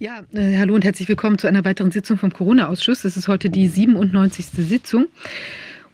[0.00, 3.04] Ja, äh, hallo und herzlich willkommen zu einer weiteren Sitzung vom Corona-Ausschuss.
[3.04, 4.46] Es ist heute die 97.
[4.46, 5.06] Sitzung.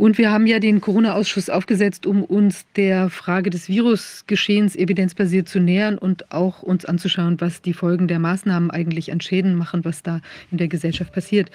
[0.00, 5.60] Und wir haben ja den Corona-Ausschuss aufgesetzt, um uns der Frage des Virusgeschehens evidenzbasiert zu
[5.60, 10.02] nähern und auch uns anzuschauen, was die Folgen der Maßnahmen eigentlich an Schäden machen, was
[10.02, 11.50] da in der Gesellschaft passiert.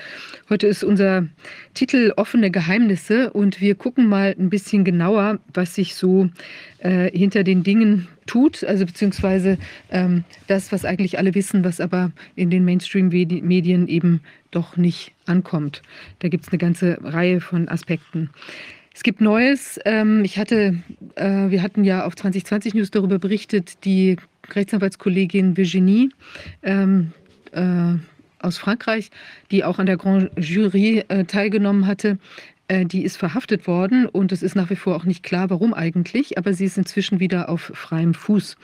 [0.48, 1.28] Heute ist unser
[1.74, 6.30] Titel Offene Geheimnisse und wir gucken mal ein bisschen genauer, was sich so
[6.78, 9.58] äh, hinter den Dingen tut, also beziehungsweise
[9.90, 14.22] ähm, das, was eigentlich alle wissen, was aber in den Mainstream-Medien eben
[14.56, 15.82] doch nicht ankommt.
[16.20, 18.30] Da gibt es eine ganze Reihe von Aspekten.
[18.94, 19.78] Es gibt Neues.
[19.84, 20.82] Ähm, ich hatte,
[21.16, 24.16] äh, wir hatten ja auf 2020 News darüber berichtet, die
[24.54, 26.10] Rechtsanwaltskollegin Virginie
[26.64, 27.12] ähm,
[27.52, 27.96] äh,
[28.40, 29.10] aus Frankreich,
[29.52, 32.20] die auch an der Grand Jury äh, teilgenommen hatte,
[32.72, 36.38] die ist verhaftet worden und es ist nach wie vor auch nicht klar, warum eigentlich,
[36.38, 38.58] aber sie ist inzwischen wieder auf freiem Fuß.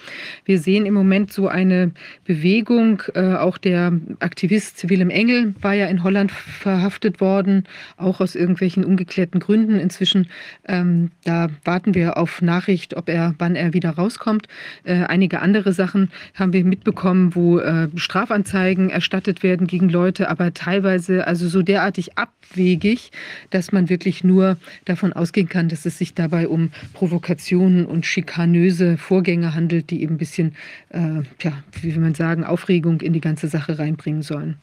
[0.46, 1.92] Wir sehen im Moment so eine
[2.26, 7.66] Bewegung, äh, auch der Aktivist Willem Engel war ja in Holland verhaftet worden,
[7.98, 9.80] auch aus irgendwelchen ungeklärten Gründen.
[9.80, 10.30] Inzwischen,
[10.68, 14.48] ähm, da warten wir auf Nachricht, ob er, wann er wieder rauskommt.
[14.84, 20.54] Äh, einige andere Sachen haben wir mitbekommen, wo äh, Strafanzeigen erstattet werden gegen Leute, aber
[20.54, 23.12] teilweise also so derartig abwegig,
[23.52, 28.98] dass man wirklich nur davon ausgehen kann, dass es sich dabei um Provokationen und schikanöse
[28.98, 30.56] Vorgänge handelt, die eben ein bisschen,
[30.90, 34.58] äh, ja, wie will man sagen, Aufregung in die ganze Sache reinbringen sollen.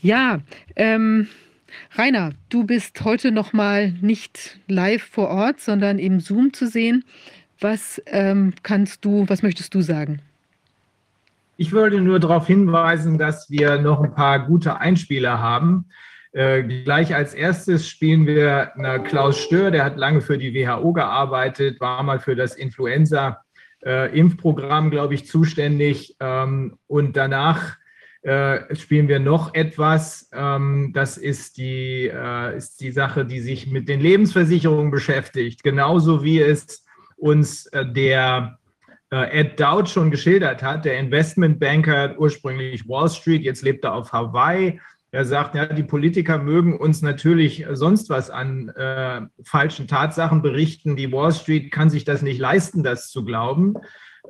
[0.00, 0.38] Ja,
[0.76, 1.26] ähm,
[1.96, 7.04] Rainer, du bist heute noch mal nicht live vor Ort, sondern im Zoom zu sehen.
[7.60, 10.20] Was ähm, kannst du, was möchtest du sagen?
[11.56, 15.84] Ich würde nur darauf hinweisen, dass wir noch ein paar gute Einspieler haben.
[16.32, 20.94] Äh, gleich als erstes spielen wir na, Klaus Stör, der hat lange für die WHO
[20.94, 26.16] gearbeitet, war mal für das Influenza-Impfprogramm, äh, glaube ich, zuständig.
[26.20, 27.76] Ähm, und danach
[28.22, 30.30] äh, spielen wir noch etwas.
[30.32, 36.24] Ähm, das ist die, äh, ist die Sache, die sich mit den Lebensversicherungen beschäftigt, genauso
[36.24, 38.56] wie es uns äh, der
[39.10, 44.80] Ed Dowd schon geschildert hat, der Investmentbanker ursprünglich Wall Street, jetzt lebt er auf Hawaii
[45.12, 50.96] er sagt, ja, die Politiker mögen uns natürlich sonst was an äh, falschen Tatsachen berichten.
[50.96, 53.74] Die Wall Street kann sich das nicht leisten, das zu glauben.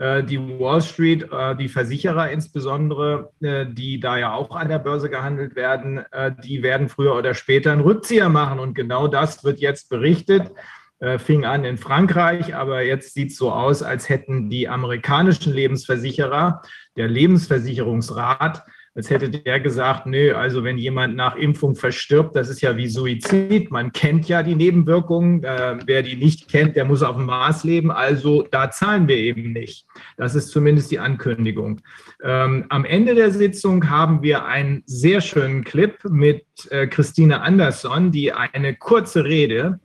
[0.00, 4.80] Äh, die Wall Street, äh, die Versicherer insbesondere, äh, die da ja auch an der
[4.80, 8.58] Börse gehandelt werden, äh, die werden früher oder später einen Rückzieher machen.
[8.58, 10.50] Und genau das wird jetzt berichtet.
[10.98, 15.52] Äh, fing an in Frankreich, aber jetzt sieht es so aus, als hätten die amerikanischen
[15.52, 16.62] Lebensversicherer,
[16.96, 22.60] der Lebensversicherungsrat, als hätte der gesagt, nö, also wenn jemand nach Impfung verstirbt, das ist
[22.60, 23.70] ja wie Suizid.
[23.70, 25.42] Man kennt ja die Nebenwirkungen.
[25.44, 27.90] Äh, wer die nicht kennt, der muss auf dem Mars leben.
[27.90, 29.86] Also da zahlen wir eben nicht.
[30.18, 31.80] Das ist zumindest die Ankündigung.
[32.22, 38.12] Ähm, am Ende der Sitzung haben wir einen sehr schönen Clip mit äh, Christine Andersson,
[38.12, 39.80] die eine kurze Rede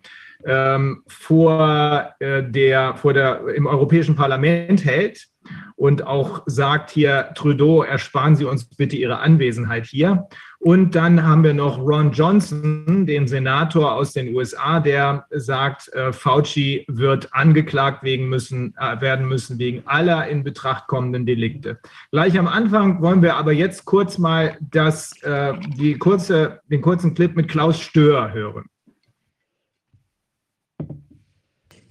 [0.46, 5.28] ähm, vor, äh, der, vor der, im Europäischen Parlament hält
[5.76, 10.28] und auch sagt hier, Trudeau, ersparen Sie uns bitte Ihre Anwesenheit hier.
[10.60, 16.12] Und dann haben wir noch Ron Johnson, den Senator aus den USA, der sagt, äh,
[16.12, 21.80] Fauci wird angeklagt wegen müssen, äh, werden müssen wegen aller in Betracht kommenden Delikte.
[22.12, 27.14] Gleich am Anfang wollen wir aber jetzt kurz mal das, äh, die kurze, den kurzen
[27.14, 28.66] Clip mit Klaus Stör hören.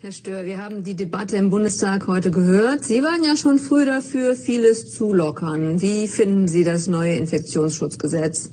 [0.07, 2.85] Herr Stör, wir haben die Debatte im Bundestag heute gehört.
[2.85, 5.83] Sie waren ja schon früh dafür, vieles zu lockern.
[5.83, 8.53] Wie finden Sie das neue Infektionsschutzgesetz?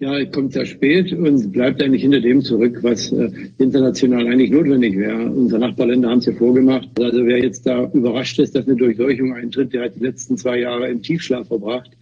[0.00, 4.50] Ja, es kommt sehr spät und bleibt eigentlich hinter dem zurück, was äh, international eigentlich
[4.50, 5.30] notwendig wäre.
[5.30, 6.88] Unsere Nachbarländer haben es ja vorgemacht.
[6.98, 10.58] Also wer jetzt da überrascht ist, dass eine Durchseuchung eintritt, der hat die letzten zwei
[10.58, 11.92] Jahre im Tiefschlaf verbracht.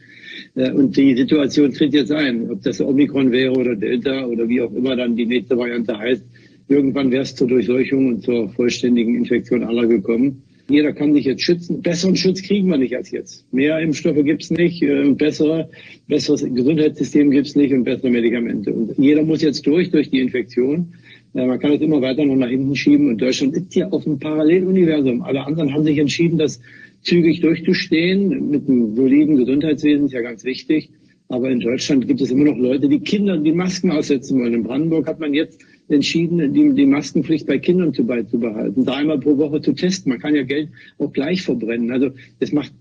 [0.55, 2.51] Äh, und die Situation tritt jetzt ein.
[2.51, 6.25] Ob das Omikron wäre oder Delta oder wie auch immer dann die nächste Variante heißt,
[6.69, 10.43] Irgendwann wäre es zur Durchseuchung und zur vollständigen Infektion aller gekommen.
[10.69, 11.83] Jeder kann sich jetzt schützen.
[11.83, 13.45] Besseren Schutz kriegen wir nicht als jetzt.
[13.53, 15.69] Mehr Impfstoffe gibt es nicht, äh, bessere,
[16.09, 18.73] besseres Gesundheitssystem gibt es nicht und bessere Medikamente.
[18.73, 20.95] Und jeder muss jetzt durch, durch die Infektion.
[21.35, 23.09] Äh, man kann es immer weiter noch nach hinten schieben.
[23.11, 25.21] Und Deutschland ist hier auf einem Paralleluniversum.
[25.21, 26.59] Alle anderen haben sich entschieden, das
[27.03, 28.49] zügig durchzustehen.
[28.49, 30.89] Mit einem soliden Gesundheitswesen ist ja ganz wichtig.
[31.29, 34.55] Aber in Deutschland gibt es immer noch Leute, die Kinder die Masken aussetzen wollen.
[34.55, 39.37] In Brandenburg hat man jetzt entschieden, die, die Maskenpflicht bei Kindern zu beizubehalten, dreimal pro
[39.37, 40.11] Woche zu testen.
[40.11, 41.91] Man kann ja Geld auch gleich verbrennen.
[41.91, 42.11] Also
[42.41, 42.73] es macht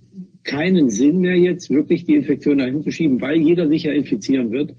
[0.44, 4.51] keinen Sinn mehr jetzt, wirklich die Infektion dahin zu schieben, weil jeder sich ja infizieren
[4.51, 4.73] wird.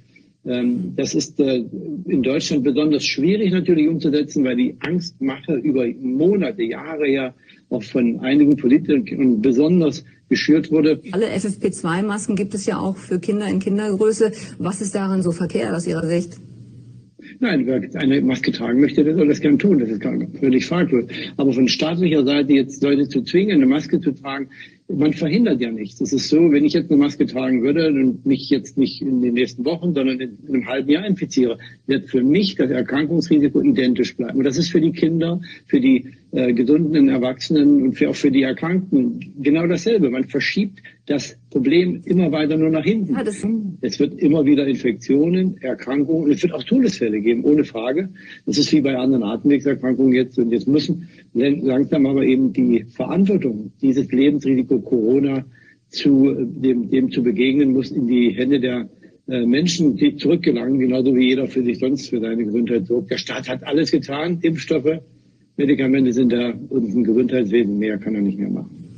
[0.47, 1.65] Ähm, das ist äh,
[2.07, 7.35] in Deutschland besonders schwierig natürlich umzusetzen, weil die Angstmache über Monate, Jahre ja
[7.71, 11.01] auch von einigen Politikern besonders geschürt wurde.
[11.13, 14.33] Alle FFP2-Masken gibt es ja auch für Kinder in Kindergröße.
[14.59, 16.39] Was ist daran so verkehrt aus Ihrer Sicht?
[17.45, 19.79] Nein, wer eine Maske tragen möchte, der soll das gern tun.
[19.79, 21.05] Das ist gar völlig fraglos.
[21.37, 24.49] Aber von staatlicher Seite jetzt Leute zu zwingen, eine Maske zu tragen,
[24.89, 26.01] man verhindert ja nichts.
[26.01, 29.23] Es ist so, wenn ich jetzt eine Maske tragen würde und mich jetzt nicht in
[29.23, 34.17] den nächsten Wochen, sondern in einem halben Jahr infiziere, wird für mich das Erkrankungsrisiko identisch
[34.17, 34.39] bleiben.
[34.39, 38.31] Und das ist für die Kinder, für die äh, gesunden Erwachsenen und für, auch für
[38.31, 40.11] die Erkrankten genau dasselbe.
[40.11, 43.15] Man verschiebt das Problem immer weiter nur nach hinten.
[43.15, 43.23] Ja,
[43.81, 48.09] es wird immer wieder Infektionen, Erkrankungen und es wird auch Todesfälle geben, ohne Frage.
[48.47, 50.39] Das ist wie bei anderen Atemwegserkrankungen jetzt.
[50.39, 55.45] Und jetzt müssen langsam aber eben die Verantwortung dieses Lebensrisikos Risiko Corona
[55.89, 58.89] zu dem, dem zu begegnen, muss in die Hände der
[59.27, 63.11] äh, Menschen zurückgelangen, genauso wie jeder für sich sonst für seine Gesundheit sorgt.
[63.11, 65.01] Der Staat hat alles getan, Impfstoffe,
[65.57, 68.97] Medikamente sind da und ein Gesundheitswesen mehr kann er nicht mehr machen.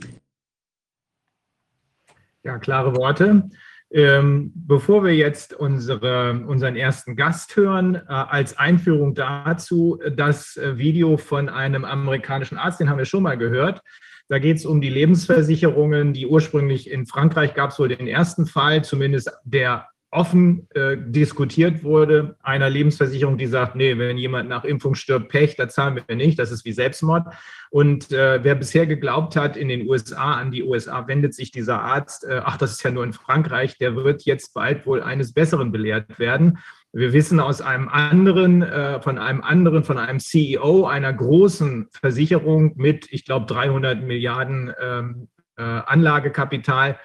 [2.45, 3.51] Ja, klare Worte.
[3.93, 10.77] Ähm, bevor wir jetzt unsere, unseren ersten Gast hören, äh, als Einführung dazu das äh,
[10.77, 13.81] Video von einem amerikanischen Arzt, den haben wir schon mal gehört,
[14.29, 18.47] da geht es um die Lebensversicherungen, die ursprünglich in Frankreich gab es wohl den ersten
[18.47, 24.65] Fall, zumindest der offen äh, diskutiert wurde, einer Lebensversicherung, die sagt, nee, wenn jemand nach
[24.65, 27.27] Impfung stirbt, Pech, da zahlen wir nicht, das ist wie Selbstmord.
[27.71, 31.81] Und äh, wer bisher geglaubt hat, in den USA, an die USA wendet sich dieser
[31.81, 35.33] Arzt, äh, ach, das ist ja nur in Frankreich, der wird jetzt bald wohl eines
[35.33, 36.59] Besseren belehrt werden.
[36.93, 42.73] Wir wissen aus einem anderen, äh, von einem anderen, von einem CEO einer großen Versicherung
[42.77, 46.99] mit, ich glaube, 300 Milliarden ähm, äh, Anlagekapital,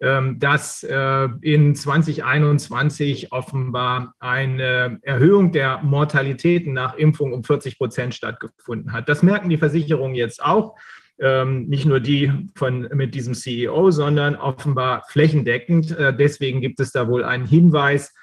[0.00, 8.92] dass äh, in 2021 offenbar eine Erhöhung der Mortalitäten nach Impfung um 40 Prozent stattgefunden
[8.94, 9.10] hat.
[9.10, 10.76] Das merken die Versicherungen jetzt auch.
[11.18, 15.90] Ähm, nicht nur die von, mit diesem CEO, sondern offenbar flächendeckend.
[15.90, 18.14] Äh, deswegen gibt es da wohl einen Hinweis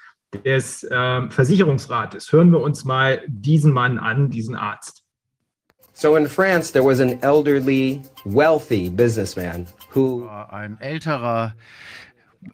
[0.44, 2.32] des äh, Versicherungsrates.
[2.32, 5.04] Hören wir uns mal diesen Mann an, diesen Arzt.
[5.92, 10.28] So in France, there was an elderly, wealthy businessman who.
[10.28, 11.54] Ein älterer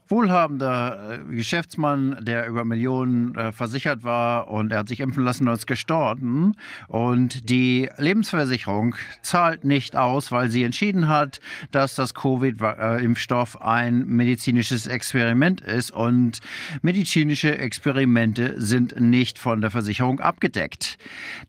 [0.08, 5.46] wohlhabender äh, Geschäftsmann, der über Millionen äh, versichert war und er hat sich impfen lassen
[5.46, 6.54] und ist gestorben.
[6.88, 11.40] Und die Lebensversicherung zahlt nicht aus, weil sie entschieden hat,
[11.70, 16.40] dass das Covid-Impfstoff ein medizinisches Experiment ist und
[16.82, 20.98] medizinische Experimente sind nicht von der Versicherung abgedeckt.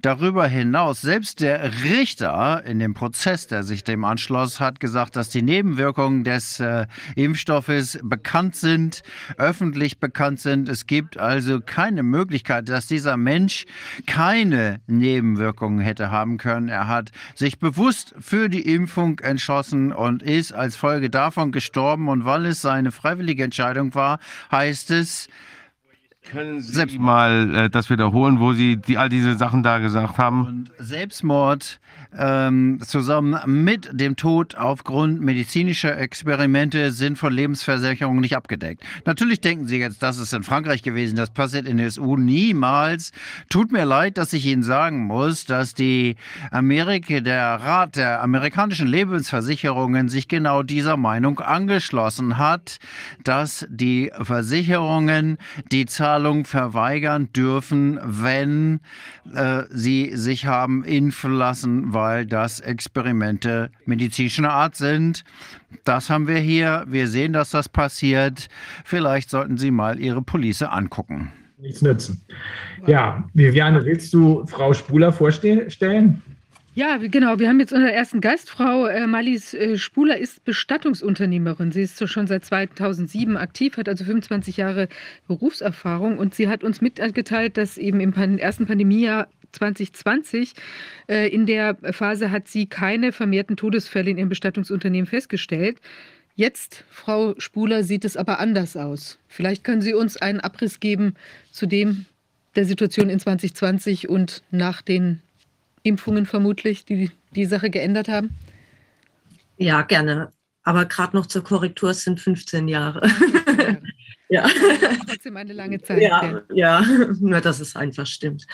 [0.01, 5.29] Darüber hinaus, selbst der Richter in dem Prozess, der sich dem anschloss, hat gesagt, dass
[5.29, 9.03] die Nebenwirkungen des äh, Impfstoffes bekannt bekannt sind,
[9.37, 10.67] öffentlich bekannt sind.
[10.67, 13.65] Es gibt also keine Möglichkeit, dass dieser Mensch
[14.07, 16.67] keine Nebenwirkungen hätte haben können.
[16.67, 22.09] Er hat sich bewusst für die Impfung entschlossen und ist als Folge davon gestorben.
[22.09, 24.17] Und weil es seine freiwillige Entscheidung war,
[24.51, 25.27] heißt es,
[26.31, 30.17] können Sie Selbst mal äh, das wiederholen, wo Sie die, all diese Sachen da gesagt
[30.17, 30.47] haben?
[30.47, 31.79] Und Selbstmord
[32.17, 38.83] ähm, zusammen mit dem Tod aufgrund medizinischer Experimente sind von Lebensversicherungen nicht abgedeckt.
[39.05, 43.11] Natürlich denken Sie jetzt, das ist in Frankreich gewesen, das passiert in der SU niemals.
[43.49, 46.15] Tut mir leid, dass ich Ihnen sagen muss, dass die
[46.51, 52.77] Amerika, der Rat der amerikanischen Lebensversicherungen sich genau dieser Meinung angeschlossen hat,
[53.23, 55.37] dass die Versicherungen
[55.71, 58.79] die Zahlung verweigern dürfen, wenn
[59.33, 65.23] äh, sie sich haben impfen lassen, weil weil das Experimente medizinischer Art sind.
[65.85, 66.83] Das haben wir hier.
[66.87, 68.47] Wir sehen, dass das passiert.
[68.83, 71.31] Vielleicht sollten Sie mal Ihre Police angucken.
[71.57, 72.21] Nichts nützen.
[72.85, 76.21] Ja, Viviane, willst du Frau Spuler vorstellen?
[76.75, 77.39] Ja, genau.
[77.39, 78.51] Wir haben jetzt unsere ersten Gast.
[78.51, 81.71] Frau äh, Malis äh, Spuler ist Bestattungsunternehmerin.
[81.71, 84.89] Sie ist so schon seit 2007 aktiv, hat also 25 Jahre
[85.27, 90.53] Berufserfahrung und sie hat uns mitgeteilt, dass eben im pan ersten Pandemiejahr 2020.
[91.07, 95.79] Äh, in der Phase hat sie keine vermehrten Todesfälle in ihrem Bestattungsunternehmen festgestellt.
[96.35, 99.17] Jetzt, Frau Spuler, sieht es aber anders aus.
[99.27, 101.15] Vielleicht können Sie uns einen Abriss geben
[101.51, 102.05] zu dem
[102.55, 105.21] der Situation in 2020 und nach den
[105.83, 108.31] Impfungen vermutlich, die die Sache geändert haben?
[109.57, 110.31] Ja, gerne.
[110.63, 113.07] Aber gerade noch zur Korrektur, es sind 15 Jahre.
[114.29, 114.47] ja.
[115.07, 116.01] Trotzdem eine lange Zeit.
[116.01, 116.81] Ja, ja,
[117.19, 118.47] nur dass es einfach stimmt.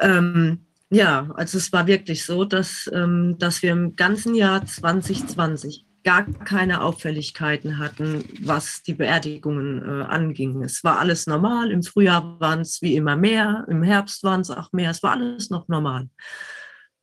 [0.00, 5.84] Ähm, ja, also es war wirklich so, dass, ähm, dass wir im ganzen Jahr 2020
[6.02, 10.62] gar keine Auffälligkeiten hatten, was die Beerdigungen äh, anging.
[10.62, 11.70] Es war alles normal.
[11.70, 14.90] Im Frühjahr waren es wie immer mehr, im Herbst waren es auch mehr.
[14.90, 16.08] Es war alles noch normal.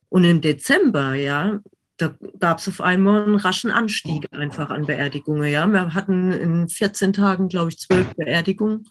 [0.08, 1.60] Und im Dezember, ja,
[1.96, 5.50] da gab es auf einmal einen raschen Anstieg einfach an Beerdigungen.
[5.50, 8.86] Ja, wir hatten in 14 Tagen, glaube ich, zwölf Beerdigungen.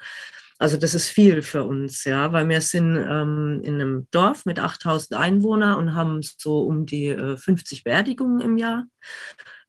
[0.60, 4.60] Also das ist viel für uns, ja, weil wir sind ähm, in einem Dorf mit
[4.60, 8.86] 8000 Einwohnern und haben so um die äh, 50 Beerdigungen im Jahr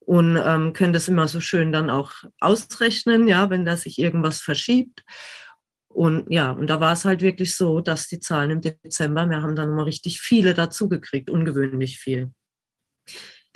[0.00, 4.40] und ähm, können das immer so schön dann auch ausrechnen, ja, wenn da sich irgendwas
[4.40, 5.04] verschiebt.
[5.88, 9.42] Und ja, und da war es halt wirklich so, dass die Zahlen im Dezember, wir
[9.42, 12.32] haben dann mal richtig viele dazugekriegt, ungewöhnlich viel.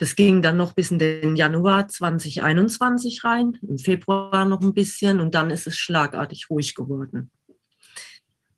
[0.03, 5.21] Das ging dann noch bis in den Januar 2021 rein, im Februar noch ein bisschen
[5.21, 7.31] und dann ist es schlagartig ruhig geworden.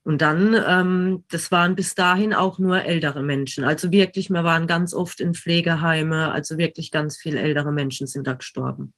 [0.04, 3.62] Und dann, ähm, das waren bis dahin auch nur ältere Menschen.
[3.62, 8.26] Also wirklich, wir waren ganz oft in Pflegeheime, also wirklich ganz viele ältere Menschen sind
[8.26, 8.94] da gestorben.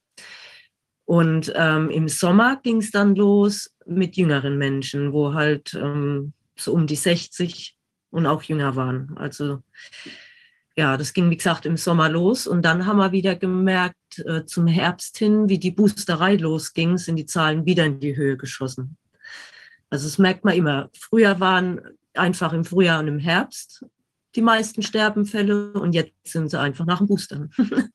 [1.04, 6.72] Und ähm, im Sommer ging es dann los mit jüngeren Menschen, wo halt ähm, so
[6.72, 7.76] um die 60
[8.10, 9.16] und auch jünger waren.
[9.16, 9.64] Also
[10.76, 12.46] ja, das ging, wie gesagt, im Sommer los.
[12.46, 17.16] Und dann haben wir wieder gemerkt, äh, zum Herbst hin, wie die Boosterei losging, sind
[17.16, 18.98] die Zahlen wieder in die Höhe geschossen.
[19.88, 20.90] Also das merkt man immer.
[20.98, 21.80] Früher waren
[22.14, 23.84] einfach im Frühjahr und im Herbst
[24.34, 27.50] die meisten Sterbenfälle und jetzt sind sie einfach nach dem Boostern.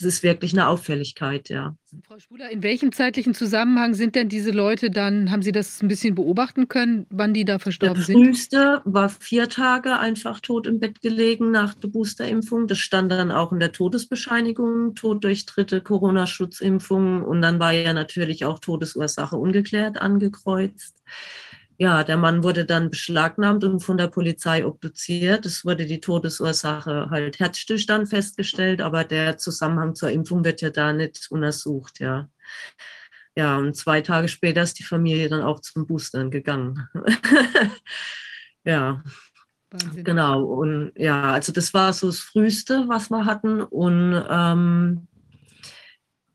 [0.00, 1.74] Das ist wirklich eine Auffälligkeit, ja.
[2.06, 5.88] Frau Spuler, in welchem zeitlichen Zusammenhang sind denn diese Leute dann, haben Sie das ein
[5.88, 8.16] bisschen beobachten können, wann die da verstorben sind?
[8.16, 12.68] Der früheste war vier Tage einfach tot im Bett gelegen nach der Boosterimpfung.
[12.68, 17.24] Das stand dann auch in der Todesbescheinigung, Tod durch dritte Corona-Schutzimpfung.
[17.24, 20.94] Und dann war ja natürlich auch Todesursache ungeklärt angekreuzt
[21.80, 25.46] ja, der Mann wurde dann beschlagnahmt und von der Polizei obduziert.
[25.46, 30.92] Es wurde die Todesursache halt Herzstillstand festgestellt, aber der Zusammenhang zur Impfung wird ja da
[30.92, 32.28] nicht untersucht, ja.
[33.36, 36.88] Ja, und zwei Tage später ist die Familie dann auch zum Boostern gegangen.
[38.64, 39.04] ja.
[39.70, 40.02] Wahnsinn.
[40.02, 43.62] Genau, und ja, also das war so das Früheste, was wir hatten.
[43.62, 45.06] Und ähm,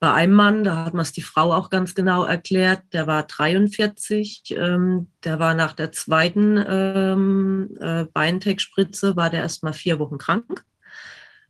[0.04, 3.24] bei einem Mann, da hat man es die Frau auch ganz genau erklärt, der war
[3.24, 10.00] 43, ähm, der war nach der zweiten ähm, äh, BioNTech-Spritze, war der erst mal vier
[10.00, 10.66] Wochen krank.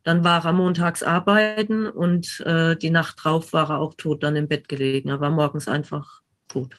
[0.04, 4.36] Dann war er montags arbeiten und äh, die Nacht drauf war er auch tot, dann
[4.36, 5.08] im Bett gelegen.
[5.08, 6.76] Er war morgens einfach tot.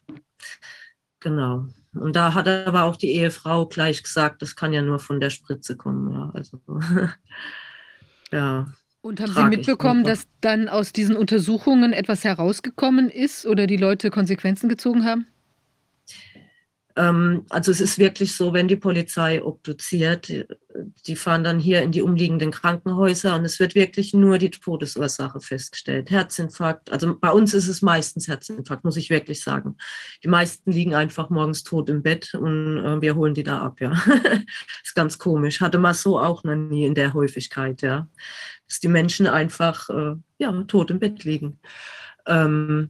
[1.19, 1.67] Genau.
[1.93, 5.29] Und da hat aber auch die Ehefrau gleich gesagt, das kann ja nur von der
[5.29, 6.13] Spritze kommen.
[6.13, 6.61] Ja, also,
[8.31, 8.65] ja.
[9.05, 14.09] Und haben Sie mitbekommen, dass dann aus diesen Untersuchungen etwas herausgekommen ist oder die Leute
[14.09, 15.27] Konsequenzen gezogen haben?
[16.95, 20.33] Ähm, also es ist wirklich so, wenn die Polizei obduziert,
[21.05, 25.39] die fahren dann hier in die umliegenden Krankenhäuser und es wird wirklich nur die Todesursache
[25.39, 26.09] festgestellt.
[26.09, 29.77] Herzinfarkt, also bei uns ist es meistens Herzinfarkt, muss ich wirklich sagen.
[30.23, 33.81] Die meisten liegen einfach morgens tot im Bett und äh, wir holen die da ab,
[33.81, 33.91] ja.
[34.83, 35.61] ist ganz komisch.
[35.61, 38.07] Hatte man so auch noch nie in der Häufigkeit, ja
[38.67, 41.59] dass die Menschen einfach äh, ja, tot im Bett liegen.
[42.25, 42.89] Ähm,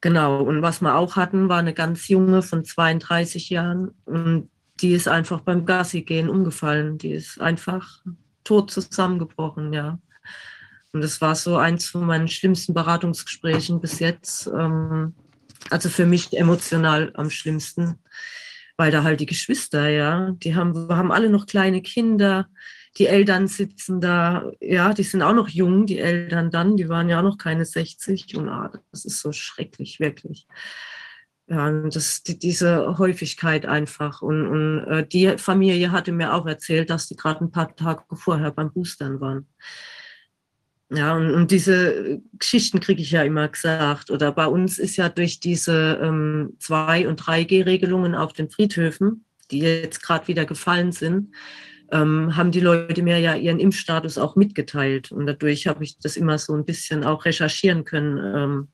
[0.00, 4.92] genau, und was wir auch hatten, war eine ganz junge von 32 Jahren und die
[4.92, 6.98] ist einfach beim Gassi gehen umgefallen.
[6.98, 8.02] Die ist einfach
[8.44, 9.98] tot zusammengebrochen, ja.
[10.92, 14.46] Und das war so eins von meinen schlimmsten Beratungsgesprächen bis jetzt.
[14.46, 15.14] Ähm,
[15.70, 17.98] also für mich emotional am schlimmsten,
[18.76, 22.48] weil da halt die Geschwister, ja, die haben, haben alle noch kleine Kinder,
[22.96, 27.08] die Eltern sitzen da, ja, die sind auch noch jung, die Eltern dann, die waren
[27.08, 30.46] ja auch noch keine 60 und ah, das ist so schrecklich, wirklich.
[31.48, 34.20] Ja, das, die, diese Häufigkeit einfach.
[34.20, 38.02] Und, und äh, die Familie hatte mir auch erzählt, dass die gerade ein paar Tage
[38.14, 39.46] vorher beim Boostern waren.
[40.90, 44.10] Ja, und, und diese Geschichten kriege ich ja immer gesagt.
[44.10, 49.60] Oder bei uns ist ja durch diese ähm, 2- und 3G-Regelungen auf den Friedhöfen, die
[49.60, 51.32] jetzt gerade wieder gefallen sind,
[51.92, 55.12] ähm, haben die Leute mir ja ihren Impfstatus auch mitgeteilt.
[55.12, 58.18] Und dadurch habe ich das immer so ein bisschen auch recherchieren können.
[58.18, 58.68] Ähm,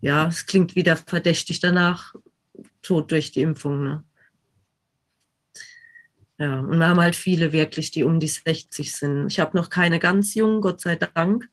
[0.00, 2.14] ja, es klingt wieder verdächtig danach,
[2.82, 3.82] tot durch die Impfung.
[3.82, 4.04] Ne?
[6.38, 9.26] Ja, und wir haben halt viele wirklich, die um die 60 sind.
[9.26, 11.48] Ich habe noch keine ganz jungen, Gott sei Dank.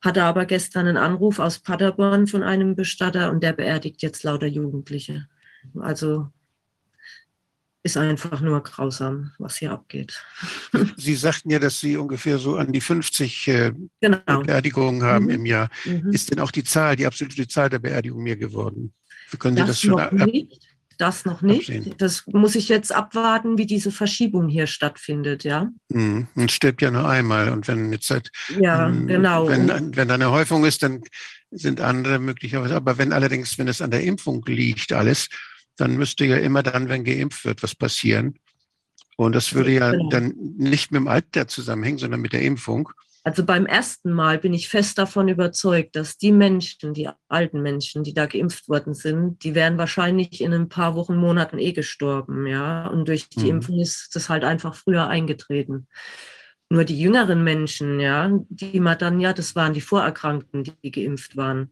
[0.00, 4.48] Hatte aber gestern einen Anruf aus Paderborn von einem Bestatter und der beerdigt jetzt lauter
[4.48, 5.28] Jugendliche.
[5.78, 6.28] Also
[7.82, 10.22] ist einfach nur grausam, was hier abgeht.
[10.96, 14.42] Sie sagten ja, dass Sie ungefähr so an die 50 äh, genau.
[14.42, 15.30] Beerdigungen haben mhm.
[15.30, 15.68] im Jahr.
[15.84, 16.12] Mhm.
[16.12, 18.92] Ist denn auch die Zahl, die absolute Zahl der Beerdigungen mehr geworden?
[19.30, 20.60] Wie können Sie das, das schon noch nicht?
[20.98, 21.70] Das noch nicht.
[21.70, 21.94] Absehen.
[21.98, 25.68] Das muss ich jetzt abwarten, wie diese Verschiebung hier stattfindet, ja.
[25.88, 26.28] Mhm.
[26.34, 29.48] Man stirbt ja nur einmal und wenn jetzt seit, ja, ähm, genau.
[29.48, 31.02] Wenn, wenn da eine Häufung ist, dann
[31.50, 32.76] sind andere möglicherweise.
[32.76, 35.28] Aber wenn allerdings, wenn es an der Impfung liegt, alles,
[35.76, 38.38] dann müsste ja immer dann, wenn geimpft wird, was passieren.
[39.16, 40.08] Und das würde ja genau.
[40.08, 42.88] dann nicht mit dem Alter zusammenhängen, sondern mit der Impfung.
[43.24, 48.02] Also beim ersten Mal bin ich fest davon überzeugt, dass die Menschen, die alten Menschen,
[48.02, 52.46] die da geimpft worden sind, die wären wahrscheinlich in ein paar Wochen, Monaten eh gestorben,
[52.48, 52.88] ja.
[52.88, 53.50] Und durch die mhm.
[53.50, 55.86] Impfung ist das halt einfach früher eingetreten.
[56.68, 61.36] Nur die jüngeren Menschen, ja, die man dann, ja, das waren die Vorerkrankten, die geimpft
[61.36, 61.70] waren.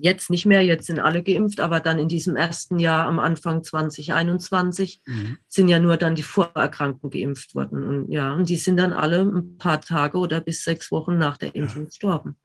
[0.00, 3.62] Jetzt nicht mehr, jetzt sind alle geimpft, aber dann in diesem ersten Jahr am Anfang
[3.62, 5.38] 2021 mhm.
[5.48, 7.84] sind ja nur dann die Vorerkrankten geimpft worden.
[7.84, 11.36] Und ja, und die sind dann alle ein paar Tage oder bis sechs Wochen nach
[11.36, 11.88] der Impfung ja.
[11.88, 12.36] gestorben.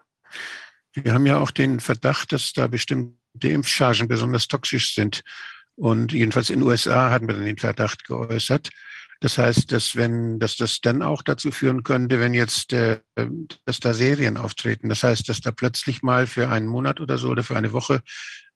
[0.94, 5.22] Wir haben ja auch den Verdacht, dass da bestimmte Impfchargen besonders toxisch sind.
[5.76, 8.70] Und jedenfalls in den USA hatten wir dann den Verdacht geäußert.
[9.24, 13.00] Das heißt, dass wenn, dass das dann auch dazu führen könnte, wenn jetzt, äh,
[13.64, 14.90] dass da Serien auftreten.
[14.90, 18.02] Das heißt, dass da plötzlich mal für einen Monat oder so oder für eine Woche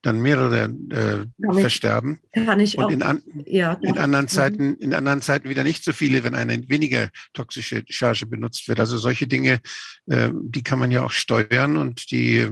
[0.02, 2.20] dann mehrere äh, versterben.
[2.34, 5.86] Kann ich und auch, in, an, ja, in anderen Zeiten, in anderen Zeiten wieder nicht
[5.86, 8.82] so viele, wenn eine weniger toxische Charge benutzt wird.
[8.82, 9.62] Also solche Dinge,
[10.08, 12.46] äh, die kann man ja auch steuern und die,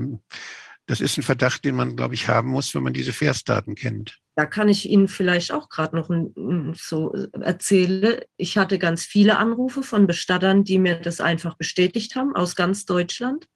[0.86, 4.18] das ist ein Verdacht, den man, glaube ich, haben muss, wenn man diese Versdaten kennt
[4.36, 6.10] da kann ich Ihnen vielleicht auch gerade noch
[6.74, 8.20] so erzählen.
[8.36, 12.84] Ich hatte ganz viele Anrufe von Bestattern, die mir das einfach bestätigt haben aus ganz
[12.84, 13.48] Deutschland.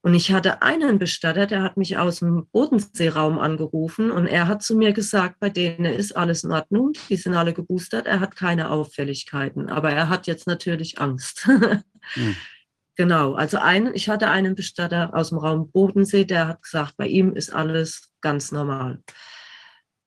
[0.00, 4.62] Und ich hatte einen Bestatter, der hat mich aus dem Bodenseeraum angerufen und er hat
[4.62, 8.36] zu mir gesagt, bei denen ist alles in Ordnung, die sind alle geboostert, er hat
[8.36, 11.46] keine Auffälligkeiten, aber er hat jetzt natürlich Angst.
[12.14, 12.36] hm.
[12.94, 17.08] Genau, also ein, ich hatte einen Bestatter aus dem Raum Bodensee, der hat gesagt, bei
[17.08, 19.02] ihm ist alles ganz normal.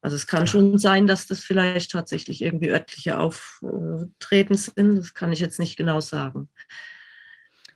[0.02, 4.98] Also es kann schon sein, dass das vielleicht tatsächlich irgendwie örtliche Auftreten sind.
[4.98, 6.50] Das kann ich jetzt nicht genau sagen.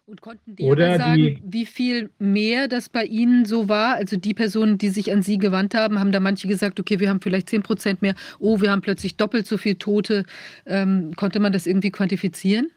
[0.05, 3.95] Und konnten die Oder sagen, die, wie viel mehr das bei Ihnen so war?
[3.95, 7.09] Also die Personen, die sich an Sie gewandt haben, haben da manche gesagt, okay, wir
[7.09, 8.15] haben vielleicht 10 Prozent mehr.
[8.39, 10.25] Oh, wir haben plötzlich doppelt so viele Tote.
[10.65, 12.69] Ähm, konnte man das irgendwie quantifizieren?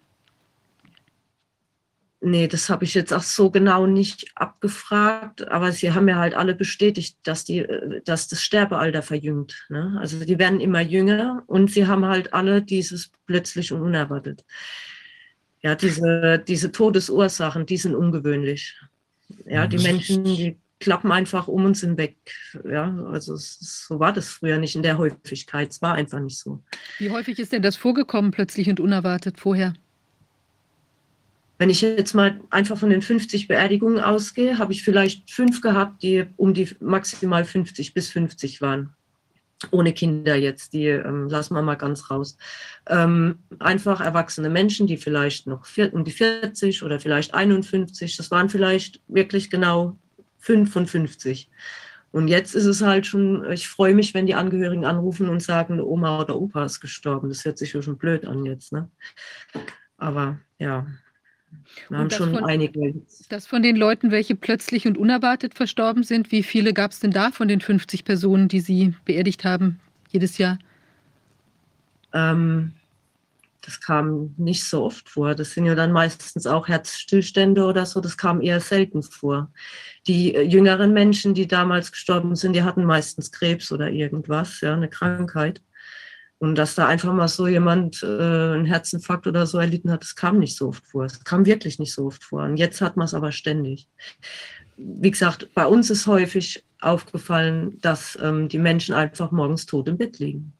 [2.20, 6.34] Nee, das habe ich jetzt auch so genau nicht abgefragt, aber sie haben ja halt
[6.34, 9.66] alle bestätigt, dass, die, äh, dass das Sterbealter verjüngt.
[9.68, 9.96] Ne?
[10.00, 14.44] Also die werden immer jünger und sie haben halt alle dieses plötzlich und unerwartet.
[15.62, 18.78] Ja, diese, diese Todesursachen, die sind ungewöhnlich.
[19.44, 22.16] Ja, die Menschen, die klappen einfach um und sind weg.
[22.68, 25.70] Ja, also so war das früher nicht in der Häufigkeit.
[25.70, 26.62] Es war einfach nicht so.
[26.98, 29.74] Wie häufig ist denn das vorgekommen, plötzlich und unerwartet vorher?
[31.58, 36.02] Wenn ich jetzt mal einfach von den 50 Beerdigungen ausgehe, habe ich vielleicht fünf gehabt,
[36.02, 38.94] die um die maximal 50 bis 50 waren.
[39.70, 42.36] Ohne Kinder jetzt, die ähm, lassen wir mal ganz raus.
[42.88, 48.30] Ähm, einfach erwachsene Menschen, die vielleicht noch vier, um die 40 oder vielleicht 51, das
[48.30, 49.98] waren vielleicht wirklich genau
[50.40, 51.48] 55.
[52.12, 55.80] Und jetzt ist es halt schon, ich freue mich, wenn die Angehörigen anrufen und sagen,
[55.80, 57.28] Oma oder Opa ist gestorben.
[57.28, 58.72] Das hört sich schon blöd an jetzt.
[58.72, 58.90] Ne?
[59.96, 60.86] Aber ja,
[61.88, 62.94] wir haben schon von, einige.
[63.28, 67.10] Das von den Leuten, welche plötzlich und unerwartet verstorben sind, wie viele gab es denn
[67.10, 69.80] da von den 50 Personen, die Sie beerdigt haben,
[70.10, 70.58] jedes Jahr?
[72.12, 72.72] Ähm,
[73.66, 75.34] das kam nicht so oft vor.
[75.34, 78.00] Das sind ja dann meistens auch Herzstillstände oder so.
[78.00, 79.50] Das kam eher selten vor.
[80.06, 84.74] Die äh, jüngeren Menschen, die damals gestorben sind, die hatten meistens Krebs oder irgendwas, ja,
[84.74, 85.60] eine Krankheit.
[86.38, 90.16] Und dass da einfach mal so jemand äh, einen Herzinfarkt oder so erlitten hat, das
[90.16, 91.04] kam nicht so oft vor.
[91.04, 92.42] Es kam wirklich nicht so oft vor.
[92.42, 93.88] Und jetzt hat man es aber ständig.
[94.76, 99.96] Wie gesagt, bei uns ist häufig aufgefallen, dass ähm, die Menschen einfach morgens tot im
[99.96, 100.52] Bett liegen.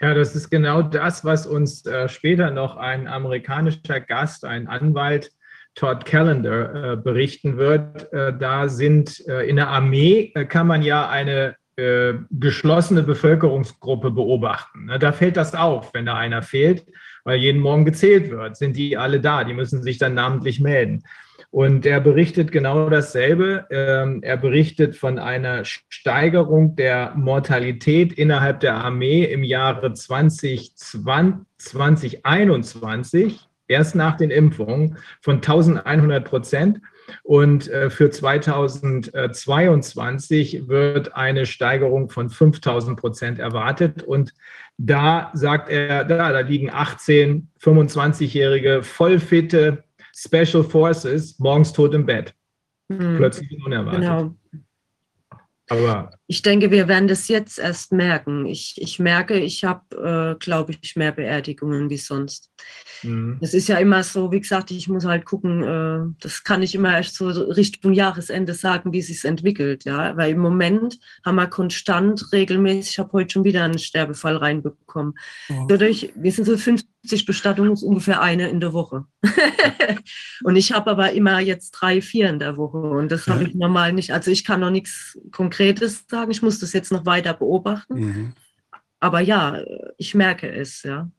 [0.00, 5.30] Ja, das ist genau das, was uns äh, später noch ein amerikanischer Gast, ein Anwalt,
[5.74, 8.12] Todd Callender, äh, berichten wird.
[8.12, 14.10] Äh, da sind äh, in der Armee, äh, kann man ja eine äh, geschlossene Bevölkerungsgruppe
[14.10, 14.86] beobachten.
[14.86, 16.86] Ne, da fällt das auf, wenn da einer fehlt,
[17.24, 18.56] weil jeden Morgen gezählt wird.
[18.56, 19.44] Sind die alle da?
[19.44, 21.02] Die müssen sich dann namentlich melden.
[21.50, 23.66] Und er berichtet genau dasselbe.
[23.70, 33.48] Ähm, er berichtet von einer Steigerung der Mortalität innerhalb der Armee im Jahre 2020, 2021,
[33.68, 36.80] erst nach den Impfungen, von 1100 Prozent.
[37.22, 44.02] Und äh, für 2022 wird eine Steigerung von 5000 Prozent erwartet.
[44.02, 44.34] Und
[44.76, 52.34] da sagt er, da, da liegen 18, 25-jährige vollfitte Special Forces morgens tot im Bett.
[52.88, 53.16] Mhm.
[53.16, 54.00] Plötzlich unerwartet.
[54.00, 54.34] Genau.
[55.68, 58.46] Aber ich denke, wir werden das jetzt erst merken.
[58.46, 62.50] Ich, ich merke, ich habe, äh, glaube ich, mehr Beerdigungen wie sonst.
[63.02, 63.38] Mhm.
[63.42, 66.74] Es ist ja immer so, wie gesagt, ich muss halt gucken, äh, das kann ich
[66.74, 69.84] immer erst so Richtung Jahresende sagen, wie es sich entwickelt.
[69.84, 70.16] Ja?
[70.16, 75.14] Weil im Moment haben wir konstant, regelmäßig, ich habe heute schon wieder einen Sterbefall reinbekommen.
[75.50, 75.66] Oh.
[75.68, 79.04] Dadurch, wir sind so 50 Bestattungen, ungefähr eine in der Woche.
[80.44, 83.54] und ich habe aber immer jetzt drei, vier in der Woche und das habe ich
[83.54, 84.12] normal nicht.
[84.12, 87.94] Also ich kann noch nichts Konkretes sagen, ich muss das jetzt noch weiter beobachten.
[87.94, 88.32] Mhm.
[89.00, 89.62] Aber ja,
[89.98, 91.10] ich merke es, ja.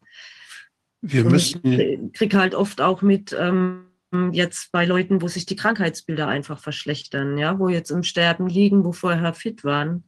[1.02, 1.60] Wir müssen.
[1.64, 3.86] Ich kriege halt oft auch mit, ähm,
[4.32, 8.84] jetzt bei Leuten, wo sich die Krankheitsbilder einfach verschlechtern, ja, wo jetzt im Sterben liegen,
[8.86, 10.06] wo vorher fit waren,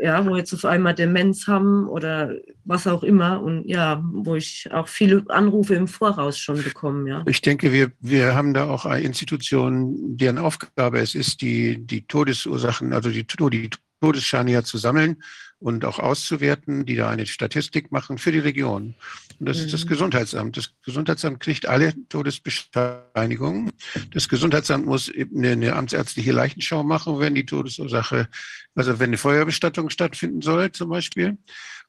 [0.00, 4.68] ja, wo jetzt auf einmal Demenz haben oder was auch immer und ja, wo ich
[4.72, 7.24] auch viele Anrufe im Voraus schon bekomme, ja.
[7.26, 12.92] Ich denke, wir, wir haben da auch Institutionen, deren Aufgabe es ist, die, die Todesursachen,
[12.92, 15.22] also die, die Todesscheine ja zu sammeln
[15.58, 18.94] und auch auszuwerten, die da eine Statistik machen für die Region.
[19.38, 19.64] Und das mhm.
[19.64, 19.88] ist das mhm.
[19.88, 20.56] Gesundheitsamt.
[20.56, 23.72] Das Gesundheitsamt kriegt alle Todesbescheinigungen.
[24.12, 28.28] Das Gesundheitsamt muss eine, eine amtsärztliche Leichenschau machen, wenn die Todesursache,
[28.74, 31.38] also wenn eine Feuerbestattung stattfinden soll zum Beispiel.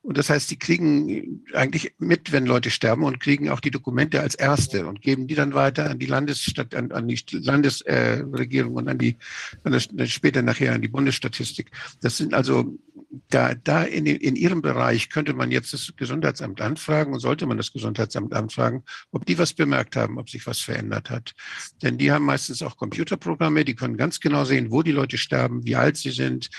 [0.07, 4.21] Und das heißt, die kriegen eigentlich mit, wenn Leute sterben und kriegen auch die Dokumente
[4.21, 8.77] als Erste und geben die dann weiter an die Landesstadt, an, an die Landesregierung äh,
[8.77, 9.17] und an die,
[9.65, 11.71] an das, später nachher an die Bundesstatistik.
[11.99, 12.77] Das sind also
[13.29, 17.57] da, da in, in Ihrem Bereich könnte man jetzt das Gesundheitsamt anfragen und sollte man
[17.57, 21.33] das Gesundheitsamt anfragen, ob die was bemerkt haben, ob sich was verändert hat.
[21.81, 25.65] Denn die haben meistens auch Computerprogramme, die können ganz genau sehen, wo die Leute sterben,
[25.65, 26.49] wie alt sie sind,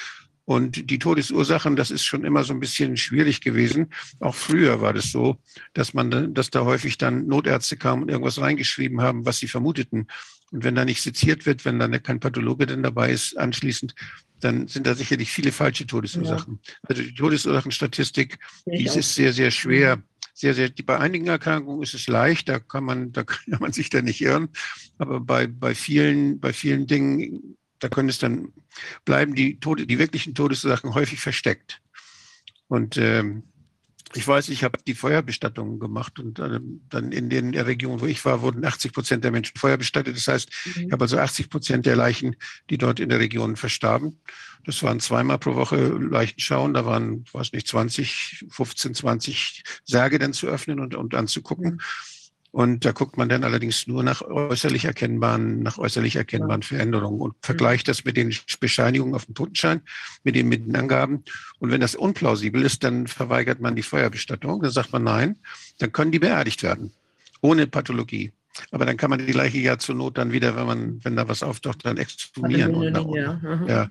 [0.48, 3.92] und die Todesursachen, das ist schon immer so ein bisschen schwierig gewesen.
[4.18, 5.36] Auch früher war das so,
[5.74, 10.06] dass man, dass da häufig dann Notärzte kamen und irgendwas reingeschrieben haben, was sie vermuteten.
[10.50, 13.94] Und wenn da nicht seziert wird, wenn dann kein Pathologe denn dabei ist, anschließend,
[14.40, 16.60] dann sind da sicherlich viele falsche Todesursachen.
[16.64, 16.74] Ja.
[16.84, 20.02] Also die Todesursachenstatistik, die ist sehr, sehr schwer.
[20.32, 23.74] Sehr, sehr, die, bei einigen Erkrankungen ist es leicht, da kann man, da kann man
[23.74, 24.48] sich da nicht irren.
[24.96, 28.52] Aber bei, bei vielen, bei vielen Dingen da können es dann
[29.04, 31.80] bleiben die, Tode, die wirklichen Todesursachen häufig versteckt.
[32.68, 33.44] Und ähm,
[34.14, 38.24] ich weiß, ich habe die Feuerbestattungen gemacht und äh, dann in den Regionen, wo ich
[38.24, 40.16] war, wurden 80 Prozent der Menschen feuerbestattet.
[40.16, 40.86] Das heißt, mhm.
[40.86, 42.36] ich habe also 80 Prozent der Leichen,
[42.70, 44.20] die dort in der Region verstarben.
[44.64, 46.72] Das waren zweimal pro Woche Leichenschauen.
[46.72, 51.74] Da waren, weiß nicht, 20, 15, 20 Särge dann zu öffnen und, und anzugucken.
[51.74, 51.80] Mhm.
[52.50, 57.34] Und da guckt man dann allerdings nur nach äußerlich erkennbaren, nach äußerlich erkennbaren Veränderungen und
[57.42, 59.82] vergleicht das mit den Bescheinigungen auf dem Totenschein,
[60.24, 61.24] mit den, mit den Angaben.
[61.58, 64.62] Und wenn das unplausibel ist, dann verweigert man die Feuerbestattung.
[64.62, 65.36] Dann sagt man nein,
[65.78, 66.92] dann können die beerdigt werden.
[67.42, 68.32] Ohne Pathologie.
[68.70, 71.28] Aber dann kann man die Leiche ja zur Not dann wieder, wenn man, wenn da
[71.28, 72.74] was auftaucht, dann exhumieren.
[72.74, 73.40] Und nach ja.
[73.66, 73.90] ja.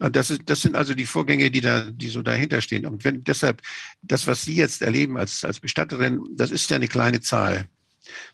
[0.00, 0.08] ja.
[0.10, 2.86] Das, ist, das sind also die Vorgänge, die da, die so dahinter stehen.
[2.86, 3.62] Und wenn deshalb
[4.02, 7.66] das, was Sie jetzt erleben als, als Bestatterin, das ist ja eine kleine Zahl.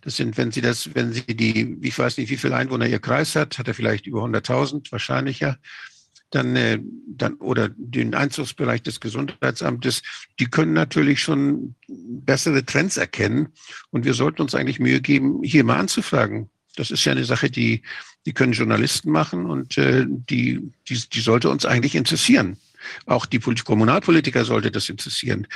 [0.03, 3.01] Das sind, wenn Sie das, wenn Sie die, ich weiß nicht, wie viele Einwohner Ihr
[3.01, 5.57] Kreis hat, hat er vielleicht über 100.000, wahrscheinlich ja,
[6.31, 10.03] dann, äh, dann, oder den Einzugsbereich des Gesundheitsamtes,
[10.41, 13.49] die können natürlich schon bessere Trends erkennen.
[13.91, 16.51] Und wir sollten uns eigentlich Mühe geben, hier mal anzufragen.
[16.77, 17.83] Das ist ja eine Sache, die,
[18.25, 22.57] die können Journalisten machen und äh, die, die, die sollte uns eigentlich interessieren.
[23.07, 25.47] Auch die Kommunalpolitiker sollte das interessieren.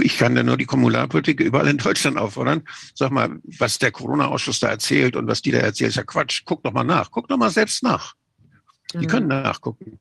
[0.00, 2.62] Ich kann da nur die Kommunalpolitiker überall in Deutschland auffordern.
[2.94, 6.42] Sag mal, was der Corona-Ausschuss da erzählt und was die da erzählt, ist ja Quatsch.
[6.44, 7.10] Guck doch mal nach.
[7.10, 8.14] Guck doch mal selbst nach.
[8.92, 9.06] Die mhm.
[9.06, 9.98] können nachgucken.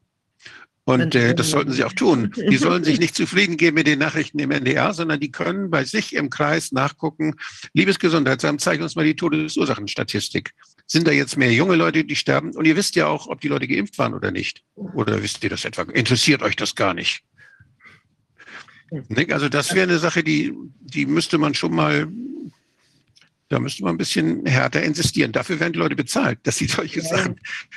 [0.84, 2.34] Und äh, das sollten sie auch tun.
[2.50, 5.84] Die sollen sich nicht zufrieden geben mit den Nachrichten im NDR, sondern die können bei
[5.84, 7.36] sich im Kreis nachgucken.
[7.74, 10.52] Liebes Gesundheitsamt, zeig uns mal die Todesursachenstatistik.
[10.88, 12.52] Sind da jetzt mehr junge Leute, die sterben?
[12.56, 14.63] Und ihr wisst ja auch, ob die Leute geimpft waren oder nicht.
[14.76, 15.84] Oder wisst ihr das etwa?
[15.84, 17.24] Interessiert euch das gar nicht?
[19.30, 22.08] Also das wäre eine Sache, die, die müsste man schon mal
[23.52, 25.34] da müsste man ein bisschen härter insistieren.
[25.34, 27.06] Dafür werden die Leute bezahlt, dass sie solche ja.
[27.06, 27.36] Sachen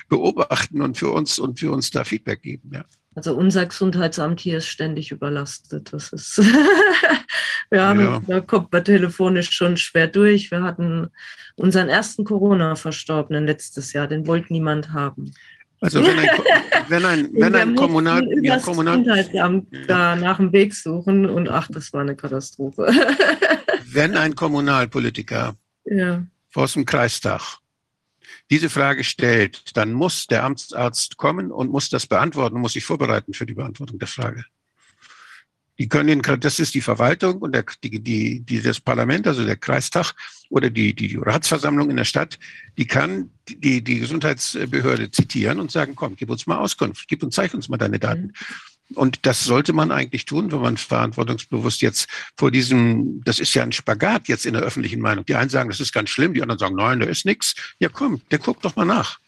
[0.08, 2.70] beobachten und für uns und für uns da Feedback geben.
[2.72, 2.84] Ja.
[3.16, 5.92] Also unser Gesundheitsamt hier ist ständig überlastet.
[5.92, 6.38] Das ist,
[7.70, 8.22] wir haben, ja.
[8.24, 10.52] da kommt man telefonisch schon schwer durch.
[10.52, 11.08] Wir hatten
[11.56, 15.32] unseren ersten Corona-Verstorbenen letztes Jahr, den wollte niemand haben.
[15.80, 16.28] Also wenn ein,
[16.88, 21.68] wenn ein, wenn ein Kommunal, ja, Kommunal Gesundheitsamt da nach dem Weg suchen und ach,
[21.68, 22.92] das war eine Katastrophe.
[23.86, 26.26] wenn ein Kommunalpolitiker ja.
[26.54, 27.58] aus dem Kreistag
[28.50, 33.32] diese Frage stellt, dann muss der Amtsarzt kommen und muss das beantworten, muss sich vorbereiten
[33.32, 34.44] für die Beantwortung der Frage.
[35.78, 39.44] Die können den, das ist die Verwaltung und der, die, die, die, das Parlament, also
[39.44, 40.12] der Kreistag
[40.48, 42.38] oder die, die Ratsversammlung in der Stadt,
[42.78, 47.34] die kann die, die Gesundheitsbehörde zitieren und sagen, komm, gib uns mal Auskunft, gib uns,
[47.34, 48.32] zeig uns mal deine Daten.
[48.94, 53.62] Und das sollte man eigentlich tun, wenn man verantwortungsbewusst jetzt vor diesem, das ist ja
[53.62, 55.24] ein Spagat jetzt in der öffentlichen Meinung.
[55.24, 57.54] Die einen sagen, das ist ganz schlimm, die anderen sagen, nein, da ist nichts.
[57.78, 59.18] Ja, komm, der guckt doch mal nach.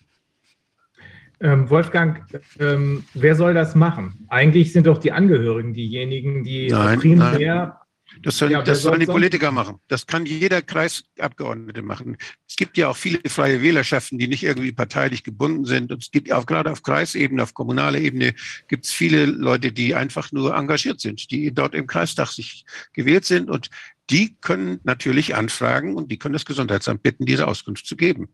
[1.40, 2.24] Ähm, Wolfgang,
[2.58, 4.26] ähm, wer soll das machen?
[4.28, 7.80] Eigentlich sind doch die Angehörigen diejenigen, die Nein, primär.
[8.22, 9.80] Das sollen, Ja, das sollen die Politiker machen.
[9.88, 12.16] Das kann jeder Kreisabgeordnete machen.
[12.48, 15.92] Es gibt ja auch viele freie Wählerschaften, die nicht irgendwie parteilich gebunden sind.
[15.92, 18.34] Und es gibt auch gerade auf Kreisebene, auf kommunaler Ebene
[18.68, 23.24] gibt es viele Leute, die einfach nur engagiert sind, die dort im Kreistag sich gewählt
[23.24, 23.50] sind.
[23.50, 23.70] Und
[24.10, 28.28] die können natürlich anfragen und die können das Gesundheitsamt bitten, diese Auskunft zu geben.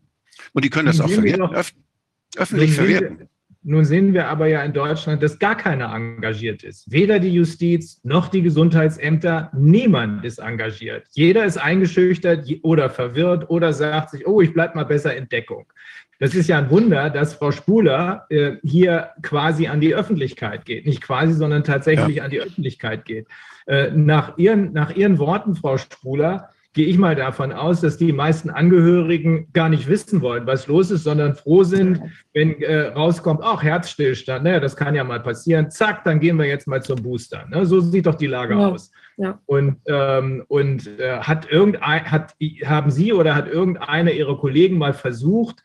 [0.53, 1.73] Und die können das auch verwerten, öff
[2.35, 3.29] öffentlich verwerten.
[3.65, 6.91] Nun sehen wir aber ja in Deutschland, dass gar keiner engagiert ist.
[6.91, 9.51] Weder die Justiz noch die Gesundheitsämter.
[9.55, 11.05] Niemand ist engagiert.
[11.11, 15.65] Jeder ist eingeschüchtert oder verwirrt oder sagt sich, oh, ich bleibe mal besser in Deckung.
[16.19, 20.85] Das ist ja ein Wunder, dass Frau Spuler äh, hier quasi an die Öffentlichkeit geht.
[20.85, 23.27] Nicht quasi, sondern tatsächlich an die Öffentlichkeit geht.
[23.65, 28.11] Äh, nach, ihren, nach Ihren Worten, Frau Spuler, gehe ich mal davon aus, dass die
[28.11, 32.01] meisten Angehörigen gar nicht wissen wollen, was los ist, sondern froh sind,
[32.33, 36.45] wenn äh, rauskommt, ach, Herzstillstand, naja, das kann ja mal passieren, zack, dann gehen wir
[36.45, 37.45] jetzt mal zum Booster.
[37.49, 37.65] Ne?
[37.65, 38.91] So sieht doch die Lage Ja, aus.
[39.17, 39.39] ja.
[39.45, 44.93] Und, ähm, und äh, hat irgendein, hat, haben Sie oder hat irgendeiner Ihrer Kollegen mal
[44.93, 45.61] versucht,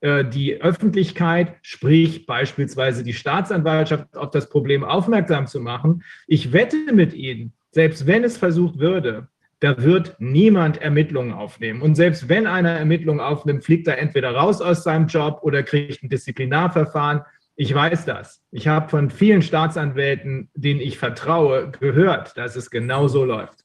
[0.00, 6.04] äh, die Öffentlichkeit, sprich beispielsweise die Staatsanwaltschaft, auf das Problem aufmerksam zu machen?
[6.28, 9.26] Ich wette mit Ihnen, selbst wenn es versucht würde,
[9.62, 11.82] da wird niemand Ermittlungen aufnehmen.
[11.82, 16.02] Und selbst wenn einer Ermittlungen aufnimmt, fliegt er entweder raus aus seinem Job oder kriegt
[16.02, 17.20] ein Disziplinarverfahren.
[17.54, 18.42] Ich weiß das.
[18.50, 23.64] Ich habe von vielen Staatsanwälten, denen ich vertraue, gehört, dass es genau so läuft.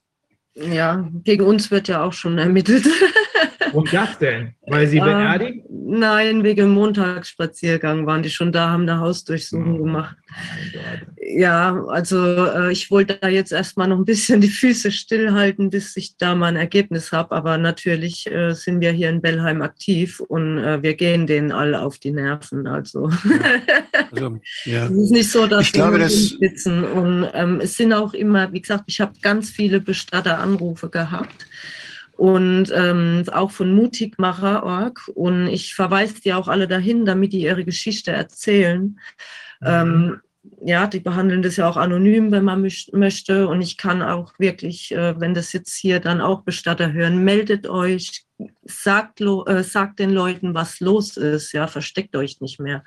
[0.54, 2.88] Ja, gegen uns wird ja auch schon ermittelt.
[3.74, 4.54] Und das denn?
[4.68, 5.66] Weil sie beerdigt?
[5.90, 10.18] Nein, wegen Montagsspaziergang waren die schon da, haben eine Hausdurchsuchung Oh, gemacht.
[11.26, 15.96] Ja, also äh, ich wollte da jetzt erstmal noch ein bisschen die Füße stillhalten, bis
[15.96, 17.34] ich da mal ein Ergebnis habe.
[17.34, 21.82] Aber natürlich äh, sind wir hier in Bellheim aktiv und äh, wir gehen denen alle
[21.82, 22.68] auf die Nerven.
[22.68, 23.10] Also
[24.12, 24.86] Also, ja.
[24.88, 26.84] es ist nicht so, dass Ich glaube, wir das- sitzen.
[26.84, 31.46] Und ähm, es sind auch immer, wie gesagt, ich habe ganz viele Bestatteranrufe gehabt
[32.18, 35.10] und ähm, auch von Mutigmacher.org.
[35.14, 39.00] Und ich verweise die auch alle dahin, damit die ihre Geschichte erzählen.
[39.64, 40.20] Ähm,
[40.64, 43.48] ja, die behandeln das ja auch anonym, wenn man möcht- möchte.
[43.48, 47.68] Und ich kann auch wirklich, äh, wenn das jetzt hier dann auch Bestatter hören, meldet
[47.68, 48.26] euch,
[48.64, 51.54] sagt, äh, sagt den Leuten, was los ist.
[51.54, 52.84] Ja, versteckt euch nicht mehr.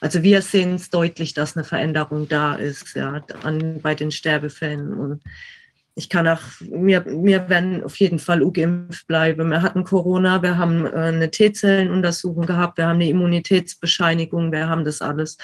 [0.00, 4.92] Also wir sehen es deutlich, dass eine Veränderung da ist, ja, an, bei den Sterbefällen.
[4.92, 5.22] Und
[5.98, 9.50] ich kann auch, wir, wir werden auf jeden Fall ungeimpft bleiben.
[9.50, 14.84] Wir hatten Corona, wir haben äh, eine T-Zellenuntersuchung gehabt, wir haben eine Immunitätsbescheinigung, wir haben
[14.84, 15.38] das alles.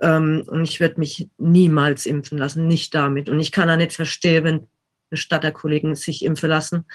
[0.00, 3.28] Ähm, und ich würde mich niemals impfen lassen, nicht damit.
[3.28, 4.68] Und ich kann auch nicht verstehen, wenn
[5.10, 6.86] Bestatterkollegen sich impfen lassen.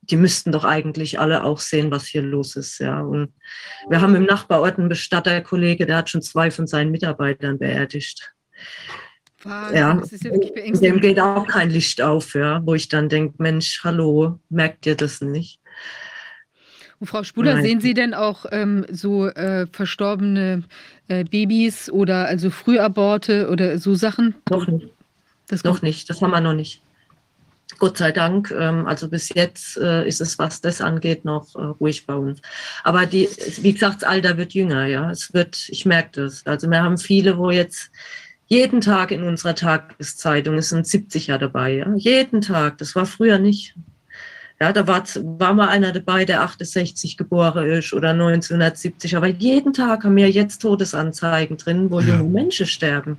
[0.00, 2.78] Die müssten doch eigentlich alle auch sehen, was hier los ist.
[2.78, 3.02] Ja.
[3.02, 3.34] Und
[3.90, 8.32] wir haben im Nachbarort einen Bestatterkollege, der hat schon zwei von seinen Mitarbeitern beerdigt.
[9.44, 11.02] Wahnsinn, Ja, das ist ja wirklich dem beängstigend.
[11.02, 15.20] geht auch kein Licht auf, ja, wo ich dann denke, Mensch, hallo, merkt ihr das
[15.20, 15.60] nicht?
[17.00, 17.64] Und Frau Spuler, Nein.
[17.64, 20.62] sehen Sie denn auch ähm, so äh, verstorbene
[21.08, 24.34] äh, Babys oder also Frühaborte oder so Sachen?
[24.48, 24.88] Noch nicht.
[25.48, 26.80] Das Noch nicht, das haben wir noch nicht.
[27.78, 31.62] Gott sei Dank, ähm, also bis jetzt äh, ist es, was das angeht, noch äh,
[31.62, 32.40] ruhig bei uns.
[32.84, 33.28] Aber die,
[33.60, 35.10] wie gesagt, das Alter wird jünger, ja.
[35.10, 36.46] Es wird, ich merke das.
[36.46, 37.90] Also wir haben viele, wo jetzt
[38.46, 41.94] jeden Tag in unserer Tageszeitung, es sind 70er dabei, ja.
[41.96, 42.78] Jeden Tag.
[42.78, 43.74] Das war früher nicht.
[44.60, 45.04] Ja, da war,
[45.38, 49.16] war mal einer dabei, der 68 geboren ist oder 1970.
[49.16, 52.18] Aber jeden Tag haben wir jetzt Todesanzeigen drin, wo Ja.
[52.18, 53.18] junge Menschen sterben.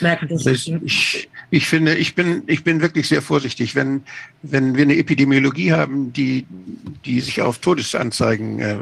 [0.00, 4.02] Merken das Das, ich, ich finde, ich bin, ich bin wirklich sehr vorsichtig, wenn,
[4.42, 6.46] wenn wir eine Epidemiologie haben, die,
[7.06, 8.76] die sich auf Todesanzeigen, äh,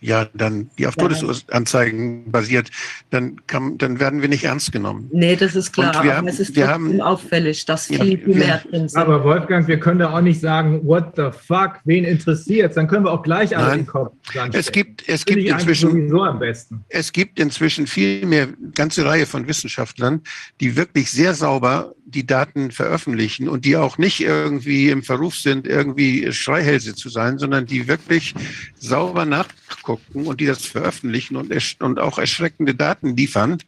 [0.00, 1.08] ja, dann, die auf Ja.
[1.08, 2.70] Todesanzeigen basiert,
[3.10, 5.08] dann kann, dann werden wir nicht ernst genommen.
[5.12, 5.88] Nee, das ist klar.
[5.96, 9.00] Und wir aber haben- es ist wir haben- auffällig, dass Ja, viel, mehr drin sind.
[9.00, 13.04] Aber Wolfgang, wir können da auch nicht sagen, what the fuck, wen interessiert Dann können
[13.04, 13.78] wir auch gleich alle Nein.
[13.80, 16.84] den Kopf dran Es gibt, es gibt inzwischen, sowieso am besten.
[16.88, 20.20] es gibt inzwischen viel mehr, ganze Reihe von Wissenschaftlern,
[20.60, 25.66] die wirklich sehr sauber die Daten veröffentlichen und die auch nicht irgendwie im Verruf sind,
[25.66, 28.32] irgendwie Schreihälse zu sein, sondern die wirklich
[28.78, 33.58] sauber nachgucken und die das veröffentlichen und, und auch erschreckende Daten liefern.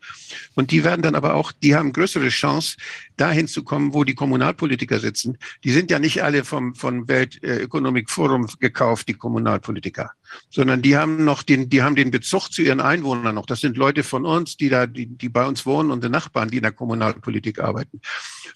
[0.55, 2.77] Und die werden dann aber auch, die haben größere Chance,
[3.17, 5.37] dahin zu kommen, wo die Kommunalpolitiker sitzen.
[5.65, 10.13] Die sind ja nicht alle vom, vom Weltökonomik Forum gekauft, die Kommunalpolitiker.
[10.51, 13.47] Sondern die haben noch den, die haben den Bezug zu ihren Einwohnern noch.
[13.47, 16.51] Das sind Leute von uns, die da, die, die bei uns wohnen und die Nachbarn,
[16.51, 18.01] die in der Kommunalpolitik arbeiten.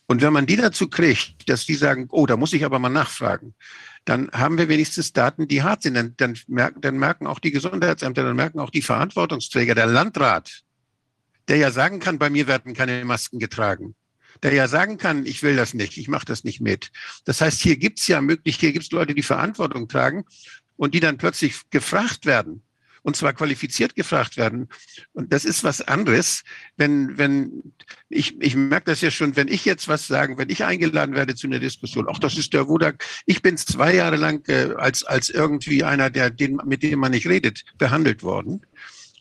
[0.06, 2.88] Und wenn man die dazu kriegt, dass die sagen, oh, da muss ich aber mal
[2.88, 3.54] nachfragen,
[4.04, 5.94] dann haben wir wenigstens Daten, die hart sind.
[5.94, 10.62] Dann, dann, merken, dann merken auch die Gesundheitsämter, dann merken auch die Verantwortungsträger, der Landrat,
[11.48, 13.94] der ja sagen kann, bei mir werden keine Masken getragen
[14.42, 16.90] der ja sagen kann, ich will das nicht, ich mache das nicht mit.
[17.24, 20.24] Das heißt, hier gibt's ja möglich, hier gibt's Leute, die Verantwortung tragen
[20.76, 22.62] und die dann plötzlich gefragt werden.
[23.04, 24.68] Und zwar qualifiziert gefragt werden.
[25.12, 26.44] Und das ist was anderes,
[26.76, 27.74] wenn, wenn,
[28.08, 31.34] ich, ich merke das ja schon, wenn ich jetzt was sagen, wenn ich eingeladen werde
[31.34, 35.02] zu einer Diskussion, auch das ist der Wodak, ich bin zwei Jahre lang äh, als,
[35.02, 38.64] als irgendwie einer, der, den, mit dem man nicht redet, behandelt worden.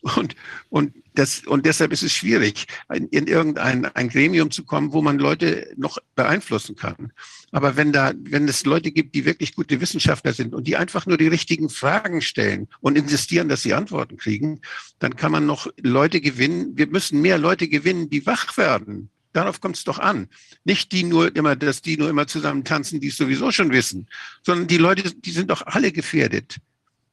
[0.02, 0.36] Und,
[0.68, 5.02] und, das, und deshalb ist es schwierig, in, in irgendein ein Gremium zu kommen, wo
[5.02, 7.12] man Leute noch beeinflussen kann.
[7.50, 11.06] Aber wenn da, wenn es Leute gibt, die wirklich gute Wissenschaftler sind und die einfach
[11.06, 14.60] nur die richtigen Fragen stellen und insistieren, dass sie Antworten kriegen,
[14.98, 16.76] dann kann man noch Leute gewinnen.
[16.76, 19.10] Wir müssen mehr Leute gewinnen, die wach werden.
[19.32, 20.28] Darauf kommt es doch an.
[20.64, 24.08] Nicht die nur immer, dass die nur immer zusammen tanzen, die es sowieso schon wissen,
[24.42, 26.58] sondern die Leute, die sind doch alle gefährdet.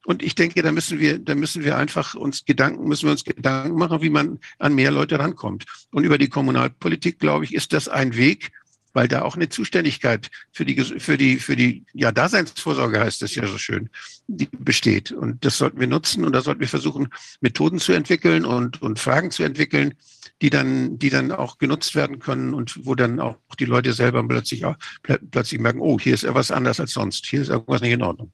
[0.06, 3.24] Und ich denke, da müssen wir, da müssen wir einfach uns Gedanken, müssen wir uns
[3.24, 5.66] Gedanken machen, wie man an mehr Leute rankommt.
[5.92, 8.52] Und über die Kommunalpolitik, glaube ich, ist das ein Weg,
[8.94, 13.36] weil da auch eine Zuständigkeit für die, für die, für die, ja, Daseinsvorsorge heißt das
[13.36, 13.90] ja so schön,
[14.28, 15.12] die besteht.
[15.12, 17.10] Und das sollten wir nutzen und da sollten wir versuchen,
[17.42, 19.94] Methoden zu entwickeln und, und Fragen zu entwickeln,
[20.42, 24.26] die dann, die dann auch genutzt werden können und wo dann auch die Leute selber
[24.28, 24.64] plötzlich,
[25.04, 28.32] plötzlich merken, oh, hier ist etwas anders als sonst, hier ist irgendwas nicht in Ordnung.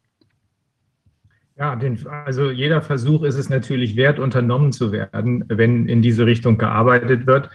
[1.57, 6.25] Ja, den, also jeder Versuch ist es natürlich wert, unternommen zu werden, wenn in diese
[6.25, 7.49] Richtung gearbeitet wird.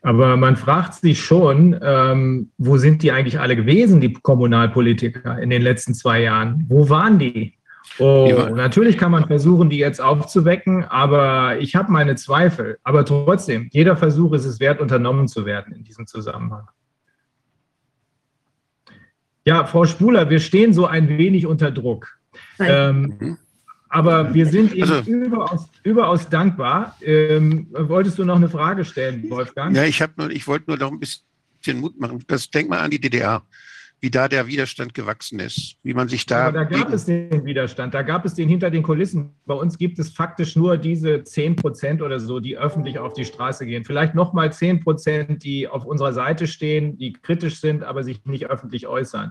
[0.00, 5.50] Aber man fragt sich schon, ähm, wo sind die eigentlich alle gewesen, die Kommunalpolitiker in
[5.50, 6.64] den letzten zwei Jahren?
[6.68, 7.54] Wo waren die?
[7.98, 12.78] Oh, natürlich kann man versuchen, die jetzt aufzuwecken, aber ich habe meine Zweifel.
[12.84, 16.68] Aber trotzdem, jeder Versuch ist es wert, unternommen zu werden in diesem Zusammenhang.
[19.44, 22.18] Ja, Frau Spuler, wir stehen so ein wenig unter Druck.
[22.58, 23.38] Ähm, mhm.
[23.92, 26.96] Aber wir sind Ihnen also, überaus, überaus dankbar.
[27.02, 29.76] Ähm, wolltest du noch eine Frage stellen, Wolfgang?
[29.76, 32.24] Ja, ich, nur, ich wollte nur noch ein bisschen Mut machen.
[32.26, 33.42] Das, denk mal an die DDR
[34.02, 36.48] wie da der Widerstand gewachsen ist, wie man sich da.
[36.48, 39.30] Aber da gab es den Widerstand, da gab es den hinter den Kulissen.
[39.46, 43.24] Bei uns gibt es faktisch nur diese 10 Prozent oder so, die öffentlich auf die
[43.24, 43.84] Straße gehen.
[43.84, 48.46] Vielleicht nochmal 10 Prozent, die auf unserer Seite stehen, die kritisch sind, aber sich nicht
[48.46, 49.30] öffentlich äußern.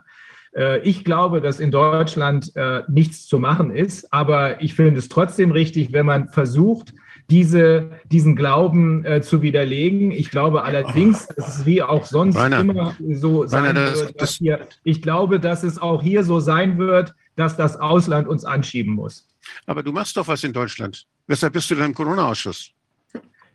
[0.55, 5.09] Äh, ich glaube, dass in Deutschland äh, nichts zu machen ist, aber ich finde es
[5.09, 6.93] trotzdem richtig, wenn man versucht,
[7.29, 10.11] diese, diesen Glauben äh, zu widerlegen.
[10.11, 14.21] Ich glaube allerdings, dass es wie auch sonst Rainer, immer so sein Rainer, das, wird,
[14.21, 18.43] dass hier, ich glaube, dass es auch hier so sein wird, dass das Ausland uns
[18.43, 19.27] anschieben muss.
[19.65, 21.05] Aber du machst doch was in Deutschland.
[21.27, 22.71] Weshalb bist du denn im Corona-Ausschuss?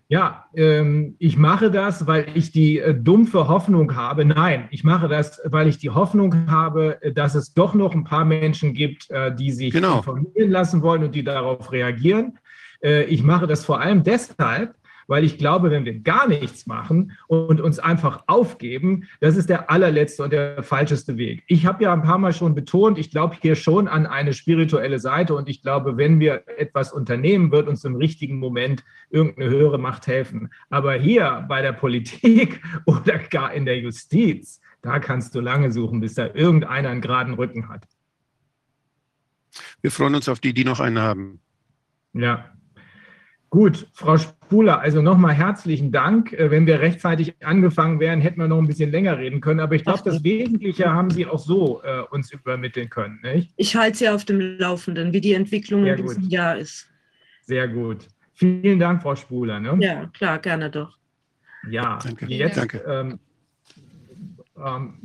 [0.09, 4.25] Ja, ähm, ich mache das, weil ich die äh, dumpfe Hoffnung habe.
[4.25, 8.05] Nein, ich mache das, weil ich die Hoffnung habe, äh, dass es doch noch ein
[8.05, 9.99] paar Menschen gibt, äh, die sich genau.
[9.99, 12.39] informieren lassen wollen und die darauf reagieren.
[12.85, 17.13] Äh, ich mache das vor allem deshalb, weil ich glaube, wenn wir gar nichts machen
[17.29, 21.45] und uns einfach aufgeben, das ist der allerletzte und der falscheste Weg.
[21.47, 24.99] Ich habe ja ein paar Mal schon betont, ich glaube hier schon an eine spirituelle
[24.99, 29.79] Seite und ich glaube, wenn wir etwas unternehmen, wird uns im richtigen Moment irgendeine höhere
[29.79, 30.51] Macht helfen.
[30.71, 36.01] Aber hier bei der Politik oder gar in der Justiz, da kannst du lange suchen,
[36.01, 37.85] bis da irgendeiner einen geraden Rücken hat.
[39.81, 41.41] Wir freuen uns auf die, die noch einen haben.
[42.13, 42.57] Ja,
[43.51, 46.33] Gut, Frau Spuler, also nochmal herzlichen Dank.
[46.33, 49.59] Äh, wenn wir rechtzeitig angefangen wären, hätten wir noch ein bisschen länger reden können.
[49.59, 53.19] Aber ich glaube, das Wesentliche haben Sie auch so äh, uns übermitteln können.
[53.23, 53.51] Nicht?
[53.57, 56.89] Ich halte Sie auf dem Laufenden, wie die Entwicklung in diesem Jahr ist.
[57.43, 58.07] Sehr gut.
[58.35, 59.59] Vielen Dank, Frau Spuler.
[59.59, 59.77] Ne?
[59.81, 60.97] Ja, klar, gerne doch.
[61.69, 62.27] Ja, danke.
[62.27, 62.57] jetzt.
[62.57, 62.85] Danke.
[62.85, 63.19] Um,
[64.55, 64.99] um,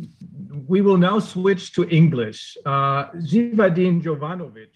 [0.67, 2.60] we will now switch to English.
[2.63, 4.69] Uh, Zivadin Jovanovic.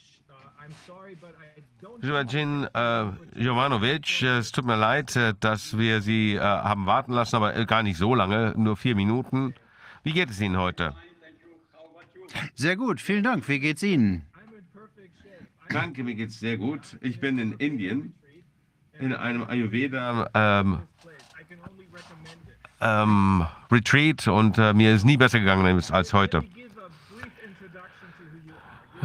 [2.27, 7.35] Jin äh, Jovanovic, es tut mir leid, äh, dass wir Sie äh, haben warten lassen,
[7.35, 9.53] aber äh, gar nicht so lange, nur vier Minuten.
[10.03, 10.95] Wie geht es Ihnen heute?
[12.53, 13.47] Sehr gut, vielen Dank.
[13.47, 14.25] Wie geht's Ihnen?
[15.69, 16.97] Danke, mir geht's sehr gut.
[17.01, 18.13] Ich bin in Indien
[18.99, 20.79] in einem Ayurveda ähm,
[22.81, 26.43] ähm, Retreat und äh, mir ist nie besser gegangen als heute.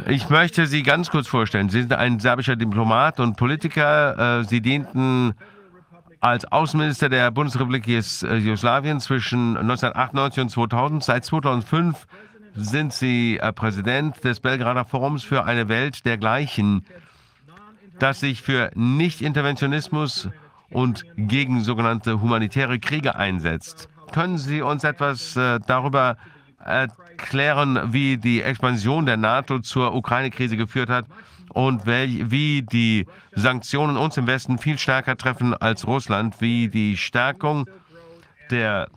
[0.07, 1.69] Ich möchte Sie ganz kurz vorstellen.
[1.69, 4.39] Sie sind ein serbischer Diplomat und Politiker.
[4.39, 5.33] Äh, Sie dienten
[6.19, 8.01] als Außenminister der Bundesrepublik äh,
[8.37, 11.03] Jugoslawien zwischen 1998 und 2000.
[11.03, 12.07] Seit 2005
[12.55, 16.85] sind Sie äh, Präsident des Belgrader Forums für eine Welt der Gleichen.
[17.99, 20.29] das sich für Nicht-Interventionismus
[20.71, 23.89] und gegen sogenannte humanitäre Kriege einsetzt.
[24.11, 26.17] Können Sie uns etwas darüber
[26.65, 31.05] erklären, wie die Expansion der NATO zur Ukraine-Krise geführt hat
[31.49, 37.69] und wie die Sanktionen uns im Westen viel stärker treffen als Russland, wie die Stärkung
[38.49, 38.87] der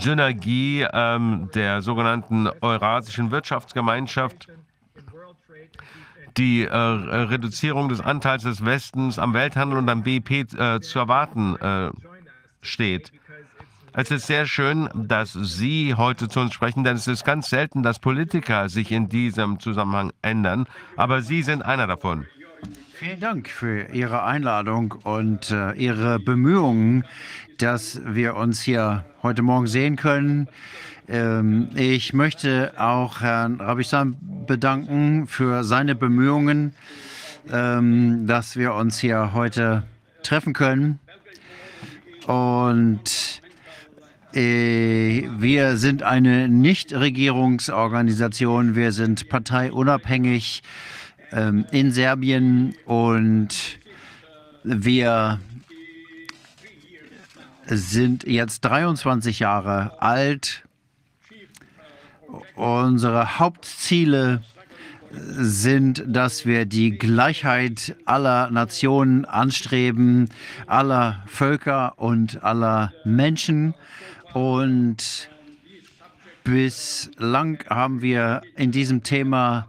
[0.00, 4.48] Synergie ähm, der sogenannten Eurasischen Wirtschaftsgemeinschaft,
[6.36, 11.56] die äh, Reduzierung des Anteils des Westens am Welthandel und am BIP äh, zu erwarten
[11.56, 11.90] äh,
[12.60, 13.12] steht.
[13.92, 17.82] Es ist sehr schön, dass Sie heute zu uns sprechen, denn es ist ganz selten,
[17.82, 20.66] dass Politiker sich in diesem Zusammenhang ändern.
[20.96, 22.26] Aber Sie sind einer davon.
[22.94, 27.04] Vielen Dank für Ihre Einladung und äh, Ihre Bemühungen,
[27.58, 30.48] dass wir uns hier heute Morgen sehen können.
[31.08, 34.16] Ähm, ich möchte auch Herrn Rabisam
[34.46, 36.74] bedanken für seine Bemühungen,
[37.50, 39.82] ähm, dass wir uns hier heute
[40.22, 41.00] treffen können.
[42.26, 43.40] Und
[44.32, 48.74] wir sind eine Nichtregierungsorganisation.
[48.76, 50.62] Wir sind parteiunabhängig
[51.32, 53.78] ähm, in Serbien und
[54.62, 55.40] wir
[57.66, 60.62] sind jetzt 23 Jahre alt.
[62.54, 64.42] Unsere Hauptziele
[65.12, 70.28] sind, dass wir die Gleichheit aller Nationen anstreben,
[70.66, 73.74] aller Völker und aller Menschen.
[74.32, 75.28] Und
[76.44, 79.66] bislang haben wir in diesem Thema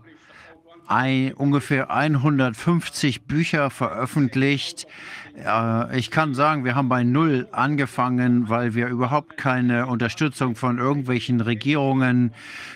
[0.88, 4.88] ein, ungefähr 150 Bücher veröffentlicht.
[5.36, 10.78] Äh, ich kann sagen, wir haben bei Null angefangen, weil wir überhaupt keine Unterstützung von
[10.78, 12.34] irgendwelchen Regierungen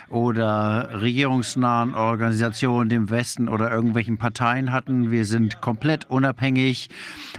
[0.09, 5.11] oder regierungsnahen Organisationen im Westen oder irgendwelchen Parteien hatten.
[5.11, 6.89] Wir sind komplett unabhängig,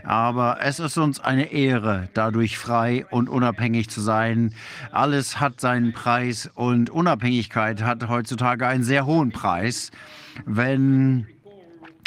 [0.05, 4.55] aber es ist uns eine Ehre, dadurch frei und unabhängig zu sein.
[4.91, 9.91] Alles hat seinen Preis und Unabhängigkeit hat heutzutage einen sehr hohen Preis.
[10.45, 11.27] Wenn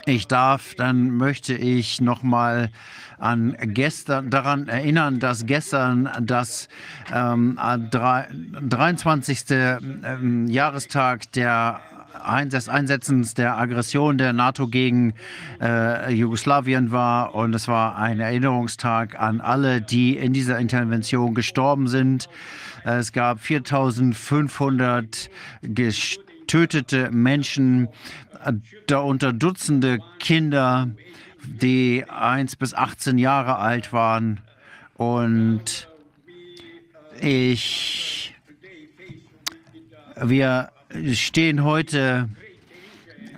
[0.05, 2.71] ich darf, dann möchte ich noch mal
[3.19, 6.69] an gestern daran erinnern, dass gestern das
[7.13, 9.45] ähm, 23.
[9.51, 11.81] Ähm, Jahrestag der
[12.45, 15.13] des Einsetzens der Aggression der NATO gegen
[15.61, 17.33] äh, Jugoslawien war.
[17.33, 22.27] Und es war ein Erinnerungstag an alle, die in dieser Intervention gestorben sind.
[22.83, 25.29] Es gab 4500
[25.61, 27.89] getötete Menschen,
[28.87, 30.89] darunter Dutzende Kinder,
[31.57, 34.41] die 1 bis 18 Jahre alt waren.
[34.95, 35.87] Und
[37.21, 38.35] ich,
[40.21, 40.71] wir
[41.13, 42.29] stehen heute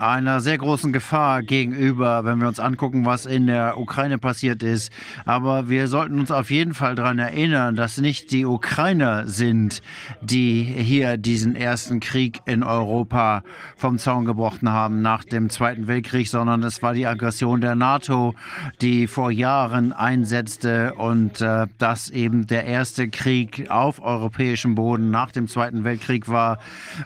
[0.01, 4.91] einer sehr großen Gefahr gegenüber, wenn wir uns angucken, was in der Ukraine passiert ist.
[5.25, 9.83] Aber wir sollten uns auf jeden Fall daran erinnern, dass nicht die Ukrainer sind,
[10.21, 13.43] die hier diesen ersten Krieg in Europa
[13.75, 18.33] vom Zaun gebrochen haben nach dem Zweiten Weltkrieg, sondern es war die Aggression der NATO,
[18.81, 25.31] die vor Jahren einsetzte und äh, das eben der erste Krieg auf europäischem Boden nach
[25.31, 26.57] dem Zweiten Weltkrieg war.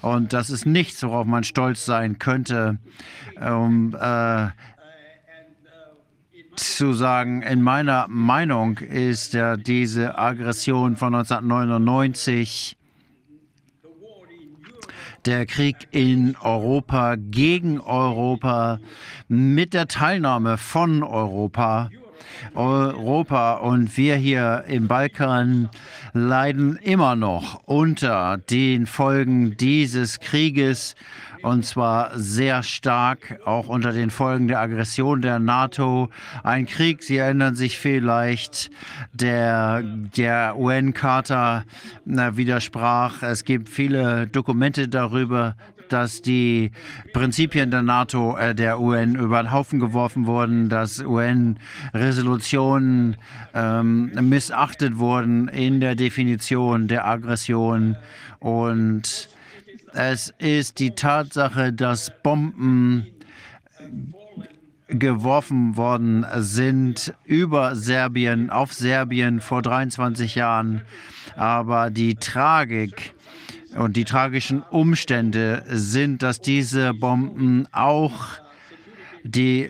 [0.01, 2.79] Und das ist nichts, worauf man stolz sein könnte
[3.39, 4.47] um äh,
[6.55, 12.77] zu sagen, in meiner Meinung ist ja diese Aggression von 1999
[15.25, 18.79] der Krieg in Europa gegen Europa
[19.27, 21.89] mit der Teilnahme von Europa.
[22.53, 25.69] Europa und wir hier im Balkan
[26.13, 30.95] leiden immer noch unter den Folgen dieses Krieges
[31.45, 36.09] und zwar sehr stark auch unter den Folgen der Aggression der NATO.
[36.41, 38.71] Ein Krieg, Sie erinnern sich vielleicht,
[39.13, 41.63] der der UN-Charta
[42.05, 43.21] widersprach.
[43.21, 45.55] Es gibt viele Dokumente darüber,
[45.89, 46.71] dass die
[47.13, 53.17] Prinzipien der NATO, äh, der UN über den Haufen geworfen wurden, dass UN-Resolutionen
[53.53, 57.97] ähm, missachtet wurden in der Definition der Aggression
[58.39, 59.29] und
[59.95, 63.07] es ist die Tatsache, dass Bomben
[64.87, 70.81] geworfen worden sind über Serbien, auf Serbien vor 23 Jahren.
[71.35, 73.13] Aber die Tragik
[73.75, 78.27] und die tragischen Umstände sind, dass diese Bomben auch
[79.23, 79.69] die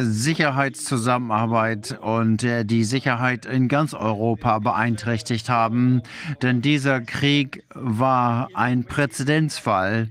[0.00, 6.02] Sicherheitszusammenarbeit und äh, die Sicherheit in ganz Europa beeinträchtigt haben.
[6.42, 10.08] Denn dieser Krieg war ein Präzedenzfall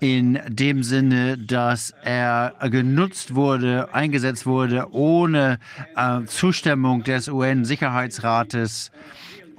[0.00, 5.58] in dem Sinne, dass er genutzt wurde, eingesetzt wurde ohne
[5.94, 8.90] äh, Zustimmung des UN-Sicherheitsrates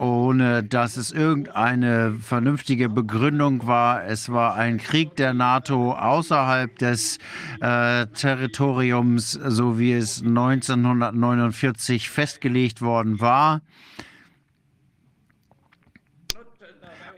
[0.02, 4.04] ohne dass es irgendeine vernünftige Begründung war.
[4.04, 7.20] Es war ein Krieg der NATO außerhalb des
[7.62, 13.62] äh, Territoriums, so wie es 1949 festgelegt worden war.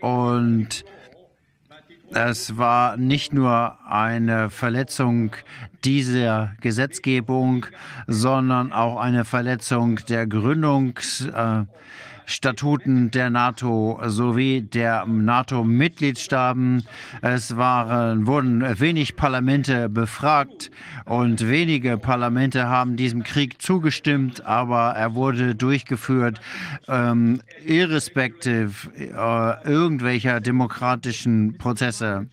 [0.01, 0.83] Und
[2.13, 5.37] es war nicht nur eine Verletzung
[5.85, 7.65] dieser Gesetzgebung,
[8.07, 11.25] sondern auch eine Verletzung der Gründungs.
[11.27, 11.63] Äh,
[12.25, 16.83] Statuten der NATO sowie der NATO-Mitgliedstaaten.
[17.21, 20.71] Es waren, wurden wenig Parlamente befragt
[21.05, 26.39] und wenige Parlamente haben diesem Krieg zugestimmt, aber er wurde durchgeführt,
[26.87, 32.27] ähm, irrespektiv äh, irgendwelcher demokratischen Prozesse.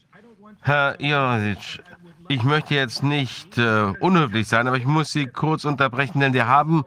[0.63, 1.83] Herr Josic,
[2.29, 6.47] ich möchte jetzt nicht äh, unhöflich sein, aber ich muss Sie kurz unterbrechen, denn wir
[6.47, 6.85] haben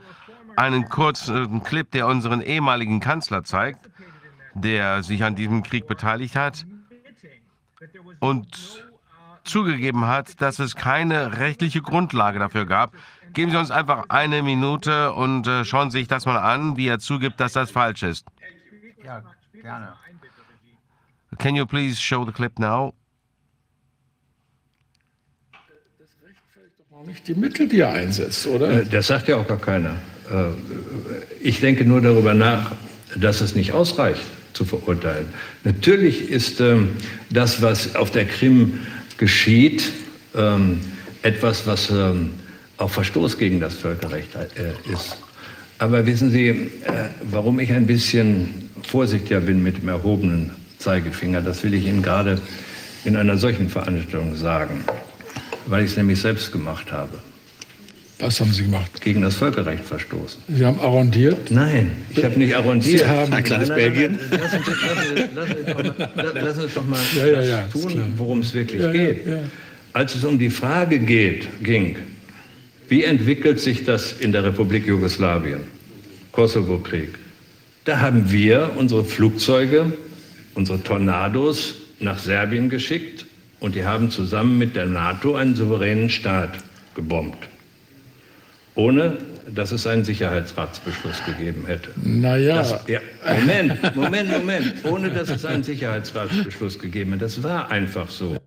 [0.55, 3.89] einen kurzen Clip, der unseren ehemaligen Kanzler zeigt,
[4.53, 6.65] der sich an diesem Krieg beteiligt hat
[8.19, 8.83] und
[9.43, 12.93] zugegeben hat, dass es keine rechtliche Grundlage dafür gab.
[13.33, 16.87] Geben Sie uns einfach eine Minute und äh, schauen Sie sich das mal an, wie
[16.87, 18.27] er zugibt, dass das falsch ist.
[19.03, 19.23] Ja,
[19.53, 19.93] gerne.
[21.39, 22.93] Can you please show the clip now?
[27.05, 28.85] nicht die Mittel, die er einsetzt, oder?
[28.85, 29.95] Das sagt ja auch gar keiner.
[30.34, 30.47] Äh,
[31.41, 32.71] ich denke nur darüber nach,
[33.15, 34.23] dass es nicht ausreicht
[34.53, 35.27] zu verurteilen.
[35.63, 36.89] Natürlich ist ähm,
[37.29, 38.79] das, was auf der Krim
[39.17, 39.91] geschieht,
[40.36, 40.79] ähm,
[41.21, 42.31] etwas, was ähm,
[42.77, 45.17] auch Verstoß gegen das Völkerrecht äh, ist.
[45.79, 46.69] Aber wissen Sie, äh,
[47.23, 52.41] warum ich ein bisschen vorsichtiger bin mit dem erhobenen Zeigefinger, das will ich Ihnen gerade
[53.05, 54.84] in einer solchen Veranstaltung sagen,
[55.65, 57.17] weil ich es nämlich selbst gemacht habe.
[58.24, 59.01] Was haben Sie gemacht?
[59.01, 60.41] Gegen das Völkerrecht verstoßen.
[60.47, 61.51] Sie haben arrondiert?
[61.51, 62.99] Nein, ich habe nicht arrondiert.
[62.99, 64.17] Sie haben ein kleines Belgien.
[66.34, 69.28] Lass uns doch mal ja, ja, ja, tun, worum es wirklich geht.
[69.91, 71.97] Als es um die Frage geht, ging,
[72.88, 75.61] wie entwickelt sich das in der Republik Jugoslawien,
[76.32, 77.09] Kosovo-Krieg,
[77.84, 79.91] da haben wir unsere Flugzeuge,
[80.55, 83.26] unsere Tornados nach Serbien geschickt
[83.59, 86.51] und die haben zusammen mit der NATO einen souveränen Staat
[86.95, 87.49] gebombt
[88.76, 89.17] ohne
[89.53, 91.89] dass es einen Sicherheitsratsbeschluss gegeben hätte.
[91.95, 92.57] Naja.
[92.57, 94.74] Das, ja, Moment, Moment, Moment.
[94.86, 97.26] Ohne dass es einen Sicherheitsratsbeschluss gegeben hätte.
[97.26, 98.38] Das war einfach so.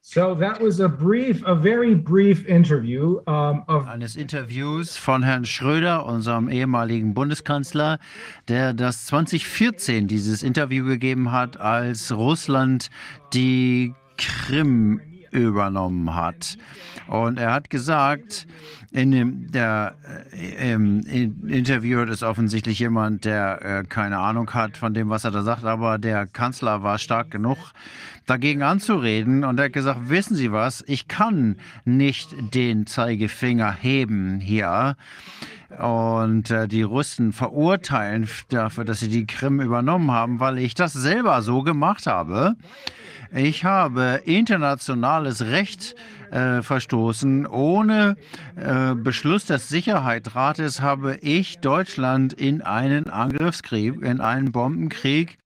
[0.00, 5.44] So that was a brief, a very brief interview um, of eines Interviews von Herrn
[5.44, 7.98] Schröder, unserem ehemaligen Bundeskanzler,
[8.48, 12.88] der das 2014 dieses Interview gegeben hat, als Russland
[13.34, 16.58] die Krim übernommen hat.
[17.06, 18.46] Und er hat gesagt,
[18.90, 19.94] in dem der,
[20.32, 21.00] äh, im
[21.46, 25.64] Interview ist offensichtlich jemand, der äh, keine Ahnung hat von dem, was er da sagt,
[25.64, 27.58] aber der Kanzler war stark genug,
[28.26, 29.44] dagegen anzureden.
[29.44, 34.96] Und er hat gesagt, wissen Sie was, ich kann nicht den Zeigefinger heben hier
[35.78, 40.94] und äh, die Russen verurteilen dafür, dass sie die Krim übernommen haben, weil ich das
[40.94, 42.56] selber so gemacht habe.
[43.32, 45.94] Ich habe internationales Recht
[46.30, 47.46] äh, verstoßen.
[47.46, 48.16] Ohne
[48.56, 55.38] äh, Beschluss des Sicherheitsrates habe ich Deutschland in einen Angriffskrieg, in einen Bombenkrieg.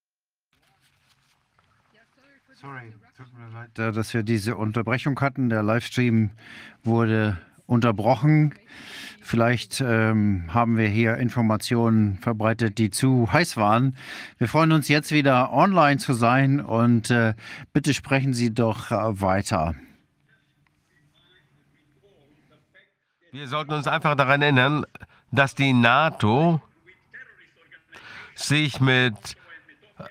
[2.55, 5.49] Sorry, tut mir leid, dass wir diese Unterbrechung hatten.
[5.49, 6.31] Der Livestream
[6.85, 8.55] wurde unterbrochen.
[9.33, 13.97] Vielleicht ähm, haben wir hier Informationen verbreitet, die zu heiß waren.
[14.37, 17.33] Wir freuen uns jetzt wieder online zu sein und äh,
[17.73, 19.75] bitte sprechen Sie doch äh, weiter.
[23.31, 24.85] Wir sollten uns einfach daran erinnern,
[25.31, 26.61] dass die NATO
[28.35, 29.17] sich mit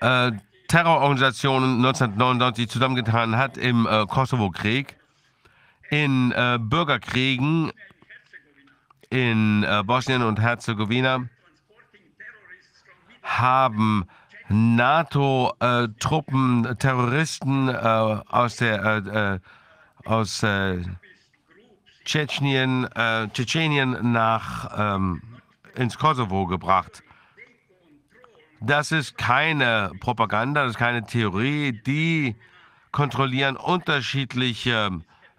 [0.00, 0.32] äh,
[0.66, 4.96] Terrororganisationen 1999 zusammengetan hat im äh, Kosovo-Krieg,
[5.90, 7.70] in äh, Bürgerkriegen
[9.12, 11.26] in äh, Bosnien und Herzegowina
[13.22, 14.06] haben
[14.48, 19.38] NATO-Truppen äh, Terroristen äh, aus der äh,
[20.08, 20.44] aus
[22.04, 22.88] Tschetschenien,
[23.32, 25.22] Tschetschenien nach ähm,
[25.76, 27.04] ins Kosovo gebracht.
[28.60, 31.80] Das ist keine Propaganda, das ist keine Theorie.
[31.86, 32.34] Die
[32.90, 34.90] kontrollieren unterschiedliche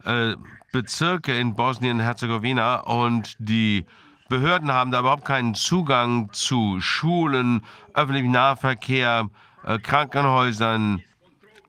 [0.05, 0.35] äh,
[0.73, 3.85] Bezirke in Bosnien-Herzegowina und die
[4.27, 7.63] Behörden haben da überhaupt keinen Zugang zu Schulen,
[7.93, 9.29] öffentlichem Nahverkehr,
[9.65, 11.03] äh, Krankenhäusern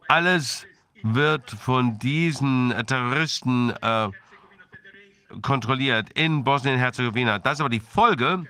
[0.09, 0.67] Alles
[1.03, 4.09] wird von diesen Terroristen äh,
[5.43, 7.39] kontrolliert in Bosnien-Herzegowina.
[7.41, 8.47] Das ist aber die Folge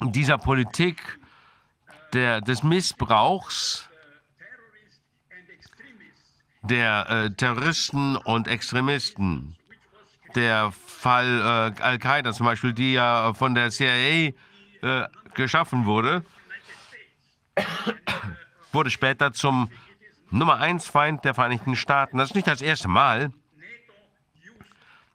[0.00, 1.18] dieser Politik
[2.12, 3.87] der, des Missbrauchs
[6.68, 9.56] der äh, Terroristen und Extremisten.
[10.34, 14.32] Der Fall äh, Al-Qaida zum Beispiel, die ja von der CIA
[14.82, 16.24] äh, geschaffen wurde,
[18.72, 19.70] wurde später zum
[20.30, 22.18] Nummer eins Feind der Vereinigten Staaten.
[22.18, 23.32] Das ist nicht das erste Mal,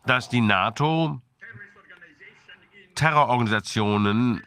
[0.06, 1.22] dass die NATO
[2.96, 4.44] Terrororganisationen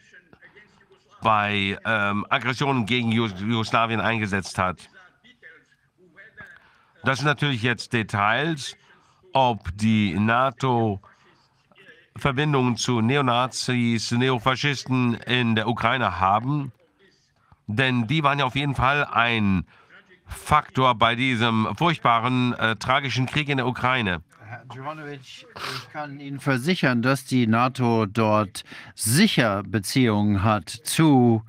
[1.21, 4.89] bei ähm, Aggressionen gegen Jugoslawien eingesetzt hat.
[7.07, 8.75] Das sind natürlich jetzt Details,
[9.31, 10.99] ob die NATO
[12.17, 16.73] Verbindungen zu Neonazis, Neofaschisten in der Ukraine haben.
[17.65, 19.65] Denn die waren ja auf jeden Fall ein
[20.25, 24.21] Faktor bei diesem furchtbaren, äh, tragischen Krieg in der Ukraine.
[24.45, 31.41] Herr Jovanovic, ich kann Ihnen versichern, dass die NATO dort sicher Beziehungen hat zu,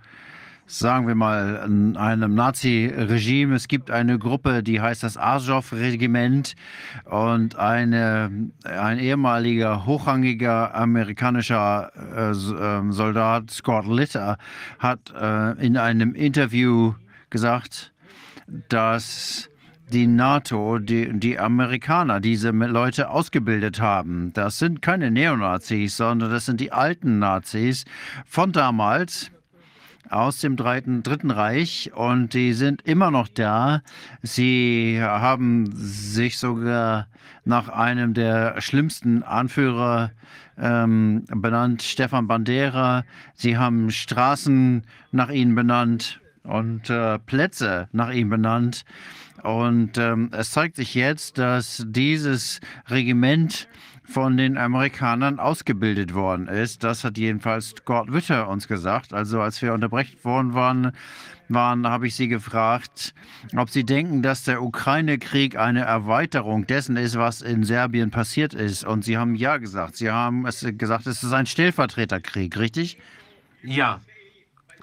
[0.69, 1.61] sagen wir mal,
[1.97, 3.57] einem Nazi-Regime.
[3.57, 6.55] Es gibt eine Gruppe, die heißt das Azov-Regiment
[7.05, 14.37] und eine, ein ehemaliger hochrangiger amerikanischer äh, ähm, Soldat, Scott Litter,
[14.79, 16.95] hat äh, in einem Interview
[17.31, 17.93] gesagt,
[18.69, 19.49] dass
[19.91, 24.35] die NATO, die, die Amerikaner, diese Leute ausgebildet haben.
[24.35, 27.87] Das sind keine Neonazis, sondern das sind die alten Nazis
[28.27, 29.31] von damals
[30.11, 33.83] aus dem Dritten, Dritten Reich und die sind immer noch da.
[34.23, 37.07] Sie haben sich sogar
[37.45, 40.11] nach einem der schlimmsten Anführer
[40.59, 43.05] ähm, benannt, Stefan Bandera.
[43.35, 44.83] Sie haben Straßen
[45.13, 48.85] nach ihnen benannt und äh, Plätze nach ihm benannt.
[49.43, 53.69] Und ähm, es zeigt sich jetzt, dass dieses Regiment
[54.09, 56.83] von den Amerikanern ausgebildet worden ist.
[56.83, 59.13] Das hat jedenfalls Gord Witter uns gesagt.
[59.13, 60.93] Also als wir unterbrechen worden waren,
[61.49, 63.15] waren habe ich Sie gefragt,
[63.57, 68.85] ob Sie denken, dass der Ukraine-Krieg eine Erweiterung dessen ist, was in Serbien passiert ist.
[68.85, 69.97] Und Sie haben ja gesagt.
[69.97, 72.99] Sie haben es gesagt, es ist ein Stellvertreterkrieg, richtig?
[73.63, 74.01] Ja,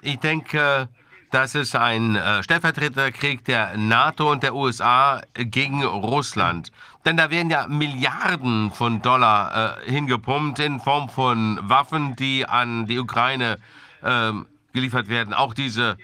[0.02, 0.88] ich denke,
[1.30, 6.70] das ist ein äh, Stellvertreterkrieg der NATO und der USA gegen Russland.
[7.06, 12.86] Denn da werden ja Milliarden von Dollar äh, hingepumpt in Form von Waffen, die an
[12.86, 13.60] die Ukraine
[14.02, 14.32] äh,
[14.72, 15.32] geliefert werden.
[15.32, 15.96] Auch diese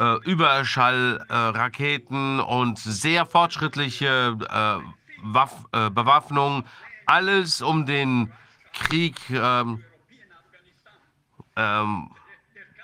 [0.00, 4.78] äh, Überschallraketen und sehr fortschrittliche äh,
[5.22, 6.64] Waff, äh, Bewaffnung.
[7.06, 8.32] Alles um den
[8.72, 9.84] Krieg ähm,
[11.54, 12.10] ähm,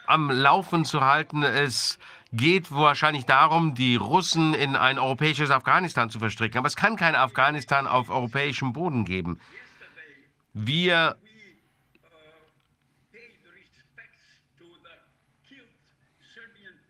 [0.06, 1.42] am Laufen zu halten.
[1.42, 1.98] Es
[2.32, 6.58] geht wahrscheinlich darum, die Russen in ein europäisches Afghanistan zu verstricken.
[6.58, 9.40] Aber es kann kein Afghanistan auf europäischem Boden geben.
[10.52, 11.16] Wir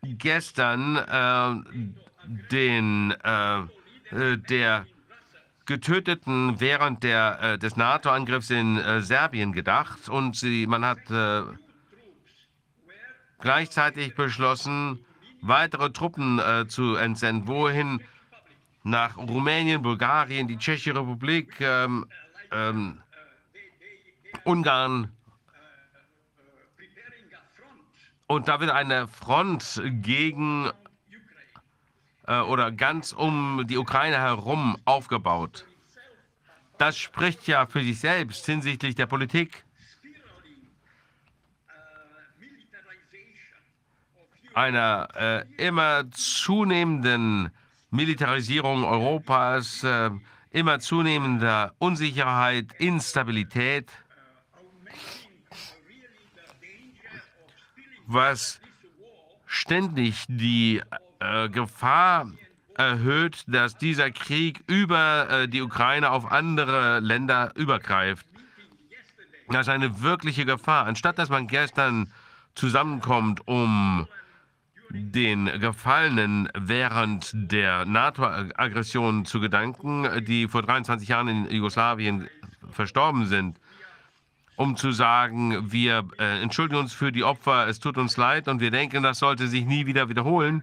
[0.02, 1.86] gestern äh,
[2.50, 3.58] den äh,
[4.12, 4.86] äh der
[5.66, 11.42] Getöteten während der, äh, des NATO-Angriffs in äh, Serbien gedacht und sie, man hat äh,
[13.40, 15.04] gleichzeitig beschlossen,
[15.48, 17.46] weitere Truppen äh, zu entsenden.
[17.46, 18.00] Wohin?
[18.82, 22.06] Nach Rumänien, Bulgarien, die Tschechische Republik, ähm,
[22.52, 23.02] ähm,
[24.44, 25.12] Ungarn.
[28.28, 30.70] Und da wird eine Front gegen
[32.26, 35.64] äh, oder ganz um die Ukraine herum aufgebaut.
[36.78, 39.65] Das spricht ja für sich selbst hinsichtlich der Politik.
[44.56, 47.50] Einer äh, immer zunehmenden
[47.90, 50.10] Militarisierung Europas, äh,
[50.50, 53.90] immer zunehmender Unsicherheit, Instabilität,
[58.06, 58.60] was
[59.44, 60.82] ständig die
[61.20, 62.30] äh, Gefahr
[62.76, 68.26] erhöht, dass dieser Krieg über äh, die Ukraine auf andere Länder übergreift.
[69.48, 70.86] Das ist eine wirkliche Gefahr.
[70.86, 72.10] Anstatt dass man gestern
[72.54, 74.08] zusammenkommt, um
[74.90, 82.28] den Gefallenen während der NATO-Aggression zu gedanken, die vor 23 Jahren in Jugoslawien
[82.70, 83.58] verstorben sind,
[84.56, 88.60] um zu sagen, wir äh, entschuldigen uns für die Opfer, es tut uns leid und
[88.60, 90.62] wir denken, das sollte sich nie wieder wiederholen.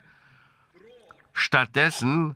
[1.34, 2.36] Stattdessen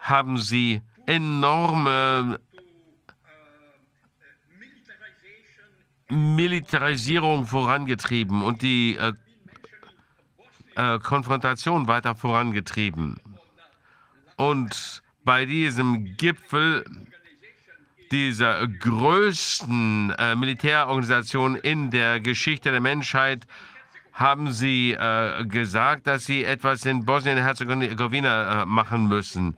[0.00, 2.38] haben sie enorme
[6.08, 9.12] Militarisierung vorangetrieben und die äh,
[10.76, 13.20] äh, Konfrontation weiter vorangetrieben.
[14.36, 16.84] Und bei diesem Gipfel
[18.10, 23.46] dieser größten äh, Militärorganisation in der Geschichte der Menschheit
[24.12, 29.56] haben sie äh, gesagt, dass sie etwas in Bosnien-Herzegowina äh, machen müssen.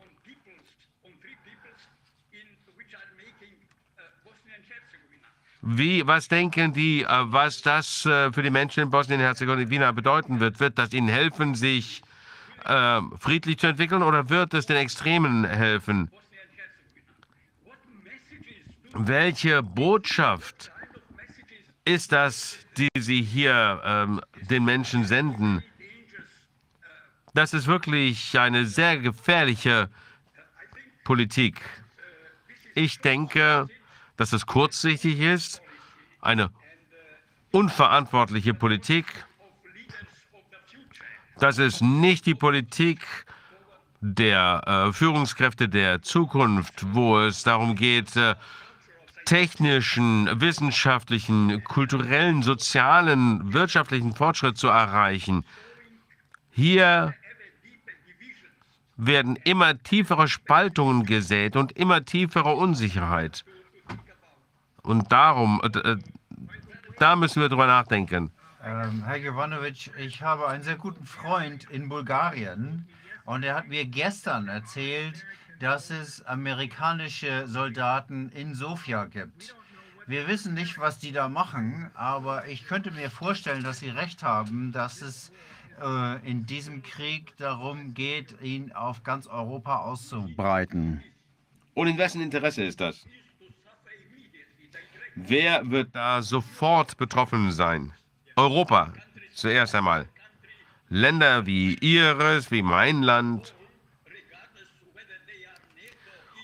[5.69, 10.61] Wie, was denken die, äh, was das äh, für die Menschen in Bosnien-Herzegowina bedeuten wird?
[10.61, 12.03] Wird das ihnen helfen, sich
[12.65, 16.09] äh, friedlich zu entwickeln oder wird es den Extremen helfen?
[18.93, 20.71] Welche Botschaft
[21.85, 25.65] ist das, die Sie hier ähm, den Menschen senden?
[27.35, 29.91] Das ist wirklich eine sehr gefährliche
[31.03, 31.61] Politik.
[32.77, 33.69] Ich denke,
[34.17, 35.63] dass es kurzsichtig ist,
[36.21, 36.51] eine
[37.51, 39.07] unverantwortliche Politik.
[41.39, 43.01] Das ist nicht die Politik
[44.01, 48.35] der äh, Führungskräfte der Zukunft, wo es darum geht, äh,
[49.25, 55.45] technischen, wissenschaftlichen, kulturellen, sozialen, wirtschaftlichen Fortschritt zu erreichen.
[56.53, 57.15] Hier
[58.97, 63.45] werden immer tiefere Spaltungen gesät und immer tiefere Unsicherheit.
[64.87, 65.97] Und darum, äh,
[67.01, 68.31] da müssen wir drüber nachdenken.
[68.65, 72.87] Ähm, Herr Jovanovic, ich habe einen sehr guten Freund in Bulgarien
[73.25, 75.27] und er hat mir gestern erzählt,
[75.59, 79.57] dass es amerikanische Soldaten in Sofia gibt.
[80.07, 84.23] Wir wissen nicht, was die da machen, aber ich könnte mir vorstellen, dass Sie recht
[84.23, 85.33] haben, dass es
[85.83, 91.03] äh, in diesem Krieg darum geht, ihn auf ganz Europa auszubreiten.
[91.75, 93.05] Und in wessen Interesse ist das?
[95.17, 97.95] Wer wird da sofort betroffen sein?
[98.37, 98.93] Europa
[99.35, 100.07] zuerst einmal.
[100.91, 103.55] Länder wie Ihres, wie mein Land.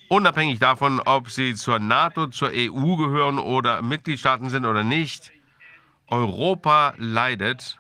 [0.09, 5.33] Unabhängig davon, ob sie zur NATO, zur EU gehören oder Mitgliedstaaten sind oder nicht,
[6.07, 7.79] Europa leidet.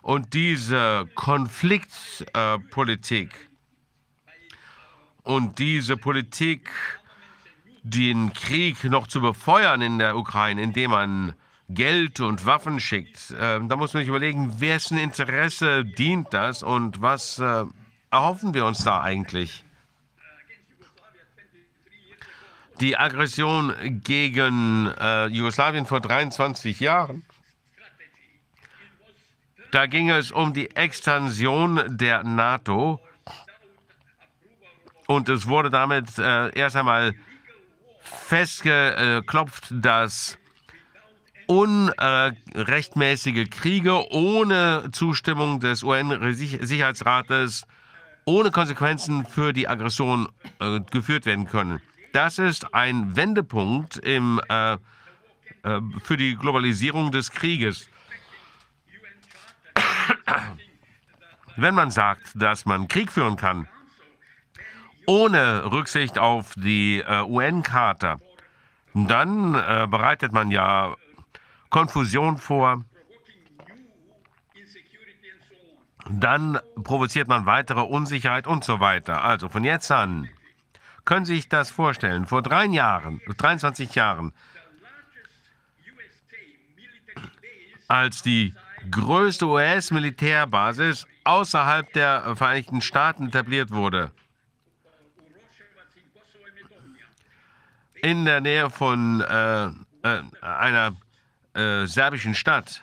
[0.00, 3.48] Und diese Konfliktpolitik äh,
[5.22, 6.70] und diese Politik
[7.82, 11.34] den Krieg noch zu befeuern in der Ukraine, indem man
[11.68, 17.00] Geld und Waffen schickt, äh, da muss man sich überlegen, wessen Interesse dient das und
[17.00, 17.64] was äh,
[18.10, 19.64] erhoffen wir uns da eigentlich?
[22.80, 27.24] Die Aggression gegen äh, Jugoslawien vor 23 Jahren,
[29.70, 33.00] da ging es um die Extension der NATO.
[35.06, 37.14] Und es wurde damit äh, erst einmal
[38.12, 40.38] festgeklopft, dass
[41.46, 47.64] unrechtmäßige Kriege ohne Zustimmung des UN-Sicherheitsrates
[48.24, 50.28] ohne Konsequenzen für die Aggression
[50.60, 51.80] äh, geführt werden können.
[52.12, 54.78] Das ist ein Wendepunkt im, äh, äh,
[56.04, 57.88] für die Globalisierung des Krieges.
[61.56, 63.66] Wenn man sagt, dass man Krieg führen kann,
[65.06, 68.20] ohne Rücksicht auf die äh, UN-Charta,
[68.94, 70.96] dann äh, bereitet man ja
[71.70, 72.84] Konfusion vor.
[76.08, 79.22] Dann provoziert man weitere Unsicherheit und so weiter.
[79.22, 80.28] Also von jetzt an
[81.04, 82.26] können Sie sich das vorstellen.
[82.26, 84.32] Vor drei Jahren, 23 Jahren,
[87.88, 88.54] als die
[88.90, 94.10] größte US-Militärbasis außerhalb der Vereinigten Staaten etabliert wurde,
[98.02, 99.66] in der Nähe von äh,
[100.02, 100.96] äh, einer
[101.54, 102.82] äh, serbischen Stadt.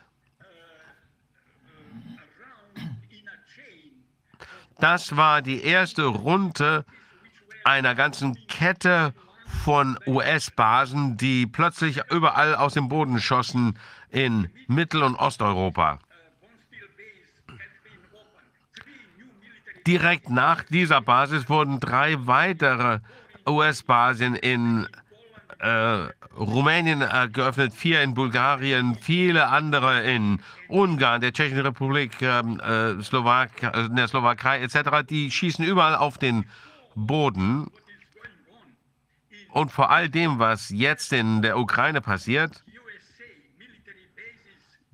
[4.79, 6.85] Das war die erste Runde
[7.63, 9.13] einer ganzen Kette
[9.63, 15.99] von US-Basen, die plötzlich überall aus dem Boden schossen in Mittel- und Osteuropa.
[19.87, 22.99] Direkt nach dieser Basis wurden drei weitere
[23.47, 24.87] US-Basen in
[25.59, 32.59] äh, Rumänien äh, geöffnet, vier in Bulgarien, viele andere in Ungarn, der Tschechischen Republik, ähm,
[32.59, 35.05] äh, Slowak, äh, der Slowakei etc.
[35.09, 36.45] Die schießen überall auf den
[36.95, 37.71] Boden.
[39.51, 42.63] Und vor all dem, was jetzt in der Ukraine passiert,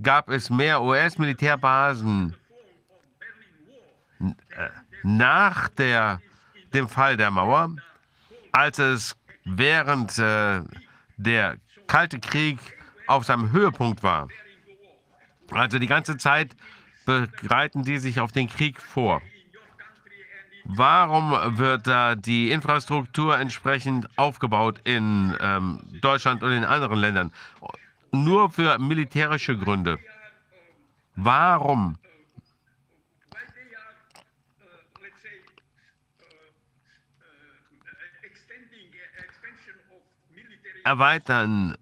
[0.02, 2.36] gab es mehr US-Militärbasen
[4.22, 4.34] äh,
[5.04, 6.22] nach der,
[6.74, 7.76] dem Fall der Mauer,
[8.52, 9.16] als es
[9.46, 10.62] während äh,
[11.18, 12.60] der Kalte Krieg
[13.08, 14.28] auf seinem Höhepunkt war.
[15.52, 16.56] Also die ganze Zeit
[17.06, 19.22] bereiten die sich auf den Krieg vor.
[20.66, 27.32] Warum wird da die Infrastruktur entsprechend aufgebaut in ähm, Deutschland und in anderen Ländern?
[28.12, 30.00] Nur für militärische Gründe.
[31.16, 31.98] Warum?
[40.84, 41.78] Erweitern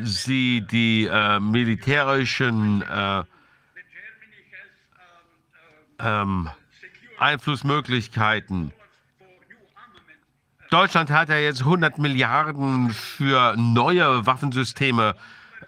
[0.00, 3.22] Sie die äh, militärischen äh,
[5.98, 6.48] ähm,
[7.18, 8.72] Einflussmöglichkeiten.
[10.70, 15.14] Deutschland hat ja jetzt 100 Milliarden für neue Waffensysteme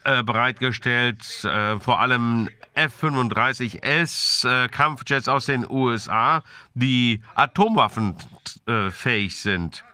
[0.05, 6.43] äh, bereitgestellt, äh, vor allem F-35S äh, Kampfjets aus den USA,
[6.75, 9.85] die atomwaffenfähig sind.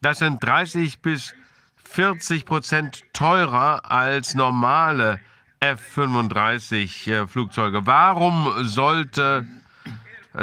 [0.00, 1.34] Das sind 30 bis
[1.84, 5.20] 40 Prozent teurer als normale
[5.60, 7.86] F-35-Flugzeuge.
[7.86, 9.46] Warum sollte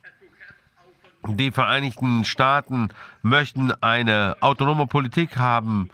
[1.26, 2.89] Die Vereinigten Staaten
[3.22, 5.91] möchten eine autonome Politik haben,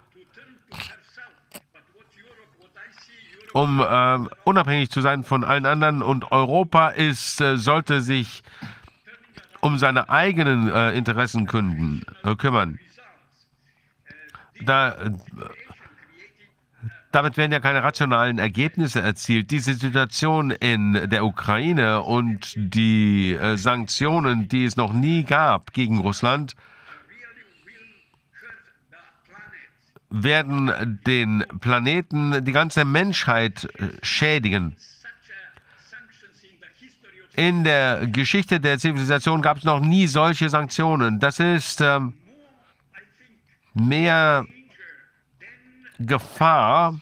[3.53, 6.03] um äh, unabhängig zu sein von allen anderen.
[6.03, 8.43] Und Europa ist, äh, sollte sich
[9.67, 12.79] um seine eigenen äh, Interessen künden, äh, kümmern.
[14.65, 15.11] Da, äh,
[17.11, 19.51] damit werden ja keine rationalen Ergebnisse erzielt.
[19.51, 25.99] Diese Situation in der Ukraine und die äh, Sanktionen, die es noch nie gab gegen
[25.99, 26.55] Russland,
[30.11, 34.77] werden den Planeten, die ganze Menschheit äh, schädigen.
[37.37, 41.21] In der Geschichte der Zivilisation gab es noch nie solche Sanktionen.
[41.21, 42.15] Das ist ähm,
[43.75, 44.47] mehr
[45.99, 46.99] Gefahr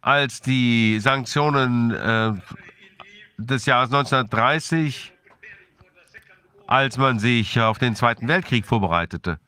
[0.00, 2.32] als die Sanktionen äh,
[3.36, 5.12] des Jahres 1930,
[6.66, 9.38] als man sich auf den Zweiten Weltkrieg vorbereitete.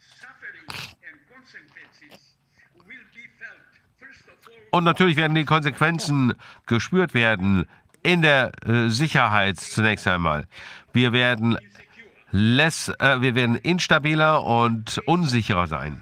[4.70, 6.34] Und natürlich werden die Konsequenzen
[6.66, 7.66] gespürt werden
[8.02, 10.46] in der äh, Sicherheit zunächst einmal.
[10.92, 11.58] Wir werden,
[12.30, 16.00] less, äh, wir werden instabiler und unsicherer sein.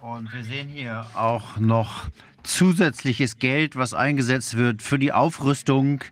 [0.00, 2.08] Und wir sehen hier auch noch
[2.42, 6.02] zusätzliches Geld, was eingesetzt wird für die Aufrüstung,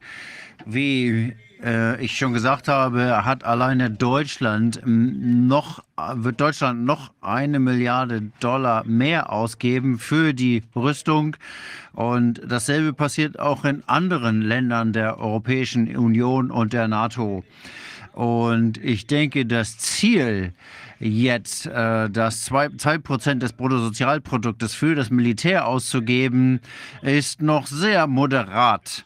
[0.64, 5.82] wie äh, ich schon gesagt habe, hat alleine Deutschland noch,
[6.14, 11.36] wird Deutschland noch eine Milliarde Dollar mehr ausgeben für die Rüstung.
[11.92, 17.44] Und dasselbe passiert auch in anderen Ländern der Europäischen Union und der NATO.
[18.12, 20.52] Und ich denke, das Ziel,
[20.98, 26.60] jetzt äh, das 2% des Bruttosozialproduktes für das Militär auszugeben,
[27.02, 29.04] ist noch sehr moderat.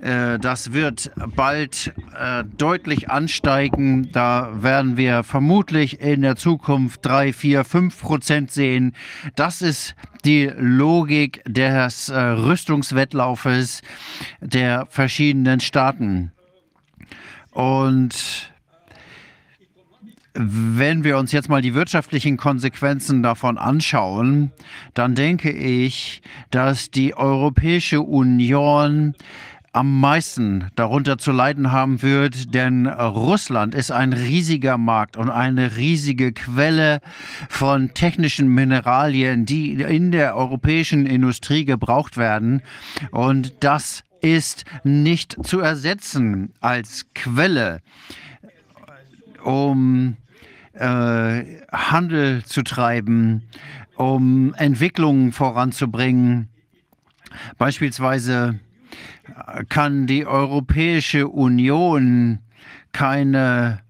[0.00, 4.10] Äh, das wird bald äh, deutlich ansteigen.
[4.12, 8.94] Da werden wir vermutlich in der Zukunft drei, vier, fünf Prozent sehen.
[9.36, 9.94] Das ist
[10.24, 13.82] die Logik des äh, Rüstungswettlaufes
[14.40, 16.32] der verschiedenen Staaten.
[17.50, 18.50] Und
[20.32, 24.52] wenn wir uns jetzt mal die wirtschaftlichen Konsequenzen davon anschauen,
[24.94, 29.14] dann denke ich, dass die Europäische Union
[29.72, 35.76] am meisten darunter zu leiden haben wird, denn Russland ist ein riesiger Markt und eine
[35.76, 37.00] riesige Quelle
[37.48, 42.62] von technischen Mineralien, die in der europäischen Industrie gebraucht werden.
[43.12, 47.80] Und das ist nicht zu ersetzen als Quelle,
[49.44, 50.16] um
[50.72, 53.48] äh, Handel zu treiben,
[53.94, 56.48] um Entwicklungen voranzubringen.
[57.56, 58.58] Beispielsweise
[59.68, 62.40] kann die Europäische Union
[62.92, 63.80] keine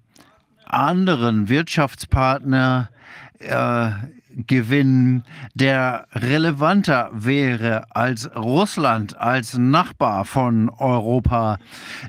[0.65, 2.89] anderen Wirtschaftspartner
[3.39, 3.91] äh,
[4.47, 5.23] gewinnen,
[5.53, 11.57] der relevanter wäre als Russland, als Nachbar von Europa.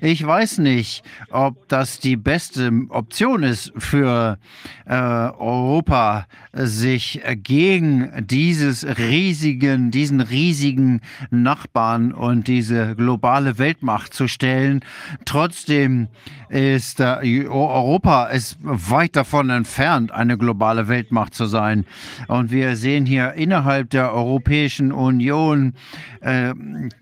[0.00, 4.38] Ich weiß nicht, ob das die beste Option ist für
[4.86, 11.00] äh, Europa, sich gegen dieses riesigen, diesen riesigen
[11.30, 14.80] Nachbarn und diese globale Weltmacht zu stellen.
[15.24, 16.08] Trotzdem
[16.52, 21.86] ist äh, Europa ist weit davon entfernt, eine globale Weltmacht zu sein.
[22.28, 25.72] Und wir sehen hier innerhalb der Europäischen Union,
[26.20, 26.52] äh,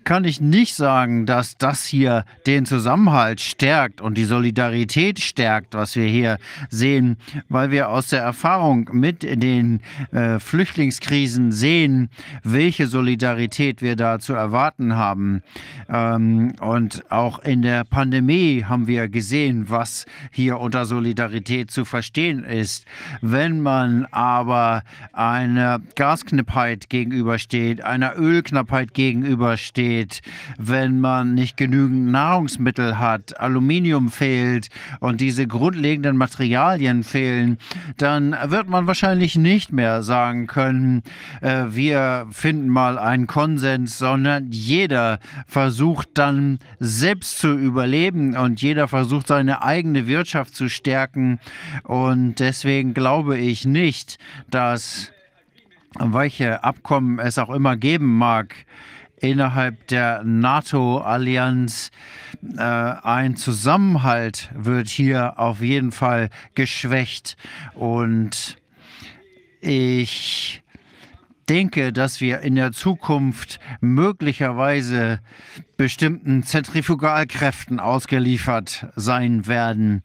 [0.05, 5.97] kann ich nicht sagen, dass das hier den Zusammenhalt stärkt und die Solidarität stärkt, was
[5.97, 6.37] wir hier
[6.69, 7.17] sehen,
[7.49, 9.81] weil wir aus der Erfahrung mit den
[10.11, 12.09] äh, Flüchtlingskrisen sehen,
[12.43, 15.43] welche Solidarität wir da zu erwarten haben.
[15.89, 22.43] Ähm, und auch in der Pandemie haben wir gesehen, was hier unter Solidarität zu verstehen
[22.43, 22.85] ist.
[23.21, 24.83] Wenn man aber
[25.13, 30.21] einer Gasknappheit gegenübersteht, einer Ölknappheit gegenübersteht,
[30.57, 34.69] wenn man nicht genügend Nahrungsmittel hat, Aluminium fehlt
[34.99, 37.57] und diese grundlegenden Materialien fehlen,
[37.97, 41.03] dann wird man wahrscheinlich nicht mehr sagen können,
[41.41, 48.87] äh, wir finden mal einen Konsens, sondern jeder versucht dann selbst zu überleben und jeder
[48.87, 51.39] versucht seine eigene Wirtschaft zu stärken.
[51.83, 54.17] Und deswegen glaube ich nicht,
[54.49, 55.11] dass
[55.99, 58.55] welche Abkommen es auch immer geben mag,
[59.21, 61.91] innerhalb der NATO-Allianz
[62.57, 67.37] äh, ein Zusammenhalt wird hier auf jeden Fall geschwächt.
[67.73, 68.57] Und
[69.61, 70.63] ich
[71.47, 75.19] denke, dass wir in der Zukunft möglicherweise
[75.81, 80.03] bestimmten Zentrifugalkräften ausgeliefert sein werden.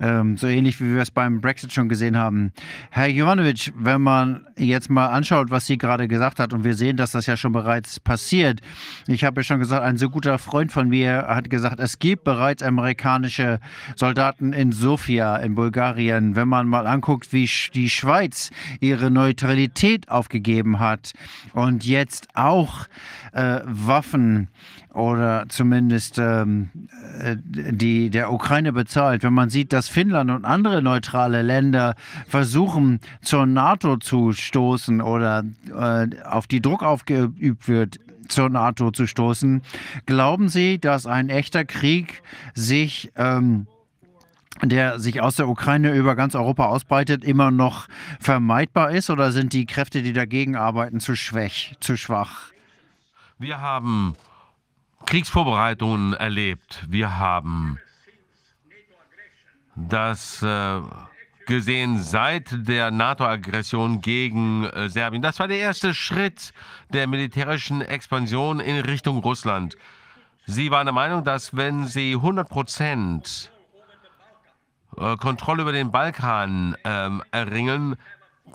[0.00, 2.52] Ähm, so ähnlich wie wir es beim Brexit schon gesehen haben.
[2.90, 6.96] Herr Jovanovic, wenn man jetzt mal anschaut, was Sie gerade gesagt hat, und wir sehen,
[6.96, 8.60] dass das ja schon bereits passiert.
[9.08, 12.22] Ich habe ja schon gesagt, ein so guter Freund von mir hat gesagt, es gibt
[12.22, 13.58] bereits amerikanische
[13.96, 16.36] Soldaten in Sofia in Bulgarien.
[16.36, 21.10] Wenn man mal anguckt, wie die Schweiz ihre Neutralität aufgegeben hat
[21.54, 22.86] und jetzt auch
[23.32, 24.46] äh, Waffen
[24.98, 26.70] oder zumindest ähm,
[27.20, 29.22] äh, die der Ukraine bezahlt.
[29.22, 31.94] Wenn man sieht, dass Finnland und andere neutrale Länder
[32.26, 39.06] versuchen, zur NATO zu stoßen oder äh, auf die Druck aufgeübt wird, zur NATO zu
[39.06, 39.62] stoßen,
[40.04, 42.22] glauben Sie, dass ein echter Krieg
[42.54, 43.68] sich ähm,
[44.60, 47.86] der sich aus der Ukraine über ganz Europa ausbreitet, immer noch
[48.18, 49.08] vermeidbar ist?
[49.08, 51.76] Oder sind die Kräfte, die dagegen arbeiten, zu, schwach?
[51.78, 52.50] Zu schwach?
[53.38, 54.16] Wir haben
[55.06, 56.84] Kriegsvorbereitungen erlebt.
[56.88, 57.78] Wir haben
[59.74, 60.80] das äh,
[61.46, 65.22] gesehen seit der NATO-Aggression gegen äh, Serbien.
[65.22, 66.52] Das war der erste Schritt
[66.90, 69.76] der militärischen Expansion in Richtung Russland.
[70.46, 73.50] Sie waren der Meinung, dass wenn sie 100 Prozent
[74.96, 77.96] äh, Kontrolle über den Balkan ähm, erringen,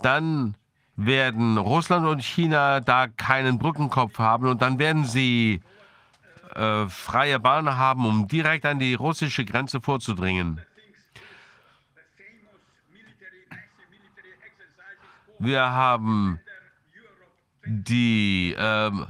[0.02, 0.54] dann
[0.96, 5.60] werden Russland und China da keinen Brückenkopf haben und dann werden sie
[6.54, 10.60] äh, freie Bahn haben, um direkt an die russische Grenze vorzudringen.
[15.38, 16.40] Wir haben
[17.66, 19.06] die ähm,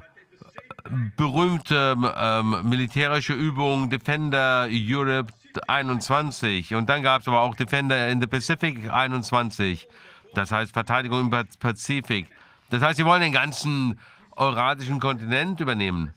[1.17, 5.33] berühmte ähm, militärische Übung Defender Europe
[5.69, 9.87] 21 und dann gab es aber auch Defender in the Pacific 21.
[10.35, 12.29] Das heißt Verteidigung im Pazifik.
[12.71, 14.01] Das heißt, sie wollen den ganzen
[14.37, 16.13] euratischen Kontinent übernehmen.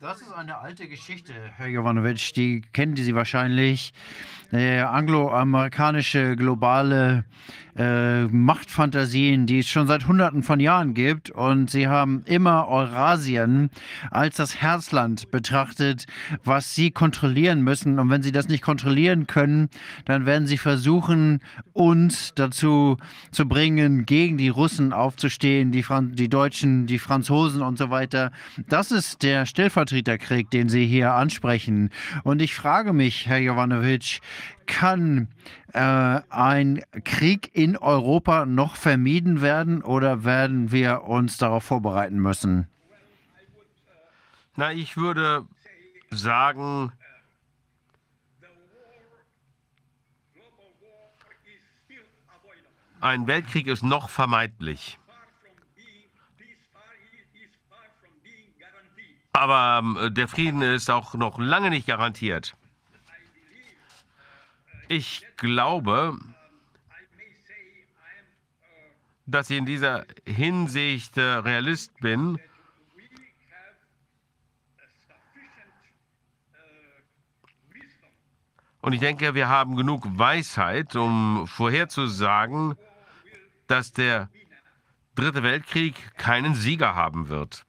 [0.00, 2.32] Das ist eine alte Geschichte, Herr Jovanovic.
[2.34, 3.92] Die kennen Sie wahrscheinlich.
[4.52, 7.24] Der angloamerikanische globale
[7.78, 11.30] äh, Machtfantasien, die es schon seit Hunderten von Jahren gibt.
[11.30, 13.70] Und sie haben immer Eurasien
[14.10, 16.06] als das Herzland betrachtet,
[16.44, 17.98] was sie kontrollieren müssen.
[17.98, 19.68] Und wenn sie das nicht kontrollieren können,
[20.04, 21.40] dann werden sie versuchen,
[21.72, 22.96] uns dazu
[23.30, 28.32] zu bringen, gegen die Russen aufzustehen, die, Fran die Deutschen, die Franzosen und so weiter.
[28.68, 31.90] Das ist der Stellvertreterkrieg, den Sie hier ansprechen.
[32.24, 34.20] Und ich frage mich, Herr Jovanovic,
[34.68, 35.28] kann
[35.72, 42.68] äh, ein Krieg in Europa noch vermieden werden oder werden wir uns darauf vorbereiten müssen?
[44.54, 45.46] Na, ich würde
[46.10, 46.92] sagen,
[53.00, 54.98] ein Weltkrieg ist noch vermeidlich.
[59.32, 62.56] Aber ähm, der Frieden ist auch noch lange nicht garantiert.
[64.88, 66.18] Ich glaube,
[69.26, 72.38] dass ich in dieser Hinsicht äh, Realist bin.
[78.80, 82.74] Und ich denke, wir haben genug Weisheit, um vorherzusagen,
[83.66, 84.30] dass der
[85.14, 87.66] Dritte Weltkrieg keinen Sieger haben wird.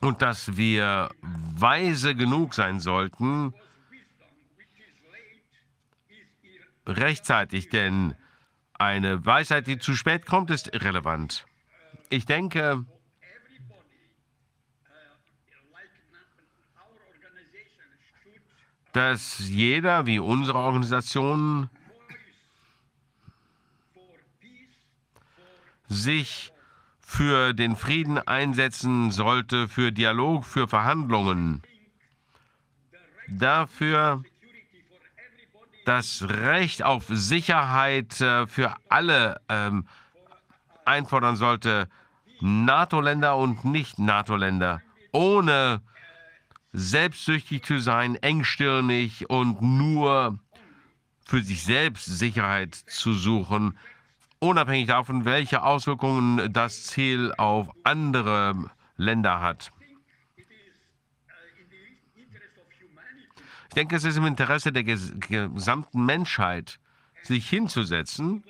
[0.00, 3.54] Und dass wir weise genug sein sollten,
[6.86, 8.14] rechtzeitig, denn
[8.74, 11.46] eine Weisheit, die zu spät kommt, ist irrelevant.
[12.08, 12.84] Ich denke,
[18.92, 21.68] dass jeder wie unsere Organisation
[25.88, 26.52] sich
[27.00, 31.62] für den Frieden einsetzen sollte, für Dialog, für Verhandlungen,
[33.28, 34.24] dafür
[35.86, 39.86] das Recht auf Sicherheit äh, für alle ähm,
[40.84, 41.88] einfordern sollte,
[42.40, 44.82] NATO-Länder und Nicht-NATO-Länder,
[45.12, 45.80] ohne
[46.72, 50.38] selbstsüchtig zu sein, engstirnig und nur
[51.24, 53.78] für sich selbst Sicherheit zu suchen,
[54.40, 59.70] unabhängig davon, welche Auswirkungen das Ziel auf andere Länder hat.
[63.76, 66.78] Denke, es ist im Interesse der ges gesamten Menschheit,
[67.22, 68.42] sich hinzusetzen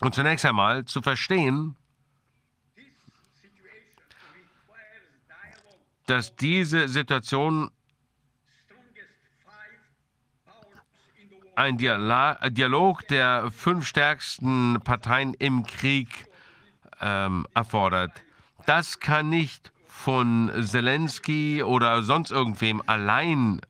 [0.00, 1.76] und zunächst einmal zu verstehen,
[6.06, 7.70] dass diese Situation
[11.54, 16.26] ein Dialog der fünf stärksten Parteien im Krieg
[17.00, 18.22] ähm, erfordert.
[18.66, 19.71] Das kann nicht
[20.02, 23.60] von Zelensky oder sonst irgendwem allein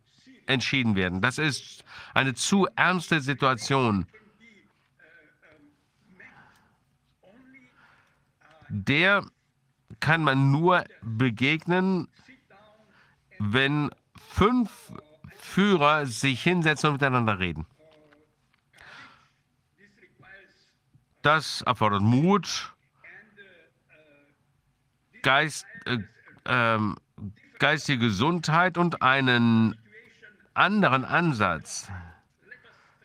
[0.46, 1.20] entschieden werden.
[1.20, 4.06] Das ist eine zu ernste Situation.
[8.70, 9.26] Der
[10.00, 12.08] kann man nur begegnen,
[13.38, 13.90] wenn
[14.30, 14.70] fünf
[15.36, 17.66] Führer sich hinsetzen und miteinander reden.
[21.20, 22.72] Das erfordert Mut,
[25.22, 25.98] Geist, äh,
[26.46, 26.96] ähm,
[27.58, 29.76] geistige Gesundheit und einen
[30.54, 31.88] anderen Ansatz.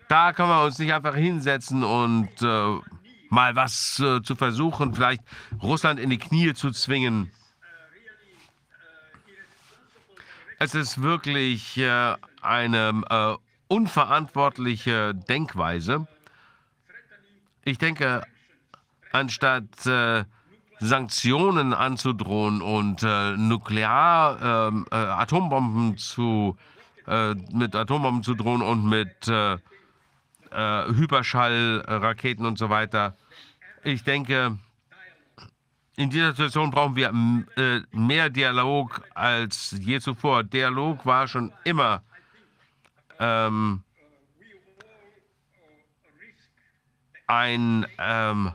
[0.08, 2.80] Da können wir uns nicht einfach hinsetzen und äh,
[3.30, 5.22] mal was äh, zu versuchen, vielleicht
[5.62, 7.32] Russland in die Knie zu zwingen.
[10.60, 13.36] Es ist wirklich äh, eine äh,
[13.68, 16.08] unverantwortliche Denkweise.
[17.64, 18.24] Ich denke,
[19.12, 20.24] anstatt äh,
[20.80, 26.58] Sanktionen anzudrohen und äh, Nuklear, ähm, äh, Atombomben zu,
[27.08, 29.54] äh, mit Atombomben zu drohen und mit äh,
[30.52, 33.16] äh, Hyperschallraketen und so weiter.
[33.84, 34.58] Ich denke,
[35.96, 37.12] in dieser Situation brauchen wir
[37.58, 40.44] äh, mehr Dialog als je zuvor.
[40.44, 42.04] Dialog war schon immer
[43.20, 43.84] ähm,
[47.26, 48.54] ein ähm,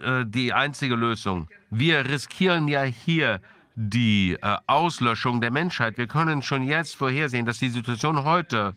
[0.00, 1.48] äh, die einzige Lösung.
[1.70, 3.40] Wir riskieren ja hier
[3.74, 5.96] die äh, Auslöschung der Menschheit.
[5.98, 8.76] Wir können schon jetzt vorhersehen, dass die Situation heute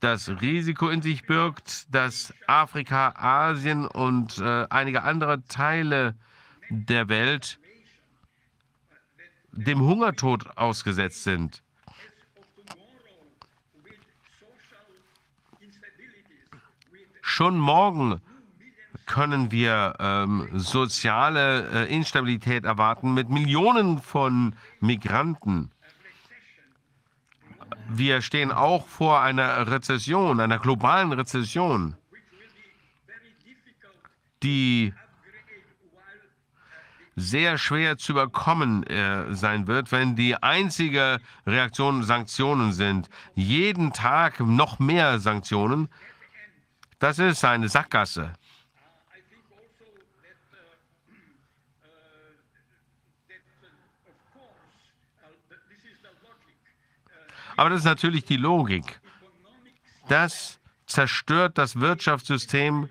[0.00, 6.14] das Risiko in sich birgt, dass Afrika, Asien und äh, einige andere Teile
[6.68, 7.58] der Welt
[9.52, 11.62] dem Hungertod ausgesetzt sind.
[17.22, 18.20] Schon morgen
[19.06, 25.70] können wir ähm, soziale äh, Instabilität erwarten mit Millionen von Migranten.
[27.88, 31.96] wir stehen auch vor einer Rezession, einer globalen Rezession,
[34.42, 34.92] die
[37.16, 43.08] sehr schwer zu überkommen äh, sein wird, wenn die einzige Reaktion Sanktionen sind.
[43.34, 45.88] Jeden Tag noch mehr Sanktionen.
[46.98, 48.32] Das ist eine Sackgasse.
[57.56, 59.00] Aber das ist natürlich die Logik.
[60.08, 62.88] Das zerstört das Wirtschaftssystem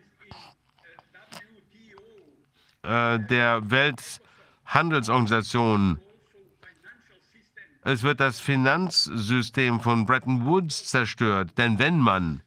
[2.83, 5.99] äh, der Welthandelsorganisation.
[7.83, 11.57] Es wird das Finanzsystem von Bretton Woods zerstört.
[11.57, 12.41] Denn wenn man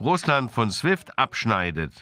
[0.00, 1.92] Russland von SWIFT abschneidet,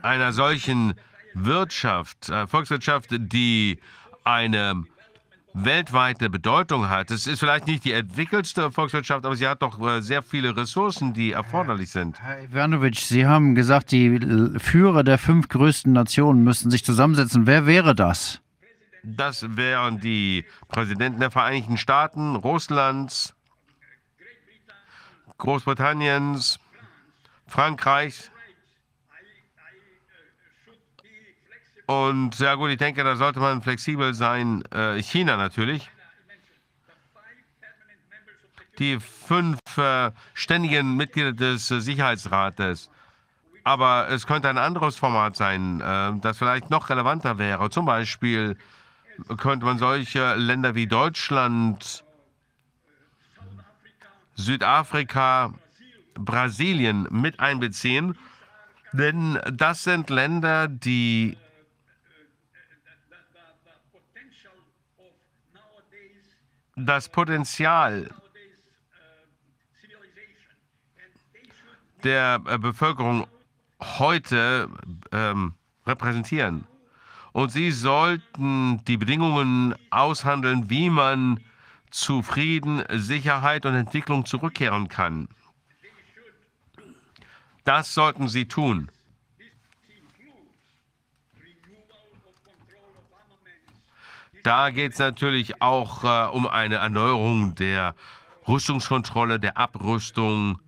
[0.00, 0.94] einer solchen
[1.34, 3.78] Wirtschaft, äh, Volkswirtschaft, die
[4.24, 4.84] eine
[5.54, 7.10] weltweite Bedeutung hat.
[7.10, 11.12] Es ist vielleicht nicht die entwickelste Volkswirtschaft, aber sie hat doch äh, sehr viele Ressourcen,
[11.12, 12.18] die erforderlich sind.
[12.20, 14.18] Herr Ivanovic, Sie haben gesagt, die
[14.58, 17.46] Führer der fünf größten Nationen müssten sich zusammensetzen.
[17.46, 18.40] Wer wäre das?
[19.04, 23.34] Das wären die Präsidenten der Vereinigten Staaten, Russlands,
[25.38, 26.60] Großbritanniens,
[27.46, 28.30] Frankreichs.
[31.86, 34.62] Und ja gut, ich denke, da sollte man flexibel sein.
[34.72, 35.90] Äh, China natürlich.
[38.78, 42.90] Die fünf äh, ständigen Mitglieder des äh, Sicherheitsrates.
[43.64, 45.78] Aber es könnte ein anderes Format sein,
[46.20, 47.70] das vielleicht noch relevanter wäre.
[47.70, 48.56] Zum Beispiel
[49.36, 52.02] könnte man solche Länder wie Deutschland,
[54.34, 55.54] Südafrika,
[56.14, 58.18] Brasilien mit einbeziehen.
[58.92, 61.36] Denn das sind Länder, die
[66.86, 68.10] das Potenzial
[72.02, 73.26] der äh, Bevölkerung
[73.80, 74.68] heute
[75.12, 75.54] ähm,
[75.86, 76.66] repräsentieren.
[77.32, 81.40] Und sie sollten die Bedingungen aushandeln, wie man
[81.90, 85.28] zu Frieden, Sicherheit und Entwicklung zurückkehren kann.
[87.64, 88.90] Das sollten sie tun.
[94.42, 97.94] Da geht es natürlich auch äh, um eine Erneuerung der
[98.48, 100.58] Rüstungskontrolle, der Abrüstung,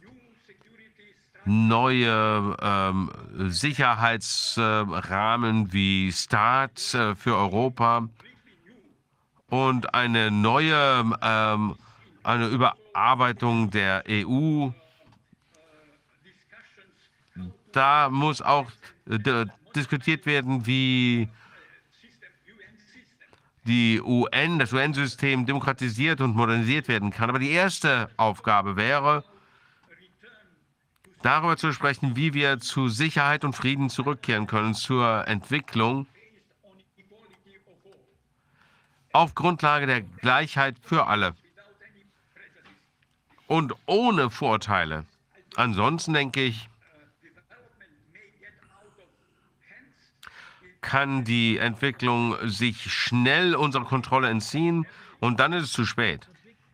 [1.45, 3.11] neue ähm,
[3.49, 8.09] Sicherheitsrahmen wie START äh, für Europa
[9.51, 11.77] und eine neue ähm,
[12.23, 14.71] eine Überarbeitung der EU.
[17.73, 18.71] Da muss auch
[19.11, 19.45] äh,
[19.77, 21.29] diskutiert werden, wie
[23.65, 27.31] die UN, das UN-System demokratisiert und modernisiert werden kann.
[27.31, 29.25] Aber die erste Aufgabe wäre,
[31.23, 36.07] darüber zu sprechen, wie wir zu Sicherheit und Frieden zurückkehren können, zur Entwicklung
[39.13, 41.35] auf Grundlage der Gleichheit für alle
[43.47, 45.07] und ohne Vorteile.
[45.57, 46.69] Ansonsten denke ich,
[50.85, 54.87] kann die Entwicklung sich schnell unserer Kontrolle entziehen
[55.19, 56.29] und dann ist es zu spät.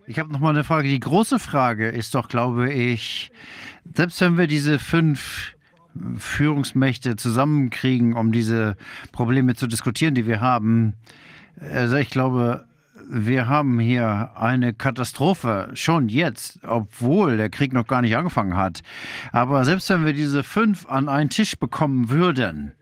[0.07, 0.89] Ich habe noch mal eine Frage.
[0.89, 3.31] Die große Frage ist doch, glaube ich,
[3.95, 5.55] selbst wenn wir diese fünf
[6.17, 8.77] Führungsmächte zusammenkriegen, um diese
[9.13, 10.95] Probleme zu diskutieren, die wir haben,
[11.61, 12.67] also ich glaube,
[13.09, 18.83] wir haben hier eine Katastrophe schon jetzt, obwohl der Krieg noch gar nicht angefangen hat.
[19.31, 22.73] Aber selbst wenn wir diese fünf an einen Tisch bekommen würden,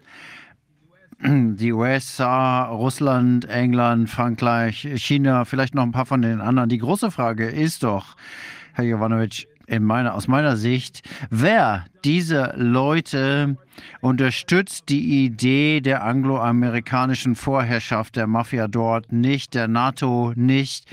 [1.21, 6.69] die USA, Russland, England, Frankreich, China, vielleicht noch ein paar von den anderen.
[6.69, 8.17] Die große Frage ist doch,
[8.75, 13.57] Herr Jovanovic, in meiner, aus meiner Sicht, wer diese Leute
[14.01, 20.87] unterstützt die Idee der angloamerikanischen Vorherrschaft der Mafia dort nicht, der NATO nicht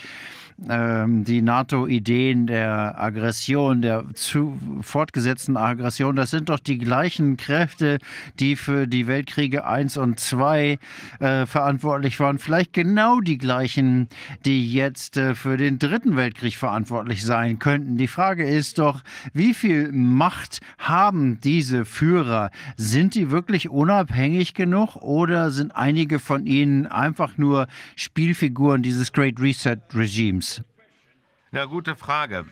[0.57, 7.99] die NATO-Ideen der Aggression, der zu fortgesetzten Aggression, das sind doch die gleichen Kräfte,
[8.39, 10.79] die für die Weltkriege 1 und 2
[11.19, 12.39] äh, verantwortlich waren.
[12.39, 14.07] Vielleicht genau die gleichen,
[14.45, 17.97] die jetzt äh, für den Dritten Weltkrieg verantwortlich sein könnten.
[17.97, 19.01] Die Frage ist doch,
[19.33, 22.49] wie viel Macht haben diese Führer?
[22.77, 27.67] Sind die wirklich unabhängig genug oder sind einige von ihnen einfach nur
[27.97, 30.44] Spielfiguren dieses Great Reset Regimes?
[31.55, 32.45] Ja, gute Frage.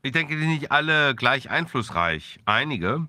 [0.00, 2.38] Ich denke, die sind nicht alle gleich einflussreich.
[2.44, 3.08] Einige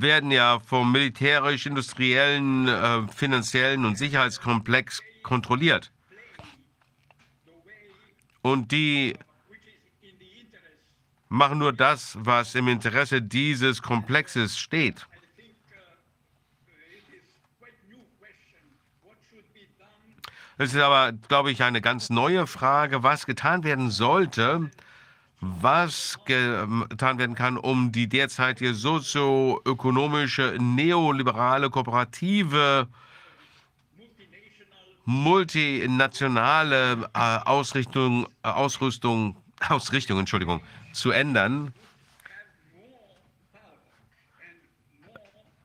[0.00, 5.92] werden ja vom militärisch-industriellen, äh, finanziellen und Sicherheitskomplex kontrolliert.
[8.42, 9.16] Und die
[11.34, 15.06] machen nur das, was im Interesse dieses Komplexes steht.
[20.56, 24.70] Es ist aber, glaube ich, eine ganz neue Frage, was getan werden sollte,
[25.40, 32.86] was getan werden kann, um die derzeitige sozioökonomische, neoliberale, kooperative,
[35.04, 39.36] multinationale äh, Ausrichtung, äh, Ausrüstung,
[39.68, 40.62] Ausrichtung, Entschuldigung,
[40.94, 41.74] zu ändern.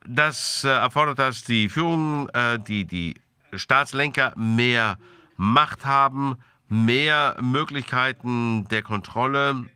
[0.06, 3.14] Das äh, erfordert, dass die Führung, äh, die, die
[3.54, 4.98] Staatslenker mehr
[5.36, 6.36] Macht haben,
[6.68, 9.66] mehr Möglichkeiten der Kontrolle,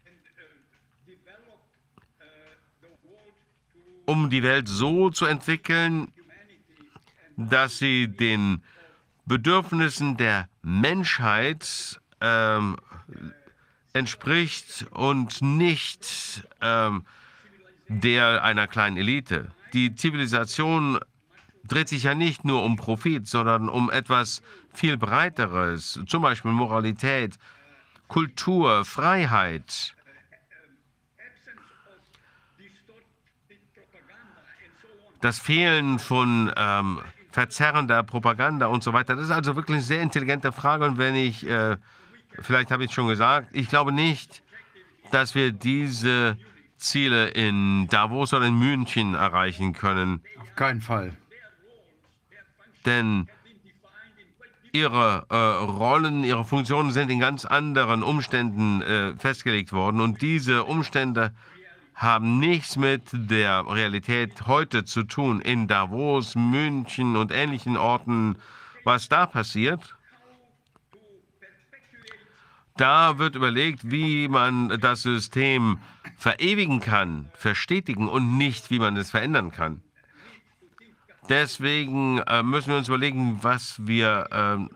[4.06, 6.12] um die Welt so zu entwickeln,
[7.36, 8.62] dass sie den
[9.26, 12.76] Bedürfnissen der Menschheit ähm,
[13.95, 17.05] entspricht und nicht ähm,
[17.89, 19.51] der einer kleinen Elite.
[19.73, 20.99] Die Zivilisation
[21.66, 24.43] dreht sich ja nicht nur um Profit, sondern um etwas
[24.73, 27.39] viel Breiteres, zum Beispiel Moralität,
[28.09, 29.95] Kultur, Freiheit.
[35.21, 37.01] Das Fehlen von ähm,
[37.31, 39.16] verzerrender Propaganda und so weiter.
[39.16, 40.85] Das ist also wirklich eine sehr intelligente Frage.
[40.85, 41.77] Und wenn ich, äh,
[42.40, 44.43] vielleicht habe ich es schon gesagt, ich glaube nicht,
[45.11, 46.36] dass wir diese
[46.77, 50.23] Ziele in Davos oder in München erreichen können.
[50.40, 51.16] Auf keinen Fall.
[52.85, 53.28] Denn
[54.73, 60.01] ihre äh, Rollen, ihre Funktionen sind in ganz anderen Umständen äh, festgelegt worden.
[60.01, 61.32] Und diese Umstände
[61.94, 65.40] haben nichts mit der Realität heute zu tun.
[65.40, 68.36] In Davos, München und ähnlichen Orten,
[68.82, 69.94] was da passiert.
[72.76, 75.78] Da wird überlegt, wie man das System
[76.16, 79.82] verewigen kann, verstetigen und nicht, wie man es verändern kann.
[81.28, 84.74] Deswegen äh, müssen wir uns überlegen, was wir äh,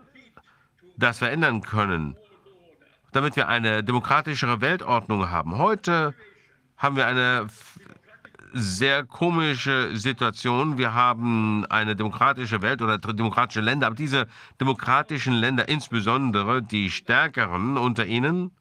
[0.97, 2.15] das verändern können,
[3.11, 5.57] damit wir eine demokratischere Weltordnung haben.
[5.57, 6.15] Heute
[6.77, 7.47] haben wir eine
[8.53, 10.77] sehr komische Situation.
[10.77, 14.27] Wir haben eine demokratische Welt oder demokratische Länder, aber diese
[14.59, 18.51] demokratischen Länder, insbesondere die stärkeren unter ihnen,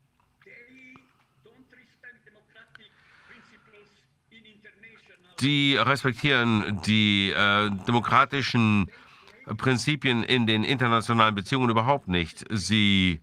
[5.40, 8.90] die respektieren die äh, demokratischen
[9.56, 12.44] Prinzipien in den internationalen Beziehungen überhaupt nicht.
[12.50, 13.20] Sie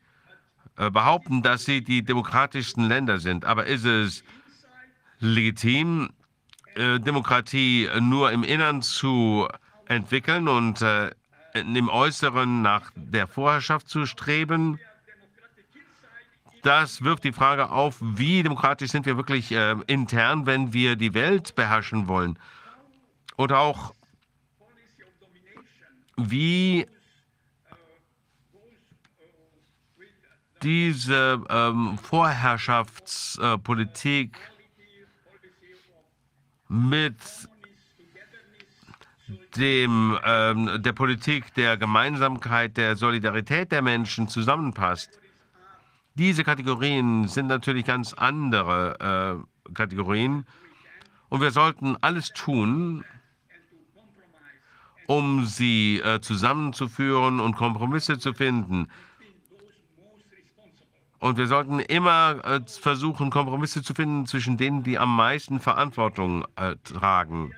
[0.77, 3.45] äh, behaupten, dass sie die demokratischsten Länder sind.
[3.45, 4.23] Aber ist es
[5.19, 6.09] legitim,
[6.75, 9.47] Demokratie nur im Innern zu
[9.87, 11.11] entwickeln und äh,
[11.53, 14.79] im Äußeren nach der Vorherrschaft zu streben?
[16.63, 21.13] Das wirft die Frage auf, wie demokratisch sind wir wirklich äh, intern, wenn wir die
[21.13, 22.39] Welt beherrschen wollen?
[23.35, 23.93] Und auch,
[26.17, 26.87] wie
[30.63, 34.39] diese ähm, Vorherrschaftspolitik
[36.67, 37.15] mit
[39.55, 45.09] dem, ähm, der Politik der Gemeinsamkeit, der Solidarität der Menschen zusammenpasst.
[46.15, 50.45] Diese Kategorien sind natürlich ganz andere äh, Kategorien.
[51.29, 53.03] Und wir sollten alles tun,
[55.07, 58.87] um sie äh, zusammenzuführen und Kompromisse zu finden.
[61.25, 66.45] Und wir sollten immer äh, versuchen, Kompromisse zu finden zwischen denen, die am meisten Verantwortung
[66.55, 67.51] äh, tragen.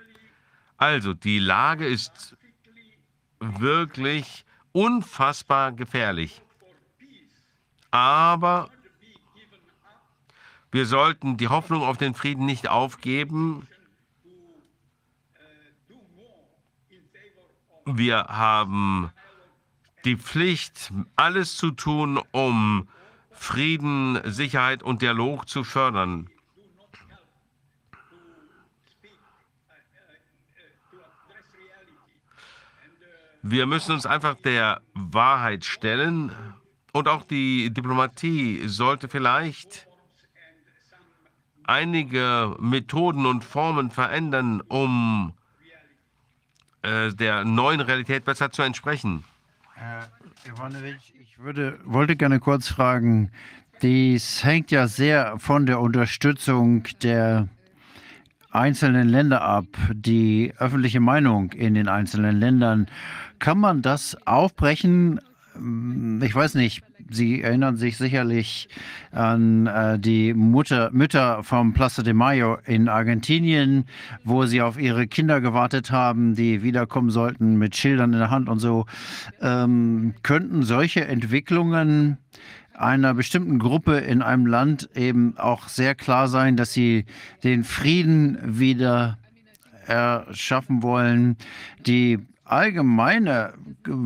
[0.77, 2.37] Also, die Lage ist
[3.41, 6.41] wirklich unfassbar gefährlich.
[7.91, 8.69] Aber
[10.71, 13.67] wir sollten die Hoffnung auf den Frieden nicht aufgeben.
[17.83, 19.11] Wir haben
[20.05, 22.87] die Pflicht, alles zu tun, um
[23.37, 26.29] Frieden, Sicherheit und Dialog zu fördern.
[33.43, 36.33] Wir müssen uns einfach der Wahrheit stellen
[36.91, 39.87] und auch die Diplomatie sollte vielleicht
[41.63, 45.33] einige Methoden und Formen verändern, um
[46.81, 49.23] äh, der neuen Realität besser zu entsprechen.
[49.75, 50.09] Herr
[50.47, 53.31] Iwanowitsch, ich würde, wollte gerne kurz fragen,
[53.81, 57.49] dies hängt ja sehr von der Unterstützung der
[58.49, 62.87] einzelnen Länder ab, die öffentliche Meinung in den einzelnen Ländern.
[63.39, 65.19] Kann man das aufbrechen?
[66.21, 68.69] Ich weiß nicht, Sie erinnern sich sicherlich
[69.11, 73.85] an äh, die Mutter, Mütter vom Plaza de Mayo in Argentinien,
[74.23, 78.49] wo sie auf ihre Kinder gewartet haben, die wiederkommen sollten mit Schildern in der Hand
[78.49, 78.85] und so.
[79.41, 82.17] Ähm, könnten solche Entwicklungen
[82.73, 87.05] einer bestimmten Gruppe in einem Land eben auch sehr klar sein, dass sie
[87.43, 89.17] den Frieden wieder
[89.87, 91.37] erschaffen wollen,
[91.85, 92.19] die
[92.51, 93.53] allgemeine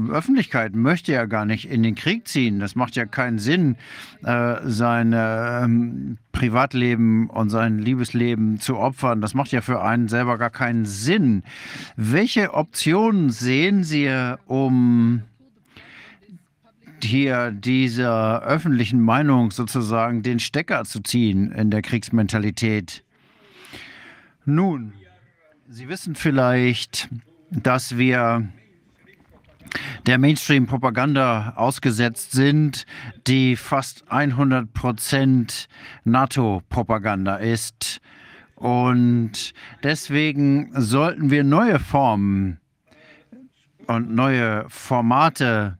[0.09, 2.59] Öffentlichkeit möchte ja gar nicht in den Krieg ziehen.
[2.59, 3.77] Das macht ja keinen Sinn,
[4.23, 9.21] äh, sein ähm, Privatleben und sein Liebesleben zu opfern.
[9.21, 11.43] Das macht ja für einen selber gar keinen Sinn.
[11.95, 14.09] Welche Optionen sehen Sie,
[14.45, 15.23] um
[17.03, 23.03] hier dieser öffentlichen Meinung sozusagen den Stecker zu ziehen in der Kriegsmentalität?
[24.45, 24.93] Nun,
[25.67, 27.09] Sie wissen vielleicht,
[27.51, 28.47] dass wir
[30.05, 32.85] der Mainstream-Propaganda ausgesetzt sind,
[33.27, 35.67] die fast 100 Prozent
[36.03, 38.01] NATO-Propaganda ist.
[38.55, 39.53] Und
[39.83, 42.59] deswegen sollten wir neue Formen
[43.87, 45.77] und neue Formate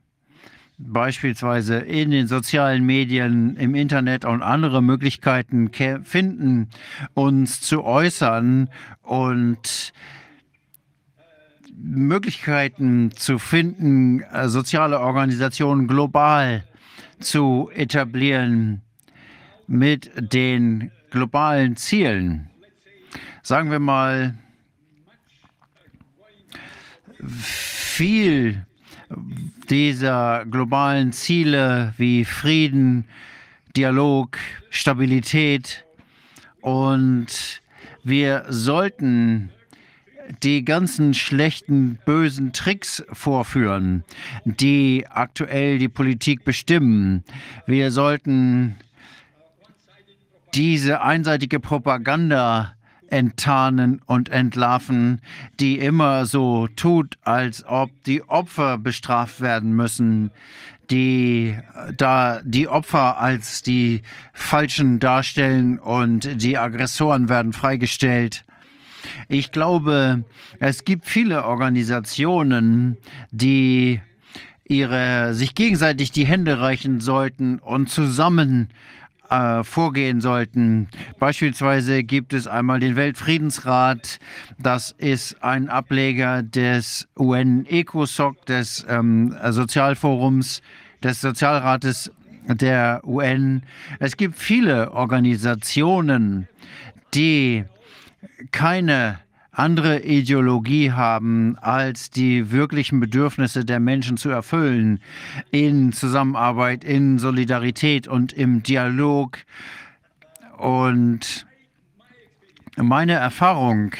[0.77, 5.69] beispielsweise in den sozialen Medien, im Internet und andere Möglichkeiten
[6.03, 6.69] finden,
[7.13, 8.69] uns zu äußern
[9.03, 9.93] und
[11.83, 16.63] Möglichkeiten zu finden, äh, soziale Organisationen global
[17.19, 18.81] zu etablieren
[19.67, 22.49] mit den globalen Zielen.
[23.43, 24.35] Sagen wir mal,
[27.27, 28.65] viel
[29.69, 33.05] dieser globalen Ziele wie Frieden,
[33.75, 34.37] Dialog,
[34.69, 35.85] Stabilität
[36.61, 37.61] und
[38.03, 39.51] wir sollten
[40.43, 44.03] die ganzen schlechten, bösen Tricks vorführen,
[44.45, 47.23] die aktuell die Politik bestimmen.
[47.65, 48.75] Wir sollten
[50.53, 52.73] diese einseitige Propaganda
[53.07, 55.21] enttarnen und entlarven,
[55.59, 60.31] die immer so tut, als ob die Opfer bestraft werden müssen,
[60.89, 61.57] die
[61.95, 64.01] da die Opfer als die
[64.33, 68.45] Falschen darstellen und die Aggressoren werden freigestellt.
[69.27, 70.23] Ich glaube,
[70.59, 72.97] es gibt viele Organisationen,
[73.31, 74.01] die
[74.63, 78.69] ihre, sich gegenseitig die Hände reichen sollten und zusammen
[79.29, 80.87] äh, vorgehen sollten.
[81.19, 84.19] Beispielsweise gibt es einmal den Weltfriedensrat.
[84.59, 90.61] Das ist ein Ableger des UN-ECOSOC, des ähm, Sozialforums,
[91.03, 92.11] des Sozialrates
[92.47, 93.63] der UN.
[93.99, 96.47] Es gibt viele Organisationen,
[97.13, 97.65] die
[98.51, 99.19] keine
[99.51, 104.99] andere Ideologie haben, als die wirklichen Bedürfnisse der Menschen zu erfüllen,
[105.51, 109.39] in Zusammenarbeit, in Solidarität und im Dialog.
[110.57, 111.45] Und
[112.77, 113.91] meine Erfahrung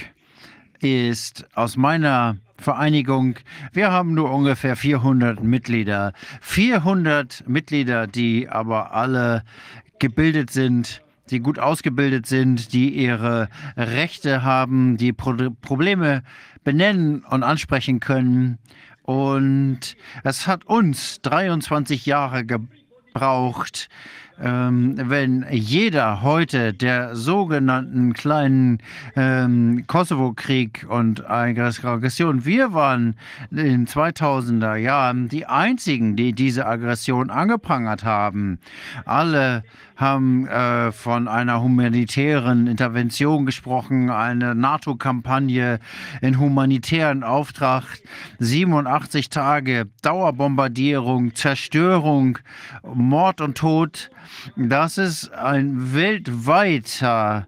[0.80, 3.35] ist aus meiner Vereinigung,
[3.73, 6.14] wir haben nur ungefähr 400 Mitglieder.
[6.41, 9.43] 400 Mitglieder, die aber alle
[9.99, 11.02] gebildet sind
[11.32, 16.24] die gut ausgebildet sind, die ihre Rechte haben, die Pro Probleme
[16.64, 18.60] benennen und ansprechen können.
[19.03, 23.90] Und es hat uns 23 Jahre gebraucht,
[24.41, 28.80] ähm, wenn jeder heute der sogenannten kleinen
[29.16, 33.16] ähm, Kosovo-Krieg und Aggression, wir waren
[33.52, 38.60] in 2000er Jahren die einzigen, die diese Aggression angeprangert haben.
[39.06, 39.64] Alle
[40.02, 45.80] haben äh, von einer humanitären Intervention gesprochen, eine NATO-Kampagne
[46.22, 47.84] in humanitären Auftrag,
[48.40, 52.40] 87 Tage Dauerbombardierung, Zerstörung,
[52.84, 54.10] Mord und Tod.
[54.56, 57.45] Das ist ein weltweites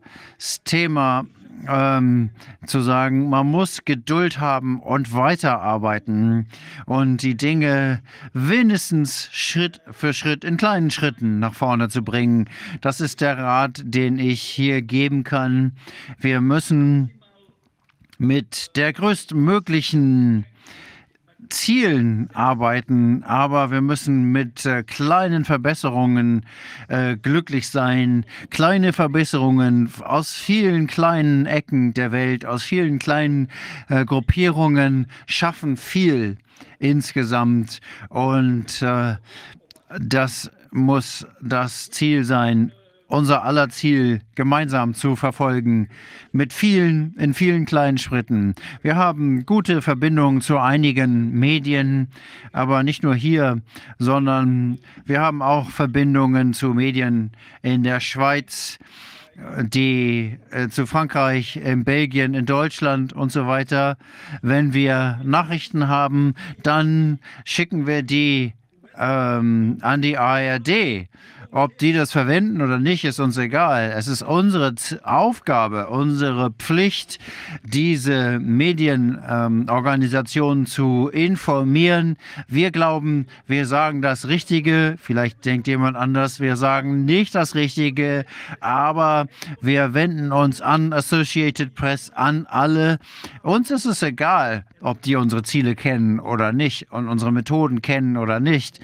[0.64, 1.26] Thema
[1.68, 2.30] ähm,
[2.66, 6.48] zu sagen, man muss Geduld haben und weiterarbeiten
[6.86, 8.02] und die Dinge
[8.34, 12.50] wenigstens Schritt für Schritt in kleinen Schritten nach vorne zu bringen.
[12.82, 15.74] Das ist der Rat, den ich hier geben kann.
[16.20, 17.12] Wir müssen
[18.18, 20.46] mit der größtmöglichen
[21.54, 26.46] Zielen arbeiten, aber wir müssen mit äh, kleinen Verbesserungen
[26.88, 28.26] äh, glücklich sein.
[28.50, 33.50] Kleine Verbesserungen aus vielen kleinen Ecken der Welt, aus vielen kleinen
[33.88, 36.38] äh, Gruppierungen schaffen viel
[36.80, 37.82] insgesamt.
[38.10, 39.16] Und äh,
[40.00, 42.72] das muss das Ziel sein
[43.14, 45.88] unser aller Ziel gemeinsam zu verfolgen,
[46.32, 48.56] mit vielen, in vielen kleinen Schritten.
[48.82, 52.08] Wir haben gute Verbindungen zu einigen Medien,
[52.54, 53.62] aber nicht nur hier,
[54.00, 57.32] sondern wir haben auch Verbindungen zu Medien
[57.62, 58.80] in der Schweiz,
[59.62, 63.98] die äh, zu Frankreich, in Belgien, in Deutschland und so weiter.
[64.42, 66.34] Wenn wir Nachrichten haben,
[66.64, 68.54] dann schicken wir die
[68.98, 71.08] ähm, an die ARD
[71.54, 73.94] ob die das verwenden oder nicht, ist uns egal.
[73.96, 74.74] Es ist unsere
[75.04, 77.20] Aufgabe, unsere Pflicht,
[77.64, 82.18] diese Medienorganisationen ähm, zu informieren.
[82.48, 84.96] Wir glauben, wir sagen das Richtige.
[85.00, 88.26] Vielleicht denkt jemand anders, wir sagen nicht das Richtige,
[88.60, 89.28] aber
[89.62, 92.98] wir wenden uns an Associated Press, an alle.
[93.44, 98.18] Uns ist es egal, ob die unsere Ziele kennen oder nicht und unsere Methoden kennen
[98.18, 98.80] oder nicht.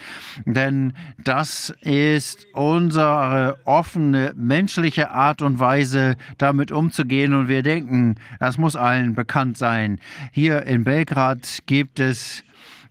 [0.45, 7.33] Denn das ist unsere offene menschliche Art und Weise, damit umzugehen.
[7.33, 9.99] Und wir denken, das muss allen bekannt sein.
[10.33, 12.43] Hier in Belgrad gibt es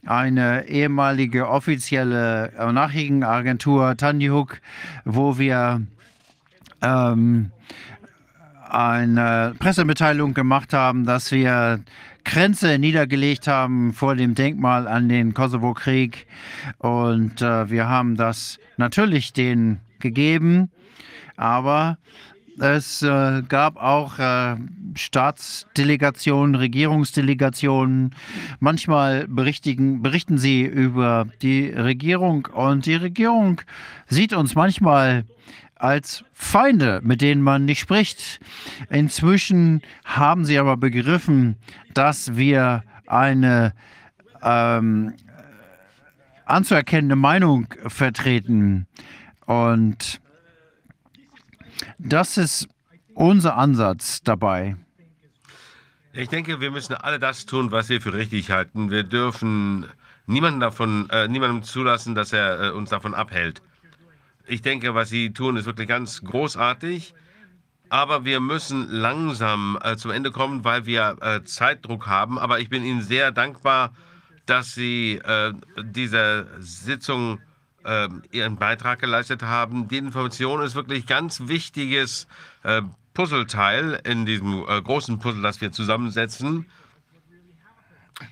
[0.06, 4.58] eine ehemalige offizielle Nachrichtenagentur Tanjuk,
[5.04, 5.82] wo wir
[6.80, 7.50] ähm,
[8.70, 11.80] eine Pressemitteilung gemacht haben, dass wir
[12.28, 16.26] Grenze niedergelegt haben vor dem Denkmal an den Kosovo-Krieg.
[16.76, 20.70] Und äh, wir haben das natürlich denen gegeben,
[21.38, 21.96] aber
[22.60, 24.56] es äh, gab auch äh,
[24.94, 28.14] Staatsdelegationen, Regierungsdelegationen.
[28.60, 33.62] Manchmal berichtigen, berichten sie über die Regierung und die Regierung
[34.06, 35.24] sieht uns manchmal
[35.78, 38.40] als Feinde, mit denen man nicht spricht.
[38.90, 41.56] Inzwischen haben sie aber begriffen,
[41.94, 43.72] dass wir eine
[44.42, 45.14] ähm,
[46.44, 48.86] anzuerkennende Meinung vertreten.
[49.46, 50.20] Und
[51.98, 52.68] das ist
[53.14, 54.76] unser Ansatz dabei.
[56.12, 58.90] Ich denke, wir müssen alle das tun, was wir für richtig halten.
[58.90, 59.86] Wir dürfen
[60.26, 63.62] niemanden davon, äh, niemandem zulassen, dass er äh, uns davon abhält.
[64.48, 67.14] Ich denke, was Sie tun, ist wirklich ganz großartig.
[67.90, 72.38] Aber wir müssen langsam äh, zum Ende kommen, weil wir äh, Zeitdruck haben.
[72.38, 73.92] Aber ich bin Ihnen sehr dankbar,
[74.46, 75.52] dass Sie äh,
[75.82, 77.40] dieser Sitzung
[77.84, 79.88] äh, Ihren Beitrag geleistet haben.
[79.88, 82.26] Die Information ist wirklich ganz wichtiges
[82.62, 82.82] äh,
[83.14, 86.66] Puzzleteil in diesem äh, großen Puzzle, das wir zusammensetzen.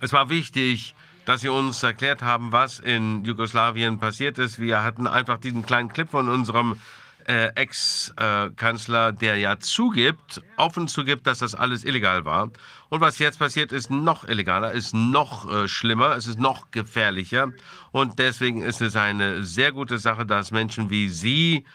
[0.01, 0.95] Es war wichtig,
[1.27, 4.59] dass Sie uns erklärt haben, was in Jugoslawien passiert ist.
[4.59, 6.81] Wir hatten einfach diesen kleinen Clip von unserem
[7.27, 12.51] äh, Ex-Kanzler, der ja zugibt, offen zugibt, dass das alles illegal war.
[12.89, 17.53] Und was jetzt passiert, ist noch illegaler, ist noch äh, schlimmer, es ist noch gefährlicher.
[17.91, 21.67] Und deswegen ist es eine sehr gute Sache, dass Menschen wie Sie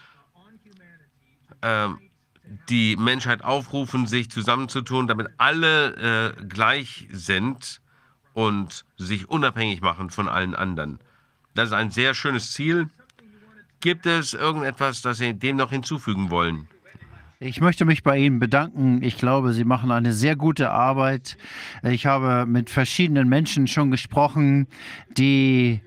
[1.60, 1.90] äh,
[2.70, 7.82] die Menschheit aufrufen, sich zusammenzutun, damit alle äh, gleich sind
[8.34, 11.00] und sich unabhängig machen von allen anderen.
[11.54, 12.90] Das ist ein sehr schönes Ziel.
[13.82, 16.68] Gibt es irgendetwas, das Sie dem noch hinzufügen wollen?
[17.44, 19.02] Ich möchte mich bei Ihnen bedanken.
[19.02, 21.38] Ich glaube, Sie machen eine sehr gute Arbeit.
[21.82, 24.68] Ich habe mit verschiedenen Menschen schon gesprochen,
[25.18, 25.82] die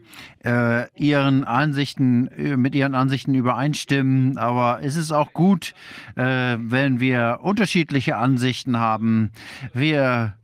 [0.44, 4.36] äh, ihren Ansichten, äh, mit ihren Ansichten übereinstimmen.
[4.36, 5.74] Aber es ist auch gut,
[6.16, 9.30] äh, wenn wir unterschiedliche Ansichten haben.
[9.72, 10.34] Wir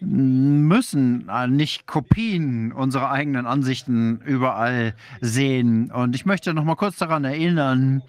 [0.00, 5.90] müssen äh, nicht Kopien unserer eigenen Ansichten überall sehen.
[5.90, 8.02] Und ich möchte noch mal kurz daran erinnern,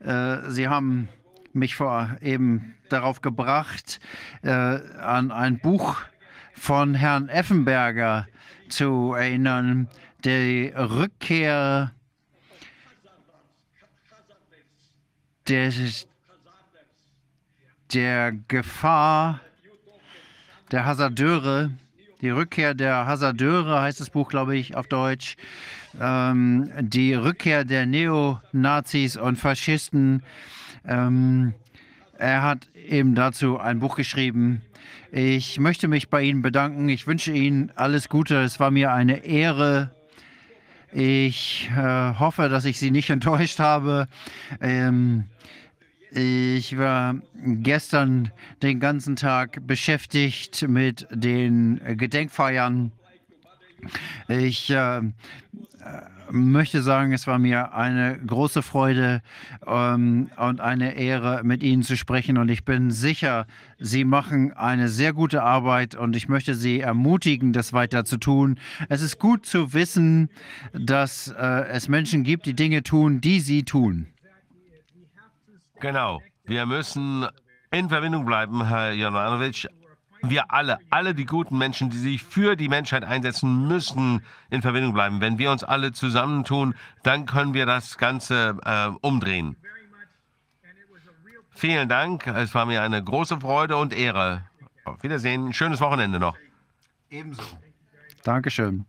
[0.00, 1.08] äh, Sie haben
[1.52, 4.00] mich vor eben darauf gebracht,
[4.42, 5.96] äh, an ein Buch
[6.54, 8.26] von Herrn Effenberger
[8.68, 9.88] zu erinnern,
[10.24, 11.92] die Rückkehr
[15.48, 15.72] der,
[17.92, 19.40] der Gefahr
[20.70, 21.70] der Hasardeure,
[22.20, 25.36] die Rückkehr der Hasardeure heißt das Buch, glaube ich, auf Deutsch.
[26.00, 30.22] Ähm, die Rückkehr der Neonazis und Faschisten.
[30.86, 31.54] Ähm,
[32.18, 34.62] er hat eben dazu ein Buch geschrieben.
[35.12, 36.88] Ich möchte mich bei Ihnen bedanken.
[36.88, 38.42] Ich wünsche Ihnen alles Gute.
[38.42, 39.90] Es war mir eine Ehre.
[40.92, 44.08] Ich äh, hoffe, dass ich Sie nicht enttäuscht habe.
[44.60, 45.24] Ähm,
[46.10, 48.30] ich war gestern
[48.62, 52.92] den ganzen Tag beschäftigt mit den Gedenkfeiern.
[54.28, 55.00] Ich äh,
[56.30, 59.22] möchte sagen, es war mir eine große Freude
[59.66, 62.38] ähm, und eine Ehre, mit Ihnen zu sprechen.
[62.38, 63.46] Und ich bin sicher,
[63.78, 68.58] Sie machen eine sehr gute Arbeit und ich möchte Sie ermutigen, das weiter zu tun.
[68.88, 70.30] Es ist gut zu wissen,
[70.72, 74.06] dass äh, es Menschen gibt, die Dinge tun, die Sie tun.
[75.80, 76.20] Genau.
[76.44, 77.26] Wir müssen
[77.70, 79.68] in Verbindung bleiben, Herr Jovanovic.
[80.22, 84.94] Wir alle, alle die guten Menschen, die sich für die Menschheit einsetzen, müssen in Verbindung
[84.94, 85.20] bleiben.
[85.20, 89.56] Wenn wir uns alle zusammentun, dann können wir das Ganze äh, umdrehen.
[91.50, 92.26] Vielen Dank.
[92.26, 94.44] Es war mir eine große Freude und Ehre.
[94.84, 95.52] Auf Wiedersehen.
[95.52, 96.36] Schönes Wochenende noch.
[97.10, 97.42] Ebenso.
[98.22, 98.84] Dankeschön.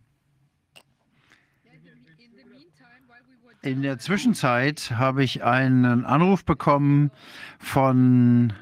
[3.68, 7.10] In der Zwischenzeit habe ich einen Anruf bekommen
[7.58, 8.54] von,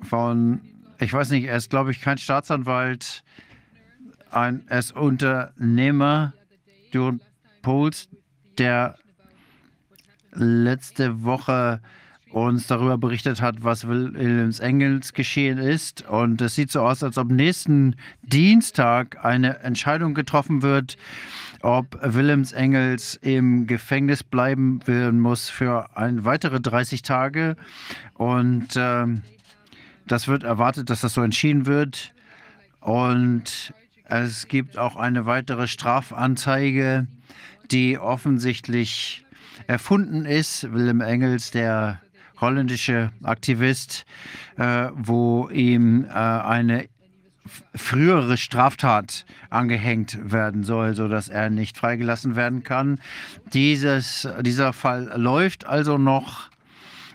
[0.00, 0.62] von,
[0.98, 3.22] ich weiß nicht, er ist, glaube ich, kein Staatsanwalt,
[4.30, 6.32] ein, er ist Unternehmer,
[6.90, 7.20] Duran
[7.60, 8.08] Pols,
[8.56, 8.96] der
[10.32, 11.82] letzte Woche
[12.30, 16.08] uns darüber berichtet hat, was Wilhelms Engels geschehen ist.
[16.08, 20.96] Und es sieht so aus, als ob nächsten Dienstag eine Entscheidung getroffen wird,
[21.62, 27.56] ob Willems Engels im Gefängnis bleiben werden muss für ein weitere 30 Tage.
[28.14, 29.06] Und äh,
[30.06, 32.12] das wird erwartet, dass das so entschieden wird.
[32.80, 33.72] Und
[34.04, 37.06] es gibt auch eine weitere Strafanzeige,
[37.70, 39.26] die offensichtlich
[39.66, 40.72] erfunden ist.
[40.72, 42.00] Willem Engels, der
[42.40, 44.06] holländische Aktivist,
[44.56, 46.88] äh, wo ihm äh, eine
[47.74, 53.00] frühere Straftat angehängt werden soll, sodass er nicht freigelassen werden kann.
[53.52, 56.50] Dieses, dieser Fall läuft also noch.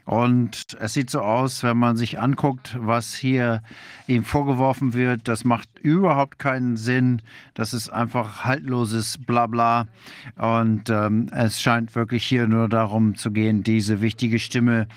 [0.05, 3.63] Und es sieht so aus, wenn man sich anguckt, was hier
[4.05, 7.21] ihm vorgeworfen wird, das macht überhaupt keinen Sinn.
[7.53, 9.88] Das ist einfach haltloses Blabla.
[10.35, 14.88] Und ähm, es scheint wirklich hier nur darum zu gehen, diese wichtige Stimme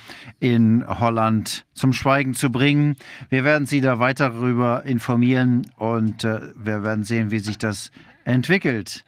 [0.40, 2.96] in Holland zum Schweigen zu bringen.
[3.30, 7.90] Wir werden Sie da weiter darüber informieren und äh, wir werden sehen, wie sich das
[8.24, 9.04] entwickelt.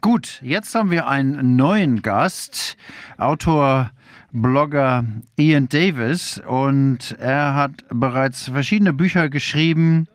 [0.00, 2.76] Gut, jetzt haben wir einen neuen Gast,
[3.16, 3.90] Autor
[4.42, 5.02] Blogger
[5.38, 10.08] Ian Davis und er hat bereits verschiedene Bücher geschrieben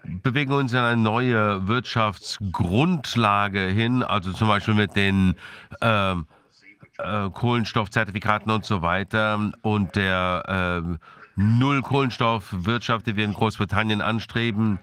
[0.05, 5.35] bewegen uns in eine neue Wirtschaftsgrundlage hin, also zum Beispiel mit den
[5.81, 10.97] äh, äh, Kohlenstoffzertifikaten und so weiter und der äh,
[11.37, 14.79] Null-Kohlenstoffwirtschaft, die wir in Großbritannien anstreben.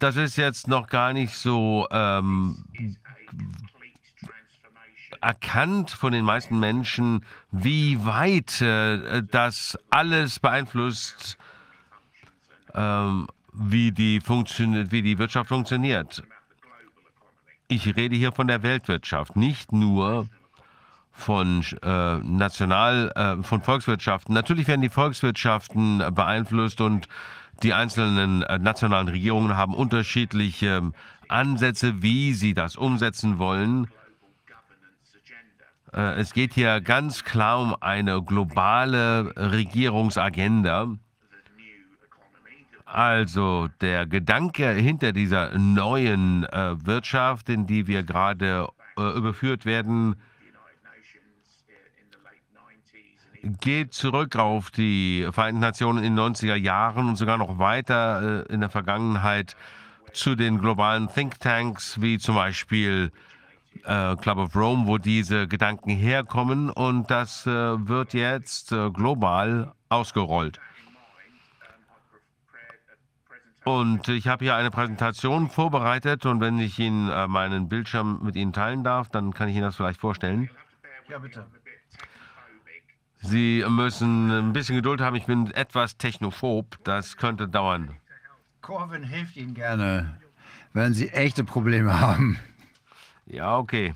[0.00, 2.64] Das ist jetzt noch gar nicht so ähm,
[5.20, 11.38] erkannt von den meisten Menschen, wie weit äh, das alles beeinflusst
[12.74, 16.22] ähm, wie, die wie die Wirtschaft funktioniert.
[17.68, 20.26] Ich rede hier von der Weltwirtschaft, nicht nur
[21.12, 24.32] von äh, national, äh, von Volkswirtschaften.
[24.34, 27.08] Natürlich werden die Volkswirtschaften beeinflusst und
[27.62, 30.92] die einzelnen äh, nationalen Regierungen haben unterschiedliche
[31.28, 33.88] Ansätze, wie sie das umsetzen wollen.
[35.92, 40.86] Äh, es geht hier ganz klar um eine globale Regierungsagenda.
[42.90, 48.66] Also der Gedanke hinter dieser neuen äh, Wirtschaft, in die wir gerade
[48.96, 50.16] äh, überführt werden,
[53.60, 58.52] geht zurück auf die Vereinten Nationen in den 90er Jahren und sogar noch weiter äh,
[58.52, 59.54] in der Vergangenheit
[60.14, 63.12] zu den globalen Thinktanks, wie zum Beispiel
[63.84, 66.70] äh, Club of Rome, wo diese Gedanken herkommen.
[66.70, 70.58] Und das äh, wird jetzt äh, global ausgerollt.
[73.68, 78.34] Und ich habe hier eine Präsentation vorbereitet und wenn ich Ihnen äh, meinen Bildschirm mit
[78.34, 80.48] Ihnen teilen darf, dann kann ich Ihnen das vielleicht vorstellen.
[81.10, 81.46] Ja, bitte.
[83.20, 87.94] Sie müssen ein bisschen Geduld haben, ich bin etwas technophob, das könnte dauern.
[88.62, 90.18] Corvin hilft Ihnen gerne,
[90.72, 92.38] wenn Sie echte Probleme haben.
[93.26, 93.94] Ja, okay.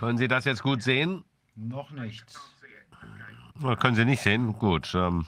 [0.00, 1.26] Können Sie das jetzt gut sehen?
[1.56, 2.24] Noch nicht.
[3.80, 4.54] Können Sie nicht sehen?
[4.54, 4.94] Gut.
[4.94, 5.26] Ähm,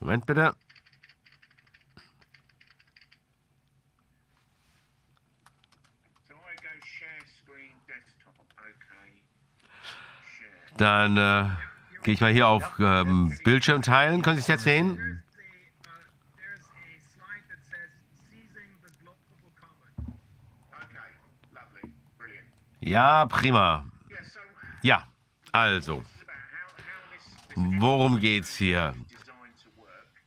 [0.00, 0.54] Moment bitte.
[10.78, 11.50] Dann äh,
[12.02, 14.22] gehe ich mal hier auf ähm, Bildschirm teilen.
[14.22, 15.22] Können Sie es jetzt sehen?
[22.86, 23.84] Ja, prima.
[24.80, 25.02] Ja,
[25.50, 26.04] also.
[27.56, 28.94] Worum geht's hier?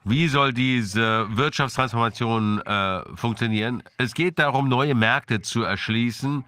[0.03, 3.81] Wie soll diese Wirtschaftstransformation äh, funktionieren?
[3.98, 6.44] Es geht darum, neue Märkte zu erschließen.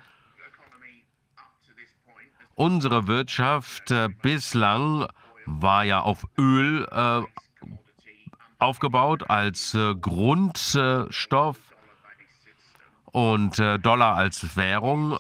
[2.56, 5.08] Unsere Wirtschaft äh, bislang
[5.46, 7.22] war ja auf Öl äh,
[8.60, 11.58] aufgebaut als äh, Grundstoff
[13.06, 15.18] und äh, Dollar als Währung.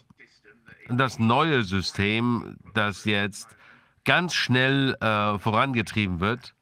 [0.93, 3.47] Das neue System, das jetzt
[4.03, 6.53] ganz schnell äh, vorangetrieben wird,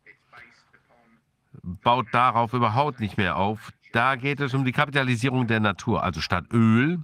[1.63, 3.71] baut darauf überhaupt nicht mehr auf.
[3.91, 6.99] Da geht es um die Kapitalisierung der Natur, also statt Öl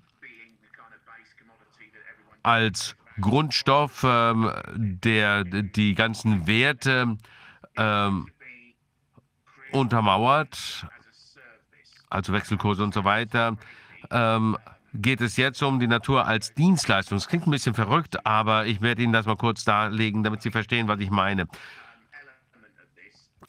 [2.44, 7.18] als Grundstoff, ähm, der die ganzen Werte
[7.76, 8.28] ähm,
[9.72, 10.86] untermauert,
[12.10, 13.58] also Wechselkurse und so weiter,
[14.12, 14.58] ähm,
[15.02, 17.18] geht es jetzt um die Natur als Dienstleistung.
[17.18, 20.52] Das klingt ein bisschen verrückt, aber ich werde Ihnen das mal kurz darlegen, damit Sie
[20.52, 21.48] verstehen, was ich meine.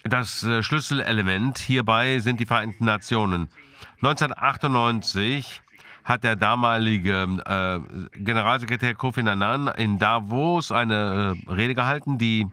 [0.05, 3.49] Das äh, Schlüsselelement hierbei sind die Vereinten Nationen.
[3.97, 5.63] 1998
[6.05, 12.47] hat der damalige äh, Generalsekretär Kofi Annan in Davos eine äh, Rede gehalten, die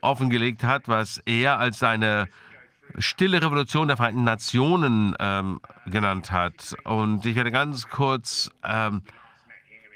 [0.00, 2.28] offengelegt hat, was er als seine
[2.98, 6.76] stille Revolution der Vereinten Nationen ähm, genannt hat.
[6.84, 9.02] Und ich werde ganz kurz ähm,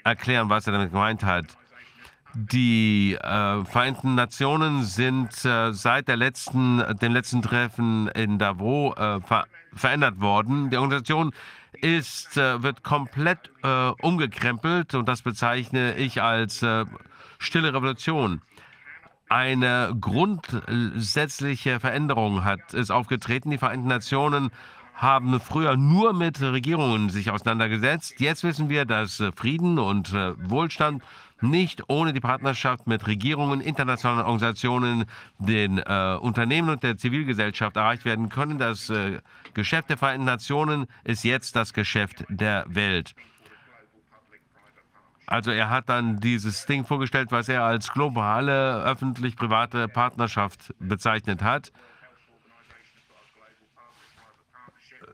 [0.03, 1.45] erklären, was er damit gemeint hat.
[2.33, 9.19] Die äh, Vereinten Nationen sind äh, seit der letzten, dem letzten Treffen in Davos äh,
[9.21, 10.69] ver verändert worden.
[10.69, 11.33] Die Organisation
[11.73, 16.85] ist, äh, wird komplett äh, umgekrempelt und das bezeichne ich als äh,
[17.39, 18.41] stille Revolution.
[19.31, 23.49] Eine grundsätzliche Veränderung hat ist aufgetreten.
[23.49, 24.51] Die Vereinten Nationen
[24.93, 28.15] haben früher nur mit Regierungen sich auseinandergesetzt.
[28.19, 31.01] Jetzt wissen wir, dass Frieden und Wohlstand
[31.39, 35.05] nicht ohne die Partnerschaft mit Regierungen, internationalen Organisationen,
[35.39, 38.57] den äh, Unternehmen und der Zivilgesellschaft erreicht werden können.
[38.57, 39.19] Das äh,
[39.53, 43.15] Geschäft der Vereinten Nationen ist jetzt das Geschäft der Welt.
[45.31, 51.71] Also er hat dann dieses Ding vorgestellt, was er als globale öffentlich-private Partnerschaft bezeichnet hat.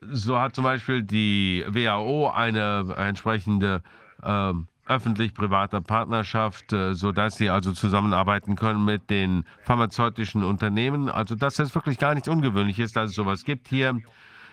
[0.01, 3.83] So hat zum Beispiel die WHO eine entsprechende
[4.23, 4.53] äh,
[4.87, 11.09] öffentlich-privater Partnerschaft, äh, sodass sie also zusammenarbeiten können mit den pharmazeutischen Unternehmen.
[11.09, 14.01] Also dass es wirklich gar nicht ungewöhnlich ist, dass es sowas gibt hier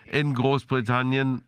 [0.04, 1.40] in Großbritannien.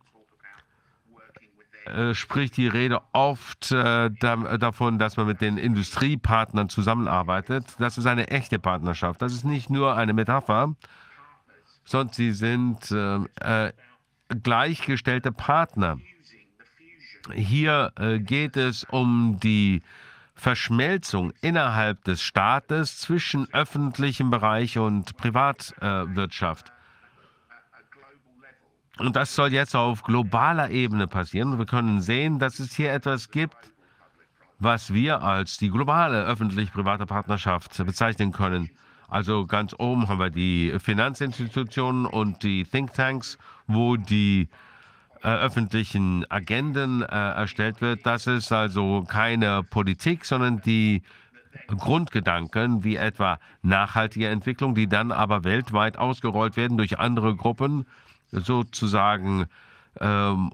[1.87, 7.65] Äh, spricht die Rede oft äh, da, davon, dass man mit den Industriepartnern zusammenarbeitet.
[7.79, 9.21] Das ist eine echte Partnerschaft.
[9.21, 10.75] Das ist nicht nur eine Metapher,
[11.85, 13.71] sondern sie sind äh, äh
[14.43, 15.99] gleichgestellte Partner.
[17.33, 19.83] Hier äh, geht es um die
[20.35, 26.73] Verschmelzung innerhalb des Staates zwischen öffentlichem Bereich und Privatwirtschaft.
[28.99, 31.57] Und das soll jetzt auf globaler Ebene passieren.
[31.57, 33.55] Wir können sehen, dass es hier etwas gibt,
[34.59, 38.71] was wir als die globale öffentlich-private Partnerschaft bezeichnen können.
[39.07, 43.37] Also ganz oben haben wir die Finanzinstitutionen und die Thinktanks,
[43.67, 44.49] wo die
[45.23, 48.05] äh, öffentlichen Agenden äh, erstellt wird.
[48.05, 51.03] Das ist also keine Politik, sondern die
[51.67, 57.85] Grundgedanken wie etwa nachhaltige Entwicklung, die dann aber weltweit ausgerollt werden durch andere Gruppen,
[58.31, 59.45] sozusagen
[59.99, 60.51] ähm,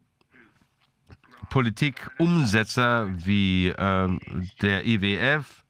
[1.49, 4.19] Politikumsetzer wie ähm,
[4.61, 5.63] der IWF,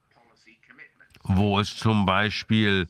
[1.24, 2.86] wo es zum Beispiel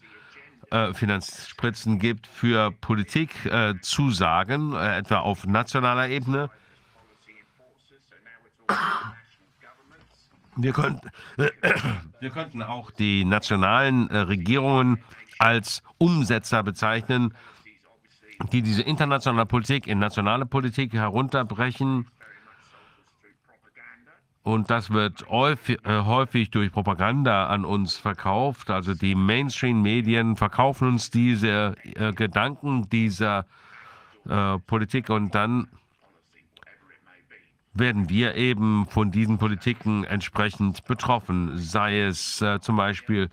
[0.71, 6.51] äh, Finanzspritzen gibt für Politikzusagen, äh, äh, etwa auf nationaler Ebene.
[10.57, 11.01] Wir, könnt,
[11.37, 14.99] wir könnten auch die nationalen Regierungen
[15.39, 17.35] als Umsetzer bezeichnen,
[18.53, 22.07] die diese internationale Politik in nationale Politik herunterbrechen.
[24.43, 28.71] Und das wird häufig, äh, häufig, durch Propaganda an uns verkauft.
[28.71, 33.47] Also die Mainstream-Medien verkaufen uns diese äh, Gedanken dieser
[34.29, 35.09] äh, Politik.
[35.09, 35.69] Und dann
[37.73, 43.31] werden wir eben von diesen Politiken entsprechend betroffen, sei es äh, zum Beispiel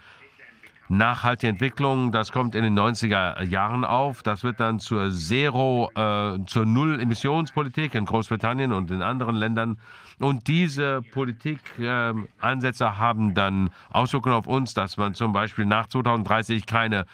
[0.92, 4.24] Nachhaltige Entwicklung, das kommt in den 90er Jahren auf.
[4.24, 9.78] Das wird dann zur Zero, äh, zur Null-Emissionspolitik in Großbritannien und in anderen Ländern.
[10.20, 16.66] Und diese Politikansätze äh, haben dann Auswirkungen auf uns, dass man zum Beispiel nach 2030
[16.66, 17.06] keine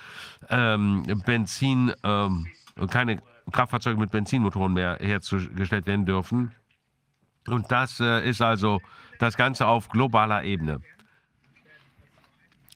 [0.50, 2.48] ähm, Benzin, ähm,
[2.90, 3.22] keine
[3.52, 6.52] Kraftfahrzeuge mit Benzinmotoren mehr hergestellt werden dürfen.
[7.48, 8.82] Und das äh, ist also
[9.20, 10.82] das Ganze auf globaler Ebene.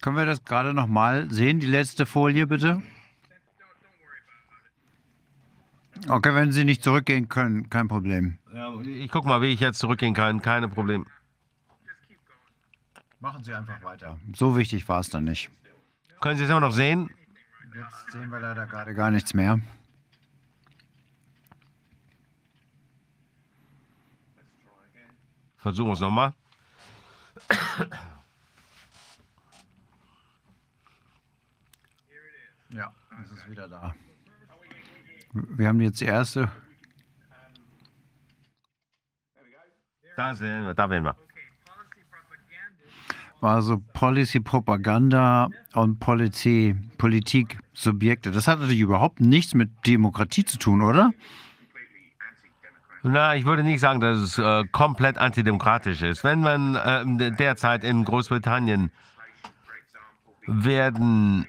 [0.02, 2.82] Können wir das gerade noch mal sehen, die letzte Folie bitte?
[6.08, 8.40] Okay, wenn Sie nicht zurückgehen können, kein Problem.
[8.52, 11.06] Ja, ich gucke mal, wie ich jetzt zurückgehen kann, keine Problem.
[13.20, 14.18] Machen Sie einfach weiter.
[14.36, 15.52] So wichtig war es dann nicht.
[16.22, 17.12] Können Sie es immer noch sehen?
[17.76, 19.60] Jetzt sehen wir leider gerade gar nichts mehr.
[25.58, 26.34] Versuchen wir es nochmal.
[32.74, 32.94] Ja,
[33.24, 33.94] es ist wieder da.
[35.34, 36.50] Wir haben jetzt die erste.
[40.16, 41.16] Da sehen wir, da werden wir.
[43.42, 48.32] War so Policy Propaganda und Policy, Politik Subjekte.
[48.32, 51.12] Das hat natürlich überhaupt nichts mit Demokratie zu tun, oder?
[53.04, 56.24] Na, ich würde nicht sagen, dass es äh, komplett antidemokratisch ist.
[56.24, 58.92] Wenn man äh, derzeit in Großbritannien
[60.46, 61.48] werden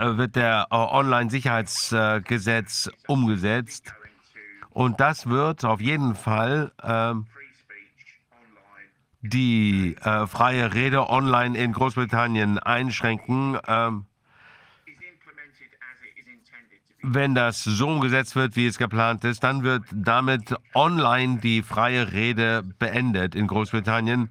[0.00, 3.92] wird der äh, Online-Sicherheitsgesetz umgesetzt.
[4.70, 7.14] Und das wird auf jeden Fall äh,
[9.22, 13.58] die äh, freie Rede online in Großbritannien einschränken.
[13.66, 14.06] Ähm,
[17.02, 22.12] wenn das so umgesetzt wird, wie es geplant ist, dann wird damit online die freie
[22.12, 24.30] Rede beendet in Großbritannien.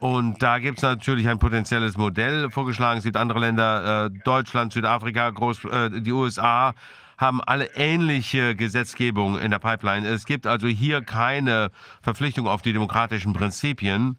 [0.00, 2.98] Und da gibt es natürlich ein potenzielles Modell vorgeschlagen.
[2.98, 6.74] Es gibt andere Länder, äh, Deutschland, Südafrika, Groß, äh, die USA,
[7.18, 10.08] haben alle ähnliche Gesetzgebung in der Pipeline.
[10.08, 11.70] Es gibt also hier keine
[12.00, 14.16] Verpflichtung auf die demokratischen Prinzipien.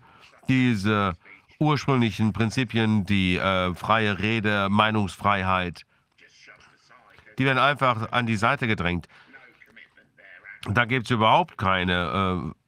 [0.47, 1.13] Diese
[1.57, 5.87] ursprünglichen Prinzipien, die äh, freie Rede, Meinungsfreiheit,
[7.39, 9.07] die werden einfach an die Seite gedrängt.
[10.65, 12.60] Da gibt es überhaupt keine äh,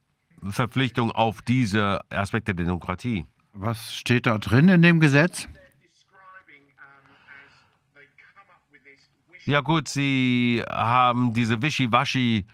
[0.50, 3.26] Verpflichtung auf diese Aspekte der Demokratie.
[3.52, 5.48] Was steht da drin in dem Gesetz?
[9.46, 12.46] Ja gut, Sie haben diese Wischiwaschi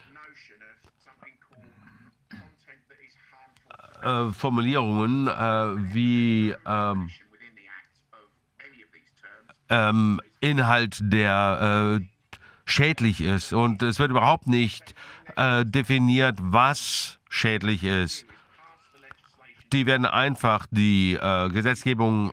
[4.03, 7.11] äh, Formulierungen äh, wie ähm,
[9.69, 12.07] ähm, Inhalt, der äh,
[12.65, 13.53] schädlich ist.
[13.53, 14.95] Und es wird überhaupt nicht
[15.37, 18.27] äh, definiert, was schädlich ist.
[19.73, 22.33] Die werden einfach die äh, Gesetzgebung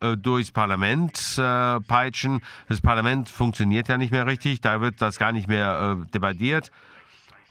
[0.00, 2.42] äh, durchs Parlament äh, peitschen.
[2.68, 6.70] Das Parlament funktioniert ja nicht mehr richtig, da wird das gar nicht mehr äh, debattiert.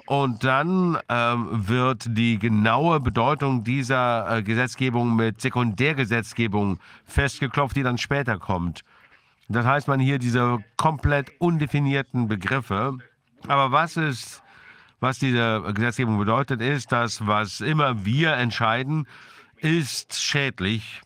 [0.05, 7.97] Und dann ähm, wird die genaue Bedeutung dieser äh, Gesetzgebung mit Sekundärgesetzgebung festgeklopft, die dann
[7.97, 8.83] später kommt.
[9.49, 12.97] Das heißt, man hier diese komplett undefinierten Begriffe.
[13.47, 14.41] Aber was ist
[14.99, 19.07] was diese Gesetzgebung bedeutet, ist, dass was immer wir entscheiden,
[19.57, 21.01] ist schädlich.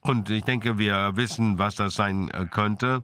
[0.00, 3.02] Und ich denke, wir wissen, was das sein äh, könnte.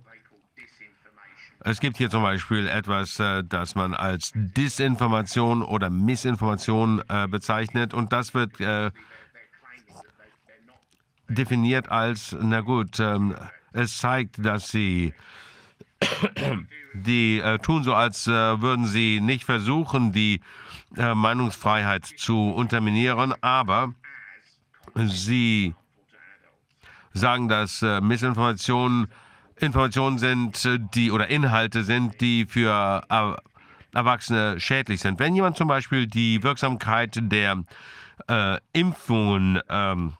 [1.61, 7.95] Es gibt hier zum Beispiel etwas, äh, das man als Disinformation oder Missinformation äh, bezeichnet.
[7.95, 8.53] Und das wird
[11.28, 13.37] definiert als, na gut, ähm,
[13.73, 15.15] es zeigt, dass sie
[16.94, 20.40] die äh, tun so, als äh, würden sie nicht versuchen, die
[20.97, 23.94] äh, Meinungsfreiheit zu unterminieren, aber
[24.94, 25.74] sie
[27.12, 29.09] sagen, dass äh, Missinformationen
[29.56, 35.18] Informationen sind, äh, die oder Inhalte sind, die für äh, Erwachsene schädlich sind.
[35.18, 37.64] Wenn jemand zum Beispiel die Wirksamkeit der
[38.74, 40.12] Impfungen ähm,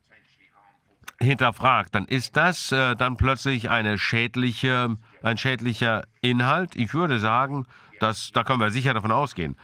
[1.21, 6.77] hinterfragt, dann ist das dann plötzlich eine schädliche, ein schädlicher Inhalt.
[6.77, 7.67] Ich würde sagen,
[7.99, 9.57] dass, da können wir sicher davon ausgehen.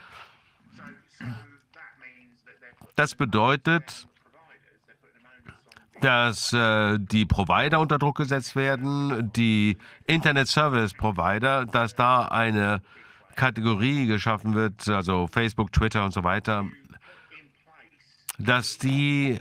[2.95, 4.07] Das bedeutet,
[6.01, 12.83] dass äh, die Provider unter Druck gesetzt werden, die Internet Service Provider, dass da eine
[13.35, 16.65] Kategorie geschaffen wird, also Facebook, Twitter und so weiter,
[18.39, 19.39] dass die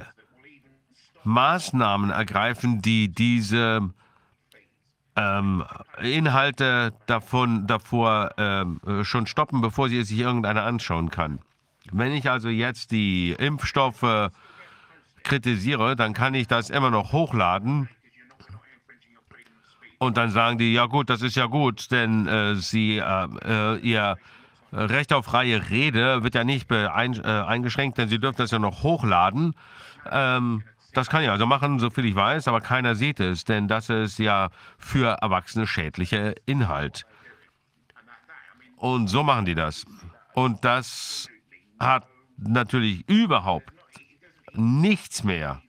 [1.24, 3.90] Maßnahmen ergreifen, die diese
[5.16, 5.64] ähm,
[6.02, 11.40] Inhalte davon, davor ähm, schon stoppen, bevor sie sich irgendeiner anschauen kann.
[11.92, 14.32] Wenn ich also jetzt die Impfstoffe
[15.24, 17.90] kritisiere, dann kann ich das immer noch hochladen.
[19.98, 23.78] Und dann sagen die, ja gut, das ist ja gut, denn äh, sie, äh, äh,
[23.80, 24.18] ihr
[24.72, 28.60] Recht auf freie Rede wird ja nicht beein, äh, eingeschränkt, denn sie dürfen das ja
[28.60, 29.56] noch hochladen.
[30.12, 30.64] Ähm,
[30.96, 33.90] das kann ich also machen, so viel ich weiß, aber keiner sieht es, denn das
[33.90, 37.06] ist ja für Erwachsene schädlicher Inhalt.
[38.78, 39.86] Und so machen die das.
[40.34, 41.30] Und das
[41.80, 42.06] hat
[42.38, 43.72] natürlich überhaupt
[44.54, 45.62] nichts mehr.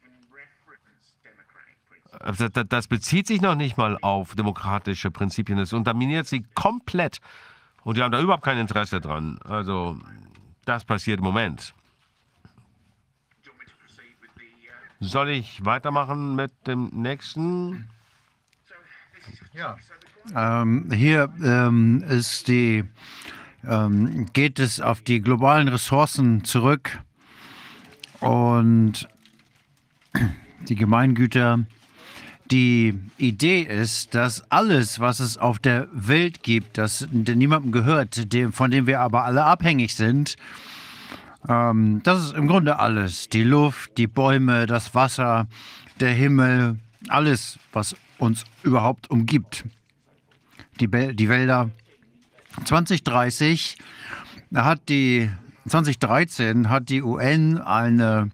[2.20, 5.58] Das, das bezieht sich noch nicht mal auf demokratische Prinzipien.
[5.58, 7.18] Es unterminiert sie komplett.
[7.84, 9.38] Und die haben da überhaupt kein Interesse dran.
[9.44, 9.96] Also,
[10.64, 11.75] das passiert im Moment.
[15.00, 17.88] Soll ich weitermachen mit dem nächsten?
[19.54, 19.76] Ja.
[20.34, 22.84] Ähm, hier ähm, ist die,
[23.66, 26.98] ähm, geht es auf die globalen Ressourcen zurück
[28.20, 29.08] und
[30.68, 31.64] die Gemeingüter.
[32.50, 38.52] Die Idee ist, dass alles, was es auf der Welt gibt, das niemandem gehört, dem,
[38.52, 40.36] von dem wir aber alle abhängig sind,
[41.48, 43.28] ähm, das ist im Grunde alles.
[43.28, 45.46] Die Luft, die Bäume, das Wasser,
[46.00, 46.78] der Himmel,
[47.08, 49.64] alles, was uns überhaupt umgibt.
[50.80, 51.70] Die, die Wälder.
[52.64, 53.76] 2030
[54.54, 55.30] hat die
[55.68, 58.30] 2013 hat die UN eine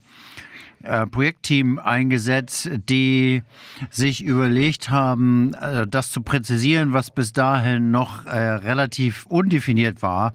[0.83, 3.43] äh, Projektteam eingesetzt, die
[3.91, 10.35] sich überlegt haben, äh, das zu präzisieren, was bis dahin noch äh, relativ undefiniert war,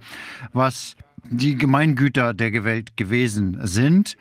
[0.53, 4.17] was die Gemeingüter der Welt gewesen sind.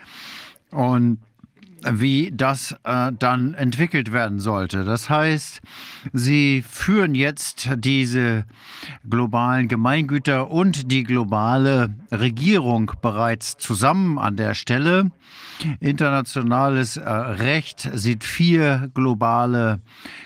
[0.71, 1.19] Und
[1.91, 4.85] wie das äh, dann entwickelt werden sollte.
[4.85, 5.61] Das heißt,
[6.13, 8.45] sie führen jetzt diese
[9.09, 15.11] globalen Gemeingüter und die globale Regierung bereits zusammen an der Stelle.
[15.81, 19.81] Internationales äh, Recht sieht vier globale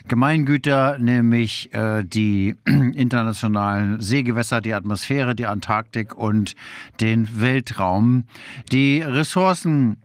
[0.08, 6.54] Gemeingüter, nämlich äh, die internationalen Seegewässer, die Atmosphäre, die Antarktik und
[7.00, 8.24] den Weltraum.
[8.72, 9.98] Die Ressourcen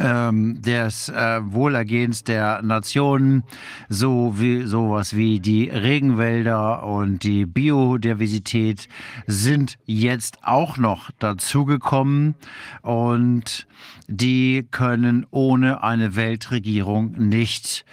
[0.00, 3.44] ähm, des äh, Wohlergehens der Nationen,
[3.88, 8.88] so wie sowas wie die Regenwälder und die Biodiversität
[9.26, 12.34] sind jetzt auch noch dazugekommen
[12.82, 13.66] und
[14.08, 17.84] die können ohne eine Weltregierung nicht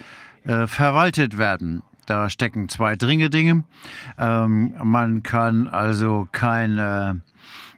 [0.44, 1.82] äh, verwaltet werden.
[2.06, 3.64] Da stecken zwei dringe Dinge.
[4.18, 7.20] Ähm, man kann also keine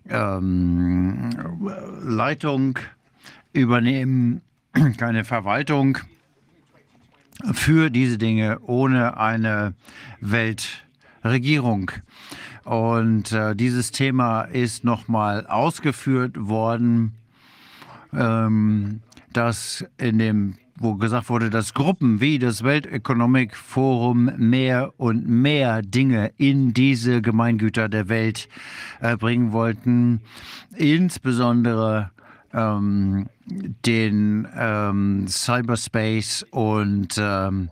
[0.09, 1.30] ähm,
[2.02, 2.78] Leitung
[3.55, 4.43] übernehmen
[4.98, 5.98] keine Verwaltung
[7.52, 9.74] für diese Dinge ohne eine
[10.20, 11.90] Weltregierung.
[12.64, 17.14] Und äh, dieses Thema ist nochmal ausgeführt worden,
[18.12, 19.01] ähm,
[19.32, 25.82] dass in dem wo gesagt wurde, dass Gruppen wie das Welteconomic Forum mehr und mehr
[25.82, 28.48] Dinge in diese Gemeingüter der Welt
[29.01, 30.20] äh, bringen wollten,
[30.76, 32.10] insbesondere
[32.52, 37.71] ähm, den ähm, Cyberspace und ähm,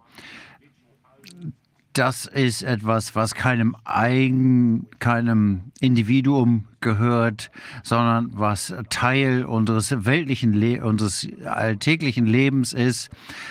[1.92, 7.50] das ist etwas, was keinem eigen, keinem Individuum gehört,
[7.82, 13.10] sondern was Teil unseres weltlichen, Le unseres alltäglichen Lebens ist.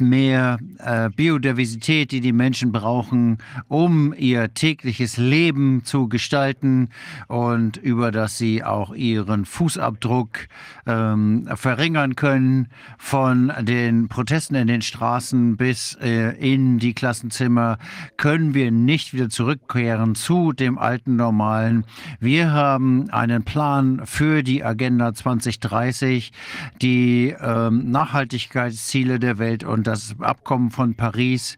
[0.00, 3.38] mehr äh, Biodiversität, die die Menschen brauchen,
[3.68, 6.88] um ihr tägliches Leben zu gestalten
[7.28, 10.48] und über das sie auch ihren Fußabdruck
[10.86, 12.68] ähm, verringern können,
[12.98, 17.78] von den Protesten in den Straßen bis äh, in die Klassenzimmer,
[18.16, 21.84] können wir nicht wieder zurückkehren zu dem alten Normalen.
[22.20, 26.32] Wir haben einen Plan für die Agenda 2030,
[26.82, 31.56] die ähm, Nachhaltigkeitsziele der Welt und das Abkommen von Paris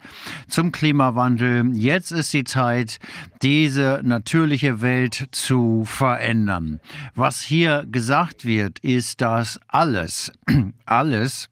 [0.49, 1.75] zum Klimawandel.
[1.75, 2.99] Jetzt ist die Zeit,
[3.43, 6.81] diese natürliche Welt zu verändern.
[7.15, 10.33] Was hier gesagt wird, ist, dass alles,
[10.85, 11.49] alles,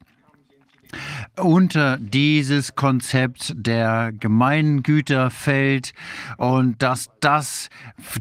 [1.36, 5.92] unter dieses Konzept der Gemeingüter fällt
[6.36, 7.68] und dass das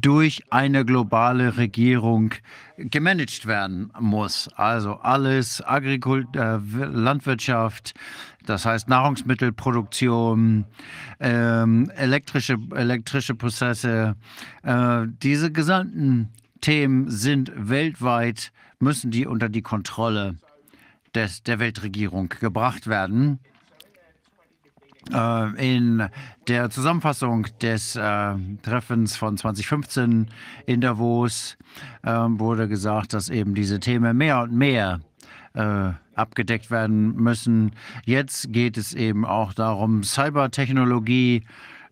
[0.02, 2.34] durch eine globale Regierung
[2.78, 4.50] gemanagt werden muss.
[4.56, 7.94] Also alles Agrikul äh, Landwirtschaft,
[8.46, 10.66] das heißt Nahrungsmittelproduktion,
[11.20, 14.16] ähm, elektrische, elektrische Prozesse,
[14.64, 16.30] äh, diese gesamten
[16.62, 20.36] Themen sind weltweit, müssen die unter die Kontrolle
[21.14, 23.40] des, der Weltregierung gebracht werden.
[25.12, 26.08] Äh, in
[26.48, 30.28] der Zusammenfassung des äh, Treffens von 2015
[30.66, 31.58] in Davos
[32.04, 35.02] äh, wurde gesagt, dass eben diese Themen mehr und mehr
[35.54, 37.72] äh, abgedeckt werden müssen.
[38.06, 41.44] Jetzt geht es eben auch darum, Cybertechnologie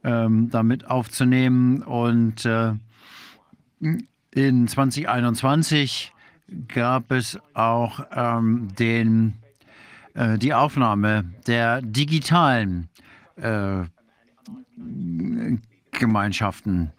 [0.04, 1.82] ähm, damit aufzunehmen.
[1.84, 2.74] Und äh,
[4.32, 6.14] in 2021
[6.68, 9.36] gab es auch ähm, den,
[10.14, 12.90] äh, die Aufnahme der digitalen
[13.38, 13.84] äh,
[15.92, 16.92] Gemeinschaften.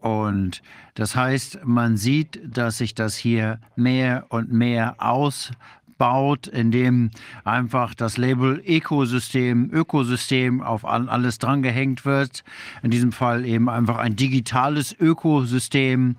[0.00, 0.62] Und
[0.94, 5.52] das heißt, man sieht, dass sich das hier mehr und mehr aus
[6.00, 7.10] baut, indem
[7.44, 12.42] einfach das Label Ökosystem, Ökosystem auf alles drangehängt wird.
[12.82, 16.16] In diesem Fall eben einfach ein digitales Ökosystem.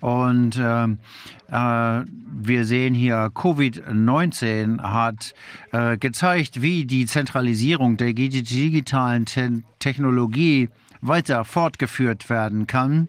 [0.00, 2.04] Und äh, äh,
[2.44, 5.32] wir sehen hier, Covid-19 hat
[5.72, 10.68] äh, gezeigt, wie die Zentralisierung der digitalen Te Technologie
[11.02, 13.08] weiter fortgeführt werden kann.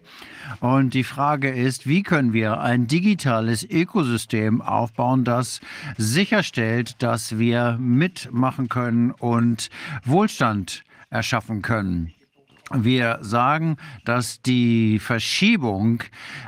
[0.60, 5.60] Und die Frage ist, wie können wir ein digitales Ökosystem aufbauen, das
[5.96, 9.70] sicherstellt, dass wir mitmachen können und
[10.04, 12.12] Wohlstand erschaffen können.
[12.72, 16.02] Wir sagen, dass die Verschiebung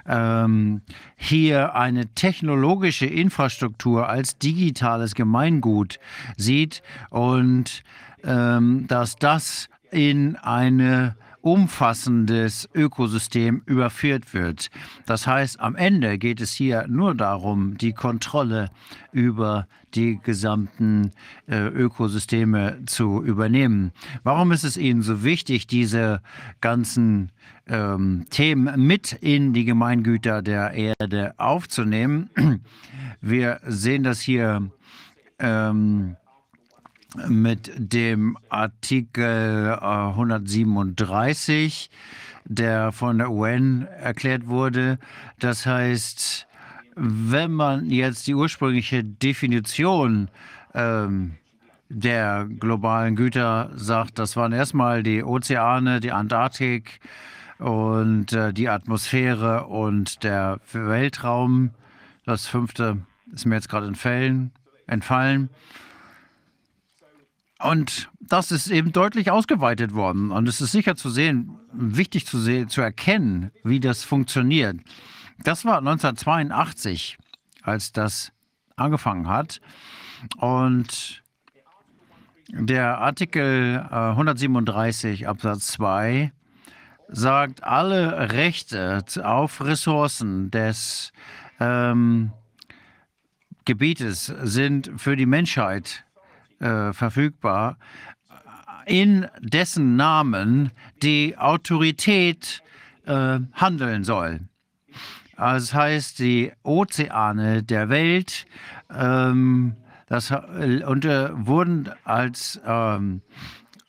[0.09, 0.81] ähm,
[1.17, 5.99] hier eine technologische Infrastruktur als digitales Gemeingut
[6.37, 7.85] sieht und
[8.25, 11.17] ähm, dass das in eine
[11.47, 14.69] umfassendes Ökosystem überführt wird.
[15.07, 18.69] Das heißt, am Ende geht es hier nur darum, die Kontrolle
[19.13, 21.13] über die gesamten
[21.47, 23.93] äh, Ökosysteme zu übernehmen.
[24.25, 26.21] Warum ist es Ihnen so wichtig, diese
[26.61, 27.31] ganzen
[27.69, 32.29] ähm, Themen mit in die Gemeingüter der Erde aufzunehmen?
[33.21, 34.69] Wir sehen das hier.
[35.39, 36.17] Ähm,
[37.29, 41.95] mit dem Artikel 137, äh,
[42.45, 44.99] der von der UN erklärt wurde.
[45.39, 46.47] Das heißt,
[46.95, 50.29] wenn man jetzt die ursprüngliche Definition
[50.75, 51.35] ähm,
[51.89, 57.01] der globalen Güter sagt, das waren erstmal die Ozeane, die Antarktik
[57.59, 61.71] und äh, die Atmosphäre und der Weltraum.
[62.25, 62.99] Das fünfte
[63.33, 64.53] ist mir jetzt gerade entfallen.
[64.87, 65.51] entfallen.
[67.59, 70.31] Und das ist eben deutlich ausgeweitet worden.
[70.31, 74.77] Und es ist sicher zu sehen, wichtig zu sehen, zu erkennen, wie das funktioniert.
[75.43, 77.19] Das war 1982,
[77.63, 78.33] als das
[78.77, 79.61] angefangen hat.
[80.37, 81.23] Und
[82.49, 86.33] der Artikel 137 Absatz 2
[87.09, 91.13] sagt, alle Rechte auf Ressourcen des
[91.59, 92.33] ähm,
[93.65, 96.06] Gebietes sind für die Menschheit
[96.61, 97.77] äh, verfügbar,
[98.87, 100.71] in dessen Namen
[101.03, 102.63] die Autorität
[103.05, 104.41] äh, handeln soll.
[105.37, 108.47] Also das heißt, die Ozeane der Welt
[108.95, 109.77] ähm,
[110.07, 113.23] das, äh, und, äh, wurden als ähm,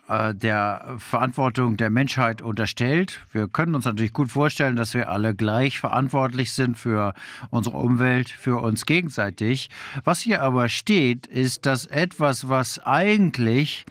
[0.07, 3.25] äh, der Verantwortung der Menschheit unterstellt.
[3.31, 7.13] Wir können uns natürlich gut vorstellen, dass wir alle gleich verantwortlich sind für
[7.49, 9.69] unsere Umwelt, für uns gegenseitig.
[10.03, 13.85] Was hier aber steht, ist, dass etwas, was eigentlich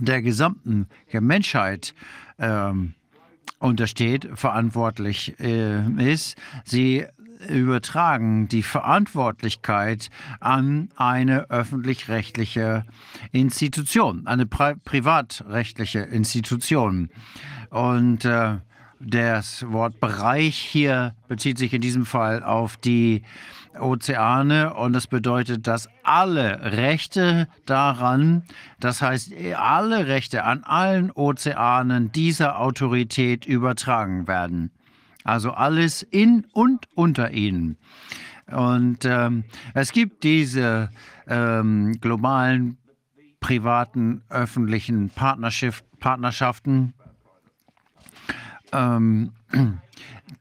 [0.00, 1.94] der gesamten Menschheit
[2.38, 2.94] ähm,
[3.58, 6.36] untersteht, verantwortlich äh, ist.
[6.64, 7.06] Sie
[7.48, 10.10] übertragen die Verantwortlichkeit
[10.40, 12.84] an eine öffentlich-rechtliche
[13.32, 17.10] Institution, eine pri privatrechtliche Institution.
[17.70, 18.56] Und äh,
[19.00, 23.22] das Wort Bereich hier bezieht sich in diesem Fall auf die
[23.78, 28.42] Ozeane und das bedeutet, dass alle Rechte daran,
[28.80, 34.72] das heißt alle Rechte an allen Ozeanen dieser Autorität übertragen werden.
[35.24, 37.76] Also alles in und unter ihnen.
[38.50, 40.90] Und ähm, es gibt diese
[41.26, 42.78] ähm, globalen,
[43.40, 46.94] privaten, öffentlichen Partnerschaften,
[48.72, 49.32] ähm,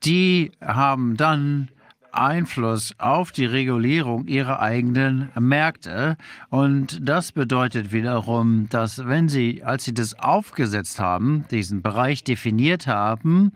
[0.03, 1.69] die haben dann
[2.17, 6.17] Einfluss auf die Regulierung ihrer eigenen Märkte.
[6.49, 12.87] Und das bedeutet wiederum, dass wenn sie, als sie das aufgesetzt haben, diesen Bereich definiert
[12.87, 13.51] haben,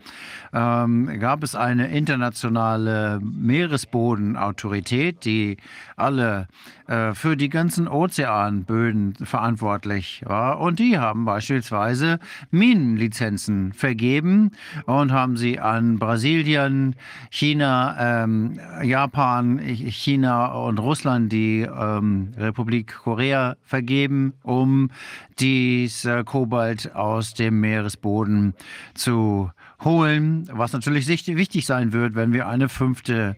[0.52, 5.56] ähm, gab es eine internationale Meeresbodenautorität, die
[5.96, 6.46] alle
[6.92, 10.60] äh, für die ganzen Ozeanböden verantwortlich war.
[10.60, 12.18] Und die haben beispielsweise
[12.50, 14.50] Minenlizenzen vergeben
[14.84, 16.94] und haben sie an Brasilien,
[17.30, 24.90] China, ähm, Japan, China und Russland, die ähm, Republik Korea vergeben, um
[25.38, 28.52] dies äh, Kobalt aus dem Meeresboden
[28.92, 29.50] zu
[29.82, 33.36] holen, was natürlich wichtig sein wird, wenn wir eine fünfte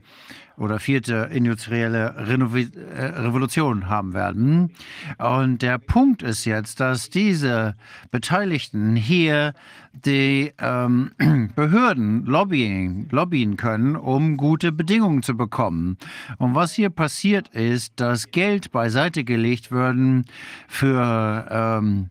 [0.56, 4.70] oder vierte industrielle Renovi äh, Revolution haben werden.
[5.18, 7.74] Und der Punkt ist jetzt, dass diese
[8.10, 9.52] Beteiligten hier
[9.92, 11.12] die ähm,
[11.54, 15.98] Behörden lobbyen, lobbyen können, um gute Bedingungen zu bekommen.
[16.38, 20.24] Und was hier passiert ist, dass Geld beiseite gelegt werden
[20.68, 22.10] für ähm,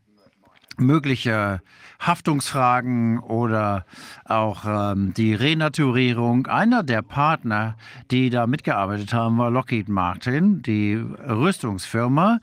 [0.77, 1.61] mögliche
[2.05, 3.85] Haftungsfragen oder
[4.25, 6.47] auch ähm, die Renaturierung.
[6.47, 7.75] Einer der Partner,
[8.11, 12.39] die da mitgearbeitet haben, war Lockheed Martin, die Rüstungsfirma,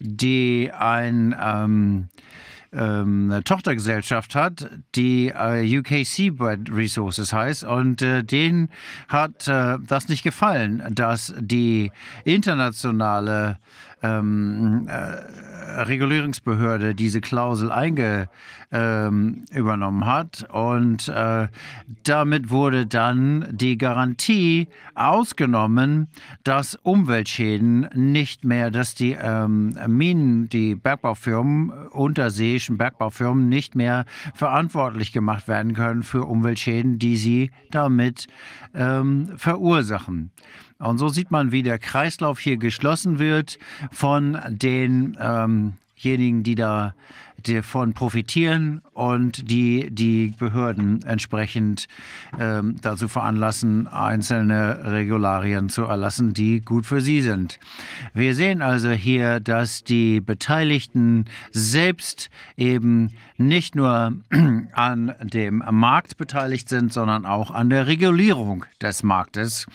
[0.00, 2.08] die ein ähm,
[2.72, 7.64] ähm, eine Tochtergesellschaft hat, die äh, UK Seabed Resources heißt.
[7.64, 8.68] Und äh, denen
[9.08, 11.90] hat äh, das nicht gefallen, dass die
[12.24, 13.58] internationale
[14.02, 15.16] ähm, äh,
[15.86, 18.28] Regulierungsbehörde diese Klausel einge,
[18.72, 20.46] ähm, übernommen hat.
[20.52, 21.48] Und äh,
[22.04, 26.08] damit wurde dann die Garantie ausgenommen,
[26.44, 34.04] dass Umweltschäden nicht mehr, dass die ähm, Minen, die Bergbaufirmen, unterseeischen Bergbaufirmen nicht mehr
[34.34, 38.28] verantwortlich gemacht werden können für Umweltschäden, die sie damit
[38.74, 40.30] ähm, verursachen.
[40.80, 43.58] Und so sieht man, wie der Kreislauf hier geschlossen wird
[43.92, 46.94] von denjenigen, die da
[47.46, 51.88] davon profitieren und die die Behörden entsprechend
[52.38, 57.58] ähm, dazu veranlassen, einzelne Regularien zu erlassen, die gut für sie sind.
[58.14, 64.14] Wir sehen also hier, dass die Beteiligten selbst eben nicht nur
[64.72, 69.66] an dem Markt beteiligt sind, sondern auch an der Regulierung des Marktes.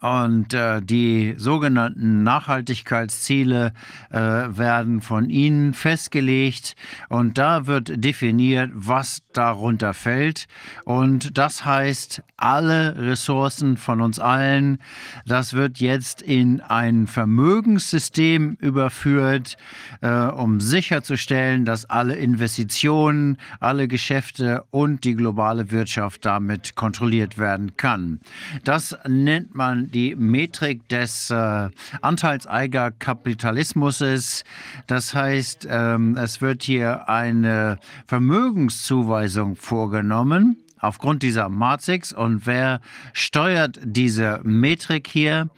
[0.00, 3.72] Und äh, die sogenannten Nachhaltigkeitsziele
[4.10, 6.76] äh, werden von Ihnen festgelegt
[7.08, 10.46] und da wird definiert, was darunter fällt.
[10.84, 14.78] Und das heißt, alle Ressourcen von uns allen,
[15.26, 19.56] das wird jetzt in ein Vermögenssystem überführt,
[20.00, 27.76] äh, um sicherzustellen, dass alle Investitionen, alle Geschäfte und die globale Wirtschaft damit kontrolliert werden
[27.76, 28.20] kann.
[28.64, 31.68] Das nennt man die Metrik des äh,
[32.00, 34.44] Anteilseigerkapitalismus.
[34.86, 42.12] Das heißt, ähm, es wird hier eine Vermögenszuweisung vorgenommen aufgrund dieser Matrix.
[42.12, 42.80] Und wer
[43.12, 45.48] steuert diese Metrik hier?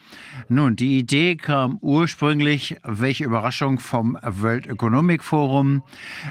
[0.48, 5.82] Nun, die Idee kam ursprünglich, welche Überraschung, vom World Economic Forum.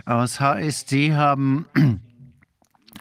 [0.05, 1.65] Das heißt, sie haben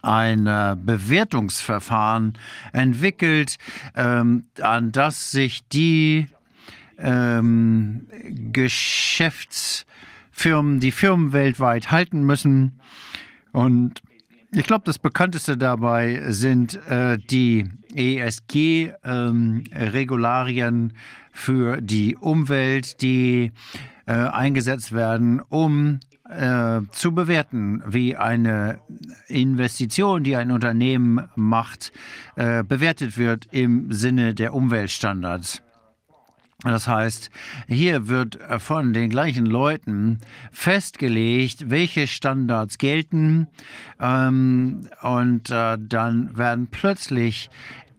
[0.03, 2.35] ein äh, Bewertungsverfahren
[2.73, 3.57] entwickelt,
[3.95, 6.29] ähm, an das sich die
[6.99, 8.07] ähm,
[8.53, 12.79] Geschäftsfirmen, die Firmen weltweit halten müssen.
[13.53, 14.03] Und
[14.53, 20.93] ich glaube, das bekannteste dabei sind äh, die ESG-Regularien ähm,
[21.33, 23.53] für die Umwelt, die
[24.07, 25.99] äh, eingesetzt werden, um
[26.29, 28.81] äh, zu bewerten, wie eine
[29.29, 31.93] Investition, die ein Unternehmen macht,
[32.35, 35.63] äh, bewertet wird im Sinne der Umweltstandards.
[36.63, 37.31] Das heißt,
[37.69, 40.21] hier wird von den gleichen Leuten
[40.53, 43.49] festgelegt, welche Standards gelten.
[44.01, 47.51] Ähm, und äh, dann werden plötzlich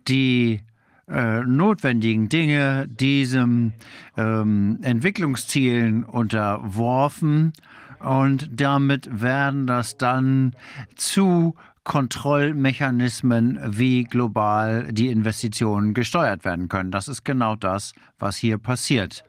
[0.08, 0.62] die
[1.08, 3.74] äh, notwendigen Dinge diesem
[4.18, 7.54] ähm, Entwicklungszielen unterworfen
[8.00, 10.56] und damit werden das dann
[10.96, 16.92] zu Kontrollmechanismen, wie global die Investitionen gesteuert werden können.
[16.92, 19.24] Das ist genau das, was hier passiert.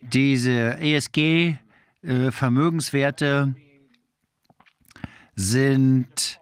[0.00, 3.60] Diese ESG-Vermögenswerte äh,
[5.36, 6.40] sind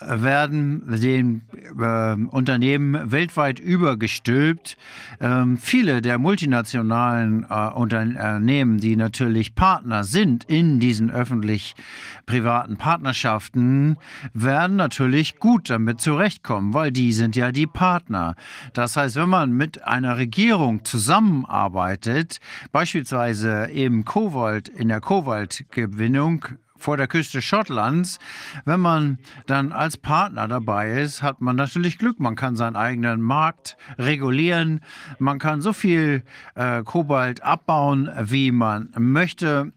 [0.00, 1.42] werden den
[1.78, 4.76] äh, Unternehmen weltweit übergestülpt.
[5.20, 13.96] Ähm, viele der multinationalen äh, Unternehmen, die natürlich Partner sind in diesen öffentlich-privaten Partnerschaften,
[14.34, 18.34] werden natürlich gut damit zurechtkommen, weil die sind ja die Partner.
[18.74, 22.38] Das heißt, wenn man mit einer Regierung zusammenarbeitet,
[22.70, 26.46] beispielsweise im Kobalt, in der Kobaltgewinnung,
[26.78, 28.18] vor der Küste Schottlands.
[28.64, 32.20] Wenn man dann als Partner dabei ist, hat man natürlich Glück.
[32.20, 34.80] Man kann seinen eigenen Markt regulieren.
[35.18, 36.22] Man kann so viel
[36.54, 39.72] äh, Kobalt abbauen, wie man möchte.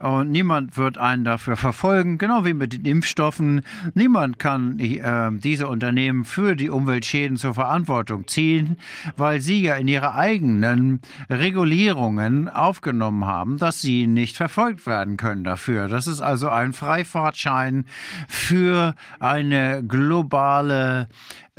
[0.00, 3.62] Und niemand wird einen dafür verfolgen, genau wie mit den Impfstoffen.
[3.94, 8.76] Niemand kann äh, diese Unternehmen für die Umweltschäden zur Verantwortung ziehen,
[9.16, 15.42] weil sie ja in ihre eigenen Regulierungen aufgenommen haben, dass sie nicht verfolgt werden können
[15.42, 15.88] dafür.
[15.88, 17.84] Das ist also ein Freifahrtschein
[18.28, 21.08] für eine globale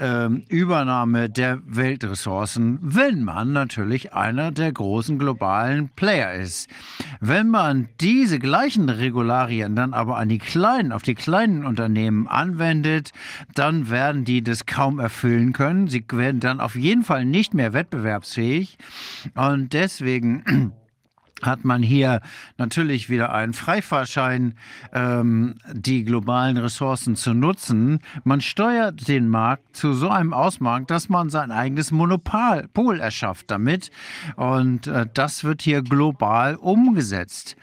[0.00, 6.68] ähm, Übernahme der Weltressourcen, wenn man natürlich einer der großen globalen Player ist.
[7.20, 13.12] Wenn man diese gleichen Regularien dann aber an die kleinen, auf die kleinen Unternehmen anwendet,
[13.54, 15.88] dann werden die das kaum erfüllen können.
[15.88, 18.78] Sie werden dann auf jeden Fall nicht mehr wettbewerbsfähig.
[19.34, 20.72] Und deswegen
[21.42, 22.20] hat man hier
[22.58, 24.54] natürlich wieder einen Freifahrschein,
[24.92, 28.00] ähm, die globalen Ressourcen zu nutzen.
[28.24, 33.90] Man steuert den Markt zu so einem Ausmaß, dass man sein eigenes Monopol erschafft damit.
[34.36, 37.56] Und äh, das wird hier global umgesetzt.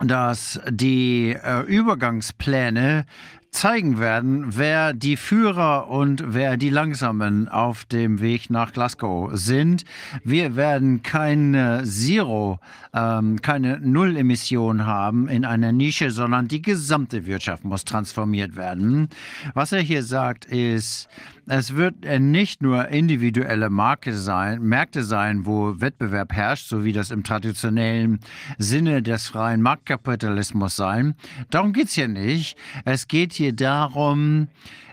[0.00, 3.04] dass die äh, Übergangspläne
[3.50, 9.84] zeigen werden, wer die Führer und wer die Langsamen auf dem Weg nach Glasgow sind.
[10.22, 12.60] Wir werden keine Zero,
[12.94, 19.08] ähm, keine Nullemission haben in einer Nische, sondern die gesamte Wirtschaft muss transformiert werden.
[19.54, 21.08] Was er hier sagt, ist,
[21.48, 27.10] es wird nicht nur individuelle Marke sein, Märkte sein, wo Wettbewerb herrscht, so wie das
[27.10, 28.20] im traditionellen
[28.58, 31.14] Sinne des freien Marktkapitalismus sein.
[31.50, 32.56] Darum geht es hier nicht.
[32.84, 34.48] Es geht hier darum,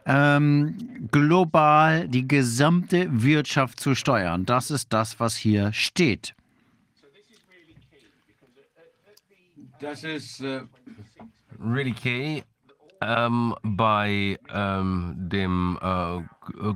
[0.06, 4.45] ähm, global die gesamte Wirtschaft zu steuern.
[4.45, 6.36] Das ist das, was hier steht.
[9.80, 10.61] Das ist äh,
[11.60, 12.41] really key
[13.01, 16.22] ähm, bei ähm, dem äh,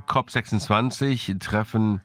[0.06, 2.00] COP26-Treffen.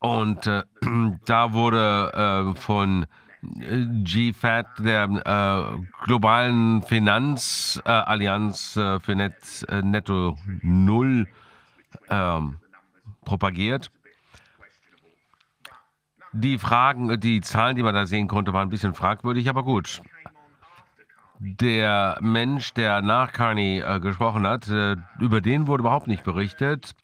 [0.00, 0.62] Und äh,
[1.26, 3.06] da wurde äh, von
[3.40, 5.62] GFAT, der äh,
[6.04, 9.34] globalen Finanzallianz äh, für Net,
[9.68, 11.28] äh, Netto Null,
[12.10, 12.56] ähm,
[13.24, 13.90] propagiert.
[16.32, 20.02] Die Fragen, die Zahlen, die man da sehen konnte, waren ein bisschen fragwürdig, aber gut
[21.38, 26.94] der Mensch, der nach Carney äh, gesprochen hat, äh, über den wurde überhaupt nicht berichtet.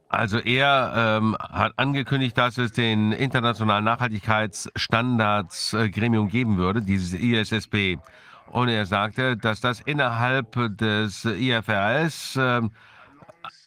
[0.09, 7.97] also er ähm, hat angekündigt, dass es den internationalen Nachhaltigkeitsstandards-Gremium äh, geben würde, dieses ISSB.
[8.51, 12.61] Und er sagte, dass das innerhalb des IFRS äh,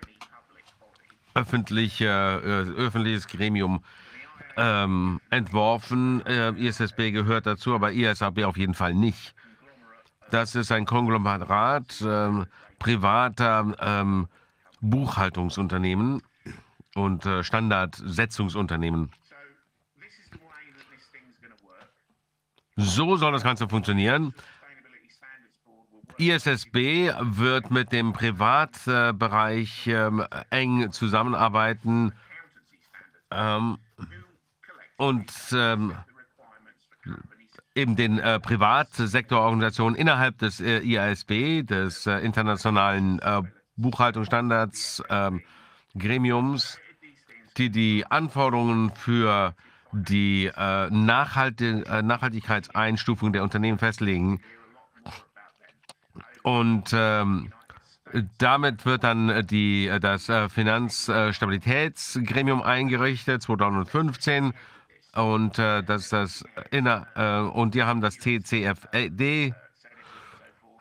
[1.34, 3.84] öffentliche, äh, öffentliches Gremium
[4.56, 6.24] ähm, entworfen.
[6.28, 9.34] Äh, ISSB gehört dazu, aber ISAB auf jeden Fall nicht.
[10.30, 12.46] Das ist ein Konglomerat ähm,
[12.78, 14.28] privater ähm,
[14.80, 16.22] Buchhaltungsunternehmen
[16.94, 19.10] und äh, Standardsetzungsunternehmen.
[22.76, 24.36] So soll das Ganze funktionieren.
[26.18, 32.14] ISSB wird mit dem Privatbereich ähm, eng zusammenarbeiten
[33.32, 33.78] ähm,
[34.98, 35.94] und ähm,
[37.76, 43.42] eben den äh, Privatsektororganisationen innerhalb des äh, IASB, des äh, Internationalen äh,
[43.76, 45.04] Buchhaltungsstandards
[45.98, 46.80] Gremiums,
[47.58, 49.54] die die Anforderungen für
[49.92, 54.42] die äh, Nachhaltig äh, Nachhaltigkeitseinstufung der Unternehmen festlegen.
[56.46, 57.52] Und ähm,
[58.38, 64.54] damit wird dann die, das äh, Finanzstabilitätsgremium eingerichtet, 2015.
[65.16, 69.56] Und äh, das das inner äh, und die haben das TCFD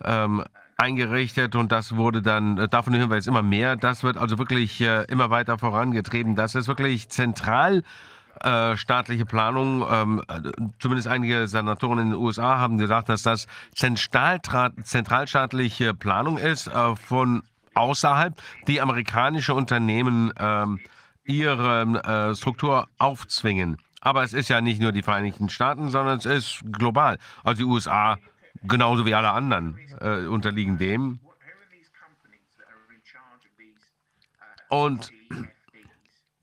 [0.03, 0.45] ähm,
[0.77, 3.77] eingerichtet und das wurde dann, äh, davon hören wir jetzt immer mehr.
[3.77, 6.36] Das wird also wirklich äh, immer weiter vorangetrieben.
[6.36, 7.85] Das ist wirklich zentral
[8.43, 9.85] äh, staatliche Planung.
[9.90, 10.23] Ähm,
[10.78, 17.43] zumindest einige Senatoren in den USA haben gesagt, dass das zentralstaatliche Planung ist äh, von
[17.74, 18.35] außerhalb,
[18.66, 20.81] die amerikanische Unternehmen ähm,
[21.24, 23.78] ihre äh, Struktur aufzwingen.
[24.01, 27.19] Aber es ist ja nicht nur die Vereinigten Staaten, sondern es ist global.
[27.43, 28.19] Also die USA,
[28.62, 31.20] genauso wie alle anderen, äh, unterliegen dem.
[34.69, 35.11] Und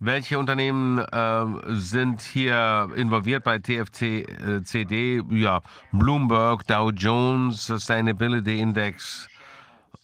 [0.02, 1.46] welche Unternehmen äh,
[1.76, 5.18] sind hier involviert bei TFCD?
[5.20, 5.62] Äh, ja,
[5.92, 9.28] Bloomberg, Dow Jones, Sustainability Index,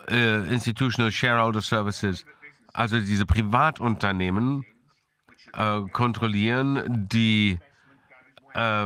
[0.07, 2.25] äh, Institutional Shareholder Services.
[2.73, 4.65] Also diese Privatunternehmen
[5.53, 7.57] äh, kontrollieren die
[8.53, 8.85] äh,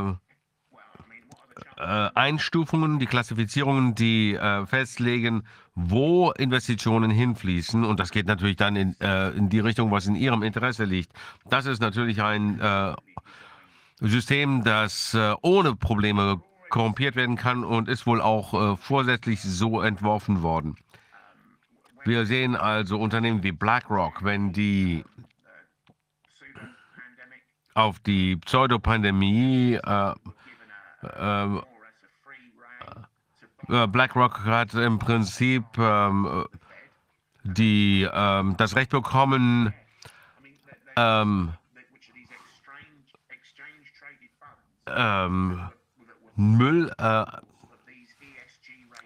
[1.81, 5.43] äh, Einstufungen, die Klassifizierungen, die äh, festlegen,
[5.75, 7.83] wo Investitionen hinfließen.
[7.83, 11.11] Und das geht natürlich dann in, äh, in die Richtung, was in Ihrem Interesse liegt.
[11.49, 12.95] Das ist natürlich ein äh,
[13.99, 19.81] System, das äh, ohne Probleme korrumpiert werden kann und ist wohl auch äh, vorsätzlich so
[19.81, 20.75] entworfen worden.
[22.03, 25.03] Wir sehen also Unternehmen wie BlackRock, wenn die
[27.73, 30.13] auf die Pseudopandemie äh,
[31.03, 31.61] äh,
[33.71, 36.45] BlackRock hat im Prinzip ähm,
[37.43, 39.73] die, ähm, das Recht bekommen,
[40.97, 41.53] ähm,
[44.87, 45.69] ähm
[46.35, 47.25] Müll äh,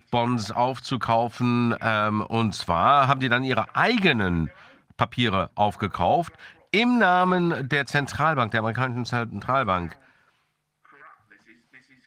[0.10, 1.76] Bonds aufzukaufen.
[1.82, 4.50] Ähm, und zwar haben die dann ihre eigenen
[4.98, 6.34] Papiere aufgekauft
[6.72, 9.98] im Namen der Zentralbank, der amerikanischen Zentralbank.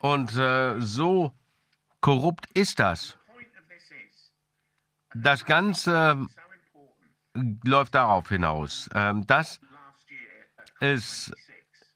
[0.00, 1.32] Und äh, so
[2.00, 3.18] korrupt ist das.
[5.14, 6.26] Das Ganze
[7.64, 8.88] läuft darauf hinaus.
[8.94, 9.60] Ähm, das
[10.80, 11.32] ist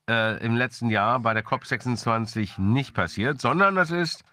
[0.08, 4.24] äh, im letzten Jahr bei der COP26 nicht passiert, sondern das ist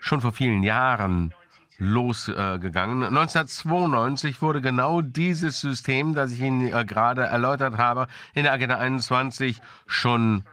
[0.00, 1.34] schon vor vielen Jahren
[1.78, 3.02] losgegangen.
[3.02, 8.52] Äh, 1992 wurde genau dieses System, das ich Ihnen äh, gerade erläutert habe, in der
[8.52, 10.44] Agenda 21 schon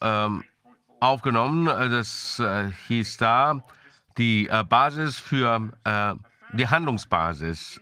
[0.00, 0.44] ähm,
[1.00, 1.66] aufgenommen.
[1.66, 3.62] Äh, das äh, hieß da
[4.18, 6.14] die äh, Basis für äh,
[6.52, 7.80] die Handlungsbasis.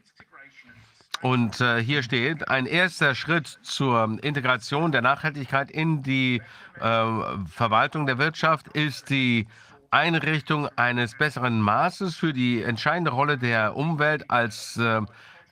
[1.22, 6.42] Und äh, hier steht, ein erster Schritt zur Integration der Nachhaltigkeit in die
[6.80, 7.06] äh,
[7.46, 9.46] Verwaltung der Wirtschaft ist die
[9.90, 14.78] Einrichtung eines besseren Maßes für die entscheidende Rolle der Umwelt als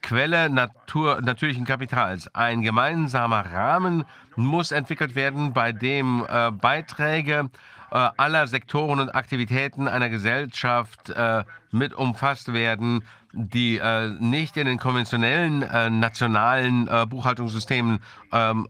[0.02, 2.32] Quelle Natur, natürlichen Kapitals.
[2.34, 4.04] Ein gemeinsamer Rahmen
[4.36, 7.50] muss entwickelt werden, bei dem äh, Beiträge
[7.92, 14.66] äh, aller Sektoren und Aktivitäten einer Gesellschaft äh, mit umfasst werden, die äh, nicht in
[14.66, 18.00] den konventionellen äh, nationalen äh, Buchhaltungssystemen
[18.32, 18.68] ähm,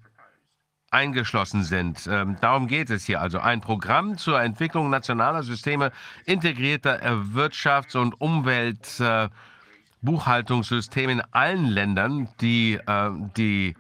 [0.91, 2.07] eingeschlossen sind.
[2.07, 3.39] Ähm, darum geht es hier also.
[3.41, 5.93] Ein Programm zur Entwicklung nationaler Systeme
[6.27, 7.01] integrierter
[7.35, 9.03] Wirtschafts- und Umwelt-
[10.03, 13.75] Buchhaltungssystem in allen Ländern, die äh, die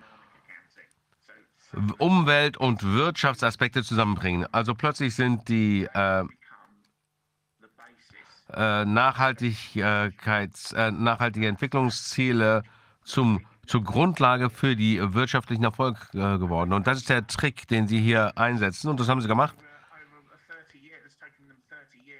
[1.98, 4.46] Umwelt- und Wirtschaftsaspekte zusammenbringen.
[4.52, 6.24] Also plötzlich sind die äh,
[8.52, 12.62] äh, Nachhaltigkeits, äh, nachhaltige Entwicklungsziele
[13.04, 16.74] zum, zur Grundlage für die wirtschaftlichen Erfolg äh, geworden.
[16.74, 18.88] Und das ist der Trick, den Sie hier einsetzen.
[18.88, 19.56] Und das haben Sie gemacht.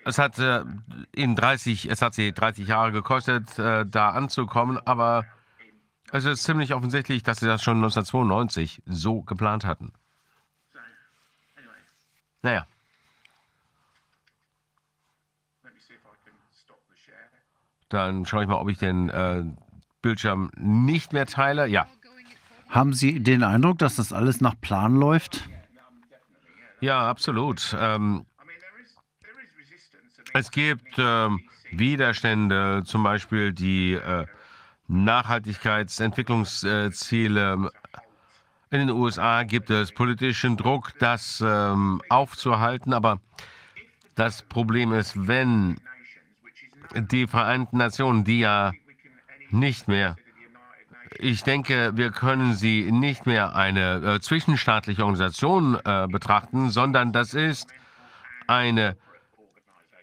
[0.05, 0.65] Es hat äh,
[1.15, 5.25] Ihnen 30, es hat Sie 30 Jahre gekostet, äh, da anzukommen, aber
[6.11, 9.93] es ist ziemlich offensichtlich, dass Sie das schon 1992 so geplant hatten.
[12.43, 12.67] Naja.
[17.89, 19.45] Dann schaue ich mal, ob ich den äh,
[20.01, 21.67] Bildschirm nicht mehr teile.
[21.69, 21.87] Ja.
[22.69, 25.49] Haben Sie den Eindruck, dass das alles nach Plan läuft?
[26.81, 27.77] Ja, absolut.
[27.79, 28.25] Ähm,
[30.35, 31.41] es gibt ähm,
[31.71, 34.27] Widerstände, zum Beispiel die äh,
[34.89, 37.71] Nachhaltigkeitsentwicklungsziele.
[38.71, 43.21] In den USA gibt es politischen Druck, das ähm, aufzuhalten, aber
[44.15, 45.79] das Problem ist, wenn
[46.95, 48.73] die Vereinten Nationen, die ja
[49.51, 50.17] nicht mehr,
[51.19, 57.35] ich denke, wir können sie nicht mehr eine äh, zwischenstaatliche Organisation äh, betrachten, sondern das
[57.35, 57.69] ist
[58.47, 58.97] eine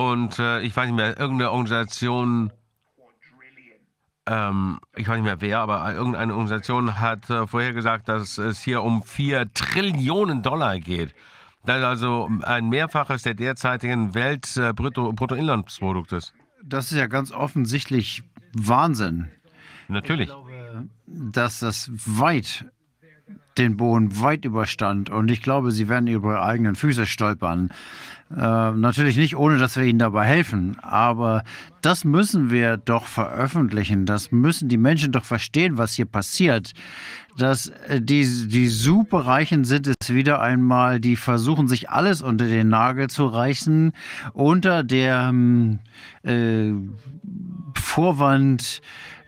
[0.00, 2.50] Und äh, ich weiß nicht mehr, irgendeine Organisation,
[4.24, 8.82] ähm, ich weiß nicht mehr wer, aber irgendeine Organisation hat äh, vorhergesagt, dass es hier
[8.82, 11.14] um 4 Trillionen Dollar geht.
[11.66, 16.32] Das ist also ein Mehrfaches der derzeitigen Weltbruttoinlandsproduktes.
[16.64, 18.22] Das ist ja ganz offensichtlich
[18.52, 19.28] Wahnsinn.
[19.88, 20.28] Natürlich.
[20.28, 22.66] Ich glaube, dass das weit
[23.58, 25.10] den Boden weit überstand.
[25.10, 27.70] Und ich glaube, sie werden über ihre eigenen Füße stolpern.
[28.36, 30.78] Äh, natürlich nicht, ohne dass wir ihnen dabei helfen.
[30.80, 31.42] Aber
[31.82, 34.06] das müssen wir doch veröffentlichen.
[34.06, 36.72] Das müssen die Menschen doch verstehen, was hier passiert.
[37.36, 42.68] Dass äh, die, die Superreichen sind es wieder einmal, die versuchen, sich alles unter den
[42.68, 43.92] Nagel zu reißen,
[44.32, 45.34] unter der
[46.22, 46.72] äh,
[47.74, 48.80] Vorwand,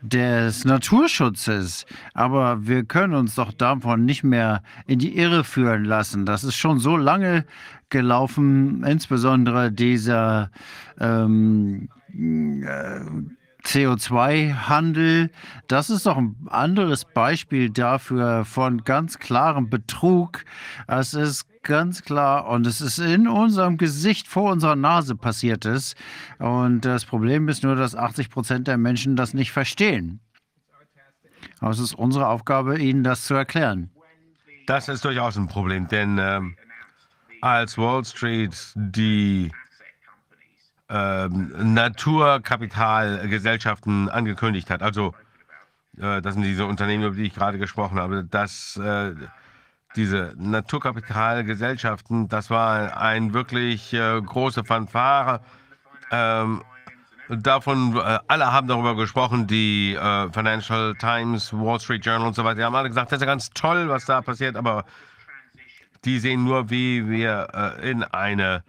[0.03, 1.87] des Naturschutzes.
[2.13, 6.27] Aber wir können uns doch davon nicht mehr in die Irre führen lassen.
[6.27, 7.45] Das ist schon so lange
[7.93, 10.51] gelaufen, insbesondere dieser
[10.99, 13.01] ähm, äh,
[13.65, 15.31] CO2-Handel,
[15.69, 20.45] das ist doch ein anderes Beispiel dafür von ganz klarem Betrug.
[20.89, 25.97] Es ist ganz klar und es ist in unserem Gesicht vor unserer Nase passiert ist.
[26.41, 30.19] Und das Problem ist nur, dass 80 Prozent der Menschen das nicht verstehen.
[31.61, 33.91] Aber es ist unsere Aufgabe, ihnen das zu erklären.
[34.67, 36.57] Das ist durchaus ein Problem, denn ähm,
[37.43, 39.53] als Wall Street die
[40.89, 44.83] ähm, Naturkapitalgesellschaften angekündigt hat.
[44.83, 45.13] Also
[45.99, 49.15] äh, das sind diese Unternehmen, über die ich gerade gesprochen habe, dass äh,
[49.97, 55.41] diese Naturkapitalgesellschaften, das war ein wirklich äh, große Fanfare.
[56.13, 56.63] Ähm,
[57.29, 62.45] davon, äh, alle haben darüber gesprochen, die äh, Financial Times, Wall Street Journal und so
[62.45, 62.59] weiter.
[62.59, 64.85] Die haben alle gesagt, das ist ja ganz toll, was da passiert, aber
[66.05, 68.65] die sehen nur, wie wir äh, in eine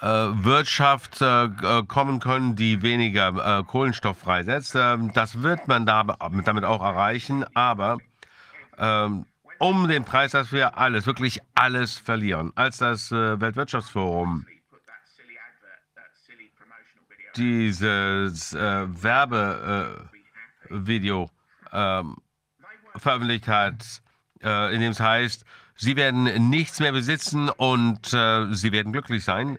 [0.00, 4.74] äh, Wirtschaft äh, äh, kommen können, die weniger Kohlenstoff freisetzt.
[4.76, 6.04] Ähm, das wird man da,
[6.44, 7.98] damit auch erreichen, aber
[8.78, 9.26] ähm,
[9.58, 12.52] um den Preis, dass wir alles, wirklich alles verlieren.
[12.56, 14.44] Als das Weltwirtschaftsforum
[17.36, 21.30] dieses äh, Werbevideo
[21.72, 22.16] äh, ähm,
[22.96, 24.02] veröffentlicht hat,
[24.42, 25.44] äh, in dem es heißt,
[25.76, 29.58] sie werden nichts mehr besitzen und äh, sie werden glücklich sein,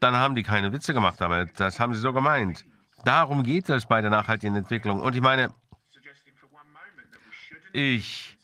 [0.00, 1.58] dann haben die keine Witze gemacht damit.
[1.58, 2.64] Das haben sie so gemeint.
[3.04, 5.00] Darum geht es bei der nachhaltigen Entwicklung.
[5.00, 5.50] Und ich meine,
[7.72, 8.36] ich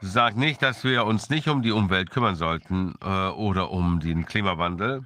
[0.00, 4.24] sagt nicht, dass wir uns nicht um die Umwelt kümmern sollten äh, oder um den
[4.24, 5.04] Klimawandel.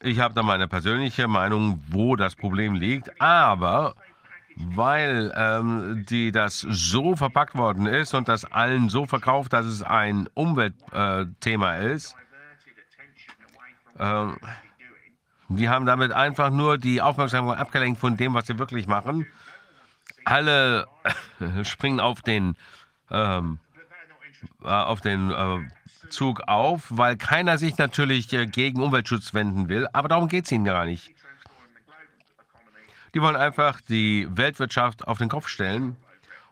[0.00, 3.94] Ich habe da meine persönliche Meinung, wo das Problem liegt, aber
[4.56, 9.82] weil ähm, die das so verpackt worden ist und das allen so verkauft, dass es
[9.82, 12.16] ein Umweltthema äh, ist.
[13.98, 14.36] Ähm,
[15.48, 19.26] die haben damit einfach nur die Aufmerksamkeit abgelenkt von dem, was sie wirklich machen.
[20.24, 20.86] Alle
[21.62, 22.56] springen auf den,
[23.10, 23.58] ähm,
[24.64, 25.58] äh, auf den äh,
[26.08, 29.86] Zug auf, weil keiner sich natürlich äh, gegen Umweltschutz wenden will.
[29.92, 31.15] Aber darum geht es ihnen gar nicht.
[33.16, 35.96] Die wollen einfach die Weltwirtschaft auf den Kopf stellen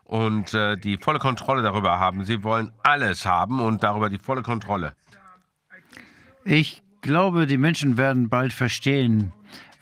[0.04, 2.24] und äh, die volle Kontrolle darüber haben.
[2.24, 4.94] Sie wollen alles haben und darüber die volle Kontrolle.
[6.42, 9.30] Ich glaube, die Menschen werden bald verstehen,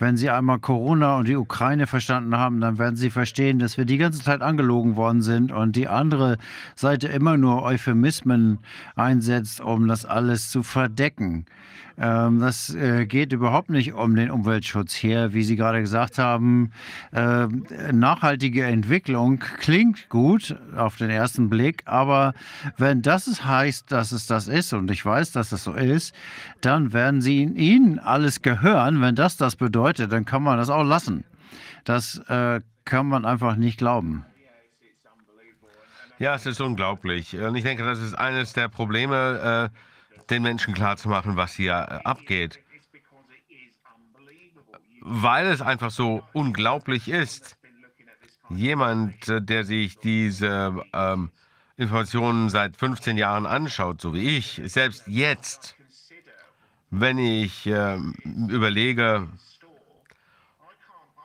[0.00, 3.84] wenn sie einmal Corona und die Ukraine verstanden haben, dann werden sie verstehen, dass wir
[3.84, 6.36] die ganze Zeit angelogen worden sind und die andere
[6.74, 8.58] Seite immer nur Euphemismen
[8.96, 11.46] einsetzt, um das alles zu verdecken.
[11.98, 16.72] Ähm, das äh, geht überhaupt nicht um den Umweltschutz hier, wie Sie gerade gesagt haben.
[17.12, 17.46] Äh,
[17.92, 22.34] nachhaltige Entwicklung klingt gut auf den ersten Blick, aber
[22.76, 26.14] wenn das heißt, dass es das ist, und ich weiß, dass es so ist,
[26.60, 29.00] dann werden Sie Ihnen alles gehören.
[29.00, 31.24] Wenn das das bedeutet, dann kann man das auch lassen.
[31.84, 34.24] Das äh, kann man einfach nicht glauben.
[36.18, 37.36] Ja, es ist unglaublich.
[37.36, 39.76] Und ich denke, das ist eines der Probleme, äh,
[40.32, 42.58] den Menschen klarzumachen, was hier äh, abgeht.
[45.00, 47.56] Weil es einfach so unglaublich ist.
[48.48, 51.30] Jemand, äh, der sich diese ähm,
[51.76, 55.76] Informationen seit 15 Jahren anschaut, so wie ich, selbst jetzt,
[56.90, 57.98] wenn ich äh,
[58.48, 59.28] überlege,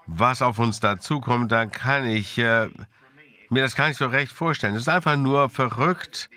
[0.05, 2.69] was auf uns dazukommt, dann kann ich äh,
[3.49, 4.75] mir das gar nicht so recht vorstellen.
[4.75, 6.29] Es ist einfach nur verrückt,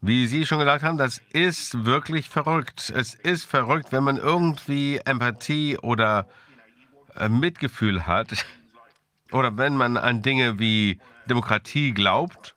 [0.00, 2.92] wie Sie schon gesagt haben, das ist wirklich verrückt.
[2.94, 6.26] Es ist verrückt, wenn man irgendwie Empathie oder
[7.16, 8.28] äh, Mitgefühl hat
[9.32, 12.54] oder wenn man an Dinge wie Demokratie glaubt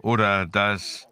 [0.00, 1.08] oder dass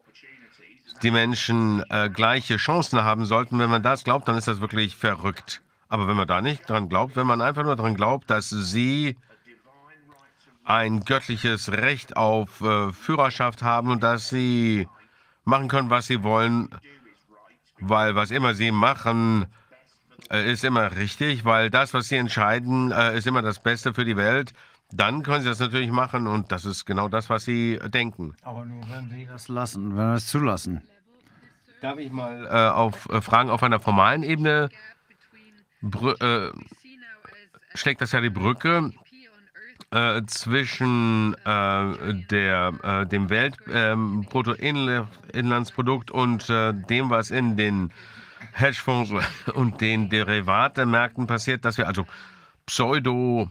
[1.03, 3.59] die Menschen äh, gleiche Chancen haben sollten.
[3.59, 5.63] Wenn man das glaubt, dann ist das wirklich verrückt.
[5.89, 9.17] Aber wenn man da nicht dran glaubt, wenn man einfach nur dran glaubt, dass sie
[10.65, 14.89] ein göttliches Recht auf äh, Führerschaft haben und dass sie
[15.47, 16.69] machen können, was sie wollen,
[17.79, 19.47] weil was immer sie machen,
[20.31, 24.05] äh, ist immer richtig, weil das, was sie entscheiden, äh, ist immer das Beste für
[24.05, 24.53] die Welt.
[24.93, 28.37] Dann können sie das natürlich machen und das ist genau das, was sie denken.
[28.43, 30.83] Aber nur wenn sie das lassen, wenn wir es zulassen.
[31.81, 34.69] Darf ich mal äh, auf äh, Fragen auf einer formalen Ebene
[36.21, 36.49] äh,
[37.75, 38.93] schlägt das ja die Brücke
[39.97, 47.91] äh, zwischen äh, der, äh, dem Weltbruttoinlandsprodukt ähm, und äh, dem, was in den
[48.53, 49.11] Hedgefonds
[49.55, 52.05] und den Derivatemärkten passiert, dass wir also
[52.67, 53.51] Pseudo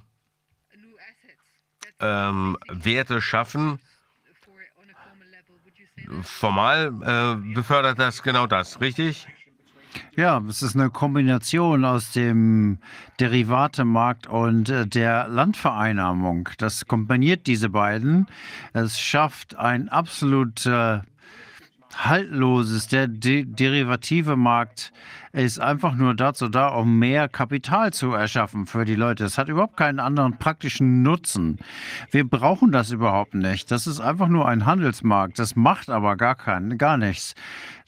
[1.99, 3.79] ähm, Werte schaffen.
[6.21, 9.27] Formal äh, befördert das genau das, richtig?
[10.15, 12.79] Ja, es ist eine Kombination aus dem
[13.19, 16.49] Derivatemarkt und äh, der Landvereinnahmung.
[16.57, 18.27] Das kombiniert diese beiden.
[18.73, 20.99] Es schafft ein absolut äh,
[21.97, 22.87] haltloses.
[22.87, 24.91] Der de derivative Markt
[25.31, 29.25] ist einfach nur dazu da, um mehr Kapital zu erschaffen für die Leute.
[29.25, 31.59] Es hat überhaupt keinen anderen praktischen Nutzen.
[32.11, 33.69] Wir brauchen das überhaupt nicht.
[33.69, 35.37] Das ist einfach nur ein Handelsmarkt.
[35.37, 37.35] Das macht aber gar keinen, gar nichts.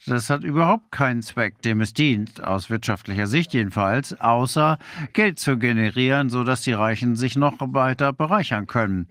[0.06, 4.78] Das hat überhaupt keinen Zweck, dem es dient, aus wirtschaftlicher Sicht jedenfalls, außer
[5.12, 9.08] Geld zu generieren, sodass die Reichen sich noch weiter bereichern können.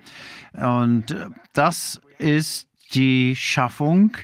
[0.53, 1.15] Und
[1.53, 4.17] das ist die Schaffung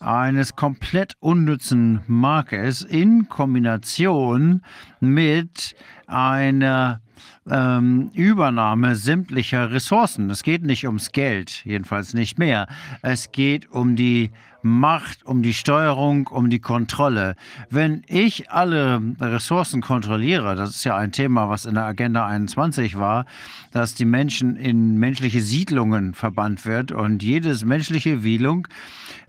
[0.00, 4.62] eines komplett unnützen Marktes in Kombination
[5.00, 5.74] mit
[6.06, 7.00] einer
[7.48, 10.30] ähm, Übernahme sämtlicher Ressourcen.
[10.30, 12.66] Es geht nicht ums Geld, jedenfalls nicht mehr.
[13.02, 14.30] Es geht um die
[14.62, 17.34] Macht, um die Steuerung, um die Kontrolle.
[17.70, 22.98] Wenn ich alle Ressourcen kontrolliere, das ist ja ein Thema, was in der Agenda 21
[22.98, 23.24] war,
[23.72, 28.68] dass die Menschen in menschliche Siedlungen verbannt wird und jedes menschliche Siedlung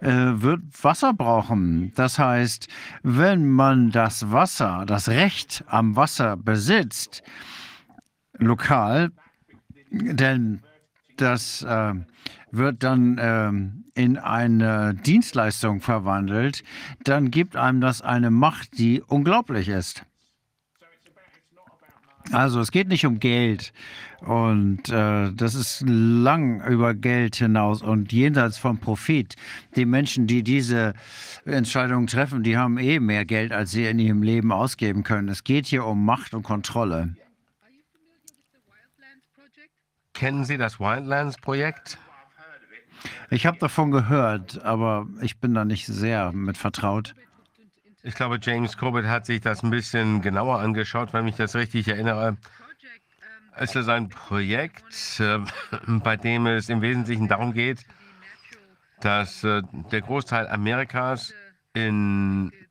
[0.01, 1.93] äh, wird Wasser brauchen.
[1.95, 2.67] Das heißt,
[3.03, 7.23] wenn man das Wasser, das Recht am Wasser besitzt,
[8.37, 9.11] lokal,
[9.91, 10.61] denn
[11.17, 11.93] das äh,
[12.51, 16.63] wird dann ähm, in eine Dienstleistung verwandelt,
[17.03, 20.03] dann gibt einem das eine Macht, die unglaublich ist.
[22.31, 23.73] Also es geht nicht um Geld
[24.21, 29.35] und äh, das ist lang über Geld hinaus und jenseits vom Profit.
[29.75, 30.93] Die Menschen, die diese
[31.45, 35.27] Entscheidungen treffen, die haben eh mehr Geld, als sie in ihrem Leben ausgeben können.
[35.29, 37.15] Es geht hier um Macht und Kontrolle.
[40.13, 41.97] Kennen Sie das Wildlands-Projekt?
[43.29, 47.15] Ich habe davon gehört, aber ich bin da nicht sehr mit vertraut.
[48.03, 51.87] Ich glaube, James Corbett hat sich das ein bisschen genauer angeschaut, wenn mich das richtig
[51.87, 52.37] erinnere.
[53.55, 55.39] Es ist ein Projekt, äh,
[55.87, 57.85] bei dem es im Wesentlichen darum geht,
[59.01, 61.33] dass äh, der Großteil Amerikas
[61.73, 62.61] in äh,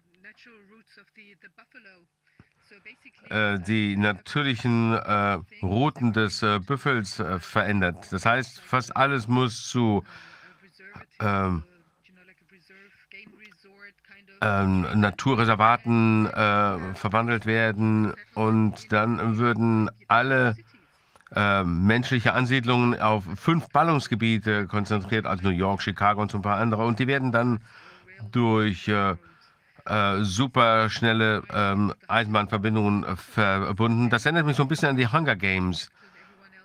[3.58, 8.08] die natürlichen äh, Routen des äh, Büffels äh, verändert.
[8.10, 10.02] Das heißt, fast alles muss zu
[11.20, 11.62] ähm,
[14.40, 20.56] ähm, Naturreservaten äh, verwandelt werden und dann würden alle
[21.36, 26.58] äh, menschliche Ansiedlungen auf fünf Ballungsgebiete konzentriert, also New York, Chicago und so ein paar
[26.58, 26.84] andere.
[26.86, 27.60] Und die werden dann
[28.32, 29.14] durch äh,
[29.90, 34.08] äh, superschnelle ähm, Eisenbahnverbindungen äh, verbunden.
[34.08, 35.90] Das erinnert mich so ein bisschen an die Hunger Games,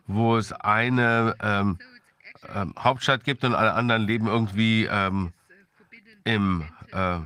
[0.07, 1.79] wo es eine ähm,
[2.53, 5.33] ähm Hauptstadt gibt und alle anderen leben irgendwie ähm,
[6.23, 7.19] im äh,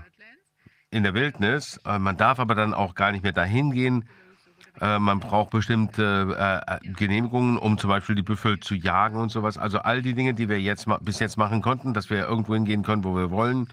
[0.91, 1.79] in der Wildnis.
[1.85, 4.07] Äh, man darf aber dann auch gar nicht mehr dahin gehen.
[4.81, 9.57] Äh, man braucht bestimmte äh, Genehmigungen, um zum Beispiel die Büffel zu jagen und sowas.
[9.57, 12.83] Also all die Dinge, die wir jetzt bis jetzt machen konnten, dass wir irgendwo hingehen
[12.83, 13.67] können, wo wir wollen.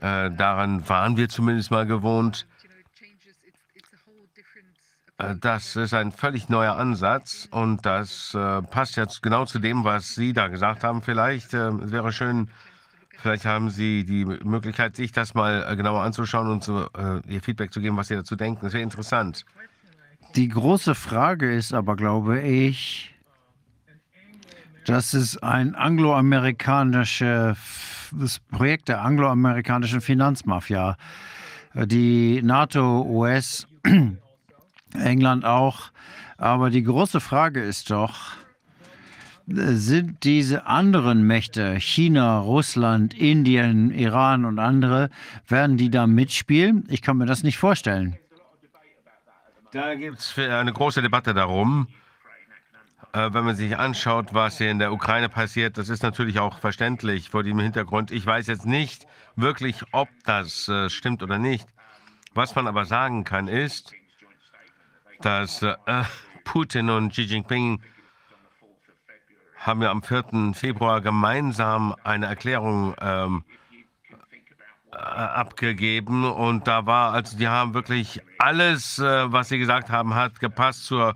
[0.00, 2.46] Daran waren wir zumindest mal gewohnt.
[5.40, 8.36] Das ist ein völlig neuer Ansatz und das
[8.70, 11.02] passt jetzt genau zu dem, was Sie da gesagt haben.
[11.02, 12.50] Vielleicht es wäre schön,
[13.24, 17.40] Vielleicht haben Sie die Möglichkeit, sich das mal äh, genauer anzuschauen und so, äh, Ihr
[17.40, 18.60] Feedback zu geben, was Sie dazu denken.
[18.66, 19.46] Das wäre interessant.
[20.36, 23.14] Die große Frage ist aber, glaube ich,
[24.84, 25.74] dass es ein
[28.14, 30.96] angloamerikanisches Projekt der angloamerikanischen Finanzmafia,
[31.74, 33.66] äh, die NATO, US,
[34.94, 35.90] England auch.
[36.36, 38.32] Aber die große Frage ist doch,
[39.46, 45.10] sind diese anderen Mächte, China, Russland, Indien, Iran und andere,
[45.46, 46.84] werden die da mitspielen?
[46.88, 48.16] Ich kann mir das nicht vorstellen.
[49.72, 51.88] Da gibt es eine große Debatte darum.
[53.14, 56.58] Äh, wenn man sich anschaut, was hier in der Ukraine passiert, das ist natürlich auch
[56.58, 58.10] verständlich vor dem Hintergrund.
[58.10, 61.68] Ich weiß jetzt nicht wirklich, ob das äh, stimmt oder nicht.
[62.34, 63.92] Was man aber sagen kann, ist,
[65.20, 65.76] dass äh,
[66.44, 67.80] Putin und Xi Jinping
[69.58, 70.52] haben wir am 4.
[70.52, 73.44] Februar gemeinsam eine Erklärung ähm,
[74.90, 80.40] äh, abgegeben und da war, also die haben wirklich alles, was sie gesagt haben, hat
[80.40, 81.14] gepasst zur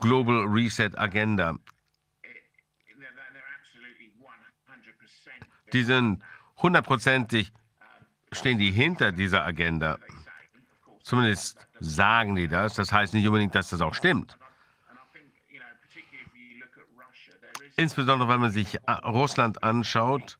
[0.00, 1.56] Global Reset Agenda.
[5.72, 6.22] Die sind
[6.56, 7.52] hundertprozentig,
[8.32, 9.98] stehen die hinter dieser Agenda.
[11.02, 12.74] Zumindest sagen die das.
[12.74, 14.36] Das heißt nicht unbedingt, dass das auch stimmt.
[17.76, 20.38] Insbesondere wenn man sich äh, Russland anschaut,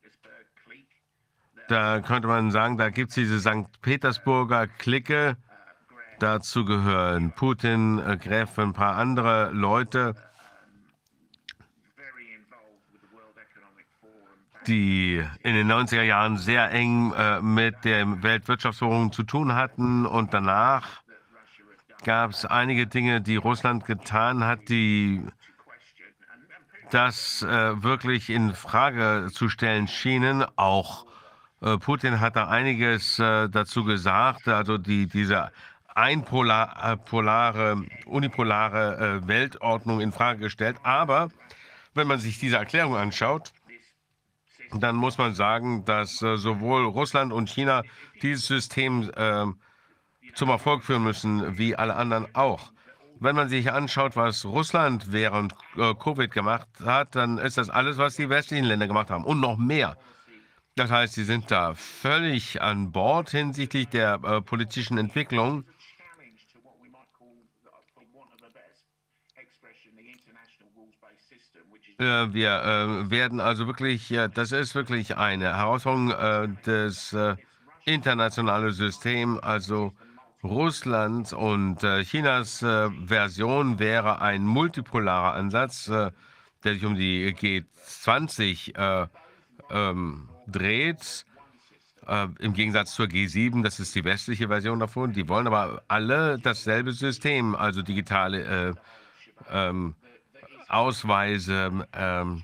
[1.68, 3.80] da könnte man sagen, da gibt es diese St.
[3.80, 5.36] Petersburger Clique.
[6.20, 10.15] Dazu gehören Putin, äh, Gräf, ein paar andere Leute,
[14.66, 20.05] die in den 90er Jahren sehr eng äh, mit der Weltwirtschaftsforum zu tun hatten.
[20.05, 21.00] Und danach
[22.05, 25.23] gab es einige Dinge, die Russland getan hat, die
[26.90, 30.44] das äh, wirklich in Frage zu stellen schienen.
[30.57, 31.07] Auch
[31.62, 34.49] äh, Putin hat da einiges äh, dazu gesagt.
[34.49, 35.50] Also die, diese
[36.01, 40.77] einpolare, äh, unipolare äh, Weltordnung in Frage gestellt.
[40.83, 41.29] Aber
[41.95, 43.53] wenn man sich diese Erklärung anschaut,
[44.73, 47.83] dann muss man sagen, dass äh, sowohl Russland und China
[48.23, 49.11] dieses System
[50.35, 52.70] zum Erfolg führen müssen, wie alle anderen auch.
[53.23, 57.99] Wenn man sich anschaut, was Russland während äh, Covid gemacht hat, dann ist das alles,
[57.99, 59.99] was die westlichen Länder gemacht haben und noch mehr.
[60.75, 65.65] Das heißt, sie sind da völlig an Bord hinsichtlich der äh, politischen Entwicklung.
[72.01, 77.37] Äh, wir äh, werden also wirklich, das ist wirklich eine Herausforderung äh, des äh,
[77.85, 79.93] internationalen Systems, also
[80.43, 86.11] Russlands und äh, Chinas äh, Version wäre ein multipolarer Ansatz, äh,
[86.65, 89.07] der sich um die G20 äh,
[89.70, 91.27] ähm, dreht.
[92.07, 95.12] Äh, Im Gegensatz zur G7, das ist die westliche Version davon.
[95.12, 98.75] Die wollen aber alle dasselbe System, also digitale äh,
[99.51, 99.95] ähm,
[100.70, 102.42] Ausweise, ähm,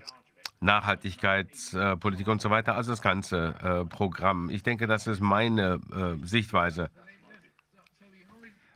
[0.60, 4.50] Nachhaltigkeitspolitik und so weiter, also das ganze äh, Programm.
[4.50, 6.90] Ich denke, das ist meine äh, Sichtweise.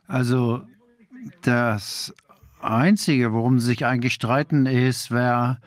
[0.07, 0.63] Also
[1.41, 2.13] das
[2.61, 5.59] Einzige, worum sie sich eigentlich streiten, ist, wer,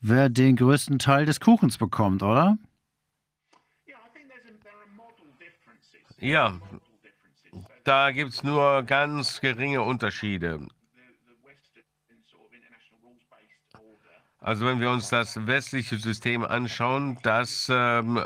[0.00, 2.58] wer den größten Teil des Kuchens bekommt, oder?
[6.18, 6.58] Ja,
[7.84, 10.66] da gibt es nur ganz geringe Unterschiede.
[14.44, 18.22] Also wenn wir uns das westliche System anschauen, das ähm,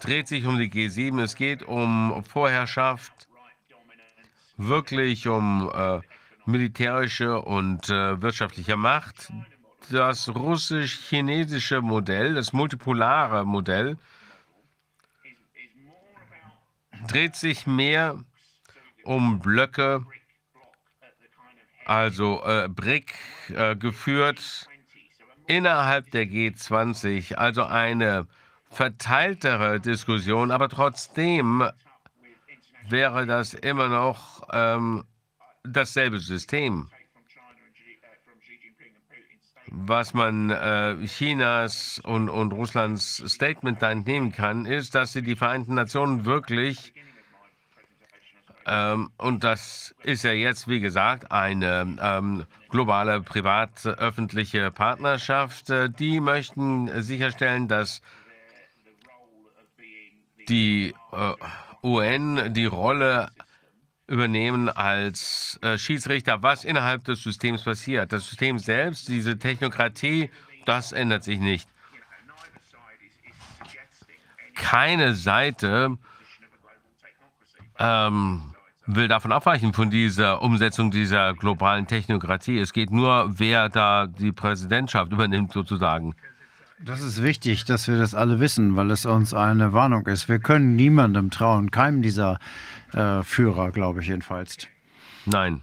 [0.00, 1.22] dreht sich um die G7.
[1.22, 3.28] Es geht um Vorherrschaft,
[4.56, 6.00] wirklich um äh,
[6.44, 9.32] militärische und äh, wirtschaftliche Macht.
[9.90, 13.96] Das russisch-chinesische Modell, das multipolare Modell,
[17.06, 18.18] dreht sich mehr
[19.04, 20.04] um Blöcke,
[21.86, 23.14] also äh, BRIC
[23.50, 24.68] äh, geführt
[25.50, 28.26] innerhalb der G20, also eine
[28.70, 31.68] verteiltere Diskussion, aber trotzdem
[32.88, 35.04] wäre das immer noch ähm,
[35.64, 36.88] dasselbe System.
[39.72, 45.36] Was man äh, Chinas und, und Russlands Statement da entnehmen kann, ist, dass sie die
[45.36, 46.92] Vereinten Nationen wirklich,
[48.70, 56.20] ähm, und das ist ja jetzt, wie gesagt, eine ähm, globale privat-öffentliche Partnerschaft, äh, die
[56.20, 58.00] möchten sicherstellen, dass
[60.48, 61.32] die äh,
[61.82, 63.32] UN die Rolle
[64.06, 68.12] übernehmen als äh, Schiedsrichter, was innerhalb des Systems passiert.
[68.12, 70.30] Das System selbst, diese Technokratie,
[70.64, 71.68] das ändert sich nicht.
[74.54, 75.98] Keine Seite
[77.80, 78.54] ähm,
[78.94, 82.58] will davon abweichen von dieser Umsetzung dieser globalen Technokratie.
[82.58, 86.14] Es geht nur, wer da die Präsidentschaft übernimmt, sozusagen.
[86.82, 90.28] Das ist wichtig, dass wir das alle wissen, weil es uns eine Warnung ist.
[90.28, 92.38] Wir können niemandem trauen, keinem dieser
[92.92, 94.66] äh, Führer, glaube ich jedenfalls.
[95.26, 95.62] Nein.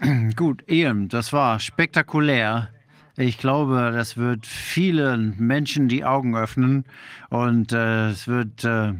[0.36, 2.70] Gut, Ian, das war spektakulär.
[3.16, 6.84] Ich glaube, das wird vielen Menschen die Augen öffnen
[7.28, 8.94] und äh, es wird äh,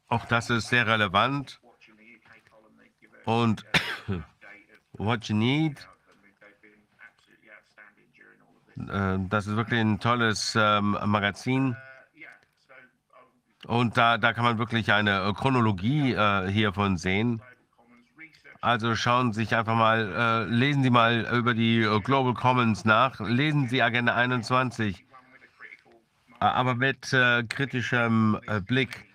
[0.07, 1.59] Auch das ist sehr relevant.
[3.27, 3.65] Und
[4.93, 5.85] What You Need,
[8.77, 11.75] äh, das ist wirklich ein tolles ähm, Magazin.
[13.65, 17.41] Und da, da kann man wirklich eine Chronologie äh, hiervon sehen.
[18.61, 23.19] Also schauen Sie sich einfach mal, äh, lesen Sie mal über die Global Commons nach,
[23.19, 25.05] lesen Sie Agenda 21,
[26.39, 29.06] aber mit äh, kritischem äh, Blick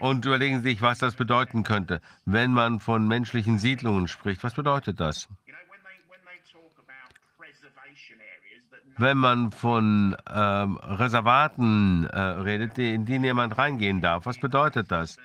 [0.00, 4.42] und überlegen Sie sich, was das bedeuten könnte, wenn man von menschlichen Siedlungen spricht.
[4.44, 5.28] Was bedeutet das?
[8.96, 15.18] Wenn man von ähm, Reservaten äh, redet, in die niemand reingehen darf, was bedeutet das?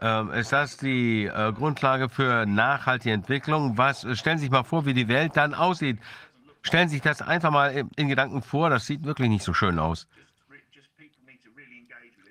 [0.00, 3.78] Ähm, ist das die äh, Grundlage für nachhaltige Entwicklung?
[3.78, 6.00] Was, stellen Sie sich mal vor, wie die Welt dann aussieht.
[6.62, 8.68] Stellen Sie sich das einfach mal in, in Gedanken vor.
[8.68, 10.08] Das sieht wirklich nicht so schön aus.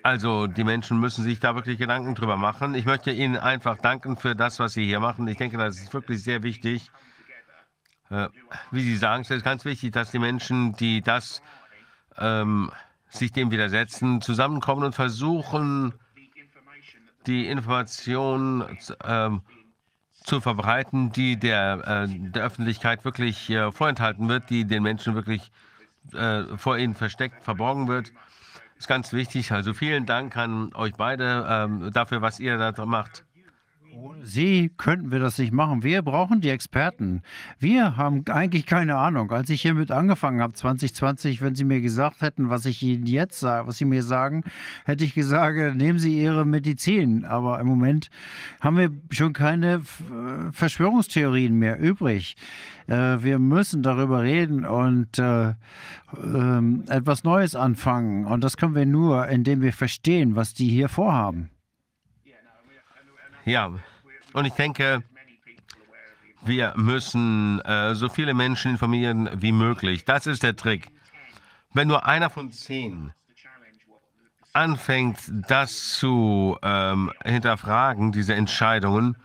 [0.02, 2.74] Also die Menschen müssen sich da wirklich Gedanken drüber machen.
[2.74, 5.28] Ich möchte Ihnen einfach danken für das, was Sie hier machen.
[5.28, 6.90] Ich denke, das ist wirklich sehr wichtig.
[8.10, 8.28] Äh,
[8.70, 11.40] wie Sie sagen, es ist ganz wichtig, dass die Menschen, die das
[12.18, 12.72] ähm,
[13.08, 15.94] sich dem widersetzen, zusammenkommen und versuchen,
[17.26, 19.42] die Informationen ähm,
[20.24, 25.52] zu verbreiten, die der, äh, der Öffentlichkeit wirklich äh, vorenthalten wird, die den Menschen wirklich
[26.12, 28.12] äh, vor ihnen versteckt, verborgen wird.
[28.82, 29.52] Ist ganz wichtig.
[29.52, 33.24] Also vielen Dank an euch beide ähm, dafür, was ihr da macht.
[34.22, 35.82] Sie könnten wir das nicht machen.
[35.82, 37.22] Wir brauchen die Experten.
[37.58, 39.30] Wir haben eigentlich keine Ahnung.
[39.30, 43.40] Als ich hiermit angefangen habe, 2020, wenn Sie mir gesagt hätten, was ich Ihnen jetzt
[43.40, 44.44] sage, was Sie mir sagen,
[44.84, 47.24] hätte ich gesagt, nehmen Sie Ihre Medizin.
[47.24, 48.08] Aber im Moment
[48.60, 52.36] haben wir schon keine äh, Verschwörungstheorien mehr übrig.
[52.86, 55.54] Äh, wir müssen darüber reden und äh, äh,
[56.88, 58.24] etwas Neues anfangen.
[58.24, 61.50] Und das können wir nur, indem wir verstehen, was die hier vorhaben.
[63.44, 63.72] Ja,
[64.32, 65.02] und ich denke,
[66.42, 70.04] wir müssen äh, so viele Menschen informieren wie möglich.
[70.04, 70.88] Das ist der Trick.
[71.72, 73.12] Wenn nur einer von zehn
[74.52, 79.16] anfängt, das zu ähm, hinterfragen, diese Entscheidungen,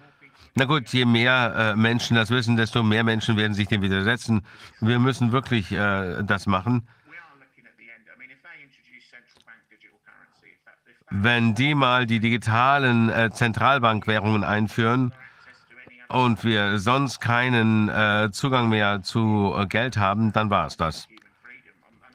[0.56, 4.42] na gut, je mehr äh, Menschen das wissen, desto mehr Menschen werden sich dem widersetzen.
[4.80, 6.88] Wir müssen wirklich äh, das machen.
[11.10, 15.14] Wenn die mal die digitalen äh, Zentralbankwährungen einführen
[16.10, 21.08] und wir sonst keinen äh, Zugang mehr zu äh, Geld haben, dann war es das.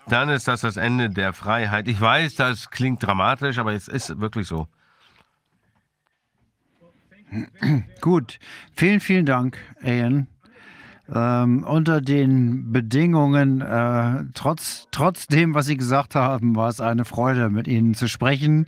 [0.08, 1.88] Dann ist das das Ende der Freiheit.
[1.88, 4.68] Ich weiß, das klingt dramatisch, aber es ist wirklich so.
[8.00, 8.38] Gut,
[8.76, 10.26] vielen, vielen Dank, Ian.
[11.14, 17.04] Ähm, unter den Bedingungen, äh, trotz, trotz dem, was Sie gesagt haben, war es eine
[17.04, 18.66] Freude, mit Ihnen zu sprechen.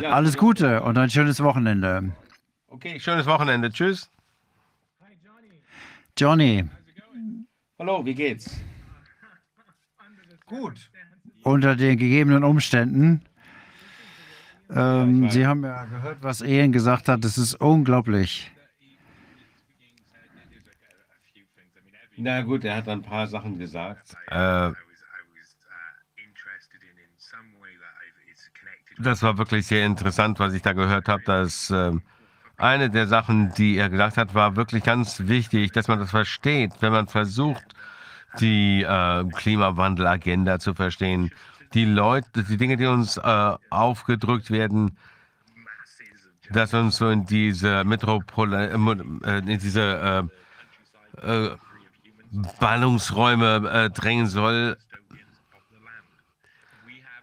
[0.00, 2.12] Ja, Alles Gute und ein schönes Wochenende.
[2.68, 3.70] Okay, schönes Wochenende.
[3.72, 4.08] Tschüss.
[6.16, 6.64] Johnny,
[7.78, 8.60] Hallo, wie geht's?
[10.46, 10.90] Gut.
[11.44, 13.22] unter den gegebenen Umständen,
[14.68, 17.24] ähm, Sie haben ja gehört, was Ian gesagt hat.
[17.24, 18.52] Das ist unglaublich.
[22.20, 24.14] Na gut, er hat ein paar Sachen gesagt.
[24.26, 24.72] Äh,
[28.98, 31.22] das war wirklich sehr interessant, was ich da gehört habe.
[31.24, 31.92] Dass äh,
[32.58, 36.72] eine der Sachen, die er gesagt hat, war wirklich ganz wichtig, dass man das versteht,
[36.80, 37.64] wenn man versucht,
[38.38, 41.30] die äh, Klimawandel-Agenda zu verstehen.
[41.72, 44.98] Die Leute, die Dinge, die uns äh, aufgedrückt werden,
[46.50, 50.28] dass uns so in diese Metropole, äh, in diese
[51.22, 51.56] äh, äh,
[52.58, 54.76] Ballungsräume äh, drängen soll.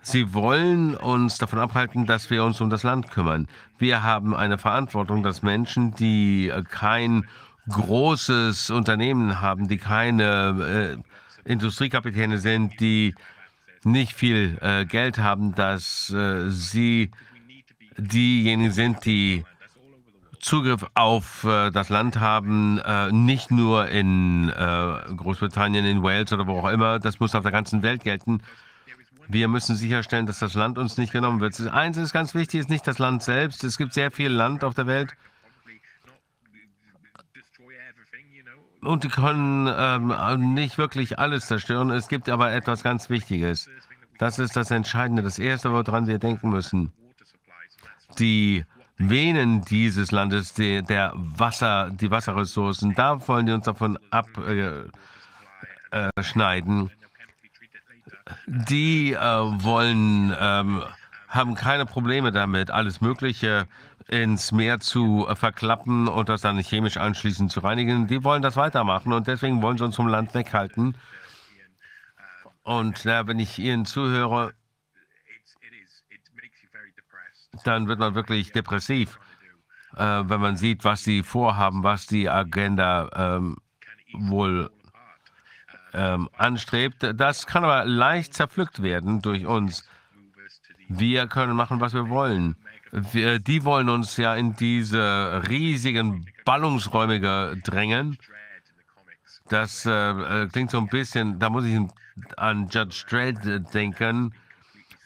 [0.02, 3.48] Sie wollen uns davon abhalten, dass wir uns um das Land kümmern.
[3.78, 7.28] Wir haben eine Verantwortung, dass Menschen, die äh, kein
[7.70, 10.98] großes Unternehmen haben, die keine
[11.46, 13.16] äh, Industriekapitäne sind, die
[13.84, 17.12] nicht viel äh, Geld haben, dass äh, sie
[17.98, 19.46] diejenigen sind, die
[20.40, 24.54] Zugriff auf äh, das Land haben, äh, nicht nur in äh,
[25.16, 27.00] Großbritannien, in Wales oder wo auch immer.
[27.00, 28.42] Das muss auf der ganzen Welt gelten.
[29.28, 31.60] Wir müssen sicherstellen, dass das Land uns nicht genommen wird.
[31.68, 33.64] Eins ist ganz wichtig, ist nicht das Land selbst.
[33.64, 35.14] Es gibt sehr viel Land auf der Welt.
[38.82, 41.90] Und die können ähm, nicht wirklich alles zerstören.
[41.90, 43.70] Es gibt aber etwas ganz Wichtiges.
[44.18, 46.94] Das ist das Entscheidende, das Erste, woran wir denken müssen.
[48.18, 48.64] Die
[48.98, 54.92] Venen dieses Landes, die, der Wasser, die Wasserressourcen, da wollen die uns davon abschneiden.
[55.92, 56.98] Äh, äh,
[58.48, 60.84] die äh, wollen, ähm,
[61.28, 63.68] haben keine Probleme damit, alles Mögliche
[64.08, 68.08] ins Meer zu äh, verklappen und das dann chemisch anschließend zu reinigen.
[68.08, 70.98] Die wollen das weitermachen und deswegen wollen sie uns vom Land weghalten.
[72.64, 74.54] Und na, wenn ich Ihnen zuhöre,
[77.64, 79.20] dann wird man wirklich depressiv,
[79.96, 83.58] äh, wenn man sieht, was sie vorhaben, was die Agenda ähm,
[84.14, 84.70] wohl
[85.94, 87.14] ähm, anstrebt.
[87.16, 89.88] Das kann aber leicht zerpflückt werden durch uns.
[90.90, 92.56] Wir können machen, was wir wollen.
[92.92, 98.18] Wir, die wollen uns ja in diese riesigen Ballungsräume drängen.
[99.50, 101.80] Das äh, äh, klingt so ein bisschen, da muss ich
[102.38, 104.34] an Judge Dredd denken,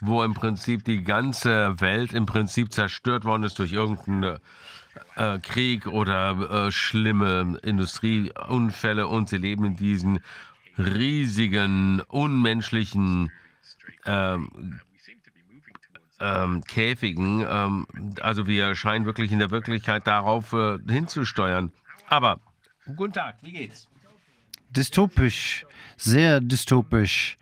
[0.01, 4.39] wo im Prinzip die ganze Welt im Prinzip zerstört worden ist durch irgendeinen
[5.15, 10.19] äh, Krieg oder äh, schlimme Industrieunfälle und sie leben in diesen
[10.77, 13.31] riesigen, unmenschlichen
[14.05, 14.79] ähm,
[16.19, 17.45] ähm, Käfigen.
[17.47, 17.87] Ähm,
[18.21, 21.71] also wir scheinen wirklich in der Wirklichkeit darauf äh, hinzusteuern.
[22.09, 22.39] Aber
[22.95, 23.87] guten Tag, wie geht's?
[24.71, 25.65] Dystopisch,
[25.97, 27.37] sehr dystopisch.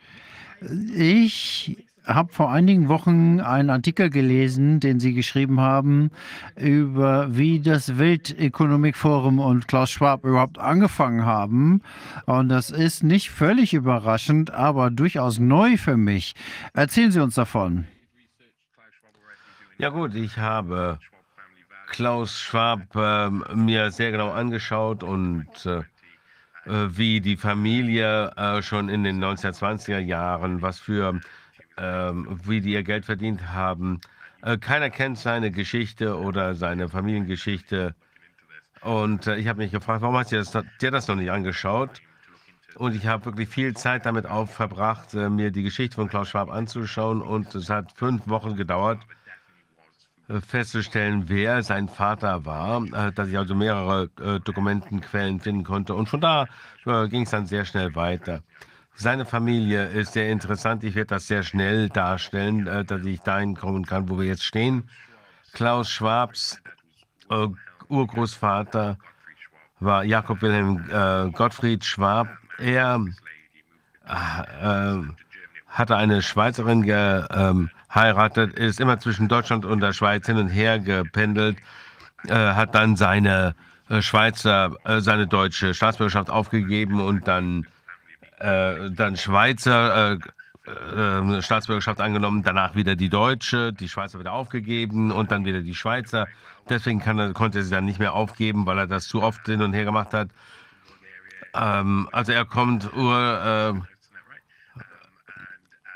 [0.94, 1.78] Ich
[2.10, 6.12] habe vor einigen Wochen einen Artikel gelesen, den Sie geschrieben haben,
[6.56, 11.82] über wie das Weltökonomikforum und Klaus Schwab überhaupt angefangen haben.
[12.26, 16.34] Und das ist nicht völlig überraschend, aber durchaus neu für mich.
[16.74, 17.86] Erzählen Sie uns davon.
[19.78, 21.00] Ja gut, ich habe
[21.88, 25.84] Klaus Schwab äh, mir sehr genau angeschaut und äh,
[26.66, 31.20] äh, wie die Familie äh, schon in den 1920er Jahren, was für,
[31.80, 34.02] ähm, wie die ihr Geld verdient haben.
[34.42, 37.96] Äh, keiner kennt seine Geschichte oder seine Familiengeschichte.
[38.82, 40.52] Und äh, ich habe mich gefragt, warum hast du das,
[40.82, 42.02] dir das noch nicht angeschaut?
[42.76, 46.30] Und ich habe wirklich viel Zeit damit auf verbracht, äh, mir die Geschichte von Klaus
[46.30, 47.22] Schwab anzuschauen.
[47.22, 49.00] Und es hat fünf Wochen gedauert,
[50.30, 55.96] äh, festzustellen, wer sein Vater war, äh, dass ich also mehrere äh, Dokumentenquellen finden konnte.
[55.96, 56.48] Und von da
[56.86, 58.42] ging es dann sehr schnell weiter.
[59.02, 60.84] Seine Familie ist sehr interessant.
[60.84, 64.90] Ich werde das sehr schnell darstellen, dass ich dahin kommen kann, wo wir jetzt stehen.
[65.54, 66.62] Klaus Schwabs
[67.30, 67.48] äh,
[67.88, 68.98] Urgroßvater
[69.80, 72.28] war Jakob Wilhelm äh, Gottfried Schwab.
[72.58, 73.06] Er
[74.06, 74.98] äh,
[75.70, 81.58] hatte eine Schweizerin geheiratet, ist immer zwischen Deutschland und der Schweiz hin und her gependelt,
[82.28, 83.56] äh, hat dann seine
[83.88, 87.66] äh, Schweizer, äh, seine deutsche Staatsbürgerschaft aufgegeben und dann,
[88.40, 90.20] äh, dann Schweizer äh,
[90.70, 95.76] äh, Staatsbürgerschaft angenommen, danach wieder die deutsche, die Schweizer wieder aufgegeben und dann wieder die
[95.76, 96.28] Schweizer.
[96.68, 99.62] Deswegen er, konnte er sie dann nicht mehr aufgeben, weil er das zu oft hin
[99.62, 100.30] und her gemacht hat.
[101.54, 103.86] Ähm, also er kommt ur,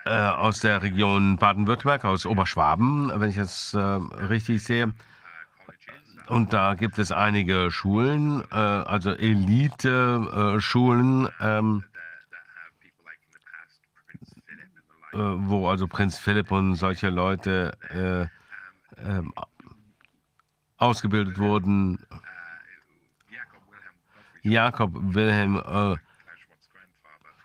[0.05, 3.37] äh, aus der Region Baden-Württemberg, aus Oberschwaben, wenn ich
[3.73, 4.93] äh, richtig sehe.
[6.27, 11.83] Und da gibt es einige Schulen, äh, also Elite-Schulen, ähm,
[15.13, 19.33] äh, wo also Prinz Philipp und solche Leute äh, ähm,
[20.77, 21.99] ausgebildet wurden.
[24.41, 25.95] Jakob Wilhelm äh,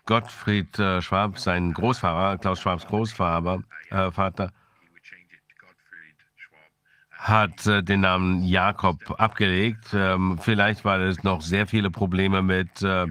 [0.05, 4.51] Gottfried äh, Schwab, sein Großvater, Klaus Schwabs Großvater, äh, Vater,
[7.11, 9.93] hat äh, den Namen Jakob abgelegt.
[9.93, 13.05] Ähm, vielleicht, weil es noch sehr viele Probleme mit äh,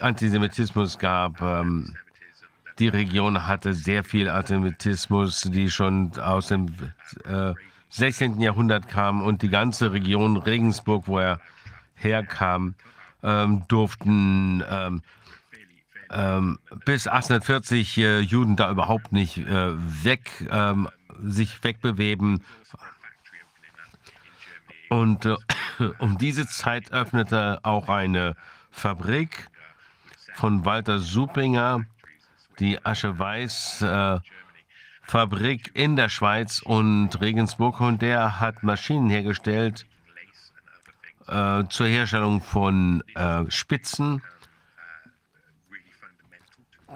[0.00, 1.40] Antisemitismus gab.
[1.42, 1.94] Ähm,
[2.78, 6.74] die Region hatte sehr viel Antisemitismus, die schon aus dem
[7.90, 8.40] 16.
[8.40, 11.40] Äh, Jahrhundert kam und die ganze Region Regensburg, wo er
[11.94, 12.74] herkam,
[13.22, 15.02] ähm, durften ähm,
[16.10, 20.88] ähm, bis 1840 äh, Juden da überhaupt nicht äh, weg, ähm,
[21.22, 22.44] sich wegbewegen.
[24.90, 25.36] Und äh,
[25.98, 28.36] um diese Zeit öffnete auch eine
[28.70, 29.48] Fabrik
[30.34, 31.84] von Walter Supinger,
[32.58, 34.18] die Asche-Weiß äh,
[35.74, 39.86] in der Schweiz und Regensburg und der hat Maschinen hergestellt
[41.28, 44.22] äh, zur Herstellung von äh, Spitzen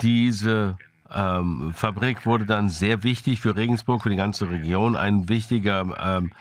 [0.03, 0.77] diese
[1.12, 6.33] ähm, Fabrik wurde dann sehr wichtig für Regensburg, für die ganze Region, ein wichtiger ähm,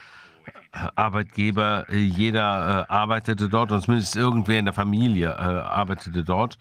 [0.96, 1.92] Arbeitgeber.
[1.92, 6.58] Jeder äh, arbeitete dort und zumindest irgendwer in der Familie äh, arbeitete dort.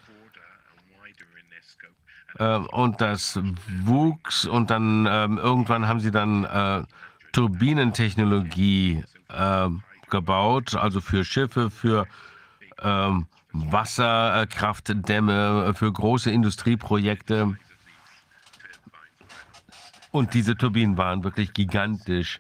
[2.39, 3.41] Äh, und das
[3.85, 6.83] wuchs und dann ähm, irgendwann haben sie dann äh,
[7.33, 9.03] Turbinentechnologie
[9.35, 12.07] ähm, gebaut, also für Schiffe, für
[12.83, 17.57] ähm, Wasserkraftdämme für große Industrieprojekte.
[20.11, 22.39] Und diese Turbinen waren wirklich gigantisch.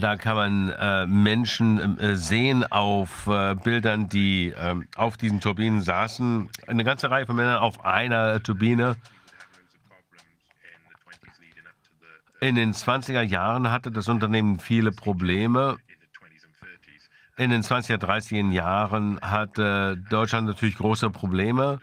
[0.00, 5.82] Da kann man äh, Menschen äh, sehen auf äh, Bildern, die ähm, auf diesen Turbinen
[5.82, 6.48] saßen.
[6.66, 8.96] Eine ganze Reihe von Männern auf einer Turbine.
[12.40, 15.76] In den 20er Jahren hatte das Unternehmen viele Probleme
[17.36, 21.80] in den 20er, 30er Jahren hatte Deutschland natürlich große Probleme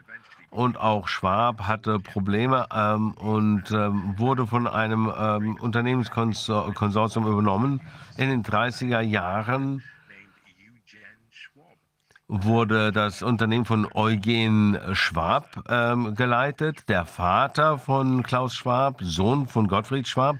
[0.51, 7.81] und auch Schwab hatte Probleme ähm, und ähm, wurde von einem ähm, Unternehmenskonsortium übernommen.
[8.17, 9.81] In den 30er Jahren
[12.27, 19.67] wurde das Unternehmen von Eugen Schwab ähm, geleitet, der Vater von Klaus Schwab, Sohn von
[19.67, 20.37] Gottfried Schwab,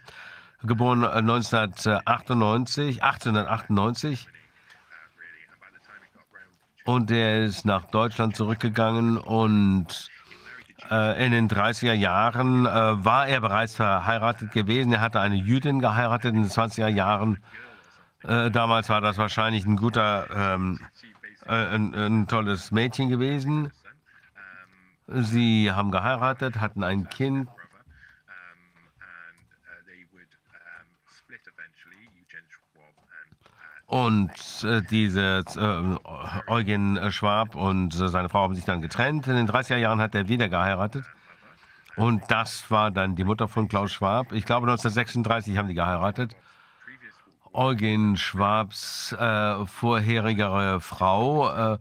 [0.62, 4.28] geboren 1998, 1898
[6.86, 10.10] und er ist nach Deutschland zurückgegangen und
[10.90, 14.94] äh, in den 30er Jahren äh, war er bereits verheiratet gewesen.
[14.94, 17.40] Er hatte eine Jüdin geheiratet in den 20er Jahren.
[18.24, 20.80] Äh, damals war das wahrscheinlich ein guter, ähm,
[21.46, 23.72] äh, ein, ein tolles Mädchen gewesen.
[25.08, 27.50] Sie haben geheiratet, hatten ein Kind
[33.92, 34.32] Und
[34.64, 39.28] äh, diese äh, Eugen Schwab und äh, seine Frau haben sich dann getrennt.
[39.28, 41.04] In den 30er Jahren hat er wieder geheiratet.
[41.98, 44.32] Und das war dann die Mutter von Klaus Schwab.
[44.32, 46.38] Ich glaube, 1936 haben die geheiratet.
[47.52, 51.78] Eugen Schwabs äh, vorherigere Frau äh,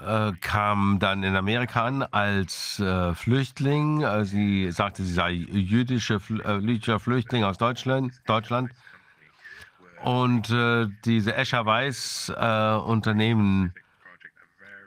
[0.00, 4.06] äh, kam dann in Amerika an als äh, Flüchtling.
[4.24, 6.18] Sie sagte, sie sei jüdische,
[6.62, 8.14] jüdischer Flüchtling aus Deutschland.
[8.24, 8.70] Deutschland.
[10.02, 13.74] Und äh, diese Escher Weiß äh, Unternehmen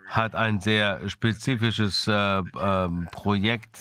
[0.08, 3.78] hat ein sehr spezifisches ähm, Projekt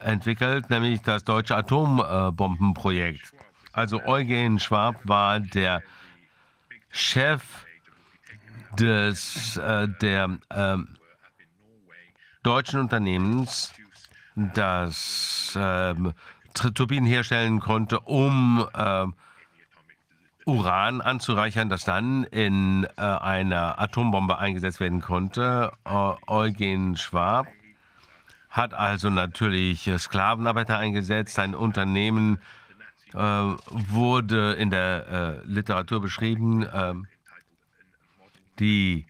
[0.00, 3.32] entwickelt, nämlich das deutsche Atombombenprojekt.
[3.72, 5.82] Also Eugen Schwab war der
[6.90, 7.42] Chef
[8.78, 10.76] des, äh, der äh,
[12.42, 13.72] deutschen Unternehmens,
[14.34, 15.94] das äh,
[16.54, 19.06] Turbinen herstellen konnte, um äh,
[20.50, 25.72] Uran anzureichern, das dann in äh, einer Atombombe eingesetzt werden konnte.
[26.26, 27.46] Eugen Schwab
[28.50, 31.34] hat also natürlich Sklavenarbeiter eingesetzt.
[31.34, 32.40] Sein Unternehmen
[33.14, 36.64] äh, wurde in der äh, Literatur beschrieben.
[36.64, 36.94] Äh,
[38.58, 39.06] die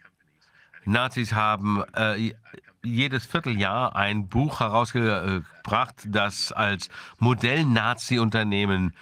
[0.85, 2.35] Nazis haben äh,
[2.83, 6.89] jedes Vierteljahr ein Buch herausgebracht, das als
[7.19, 8.94] Modell-Nazi-Unternehmen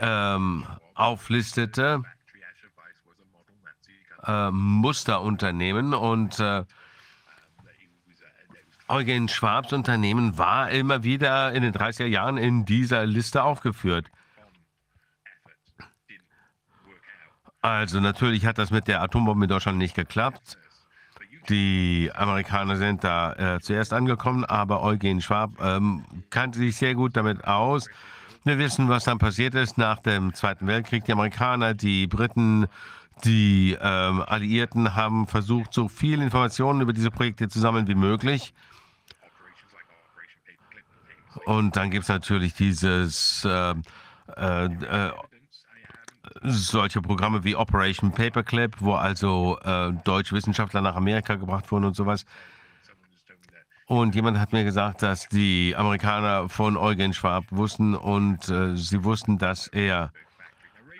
[0.00, 0.66] ähm,
[0.96, 2.02] auflistete.
[4.24, 6.64] Äh, Musterunternehmen und äh,
[8.88, 14.06] Eugen Schwabs Unternehmen war immer wieder in den 30er Jahren in dieser Liste aufgeführt.
[17.60, 20.56] Also natürlich hat das mit der Atombombe in Deutschland nicht geklappt.
[21.48, 27.16] Die Amerikaner sind da äh, zuerst angekommen, aber Eugen Schwab ähm, kannte sich sehr gut
[27.16, 27.88] damit aus.
[28.46, 31.04] Wir wissen, was dann passiert ist nach dem Zweiten Weltkrieg.
[31.04, 32.68] Die Amerikaner, die Briten,
[33.24, 38.54] die ähm, Alliierten haben versucht, so viel Informationen über diese Projekte zu sammeln wie möglich.
[41.44, 43.74] Und dann gibt es natürlich dieses äh,
[44.36, 45.10] äh,
[46.44, 51.96] solche Programme wie Operation Paperclip, wo also äh, deutsche Wissenschaftler nach Amerika gebracht wurden und
[51.96, 52.24] sowas.
[53.86, 59.04] Und jemand hat mir gesagt, dass die Amerikaner von Eugen Schwab wussten und äh, sie
[59.04, 60.10] wussten, dass er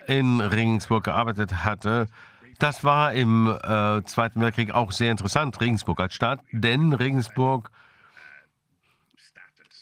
[0.07, 2.07] in Regensburg gearbeitet hatte.
[2.59, 7.71] Das war im äh, Zweiten Weltkrieg auch sehr interessant, Regensburg als Stadt, denn Regensburg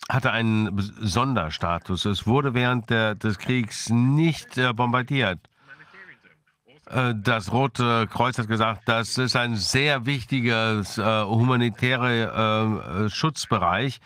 [0.10, 2.06] hatte einen Sonderstatus.
[2.06, 5.40] Es wurde während der, des Kriegs nicht äh, bombardiert.
[6.90, 14.00] Äh, das Rote Kreuz hat gesagt, das ist ein sehr wichtiger äh, humanitärer äh, Schutzbereich.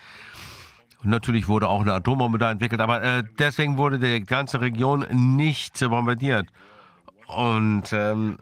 [1.04, 5.06] Und natürlich wurde auch eine Atombombe da entwickelt, aber äh, deswegen wurde die ganze Region
[5.12, 6.48] nicht bombardiert.
[7.28, 8.38] Und ähm,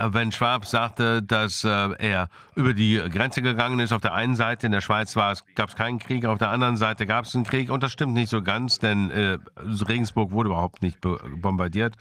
[0.00, 4.66] wenn Schwab sagte, dass äh, er über die Grenze gegangen ist, auf der einen Seite
[4.66, 7.70] in der Schweiz gab es keinen Krieg, auf der anderen Seite gab es einen Krieg.
[7.70, 9.38] Und das stimmt nicht so ganz, denn äh,
[9.86, 11.94] Regensburg wurde überhaupt nicht bombardiert.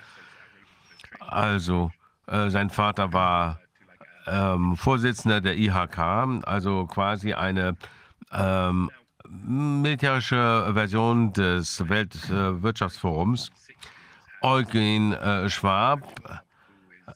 [1.32, 1.92] Also,
[2.27, 3.60] äh, sein Vater war
[4.27, 5.98] ähm, Vorsitzender der IHK,
[6.45, 7.77] also quasi eine
[8.34, 8.92] ähm,
[9.30, 13.50] militärische Version des Weltwirtschaftsforums.
[14.42, 16.01] Eugen äh, Schwab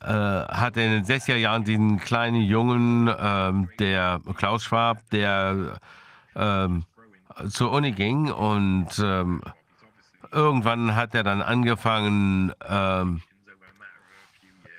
[0.01, 5.77] äh, hatte in den 60er Jahren diesen kleinen Jungen, ähm, der Klaus Schwab, der
[6.35, 6.85] ähm,
[7.49, 9.41] zur Uni ging und ähm,
[10.31, 12.53] irgendwann hat er dann angefangen,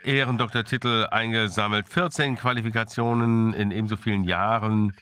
[0.07, 4.95] Ehrendoktortitel eingesammelt, 14 Qualifikationen in ebenso vielen Jahren.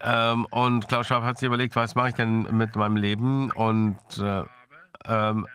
[0.00, 3.50] Ähm, und Klaus Schwab hat sich überlegt, was mache ich denn mit meinem Leben?
[3.50, 4.44] Und äh,
[5.06, 5.46] ähm,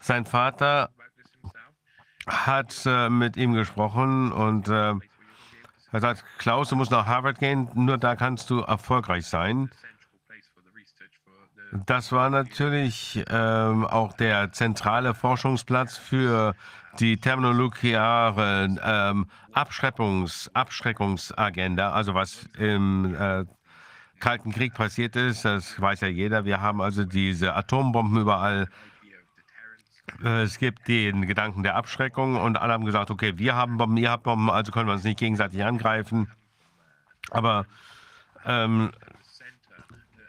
[0.00, 0.90] sein Vater
[2.26, 4.94] hat äh, mit ihm gesprochen und äh,
[5.92, 9.70] er sagt, Klaus, du musst nach Harvard gehen, nur da kannst du erfolgreich sein.
[11.86, 16.54] Das war natürlich ähm, auch der zentrale Forschungsplatz für
[16.98, 23.44] die terminologiare ähm, Abschreckungs Abschreckungsagenda, also was im äh,
[24.20, 26.44] Kalten Krieg passiert ist, das weiß ja jeder.
[26.44, 28.68] Wir haben also diese Atombomben überall
[30.22, 33.96] äh, es gibt den Gedanken der Abschreckung und alle haben gesagt, okay, wir haben Bomben,
[33.96, 36.30] ihr habt Bomben, also können wir uns nicht gegenseitig angreifen.
[37.30, 37.66] Aber
[38.44, 38.90] ähm,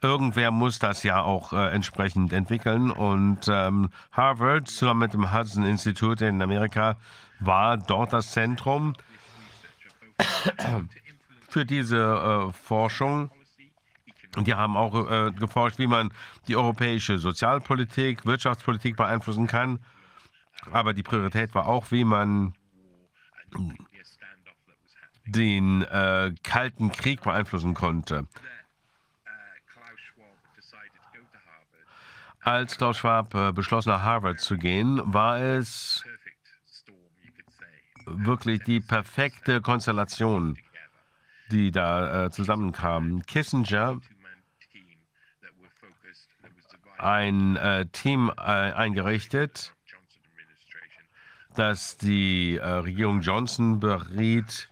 [0.04, 2.92] irgendwer muss das ja auch äh, entsprechend entwickeln.
[2.92, 6.98] Und ähm, Harvard zusammen mit dem Hudson Institute in Amerika
[7.40, 8.96] war dort das Zentrum
[11.50, 13.32] für diese äh, Forschung.
[14.36, 16.12] Und die haben auch äh, geforscht, wie man
[16.48, 19.80] die europäische Sozialpolitik, Wirtschaftspolitik beeinflussen kann.
[20.72, 22.54] Aber die Priorität war auch, wie man
[25.26, 28.28] den äh, Kalten Krieg beeinflussen konnte.
[32.44, 36.04] Als Klaus Schwab äh, beschloss, nach Harvard zu gehen, war es
[38.06, 40.58] wirklich die perfekte Konstellation,
[41.52, 43.22] die da äh, zusammenkam.
[43.26, 44.02] Kissinger
[46.98, 49.74] ein äh, Team äh, eingerichtet,
[51.56, 54.70] das die äh, Regierung Johnson beriet,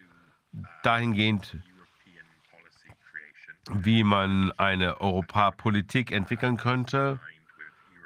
[0.84, 1.58] dahingehend,
[3.72, 7.20] wie man eine Europapolitik entwickeln könnte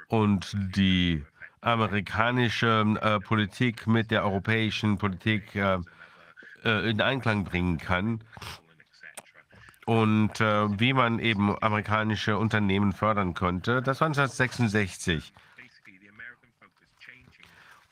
[0.08, 1.24] und die
[1.60, 5.78] amerikanische äh, Politik mit der europäischen Politik äh,
[6.64, 8.20] äh, in Einklang bringen kann
[9.86, 13.82] und äh, wie man eben amerikanische Unternehmen fördern könnte.
[13.82, 15.32] Das war 1966.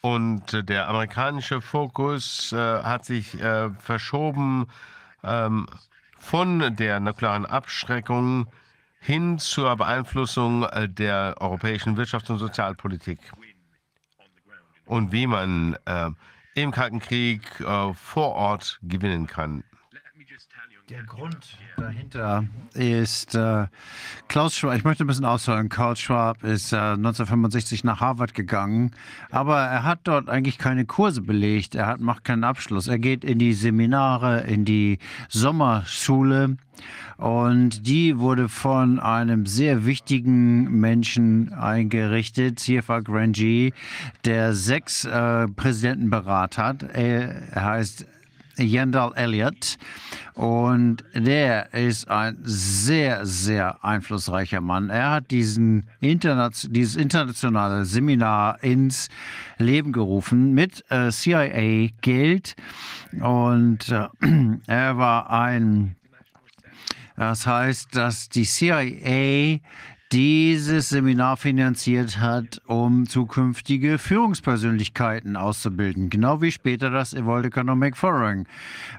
[0.01, 4.67] Und der amerikanische Fokus äh, hat sich äh, verschoben
[5.23, 5.67] ähm,
[6.19, 8.47] von der nuklearen Abschreckung
[9.05, 13.19] hin zur Beeinflussung äh, der europäischen Wirtschafts- und Sozialpolitik.
[14.87, 16.11] Und wie man äh,
[16.55, 19.63] im Kalten Krieg äh, vor Ort gewinnen kann.
[20.91, 23.69] Der Grund dahinter ist äh,
[24.29, 24.77] Klaus Schwab.
[24.77, 25.71] Ich möchte ein bisschen ausholen.
[25.71, 28.91] Klaus Schwab ist äh, 1965 nach Harvard gegangen,
[29.31, 31.75] aber er hat dort eigentlich keine Kurse belegt.
[31.75, 32.87] Er hat, macht keinen Abschluss.
[32.87, 34.99] Er geht in die Seminare, in die
[35.31, 36.59] Sommerschule
[37.17, 43.73] und die wurde von einem sehr wichtigen Menschen eingerichtet, CFA Grangy,
[44.27, 46.83] der sechs äh, Präsidenten beraten hat.
[46.83, 48.07] Er heißt
[48.59, 49.77] Yandel Elliott.
[50.35, 54.91] Und der ist ein sehr, sehr einflussreicher Mann.
[54.91, 59.09] Er hat diesen Interna- dieses internationale Seminar ins
[59.59, 62.57] Leben gerufen mit äh, CIA-Geld.
[63.21, 64.09] Und äh,
[64.67, 65.95] er war ein,
[67.17, 69.59] das heißt, dass die CIA
[70.15, 78.45] dieses Seminar finanziert hat, um zukünftige Führungspersönlichkeiten auszubilden, genau wie später das World Economic Forum.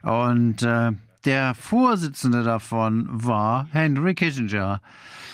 [0.02, 0.92] Und äh,
[1.24, 4.82] der Vorsitzende davon war Henry Kissinger.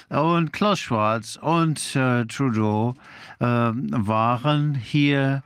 [0.10, 2.93] Und Klaus Schwarz und äh, Trudeau
[3.40, 5.42] äh, waren hier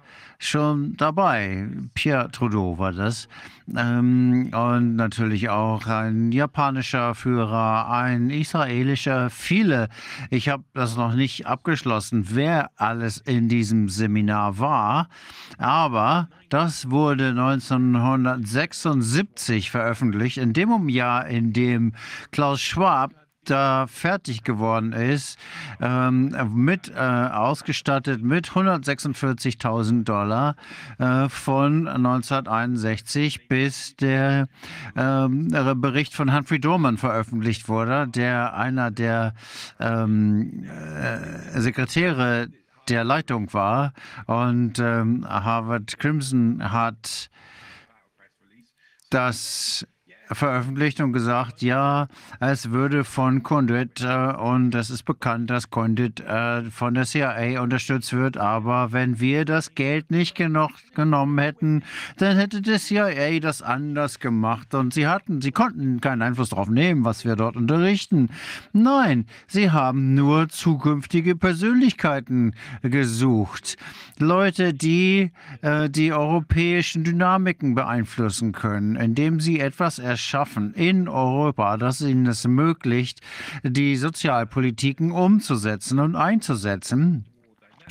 [0.48, 1.68] schon dabei.
[1.94, 3.28] Pierre Trudeau war das.
[3.76, 9.90] Ähm, und natürlich auch ein japanischer Führer, ein israelischer, viele.
[10.30, 15.10] Ich habe das noch nicht abgeschlossen, wer alles in diesem Seminar war.
[15.58, 21.94] Aber das wurde 1976 veröffentlicht, in dem Jahr, in dem
[22.32, 25.38] Klaus Schwab da fertig geworden ist,
[25.82, 30.56] ähm, mit äh, ausgestattet mit 146.000 Dollar
[30.98, 34.48] äh, von 1961 bis der,
[34.96, 39.34] ähm, Bericht von Humphrey Dorman veröffentlicht wurde, der einer der
[39.80, 42.50] ähm, äh, Sekretäre
[42.90, 43.94] der Leitung war.
[44.28, 47.30] Und ähm, Harvard Crimson hat
[49.10, 49.88] das
[50.32, 52.08] veröffentlicht und gesagt, ja,
[52.40, 57.62] es würde von Conduit äh, und es ist bekannt, dass Conduit äh, von der CIA
[57.62, 61.84] unterstützt wird, aber wenn wir das Geld nicht genug genommen hätten,
[62.18, 66.70] dann hätte die CIA das anders gemacht und sie hatten, sie konnten keinen Einfluss darauf
[66.70, 68.30] nehmen, was wir dort unterrichten.
[68.74, 73.78] Nein, sie haben nur zukünftige Persönlichkeiten gesucht.
[74.18, 75.32] Leute, die
[75.62, 80.15] äh, die europäischen Dynamiken beeinflussen können, indem sie etwas erschaffen
[80.74, 83.22] in Europa, das ihnen es ermöglicht,
[83.64, 87.26] die Sozialpolitiken umzusetzen und einzusetzen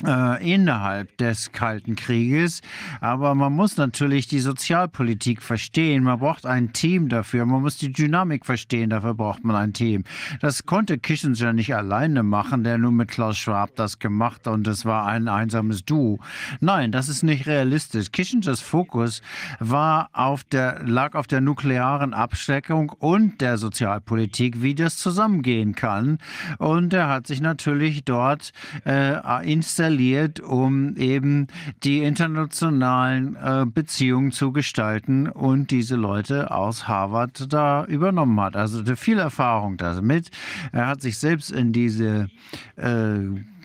[0.03, 2.61] äh, innerhalb des Kalten Krieges.
[3.01, 6.03] Aber man muss natürlich die Sozialpolitik verstehen.
[6.03, 7.45] Man braucht ein Team dafür.
[7.45, 8.89] Man muss die Dynamik verstehen.
[8.89, 10.03] Dafür braucht man ein Team.
[10.41, 14.67] Das konnte Kissinger nicht alleine machen, der nur mit Klaus Schwab das gemacht hat und
[14.67, 16.19] es war ein einsames Du.
[16.59, 18.11] Nein, das ist nicht realistisch.
[18.11, 19.21] Kissingers Fokus
[19.59, 26.17] war auf der, lag auf der nuklearen Abschreckung und der Sozialpolitik, wie das zusammengehen kann.
[26.57, 28.51] Und er hat sich natürlich dort
[28.85, 31.47] äh, installiert installiert, um eben
[31.83, 38.55] die internationalen äh, Beziehungen zu gestalten und diese Leute aus Harvard da übernommen hat.
[38.55, 40.29] Also viel Erfahrung damit.
[40.71, 42.29] Er hat sich selbst in diese
[42.77, 43.15] äh,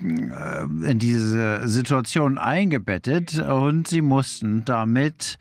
[0.01, 5.39] in diese Situation eingebettet und sie mussten damit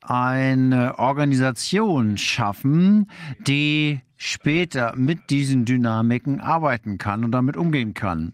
[0.00, 3.10] eine Organisation schaffen,
[3.46, 8.32] die später mit diesen Dynamiken arbeiten kann und damit umgehen kann.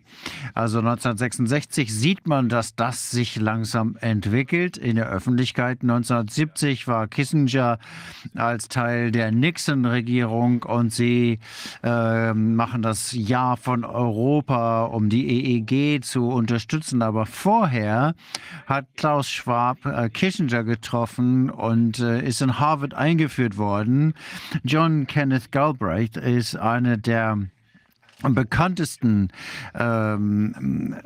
[0.55, 5.83] Also 1966 sieht man, dass das sich langsam entwickelt in der Öffentlichkeit.
[5.83, 7.79] 1970 war Kissinger
[8.35, 11.39] als Teil der Nixon-Regierung und sie
[11.83, 17.03] äh, machen das Jahr von Europa, um die EEG zu unterstützen.
[17.03, 18.15] Aber vorher
[18.67, 24.15] hat Klaus Schwab äh, Kissinger getroffen und äh, ist in Harvard eingeführt worden.
[24.63, 27.39] John Kenneth Galbraith Galbraith ist eine der
[28.23, 29.31] bekanntesten
[29.75, 30.97] ähm,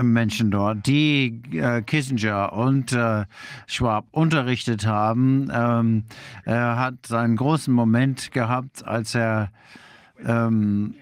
[0.00, 3.24] Menschen dort, die äh, Kissinger und äh,
[3.66, 5.50] Schwab unterrichtet haben.
[5.52, 6.04] Ähm,
[6.44, 9.50] er hat seinen großen Moment gehabt, als er
[10.24, 10.94] ähm,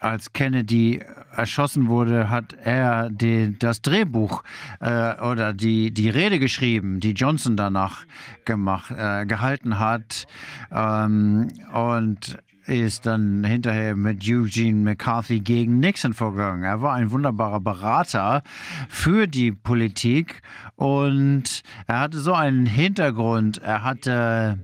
[0.00, 1.00] als Kennedy
[1.34, 4.42] erschossen wurde, hat er die, das Drehbuch
[4.80, 8.04] äh, oder die, die Rede geschrieben, die Johnson danach
[8.44, 10.26] gemacht, äh, gehalten hat.
[10.70, 16.64] Ähm, und ist dann hinterher mit Eugene McCarthy gegen Nixon vorgegangen.
[16.64, 18.42] Er war ein wunderbarer Berater
[18.88, 20.42] für die Politik
[20.76, 23.58] und er hatte so einen Hintergrund.
[23.58, 24.58] Er hatte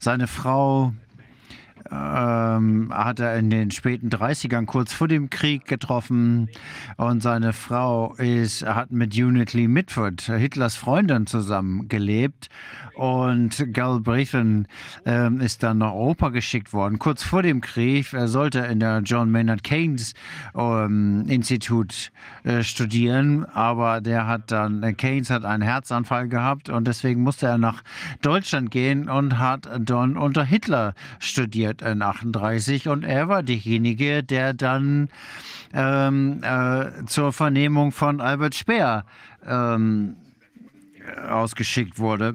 [0.00, 0.92] seine Frau
[1.90, 6.50] ähm, hat er in den späten 30ern kurz vor dem Krieg getroffen
[6.96, 12.48] und seine Frau ist, hat mit Unity Mitford, Hitlers Freundin, zusammengelebt
[12.98, 14.66] und Galbraith ähm,
[15.40, 16.98] ist dann nach Europa geschickt worden.
[16.98, 20.14] Kurz vor dem Krieg, er sollte in der John Maynard Keynes
[20.56, 22.10] ähm, Institut
[22.42, 27.46] äh, studieren, aber der hat dann, äh, Keynes hat einen Herzanfall gehabt und deswegen musste
[27.46, 27.84] er nach
[28.20, 34.54] Deutschland gehen und hat dann unter Hitler studiert in 38 und er war derjenige, der
[34.54, 35.08] dann
[35.72, 39.04] ähm, äh, zur Vernehmung von Albert Speer
[39.46, 40.16] ähm,
[41.28, 42.34] ausgeschickt wurde.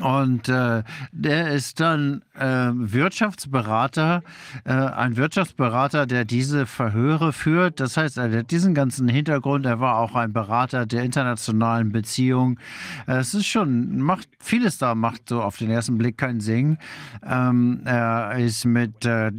[0.00, 0.82] Und äh,
[1.12, 4.22] der ist dann äh, Wirtschaftsberater,
[4.64, 7.80] äh, ein Wirtschaftsberater, der diese Verhöre führt.
[7.80, 9.64] Das heißt, er hat diesen ganzen Hintergrund.
[9.64, 12.58] Er war auch ein Berater der internationalen Beziehungen.
[13.06, 16.78] es ist schon, macht vieles da, macht so auf den ersten Blick keinen Sinn.
[17.24, 19.32] Ähm, er ist mit, äh,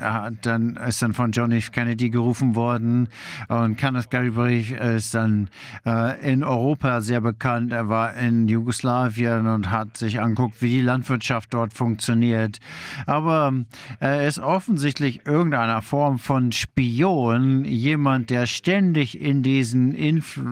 [0.00, 1.72] er hat dann ist dann von John F.
[1.72, 3.08] Kennedy gerufen worden
[3.48, 5.48] und Kenneth Galbraith ist dann
[5.84, 7.72] äh, in Europa sehr bekannt.
[7.72, 12.58] Er war in Jugoslawien und hat hat, sich anguckt, wie die Landwirtschaft dort funktioniert.
[13.06, 13.52] Aber
[14.00, 19.94] er ist offensichtlich irgendeiner Form von Spion, jemand, der ständig in diesen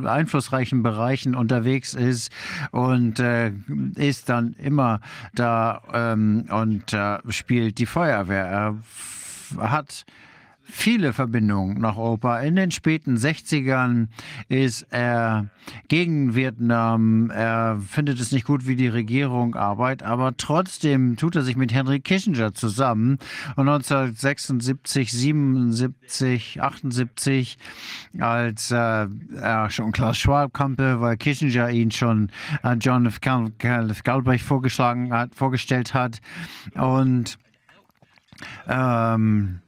[0.06, 2.32] einflussreichen Bereichen unterwegs ist
[2.70, 3.52] und äh,
[3.96, 5.00] ist dann immer
[5.34, 8.46] da ähm, und äh, spielt die Feuerwehr.
[9.56, 10.04] Er hat
[10.68, 12.40] viele Verbindungen nach Europa.
[12.40, 14.08] In den späten 60ern
[14.48, 15.46] ist er
[15.88, 17.30] gegen Vietnam.
[17.30, 21.72] Er findet es nicht gut, wie die Regierung arbeitet, aber trotzdem tut er sich mit
[21.72, 23.18] Henry Kissinger zusammen.
[23.56, 27.58] Und 1976, 77, 78,
[28.18, 29.06] als äh,
[29.40, 32.30] er schon Klaus Schwab kannte, weil Kissinger ihn schon
[32.62, 33.20] äh, John F.
[33.20, 36.20] Galbraith vorgeschlagen hat, vorgestellt hat.
[36.74, 37.38] Und
[38.68, 39.60] ähm,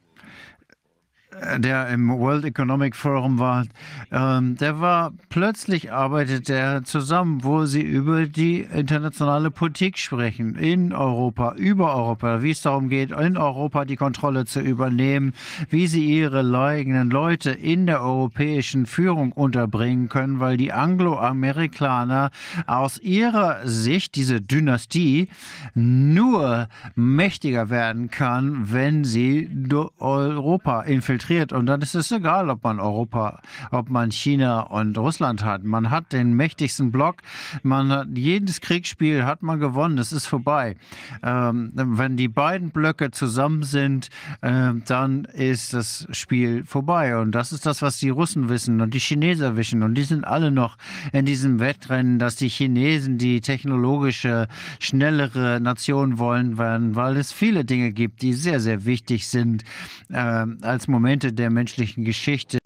[1.59, 3.65] der im World Economic Forum war,
[4.11, 10.93] ähm, der war plötzlich arbeitet er zusammen, wo sie über die internationale Politik sprechen, in
[10.93, 15.33] Europa, über Europa, wie es darum geht, in Europa die Kontrolle zu übernehmen,
[15.71, 22.31] wie sie ihre eigenen Leute in der europäischen Führung unterbringen können, weil die Angloamerikaner
[22.67, 25.29] aus ihrer Sicht, diese Dynastie,
[25.75, 29.51] nur mächtiger werden kann, wenn sie
[29.99, 31.53] Europa infiltrieren konzentriert.
[31.53, 33.41] Und dann ist es egal, ob man Europa,
[33.71, 35.65] ob man China und Russland hat.
[35.65, 37.17] Man hat den mächtigsten Block.
[37.63, 39.99] Man hat jedes Kriegsspiel hat man gewonnen.
[39.99, 40.77] Es ist vorbei.
[41.23, 44.09] Ähm, wenn die beiden Blöcke zusammen sind,
[44.41, 47.19] äh, dann ist das Spiel vorbei.
[47.19, 49.83] Und das ist das, was die Russen wissen und die Chineser wissen.
[49.83, 50.77] Und die sind alle noch
[51.13, 54.49] in diesem Wettrennen, dass die Chinesen die technologische,
[54.81, 59.65] schnellere Nation wollen werden, weil es viele Dinge gibt, die sehr, sehr wichtig sind
[60.11, 62.59] äh, als Moment Momente der menschlichen Geschichte,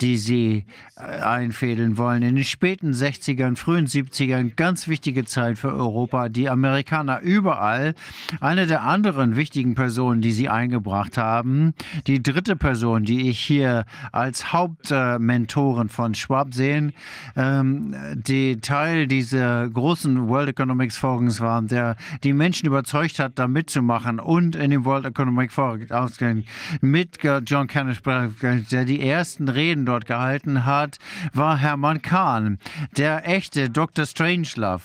[0.00, 0.64] die sie
[0.96, 2.22] äh, einfädeln wollen.
[2.22, 6.30] In den späten 60ern, frühen 70ern, ganz wichtige Zeit für Europa.
[6.30, 7.94] Die Amerikaner überall.
[8.40, 11.74] Eine der anderen wichtigen Personen, die sie eingebracht haben,
[12.06, 16.94] die dritte Person, die ich hier als Hauptmentorin von Schwab sehe,
[17.36, 23.46] ähm, die Teil dieser großen World Economics Forums war, der die Menschen überzeugt hat, da
[23.46, 25.80] mitzumachen und in dem World Economic Forum
[26.80, 27.89] mit John Kennedy
[28.70, 30.98] der die ersten Reden dort gehalten hat,
[31.32, 32.58] war Hermann Kahn,
[32.96, 34.06] der echte Dr.
[34.06, 34.82] Strangelove.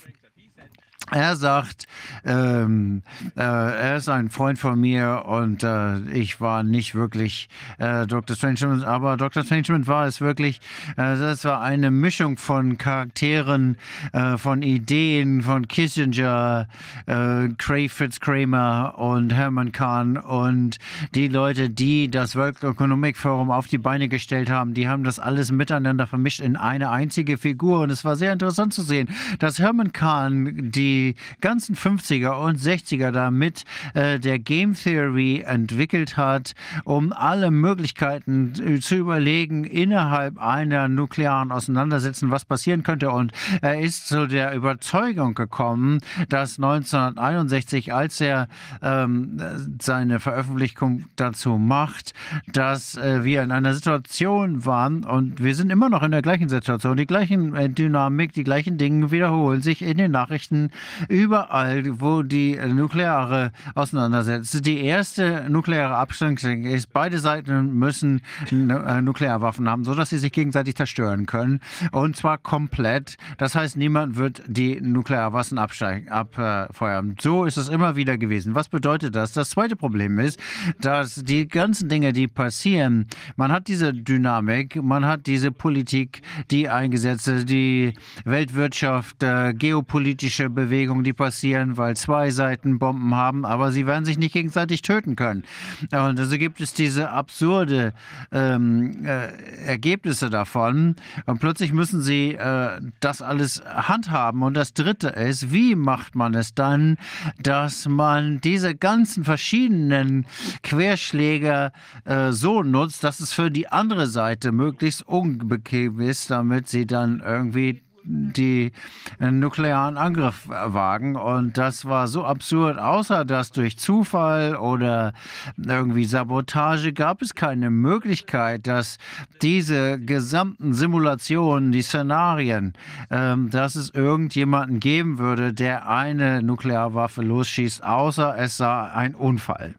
[1.12, 1.88] Er sagt,
[2.26, 3.04] ähm,
[3.36, 8.36] äh, er ist ein Freund von mir und äh, ich war nicht wirklich äh, Dr.
[8.36, 9.44] Strangeman, aber Dr.
[9.44, 10.60] Strangeman war es wirklich.
[10.98, 13.78] Äh, das war eine Mischung von Charakteren,
[14.14, 16.68] äh, von Ideen, von Kissinger,
[17.06, 20.80] äh, Cray Fitzkramer und Herman Kahn und
[21.14, 25.20] die Leute, die das World Economic Forum auf die Beine gestellt haben, die haben das
[25.20, 29.60] alles miteinander vermischt in eine einzige Figur und es war sehr interessant zu sehen, dass
[29.60, 36.54] Herman Kahn die die ganzen 50er und 60er damit äh, der Game Theory entwickelt hat,
[36.84, 43.12] um alle Möglichkeiten äh, zu überlegen innerhalb einer nuklearen Auseinandersetzung, was passieren könnte.
[43.12, 46.00] Und er ist zu der Überzeugung gekommen,
[46.30, 48.48] dass 1961, als er
[48.82, 49.42] ähm,
[49.82, 52.14] seine Veröffentlichung dazu macht,
[52.52, 56.50] dass äh, wir in einer Situation waren und wir sind immer noch in der gleichen
[56.50, 60.70] Situation, die gleichen äh, Dynamik, die gleichen Dinge wiederholen sich in den Nachrichten
[61.10, 69.70] überall, wo die nukleare Auseinandersetzung, die erste nukleare Abschränkung ist, beide Seiten müssen äh, Nuklearwaffen
[69.70, 71.60] haben, sodass sie sich gegenseitig zerstören können.
[71.92, 73.18] Und zwar komplett.
[73.38, 77.16] Das heißt, niemand wird die Nuklearwaffen abfeuern.
[77.20, 78.56] So ist es immer wieder gewesen.
[78.56, 79.34] Was bedeutet das?
[79.34, 80.40] Das zweite Problem ist,
[80.80, 86.70] dass die ganzen Dinge, die passieren, man hat diese Dynamik, man hat diese Politik, die
[86.70, 87.94] eingesetzt ist, die
[88.26, 94.04] Weltwirtschaft, äh, geopolitische Bewegung, Bewegungen, die passieren, weil zwei Seiten Bomben haben, aber sie werden
[94.04, 95.44] sich nicht gegenseitig töten können.
[95.92, 97.94] Und also gibt es diese absurde
[98.34, 99.28] ähm, äh,
[99.66, 100.98] Ergebnisse davon.
[101.28, 104.44] Und plötzlich müssen sie äh, das alles handhaben.
[104.44, 106.98] Und das Dritte ist, wie macht man es dann,
[107.42, 110.26] dass man diese ganzen verschiedenen
[110.62, 111.72] Querschläge
[112.04, 117.22] äh, so nutzt, dass es für die andere Seite möglichst unbequem ist, damit sie dann
[117.26, 118.72] irgendwie die
[119.20, 121.16] nuklearen Angriff wagen.
[121.16, 125.14] Und das war so absurd, außer dass durch Zufall oder
[125.58, 128.98] irgendwie Sabotage gab es keine Möglichkeit, dass
[129.42, 132.74] diese gesamten Simulationen, die Szenarien,
[133.10, 139.76] ähm, dass es irgendjemanden geben würde, der eine Nuklearwaffe losschießt, außer es sei ein Unfall.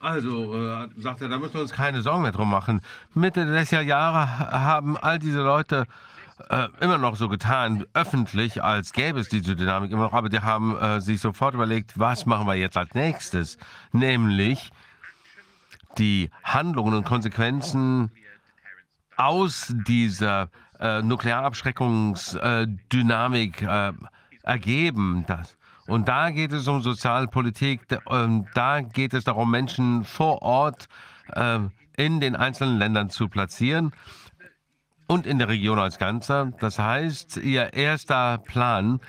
[0.00, 2.80] Also, äh, sagt er, da müssen wir uns keine Sorgen mehr drum machen.
[3.14, 5.86] Mitte der 60er Jahre haben all diese Leute
[6.50, 10.40] äh, immer noch so getan, öffentlich, als gäbe es diese Dynamik immer noch, aber die
[10.40, 13.58] haben äh, sich sofort überlegt, was machen wir jetzt als nächstes?
[13.92, 14.70] Nämlich
[15.98, 18.10] die Handlungen und Konsequenzen
[19.16, 23.92] aus dieser äh, Nuklearabschreckungsdynamik äh,
[24.42, 25.24] ergeben.
[25.26, 25.56] Das.
[25.86, 30.88] Und da geht es um Sozialpolitik, ähm, da geht es darum, Menschen vor Ort
[31.32, 31.60] äh,
[31.96, 33.92] in den einzelnen Ländern zu platzieren
[35.06, 36.52] und in der Region als Ganzer.
[36.60, 39.00] Das heißt, Ihr erster Plan,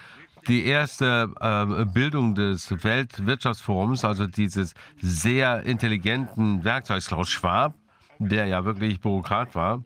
[0.47, 7.73] die erste äh, Bildung des Weltwirtschaftsforums, also dieses sehr intelligenten Werkzeugs Klaus Schwab,
[8.19, 9.83] der ja wirklich Bürokrat war,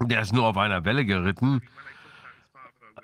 [0.00, 1.62] der ist nur auf einer Welle geritten.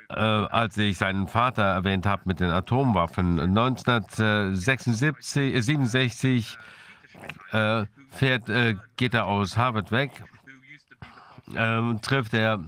[0.09, 3.39] Äh, als ich seinen Vater erwähnt habe mit den Atomwaffen.
[3.39, 6.59] 1966, 67
[7.53, 10.11] äh, fährt, äh, geht er aus Harvard weg
[11.57, 12.65] ähm, trifft er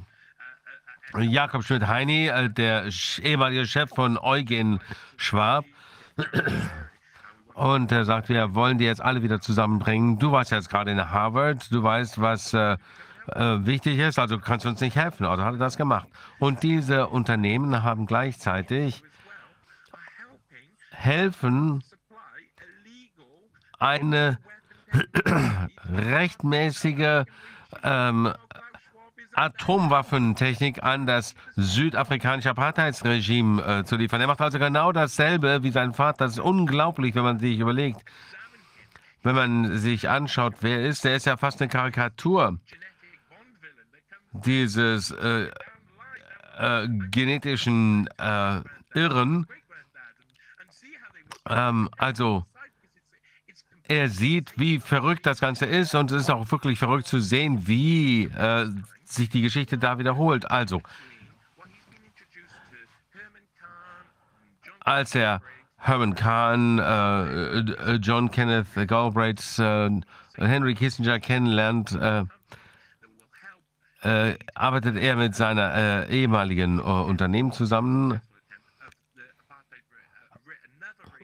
[1.18, 2.86] Jakob Schmidt-Heini, äh, der
[3.22, 4.80] ehemalige Chef von Eugen
[5.16, 5.64] Schwab.
[7.54, 10.18] Und er sagt, wir wollen die jetzt alle wieder zusammenbringen.
[10.18, 12.76] Du warst jetzt gerade in Harvard, du weißt, was äh,
[13.28, 15.26] äh, wichtig ist, also kannst du uns nicht helfen.
[15.26, 16.08] Also hat er das gemacht.
[16.38, 19.02] Und diese Unternehmen haben gleichzeitig
[20.90, 21.82] helfen,
[23.78, 24.38] eine
[25.88, 27.24] rechtmäßige
[27.82, 28.32] ähm,
[29.34, 34.20] Atomwaffentechnik an das südafrikanische Apartheidsregime äh, zu liefern.
[34.20, 36.24] Er macht also genau dasselbe wie sein Vater.
[36.26, 38.00] Das ist unglaublich, wenn man sich überlegt.
[39.22, 42.58] Wenn man sich anschaut, wer er ist, der ist ja fast eine Karikatur
[44.32, 45.48] dieses äh,
[46.58, 48.60] äh, genetischen äh,
[48.94, 49.46] Irren.
[51.48, 52.44] Ähm, also
[53.88, 57.66] er sieht, wie verrückt das Ganze ist und es ist auch wirklich verrückt zu sehen,
[57.66, 58.66] wie äh,
[59.14, 60.50] sich die Geschichte da wiederholt.
[60.50, 60.82] Also,
[64.80, 65.40] als er
[65.76, 69.90] Herman Kahn, äh, äh John Kenneth Galbraith, äh,
[70.36, 72.24] Henry Kissinger kennenlernt, äh,
[74.02, 78.20] äh, arbeitet er mit seiner äh, ehemaligen Unternehmen zusammen,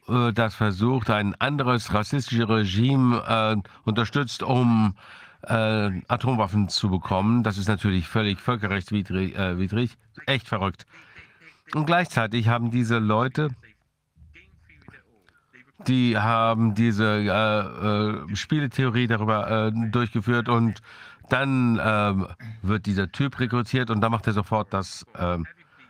[0.07, 4.95] das versucht, ein anderes rassistisches Regime unterstützt, um
[5.43, 7.43] äh, Atomwaffen zu bekommen.
[7.43, 10.87] Das ist natürlich völlig völkerrechtswidrig, äh, widrig, echt verrückt.
[11.75, 13.51] Und gleichzeitig haben diese Leute,
[15.87, 20.81] die haben diese äh, äh, Spieletheorie darüber äh, durchgeführt und
[21.29, 22.27] dann ähm,
[22.63, 25.47] wird dieser Typ rekrutiert und dann macht er sofort das, ähm,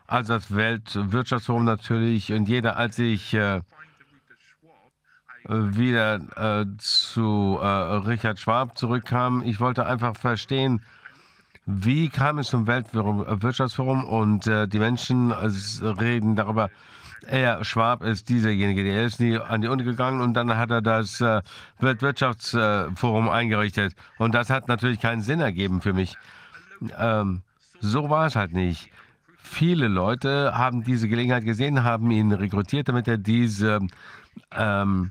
[0.06, 3.60] also das Weltwirtschaftsforum natürlich und jeder, als ich äh,
[5.48, 10.82] wieder äh, zu äh, Richard Schwab zurückkam, ich wollte einfach verstehen,
[11.64, 16.70] wie kam es zum Weltwirtschaftsforum und äh, die Menschen äh, reden darüber,
[17.26, 20.80] er, Schwab, ist dieserjenige, der ist nie an die Uni gegangen und dann hat er
[20.80, 21.42] das äh,
[21.80, 23.94] Weltwirtschaftsforum eingerichtet.
[24.18, 26.16] Und das hat natürlich keinen Sinn ergeben für mich.
[26.98, 27.42] Ähm,
[27.80, 28.90] so war es halt nicht.
[29.36, 33.80] Viele Leute haben diese Gelegenheit gesehen, haben ihn rekrutiert, damit er diese
[34.56, 35.10] ähm,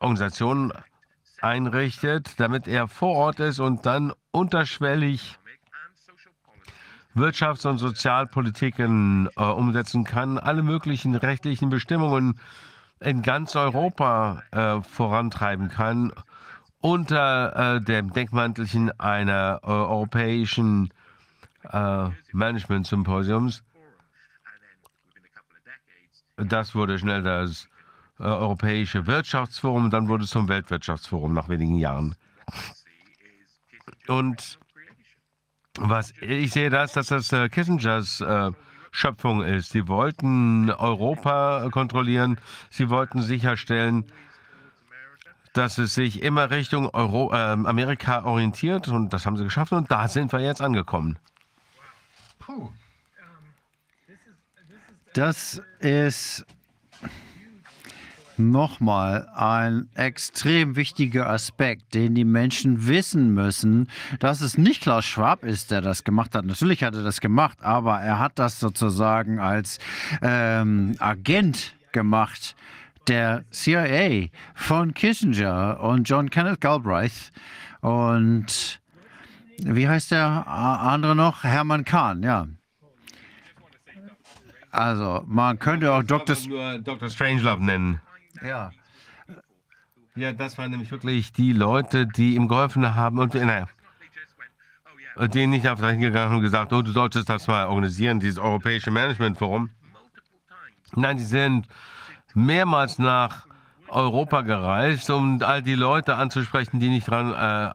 [0.00, 0.72] Organisation
[1.40, 5.38] einrichtet, damit er vor Ort ist und dann unterschwellig
[7.14, 12.38] Wirtschafts- und Sozialpolitiken äh, umsetzen kann, alle möglichen rechtlichen Bestimmungen
[13.00, 16.12] in ganz Europa äh, vorantreiben kann,
[16.80, 20.90] unter äh, dem Deckmantelchen einer äh, europäischen
[21.70, 23.62] äh, Management-Symposiums.
[26.36, 27.69] Das wurde schnell das
[28.20, 32.14] äh, Europäische Wirtschaftsforum, dann wurde es zum Weltwirtschaftsforum nach wenigen Jahren.
[34.06, 34.58] Und
[35.78, 38.50] was ich sehe, das, dass das äh, Kissingers äh,
[38.90, 39.70] Schöpfung ist.
[39.70, 42.38] Sie wollten Europa kontrollieren.
[42.70, 44.10] Sie wollten sicherstellen,
[45.52, 48.88] dass es sich immer Richtung Euro, äh, Amerika orientiert.
[48.88, 49.72] Und das haben sie geschafft.
[49.72, 51.18] Und da sind wir jetzt angekommen.
[55.14, 56.44] Das ist
[58.40, 63.88] nochmal ein extrem wichtiger Aspekt, den die Menschen wissen müssen,
[64.18, 66.44] dass es nicht Klaus Schwab ist, der das gemacht hat.
[66.44, 69.78] Natürlich hat er das gemacht, aber er hat das sozusagen als
[70.22, 72.56] ähm, Agent gemacht
[73.08, 77.32] der CIA von Kissinger und John Kenneth Galbraith
[77.80, 78.80] und
[79.62, 81.44] wie heißt der andere noch?
[81.44, 82.46] Hermann Kahn, ja.
[84.70, 86.36] Also, man könnte auch Dr.
[86.78, 87.10] Dr.
[87.10, 88.00] Strangelove nennen.
[88.44, 88.70] Ja.
[90.16, 93.68] Ja, das waren nämlich wirklich die Leute, die ihm geholfen haben und naja,
[95.28, 99.70] die nicht einfach hingegangen und gesagt, oh, du solltest das mal organisieren, dieses Europäische Managementforum.
[100.94, 101.66] Nein, die sind
[102.34, 103.46] mehrmals nach
[103.88, 107.74] Europa gereist, um all die Leute anzusprechen, die nicht daran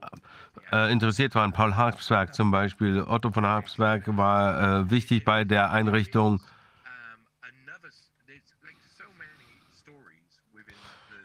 [0.72, 1.52] äh, äh, interessiert waren.
[1.52, 6.42] Paul Habsberg zum Beispiel, Otto von Habsberg war äh, wichtig bei der Einrichtung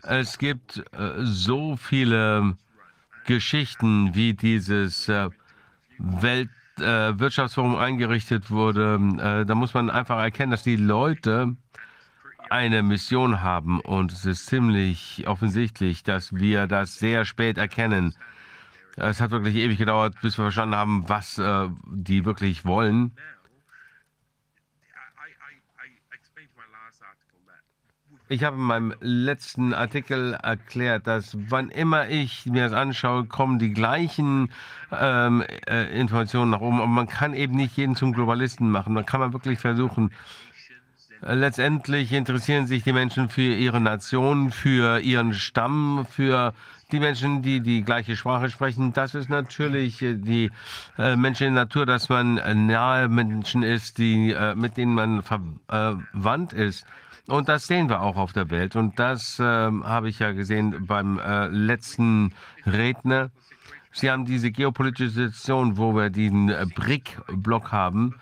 [0.03, 2.57] Es gibt äh, so viele
[3.27, 5.29] Geschichten, wie dieses äh,
[5.99, 8.99] Weltwirtschaftsforum äh, eingerichtet wurde.
[9.19, 11.57] Äh, da muss man einfach erkennen, dass die Leute
[12.49, 13.81] eine Mission haben.
[13.81, 18.15] Und es ist ziemlich offensichtlich, dass wir das sehr spät erkennen.
[18.97, 23.13] Es hat wirklich ewig gedauert, bis wir verstanden haben, was äh, die wirklich wollen.
[28.33, 33.59] Ich habe in meinem letzten Artikel erklärt, dass wann immer ich mir das anschaue, kommen
[33.59, 34.53] die gleichen
[34.93, 36.77] ähm, äh, Informationen nach oben.
[36.77, 38.95] Aber man kann eben nicht jeden zum Globalisten machen.
[38.95, 40.13] Man kann man wirklich versuchen.
[41.23, 46.55] Äh, letztendlich interessieren sich die Menschen für ihre Nation, für ihren Stamm, für
[46.93, 48.93] die Menschen, die die gleiche Sprache sprechen.
[48.93, 50.53] Das ist natürlich äh, die
[50.99, 52.35] äh, menschliche Natur, dass man
[52.69, 56.87] nahe Menschen ist, die, äh, mit denen man verwandt ist.
[57.31, 58.75] Und das sehen wir auch auf der Welt.
[58.75, 62.35] Und das äh, habe ich ja gesehen beim äh, letzten
[62.67, 63.31] Redner.
[63.93, 68.21] Sie haben diese geopolitische Situation, wo wir diesen äh, BRIC-Block haben.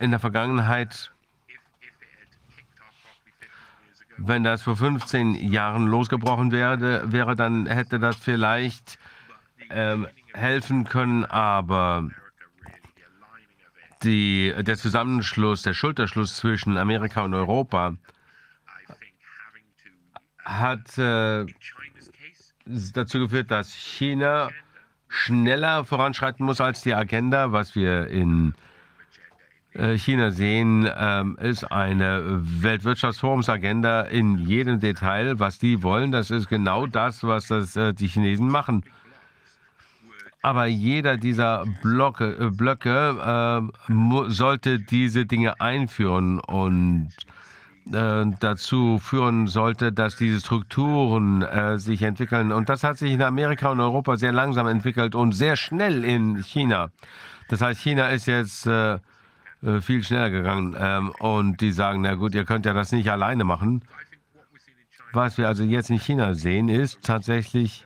[0.00, 1.12] In der Vergangenheit,
[4.16, 8.98] wenn das vor 15 Jahren losgebrochen wäre, wäre dann hätte das vielleicht
[9.70, 12.10] ähm, helfen können, aber
[14.02, 17.96] die, der Zusammenschluss, der Schulterschluss zwischen Amerika und Europa
[20.44, 21.46] hat äh,
[22.94, 24.50] dazu geführt, dass China
[25.08, 27.52] schneller voranschreiten muss als die Agenda.
[27.52, 28.54] Was wir in
[29.74, 35.38] äh, China sehen, äh, ist eine Weltwirtschaftsforumsagenda in jedem Detail.
[35.38, 38.84] Was die wollen, das ist genau das, was das, äh, die Chinesen machen.
[40.42, 47.10] Aber jeder dieser Blocke, äh, Blöcke äh, sollte diese Dinge einführen und
[47.92, 52.52] äh, dazu führen sollte, dass diese Strukturen äh, sich entwickeln.
[52.52, 56.42] Und das hat sich in Amerika und Europa sehr langsam entwickelt und sehr schnell in
[56.42, 56.90] China.
[57.48, 58.98] Das heißt, China ist jetzt äh,
[59.62, 60.74] äh, viel schneller gegangen.
[60.78, 63.82] Ähm, und die sagen, na gut, ihr könnt ja das nicht alleine machen.
[65.12, 67.84] Was wir also jetzt in China sehen, ist tatsächlich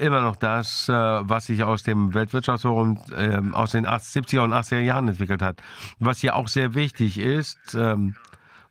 [0.00, 4.80] immer noch das, äh, was sich aus dem Weltwirtschaftsforum äh, aus den 70er und 80er
[4.80, 5.62] Jahren entwickelt hat.
[5.98, 8.16] Was hier auch sehr wichtig ist, ähm,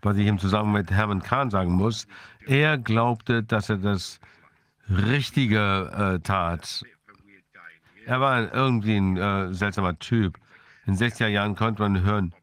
[0.01, 2.07] was ich im Zusammenhang mit Hermann Kahn sagen muss,
[2.45, 4.19] er glaubte, dass er das
[4.89, 6.83] Richtige äh, tat.
[8.05, 10.39] Er war irgendwie ein äh, seltsamer Typ.
[10.87, 12.33] In 60er Jahren konnte man hören,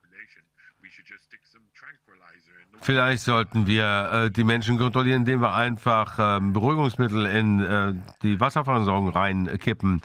[2.87, 8.39] Vielleicht sollten wir äh, die Menschen kontrollieren, indem wir einfach äh, Beruhigungsmittel in äh, die
[8.39, 10.03] Wasserversorgung reinkippen.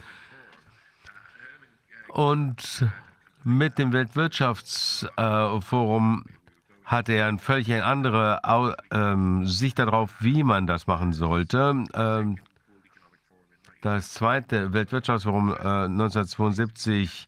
[2.10, 2.88] Und
[3.44, 6.26] mit dem Weltwirtschaftsforum
[6.84, 11.84] hatte er eine völlig andere Au ähm, Sicht darauf, wie man das machen sollte.
[11.94, 12.40] Ähm,
[13.82, 17.28] das zweite Weltwirtschaftsforum 1972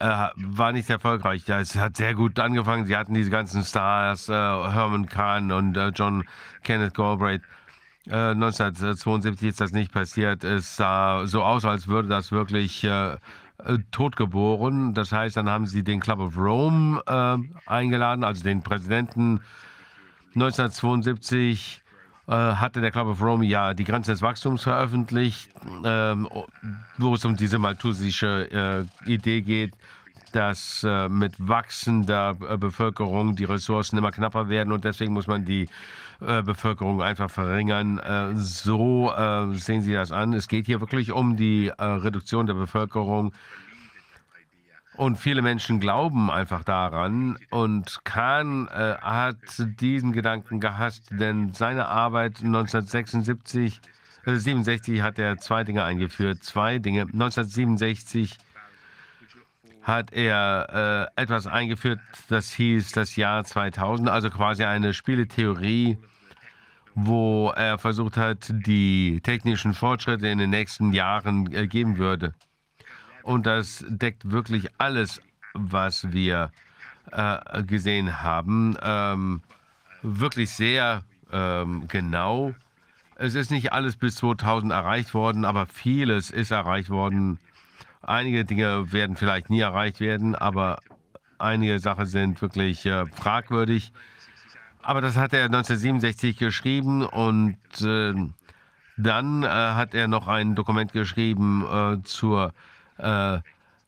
[0.00, 1.48] äh, war nicht erfolgreich.
[1.48, 2.86] Es hat sehr gut angefangen.
[2.86, 6.24] Sie hatten diese ganzen Stars, äh, Herman Kahn und äh, John
[6.62, 7.42] Kenneth Galbraith.
[8.06, 10.42] 1972 ist das nicht passiert.
[10.42, 13.18] Es sah so aus, als würde das wirklich äh,
[13.90, 14.94] totgeboren.
[14.94, 19.40] Das heißt, dann haben sie den Club of Rome äh, eingeladen, also den Präsidenten.
[20.34, 21.82] 1972
[22.26, 25.50] äh, hatte der Club of Rome ja die Grenze des Wachstums veröffentlicht,
[25.84, 26.28] ähm,
[26.98, 29.74] wo es um diese malthusische äh, Idee geht,
[30.30, 35.44] dass äh, mit wachsender äh, Bevölkerung die Ressourcen immer knapper werden und deswegen muss man
[35.44, 35.68] die
[36.20, 37.98] äh, Bevölkerung einfach verringern.
[37.98, 39.12] Äh, so
[39.54, 40.32] sehen Sie das an.
[40.32, 43.32] Es geht hier wirklich um die Reduktion der Bevölkerung
[45.00, 47.38] und viele Menschen glauben einfach daran.
[47.48, 49.38] Und Kahn äh, hat
[49.80, 53.80] diesen Gedanken gehasst, denn seine Arbeit 1976,
[54.26, 56.44] äh, 67 hat er zwei Dinge eingeführt.
[56.44, 57.00] Zwei Dinge.
[57.02, 58.36] 1967
[59.82, 65.98] hat er äh, etwas eingeführt, das hieß das Jahr 2000, also quasi eine Spieletheorie,
[66.94, 72.34] wo er versucht hat, die technischen Fortschritte in den nächsten Jahren äh, geben würde.
[73.22, 75.20] Und das deckt wirklich alles,
[75.54, 76.50] was wir
[77.12, 78.76] äh, gesehen haben.
[78.82, 79.42] Ähm,
[80.02, 81.02] wirklich sehr
[81.32, 82.54] ähm, genau.
[83.16, 87.38] Es ist nicht alles bis 2000 erreicht worden, aber vieles ist erreicht worden.
[88.02, 90.78] Einige Dinge werden vielleicht nie erreicht werden, aber
[91.38, 93.92] einige Sachen sind wirklich äh, fragwürdig.
[94.82, 98.14] Aber das hat er 1967 geschrieben und äh,
[98.96, 102.52] dann äh, hat er noch ein Dokument geschrieben äh, zur
[102.98, 103.38] äh,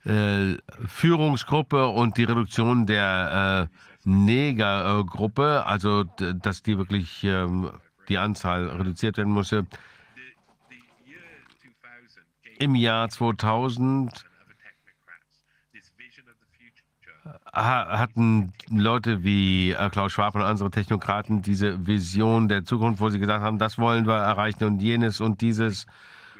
[0.04, 3.68] äh, Führungsgruppe und die Reduktion der
[4.04, 7.70] Negergruppe, also dass die wirklich ähm,
[8.08, 9.64] die Anzahl reduziert werden musste.
[12.62, 14.24] Im Jahr 2000
[17.52, 23.42] hatten Leute wie Klaus Schwab und andere Technokraten diese Vision der Zukunft, wo sie gesagt
[23.42, 25.86] haben, das wollen wir erreichen und jenes und dieses.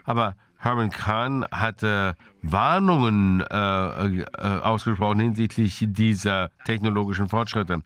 [0.05, 4.27] Aber Herman Kahn hatte Warnungen äh, äh,
[4.63, 7.83] ausgesprochen hinsichtlich dieser technologischen Fortschritte.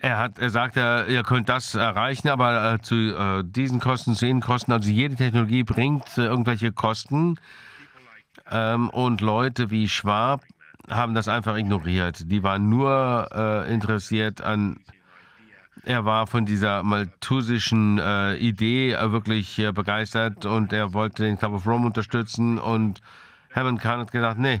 [0.00, 4.26] Er hat, er sagte, ihr könnt das erreichen, aber äh, zu äh, diesen Kosten, zu
[4.26, 7.36] jenen Kosten, also jede Technologie bringt äh, irgendwelche Kosten.
[8.50, 10.42] Ähm, und Leute wie Schwab
[10.88, 12.30] haben das einfach ignoriert.
[12.30, 14.80] Die waren nur äh, interessiert an
[15.84, 21.52] er war von dieser malthusischen äh, Idee äh, wirklich begeistert und er wollte den Club
[21.52, 22.58] of Rome unterstützen.
[22.58, 23.00] Und
[23.50, 24.60] Herman Kahn hat gesagt, nee,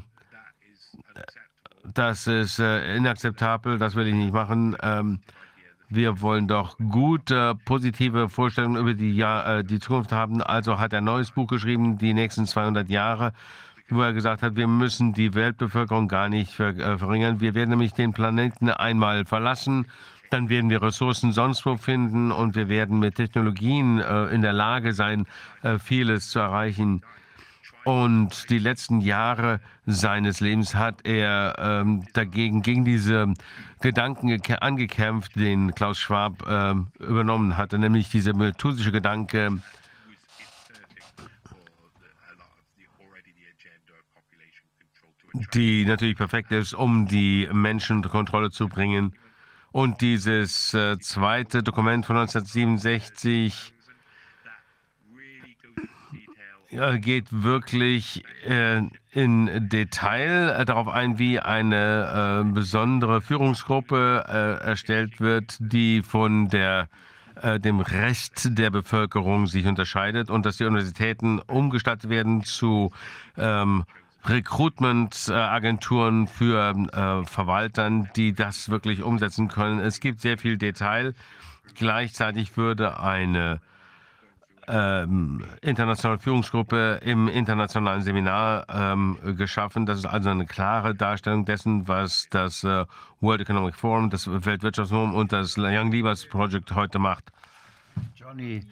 [1.94, 4.76] das ist äh, inakzeptabel, das will ich nicht machen.
[4.82, 5.20] Ähm,
[5.88, 10.42] wir wollen doch gute, positive Vorstellungen über die, Jahr, äh, die Zukunft haben.
[10.42, 13.32] Also hat er ein neues Buch geschrieben, die nächsten 200 Jahre,
[13.88, 17.40] wo er gesagt hat, wir müssen die Weltbevölkerung gar nicht ver äh, verringern.
[17.40, 19.86] Wir werden nämlich den Planeten einmal verlassen
[20.30, 24.52] dann werden wir Ressourcen sonst wo finden und wir werden mit Technologien äh, in der
[24.52, 25.26] Lage sein,
[25.62, 27.02] äh, vieles zu erreichen.
[27.84, 33.32] Und die letzten Jahre seines Lebens hat er ähm, dagegen, gegen diese
[33.80, 39.62] Gedanken angekämpft, den Klaus Schwab äh, übernommen hatte, nämlich dieser methodische Gedanke,
[45.54, 49.14] die natürlich perfekt ist, um die Menschen unter Kontrolle zu bringen.
[49.70, 53.77] Und dieses äh, zweite Dokument von 1967 ja,
[56.70, 58.82] geht wirklich äh,
[59.12, 66.48] in Detail äh, darauf ein, wie eine äh, besondere Führungsgruppe äh, erstellt wird, die von
[66.48, 66.88] der,
[67.40, 72.90] äh, dem Rest der Bevölkerung sich unterscheidet und dass die Universitäten umgestaltet werden zu
[73.38, 73.84] ähm,
[74.24, 76.74] Recruitment-Agenturen für
[77.24, 79.80] Verwaltern, die das wirklich umsetzen können.
[79.80, 81.14] Es gibt sehr viel Detail.
[81.76, 83.60] Gleichzeitig würde eine
[84.68, 89.86] ähm, internationale Führungsgruppe im internationalen Seminar ähm, geschaffen.
[89.86, 92.84] Das ist also eine klare Darstellung dessen, was das äh,
[93.20, 97.24] World Economic Forum, das Weltwirtschaftsforum und das Young Leaders Project heute macht.
[98.14, 98.64] Johnny,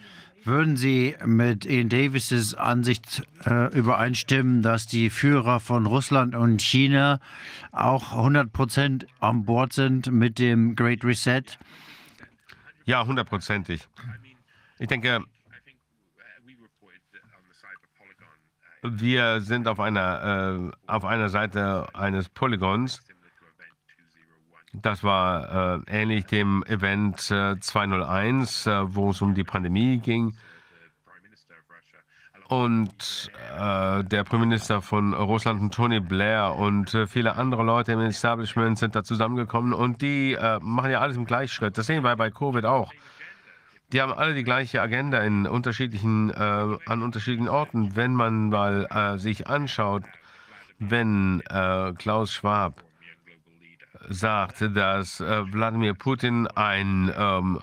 [0.44, 7.18] würden Sie mit Ian Davis' Ansicht äh, übereinstimmen, dass die Führer von Russland und China
[7.73, 11.42] auch 100 Prozent an Bord sind mit dem Great Reset?
[12.84, 13.89] Ja, hundertprozentig.
[14.78, 15.25] Ich denke,
[18.82, 23.00] wir sind auf einer, äh, auf einer Seite eines Polygons.
[24.72, 30.36] Das war äh, ähnlich dem Event äh, 201, äh, wo es um die Pandemie ging.
[32.48, 38.78] Und äh, der Premierminister von Russland, Tony Blair, und äh, viele andere Leute im Establishment
[38.78, 41.76] sind da zusammengekommen und die machen ja alles im Gleichschritt.
[41.76, 42.92] Das sehen wir bei Covid auch.
[43.92, 47.94] Die haben alle die gleiche Agenda in unterschiedlichen, äh, an unterschiedlichen Orten.
[47.94, 50.02] Wenn man mal äh, sich anschaut,
[50.78, 52.82] wenn äh, Klaus Schwab
[54.08, 57.60] sagt, dass äh, Wladimir Putin ein ähm,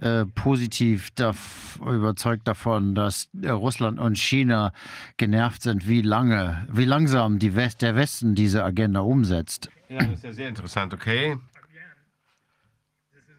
[0.00, 4.72] äh, positiv dav überzeugt davon, dass äh, Russland und China
[5.16, 9.68] genervt sind, wie lange, wie langsam West, der Westen diese Agenda umsetzt.
[9.88, 11.36] Ja, das ist ja sehr interessant, okay.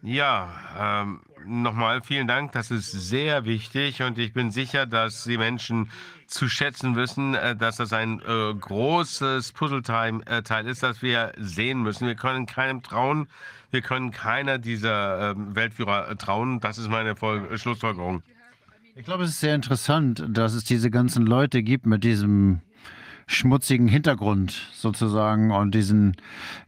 [0.02, 0.48] Ja,
[0.78, 2.52] ähm, nochmal vielen Dank.
[2.52, 5.90] Das ist sehr wichtig und ich bin sicher, dass die Menschen
[6.26, 11.82] zu schätzen wissen, äh, dass das ein äh, großes Puzzleteil äh, ist, das wir sehen
[11.82, 12.06] müssen.
[12.06, 13.28] Wir können keinem trauen.
[13.70, 16.60] Wir können keiner dieser äh, Weltführer trauen.
[16.60, 18.22] Das ist meine Vol Schlussfolgerung.
[18.94, 22.60] Ich glaube, es ist sehr interessant, dass es diese ganzen Leute gibt mit diesem
[23.30, 26.16] schmutzigen Hintergrund sozusagen und diesen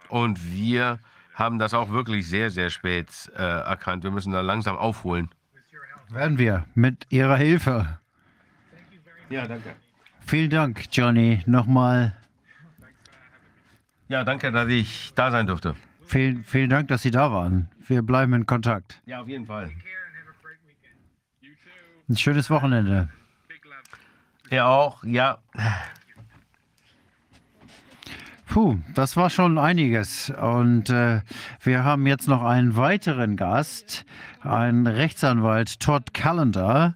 [0.09, 0.99] Und wir
[1.33, 4.03] haben das auch wirklich sehr, sehr spät äh, erkannt.
[4.03, 5.29] Wir müssen da langsam aufholen.
[6.09, 7.99] Werden wir mit Ihrer Hilfe.
[9.29, 9.75] Ja, danke.
[10.25, 11.41] Vielen Dank, Johnny.
[11.45, 12.15] Nochmal
[14.09, 15.75] Ja, danke, dass ich da sein durfte.
[16.05, 17.69] vielen, vielen Dank, dass Sie da waren.
[17.87, 19.01] Wir bleiben in Kontakt.
[19.05, 19.71] Ja, auf jeden Fall.
[22.09, 23.09] Ein schönes Wochenende.
[24.51, 25.39] Ja, auch, ja.
[28.53, 30.29] Puh, das war schon einiges.
[30.29, 31.21] Und äh,
[31.63, 34.05] wir haben jetzt noch einen weiteren Gast,
[34.41, 36.93] einen Rechtsanwalt, Todd Callender.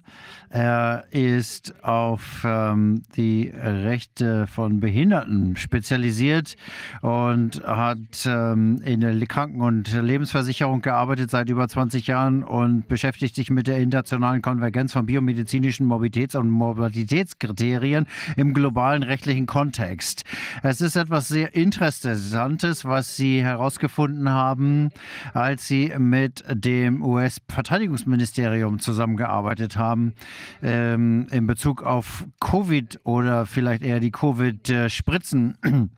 [0.50, 6.56] Er ist auf ähm, die Rechte von Behinderten spezialisiert
[7.02, 13.34] und hat ähm, in der Kranken- und Lebensversicherung gearbeitet seit über 20 Jahren und beschäftigt
[13.34, 20.24] sich mit der internationalen Konvergenz von biomedizinischen Mobilitäts- und Mobilitätskriterien im globalen rechtlichen Kontext.
[20.62, 24.90] Es ist etwas sehr Interessantes, was Sie herausgefunden haben,
[25.34, 30.14] als Sie mit dem US-Verteidigungsministerium zusammengearbeitet haben
[30.62, 35.58] ähm, in Bezug auf Covid oder vielleicht eher die Covid-Spritzen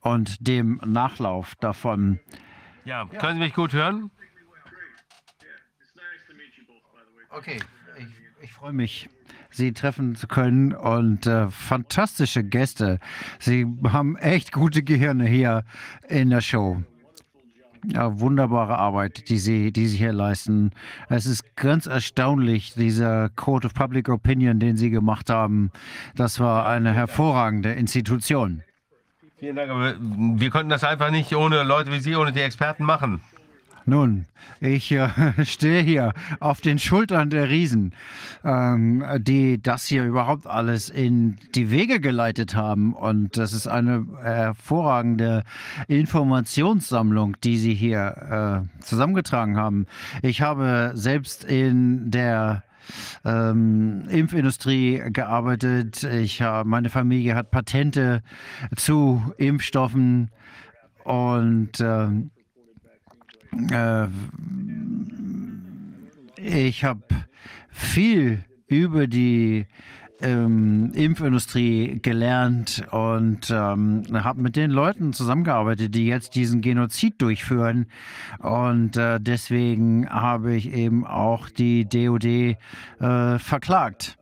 [0.00, 2.20] und dem Nachlauf davon.
[2.84, 4.10] Ja, können Sie mich gut hören?
[7.30, 7.60] Okay,
[7.96, 8.06] ich,
[8.42, 9.08] ich freue mich,
[9.50, 12.98] Sie treffen zu können und äh, fantastische Gäste.
[13.38, 15.64] Sie haben echt gute Gehirne hier
[16.08, 16.82] in der Show.
[17.86, 20.72] Ja, wunderbare Arbeit, die Sie, die Sie hier leisten.
[21.08, 25.70] Es ist ganz erstaunlich, dieser Code of Public Opinion, den Sie gemacht haben.
[26.14, 28.62] Das war eine hervorragende Institution.
[29.38, 32.84] Vielen Dank, aber wir konnten das einfach nicht ohne Leute wie Sie, ohne die Experten
[32.84, 33.22] machen.
[33.86, 34.26] Nun,
[34.60, 35.08] ich äh,
[35.44, 37.94] stehe hier auf den Schultern der Riesen,
[38.44, 42.94] ähm, die das hier überhaupt alles in die Wege geleitet haben.
[42.94, 45.44] Und das ist eine hervorragende
[45.88, 49.86] Informationssammlung, die Sie hier äh, zusammengetragen haben.
[50.22, 52.62] Ich habe selbst in der
[53.24, 56.04] ähm, Impfindustrie gearbeitet.
[56.04, 58.22] Ich habe, meine Familie hat Patente
[58.76, 60.30] zu Impfstoffen
[61.04, 62.30] und ähm,
[63.70, 64.06] äh,
[66.36, 67.02] ich habe
[67.70, 69.66] viel über die
[70.22, 77.86] ähm, Impfindustrie gelernt und ähm, habe mit den Leuten zusammengearbeitet, die jetzt diesen Genozid durchführen.
[78.38, 84.18] Und äh, deswegen habe ich eben auch die DOD äh, verklagt.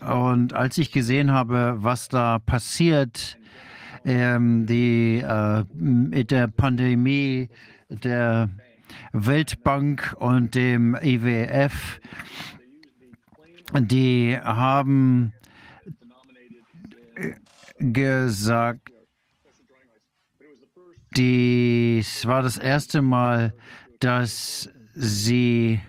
[0.00, 3.38] Und als ich gesehen habe, was da passiert,
[4.04, 7.48] ähm, die äh, mit der Pandemie,
[7.88, 8.50] der
[9.12, 12.00] Weltbank und dem IWF,
[13.74, 15.32] die haben
[17.78, 18.90] gesagt,
[21.16, 23.54] dies war das erste Mal,
[24.00, 25.80] dass sie,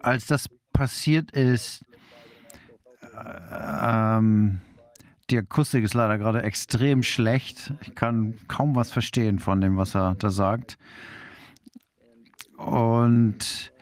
[0.00, 1.84] als das passiert ist,
[3.50, 4.60] ähm,
[5.30, 7.72] die Akustik ist leider gerade extrem schlecht.
[7.82, 10.78] Ich kann kaum was verstehen von dem, was er da sagt.
[12.56, 13.72] Und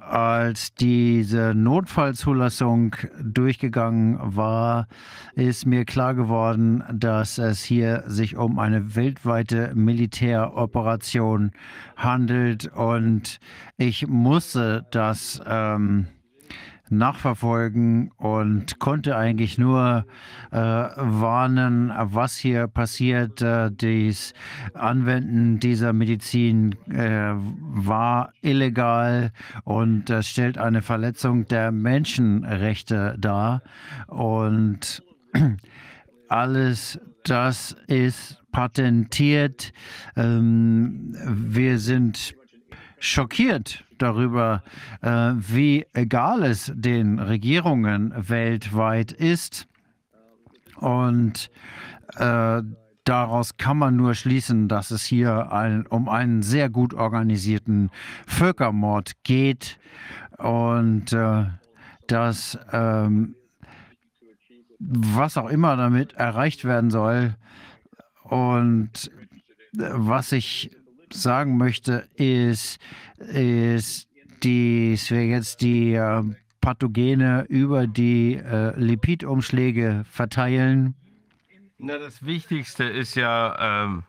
[0.00, 4.86] als diese Notfallzulassung durchgegangen war,
[5.34, 11.50] ist mir klar geworden, dass es hier sich um eine weltweite Militäroperation
[11.96, 13.40] handelt und
[13.78, 16.06] ich musste das ähm,
[16.90, 20.06] nachverfolgen und konnte eigentlich nur
[20.50, 23.42] äh, warnen, was hier passiert.
[23.42, 24.34] Äh, das
[24.74, 29.32] Anwenden dieser Medizin äh, war illegal
[29.64, 33.62] und das stellt eine Verletzung der Menschenrechte dar.
[34.06, 35.02] Und
[36.28, 39.72] alles das ist patentiert.
[40.16, 42.34] Ähm, wir sind
[42.98, 44.62] schockiert darüber,
[45.02, 49.66] äh, wie egal es den Regierungen weltweit ist,
[50.76, 51.50] Und
[52.16, 52.62] äh,
[53.04, 57.90] daraus kann man nur schließen, dass es hier ein, um einen sehr gut organisierten
[58.26, 59.78] Völkermord geht.
[60.38, 61.46] Und äh,
[62.08, 63.34] dass ähm,
[64.78, 67.34] was auch immer damit erreicht werden soll.
[68.22, 69.10] Und
[69.72, 70.70] was ich
[71.12, 72.78] sagen möchte, ist,
[73.18, 74.06] ist
[74.46, 76.22] dass wir jetzt die äh,
[76.60, 80.94] Pathogene über die äh, Lipidumschläge verteilen.
[81.78, 84.04] Na, das Wichtigste ist ja, ähm,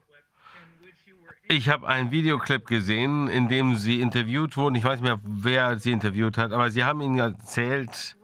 [1.48, 4.76] ich habe einen Videoclip gesehen, in dem Sie interviewt wurden.
[4.76, 8.16] Ich weiß nicht mehr, wer Sie interviewt hat, aber Sie haben Ihnen erzählt,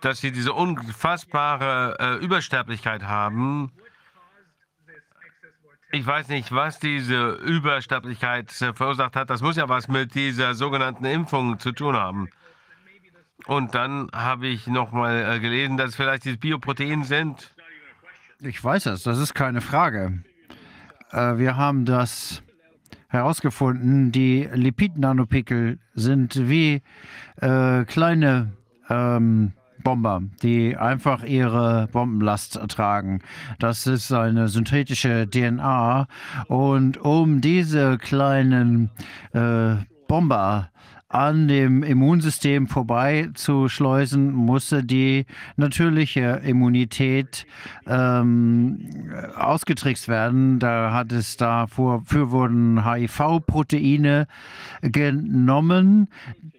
[0.00, 3.70] dass Sie diese unfassbare äh, Übersterblichkeit haben.
[5.94, 9.30] Ich weiß nicht, was diese Übersterblichkeit äh, verursacht hat.
[9.30, 12.30] Das muss ja was mit dieser sogenannten Impfung zu tun haben.
[13.46, 17.54] Und dann habe ich noch mal äh, gelesen, dass es vielleicht diese Bioprotein sind.
[18.40, 20.24] Ich weiß es, das ist keine Frage.
[21.12, 22.42] Äh, wir haben das
[23.06, 24.10] herausgefunden.
[24.10, 26.82] Die Lipid-Nanopartikel sind wie
[27.36, 28.52] äh, kleine
[28.90, 29.52] ähm,
[29.84, 33.20] Bomber, die einfach ihre Bombenlast tragen.
[33.60, 36.08] Das ist eine synthetische DNA.
[36.48, 38.90] Und um diese kleinen
[39.32, 39.76] äh,
[40.08, 40.70] Bomber
[41.14, 45.26] an dem Immunsystem vorbeizuschleusen, musste die
[45.56, 47.46] natürliche Immunität
[47.86, 48.88] ähm,
[49.36, 50.58] ausgetrickst werden.
[50.58, 52.02] Da hat es dafür
[52.32, 54.26] wurden HIV-Proteine
[54.82, 56.08] genommen,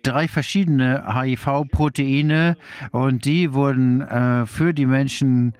[0.03, 2.55] drei verschiedene HIV-Proteine
[2.91, 5.53] und die wurden äh, für die Menschen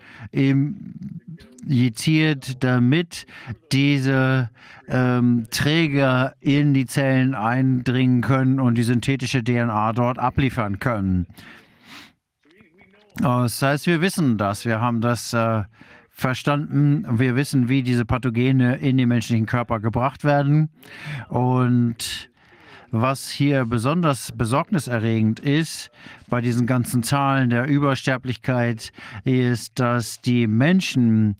[1.68, 3.26] injiziert, damit
[3.72, 4.50] diese
[4.88, 11.28] ähm, Träger in die Zellen eindringen können und die synthetische DNA dort abliefern können.
[13.18, 14.66] Das heißt, wir wissen das.
[14.66, 15.64] Wir haben das äh,
[16.10, 17.06] verstanden.
[17.20, 20.70] Wir wissen, wie diese Pathogene in den menschlichen Körper gebracht werden.
[21.30, 22.30] Und
[22.92, 25.92] was hier besonders besorgniserregend ist
[26.30, 28.92] bei diesen ganzen Zahlen der Übersterblichkeit,
[29.24, 31.36] ist, dass die Menschen,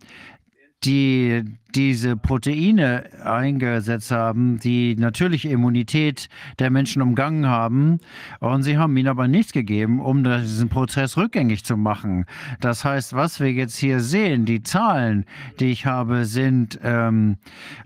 [0.86, 1.44] die
[1.76, 8.00] diese Proteine eingesetzt haben, die natürliche Immunität der Menschen umgangen haben.
[8.40, 12.26] Und sie haben ihnen aber nichts gegeben, um diesen Prozess rückgängig zu machen.
[12.62, 15.26] Das heißt, was wir jetzt hier sehen, die Zahlen,
[15.60, 17.38] die ich habe, sind ähm,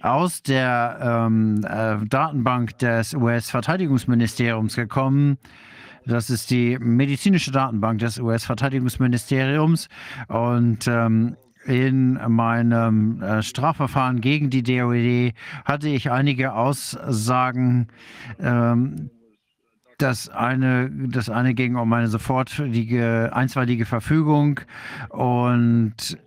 [0.02, 5.40] aus der ähm, äh, Datenbank des US-Verteidigungsministeriums gekommen.
[6.06, 9.90] Das ist die medizinische Datenbank des US-Verteidigungsministeriums.
[10.28, 11.36] Und ähm,
[11.70, 17.90] in meinem äh, Strafverfahren gegen die DOED hatte ich einige Aussagen,
[18.40, 19.12] ähm,
[20.00, 24.62] das eine, das eine ging um eine sofortige, einstweilige Verfügung
[25.10, 26.18] und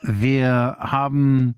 [0.00, 1.56] wir haben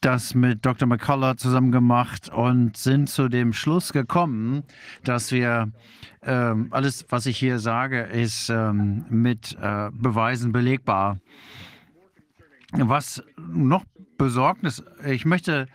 [0.00, 0.88] das mit Dr.
[0.88, 4.62] McCullough zusammen gemacht und sind zu dem Schluss gekommen,
[5.02, 5.72] dass wir
[6.26, 11.18] ähm, alles, was ich hier sage, ist ähm, mit äh, Beweisen belegbar.
[12.72, 13.84] Was noch
[14.18, 15.66] Besorgnis, ich möchte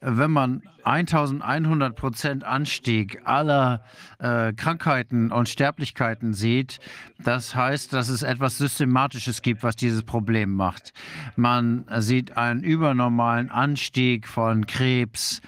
[0.00, 3.82] wenn man 1100 Prozent Anstieg aller
[4.18, 6.78] äh, Krankheiten und Sterblichkeiten sieht,
[7.18, 10.92] das heißt, dass es etwas Systematisches gibt, was dieses Problem macht.
[11.34, 15.40] Man sieht einen übernormalen Anstieg von Krebs,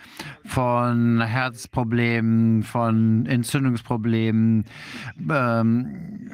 [0.44, 4.64] von Herzproblemen, von Entzündungsproblemen,
[5.30, 6.30] ähm,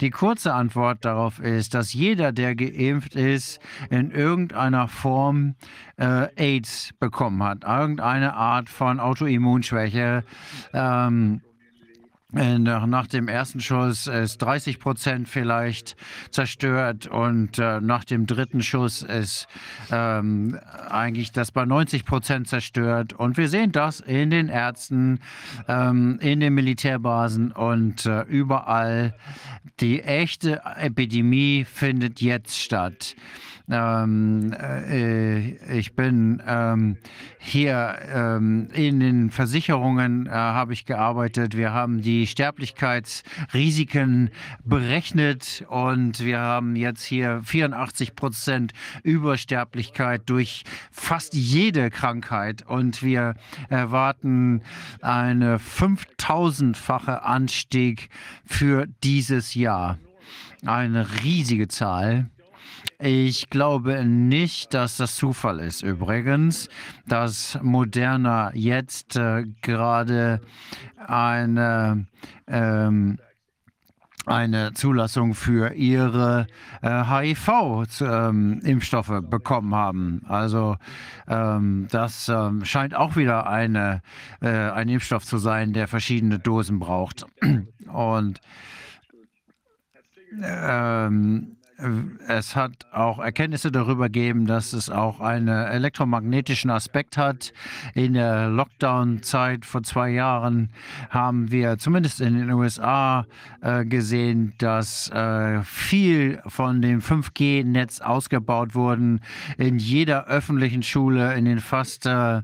[0.01, 5.55] Die kurze Antwort darauf ist, dass jeder, der geimpft ist, in irgendeiner Form
[5.97, 10.23] äh, AIDS bekommen hat, irgendeine Art von Autoimmunschwäche.
[10.73, 11.41] Ähm,
[12.33, 15.95] nach dem ersten Schuss ist 30 Prozent vielleicht
[16.31, 19.47] zerstört und äh, nach dem dritten Schuss ist
[19.91, 20.57] ähm,
[20.89, 23.13] eigentlich das bei 90 Prozent zerstört.
[23.13, 25.19] Und wir sehen das in den Ärzten,
[25.67, 29.13] ähm, in den Militärbasen und äh, überall.
[29.79, 33.15] Die echte Epidemie findet jetzt statt.
[33.69, 36.97] Ähm, äh, ich bin ähm,
[37.39, 41.55] hier ähm, in den Versicherungen äh, habe ich gearbeitet.
[41.55, 44.31] Wir haben die Sterblichkeitsrisiken
[44.65, 53.35] berechnet und wir haben jetzt hier 84 Prozent Übersterblichkeit durch fast jede Krankheit und wir
[53.69, 54.61] erwarten
[55.01, 58.09] eine 5000-fache Anstieg
[58.45, 59.99] für dieses Jahr.
[60.65, 62.29] Eine riesige Zahl.
[63.05, 65.81] Ich glaube nicht, dass das Zufall ist.
[65.81, 66.69] Übrigens,
[67.05, 70.39] dass Moderna jetzt äh, gerade
[71.05, 72.07] eine,
[72.47, 73.19] ähm,
[74.25, 76.47] eine Zulassung für ihre
[76.81, 80.21] äh, HIV-Impfstoffe ähm, bekommen haben.
[80.29, 80.77] Also
[81.27, 84.01] ähm, das ähm, scheint auch wieder eine,
[84.39, 87.25] äh, ein Impfstoff zu sein, der verschiedene Dosen braucht.
[87.91, 88.39] Und
[90.41, 91.57] ähm,
[92.27, 97.53] es hat auch Erkenntnisse darüber gegeben, dass es auch einen elektromagnetischen Aspekt hat.
[97.93, 100.69] In der Lockdown-Zeit vor zwei Jahren
[101.09, 103.25] haben wir zumindest in den USA
[103.61, 109.21] äh, gesehen, dass äh, viel von dem 5G-Netz ausgebaut wurden.
[109.57, 112.41] In jeder öffentlichen Schule, in den fast äh,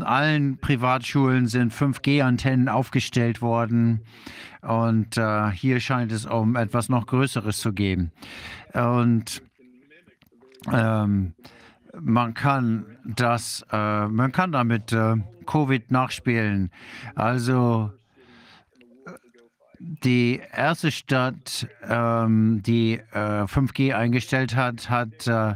[0.00, 4.00] allen Privatschulen sind 5G-Antennen aufgestellt worden.
[4.66, 8.12] Und äh, hier scheint es um etwas noch Größeres zu gehen.
[8.72, 9.42] Und
[10.72, 11.34] ähm,
[12.00, 16.70] man kann das, äh, man kann damit äh, Covid nachspielen.
[17.14, 17.92] Also
[19.78, 25.54] die erste Stadt, ähm, die 5G äh, eingestellt hat, hat äh,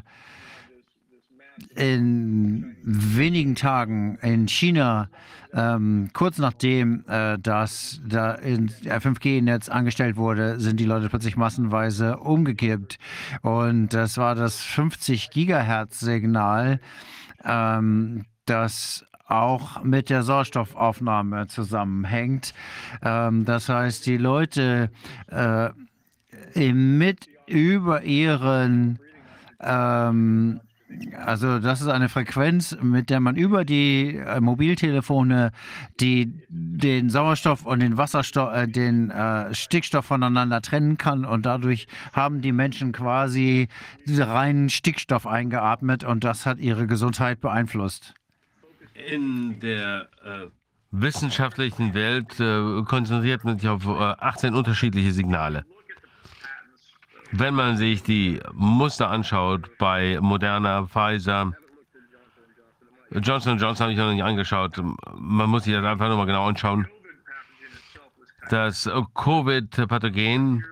[1.74, 5.08] in wenigen Tagen in China,
[5.54, 12.18] ähm, kurz nachdem äh, das da in 5G-Netz angestellt wurde, sind die Leute plötzlich massenweise
[12.18, 12.98] umgekippt.
[13.42, 16.80] Und das war das 50 Gigahertz-Signal,
[17.44, 22.54] ähm, das auch mit der Sauerstoffaufnahme zusammenhängt.
[23.02, 24.90] Ähm, das heißt, die Leute
[25.30, 25.70] äh,
[26.72, 28.98] mit über ihren
[29.60, 30.60] ähm,
[31.16, 35.52] also das ist eine Frequenz, mit der man über die äh, Mobiltelefone
[36.00, 41.86] die den Sauerstoff und den Wasserstoff, äh, den äh, Stickstoff voneinander trennen kann und dadurch
[42.12, 43.68] haben die Menschen quasi
[44.08, 48.14] reinen Stickstoff eingeatmet und das hat ihre Gesundheit beeinflusst.
[49.10, 50.46] In der äh,
[50.90, 55.64] wissenschaftlichen Welt äh, konzentriert man sich auf 18 äh, unterschiedliche Signale.
[57.32, 61.52] Wenn man sich die Muster anschaut bei Moderna, Pfizer,
[63.10, 64.76] Johnson Johnson habe ich noch nicht angeschaut.
[65.14, 66.86] Man muss sich das einfach nochmal genau anschauen.
[68.50, 70.64] Das Covid-Pathogen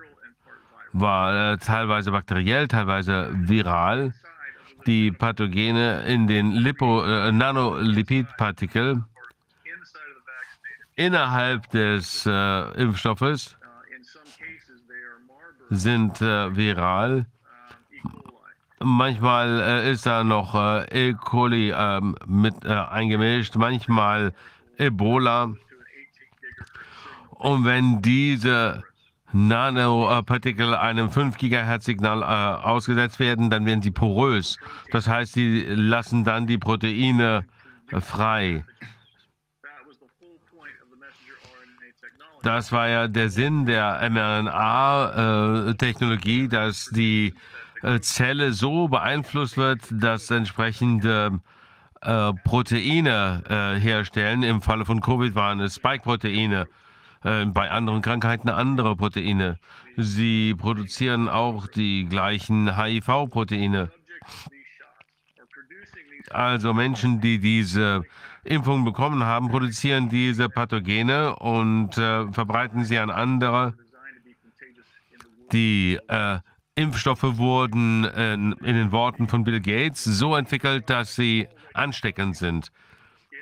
[0.93, 4.13] war äh, teilweise bakteriell, teilweise viral.
[4.85, 9.03] Die Pathogene in den Lipo, äh, Nanolipidpartikel
[10.95, 13.56] innerhalb des äh, Impfstoffes
[15.69, 17.25] sind äh, viral.
[18.79, 21.13] Manchmal äh, ist da noch äh, E.
[21.13, 24.33] coli ähm, mit äh, eingemischt, manchmal
[24.77, 25.53] Ebola.
[27.31, 28.83] Und wenn diese
[29.33, 34.57] Nanopartikel einem 5 GHz Signal äh, ausgesetzt werden, dann werden sie porös.
[34.91, 37.45] Das heißt, sie lassen dann die Proteine
[37.91, 38.63] äh, frei.
[42.47, 47.33] Das war ja der Sinn der mRNA-Technologie, dass die
[47.83, 51.41] äh, Zelle so beeinflusst wird, dass entsprechende
[51.99, 54.43] äh, Proteine äh, herstellen.
[54.43, 56.69] Im Falle von Covid waren es Spike-Proteine,
[57.21, 59.59] bei anderen Krankheiten andere Proteine.
[59.97, 63.91] Sie produzieren auch die gleichen HIV-Proteine.
[66.29, 68.05] Also Menschen, die diese
[68.47, 73.73] Impfung bekommen haben, produzieren diese Pathogene und äh, verbreiten sie an andere.
[75.51, 76.39] Die äh,
[76.75, 82.71] Impfstoffe wurden äh, in den Worten von Bill Gates so entwickelt, dass sie ansteckend sind.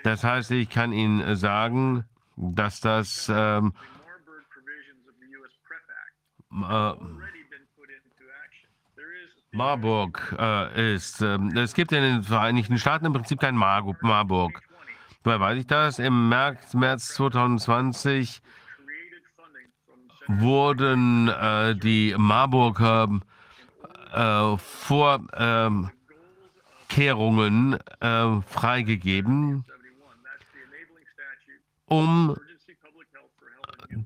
[0.03, 3.73] Das heißt, ich kann Ihnen sagen, dass das ähm,
[6.51, 6.91] äh,
[9.51, 11.21] Marburg äh, ist.
[11.21, 14.61] Ähm, es gibt in den Vereinigten Staaten im Prinzip kein Mar Marburg.
[15.25, 15.97] Woher weiß ich das?
[15.97, 18.43] Im März, März 2020
[20.27, 23.09] wurden äh, die Marburger
[24.13, 25.89] äh, Vorkehrungen
[28.01, 29.65] äh, freigegeben,
[31.87, 32.37] um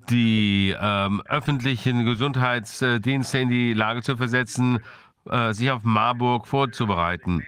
[0.09, 4.79] die ähm, öffentlichen Gesundheitsdienste in die Lage zu versetzen,
[5.25, 7.43] äh, sich auf Marburg vorzubereiten.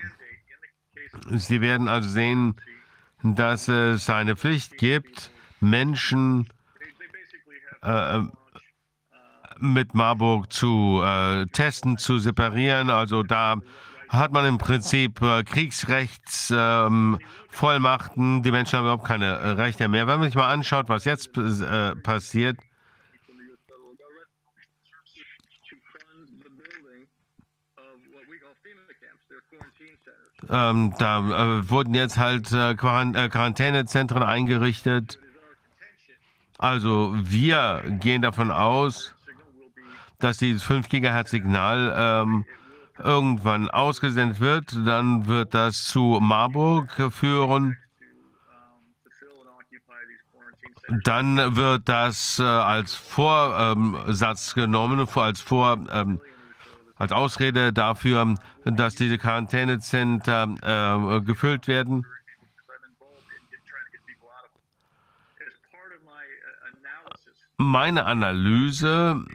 [1.29, 2.57] Sie werden also sehen,
[3.23, 6.49] dass es eine Pflicht gibt, Menschen
[7.81, 8.21] äh,
[9.59, 12.89] mit Marburg zu äh, testen, zu separieren.
[12.89, 13.55] Also da
[14.09, 18.43] hat man im Prinzip äh, Kriegsrechtsvollmachten.
[18.43, 20.07] Die Menschen haben überhaupt keine äh, Rechte mehr.
[20.07, 22.57] Wenn man sich mal anschaut, was jetzt äh, passiert,
[30.49, 35.19] ähm, da äh, wurden jetzt halt äh, äh, Quarantänezentren eingerichtet.
[36.57, 39.15] Also wir gehen davon aus,
[40.19, 42.45] dass dieses 5 Gigahertz Signal ähm,
[42.99, 44.75] irgendwann ausgesendet wird.
[44.85, 47.77] Dann wird das zu Marburg führen.
[51.03, 56.19] Dann wird das als Vorsatz genommen, als Vor, ähm,
[57.01, 62.05] als Ausrede dafür, dass diese Quarantänezentren äh, gefüllt werden.
[67.57, 69.25] Meine Analyse,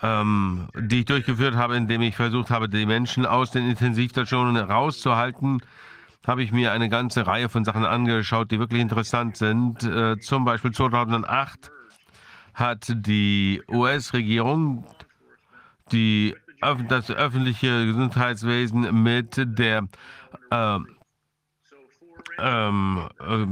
[0.00, 5.60] ähm, die ich durchgeführt habe, indem ich versucht habe, die Menschen aus den Intensivstationen rauszuhalten,
[6.24, 9.82] habe ich mir eine ganze Reihe von Sachen angeschaut, die wirklich interessant sind.
[9.82, 11.72] Äh, zum Beispiel 2008
[12.54, 14.84] hat die US-Regierung
[15.92, 16.36] die,
[16.88, 19.86] das öffentliche Gesundheitswesen mit der
[20.50, 20.78] äh,
[22.38, 23.46] ähm, äh,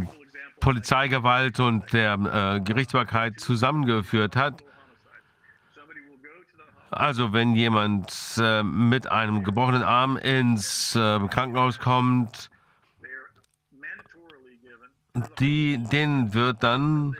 [0.60, 4.62] Polizeigewalt und der äh, Gerichtsbarkeit zusammengeführt hat.
[6.90, 12.50] Also wenn jemand äh, mit einem gebrochenen Arm ins äh, Krankenhaus kommt,
[15.38, 17.16] die, denen wird dann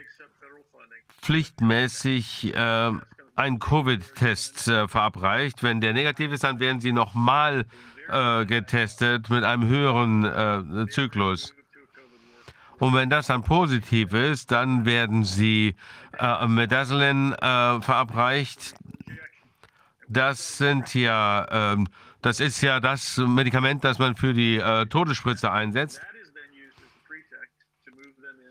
[1.23, 2.55] pflichtmäßig
[3.37, 5.63] äh, ein Covid-Test äh, verabreicht.
[5.63, 7.67] Wenn der negativ ist, dann werden sie nochmal
[8.09, 11.55] äh, getestet mit einem höheren äh, Zyklus.
[12.79, 15.77] Und wenn das dann positiv ist, dann werden sie
[16.19, 18.75] äh, Midazolam äh, verabreicht.
[20.09, 21.89] Das sind ja, ähm,
[22.23, 26.01] das ist ja das Medikament, das man für die äh, Todesspritze einsetzt.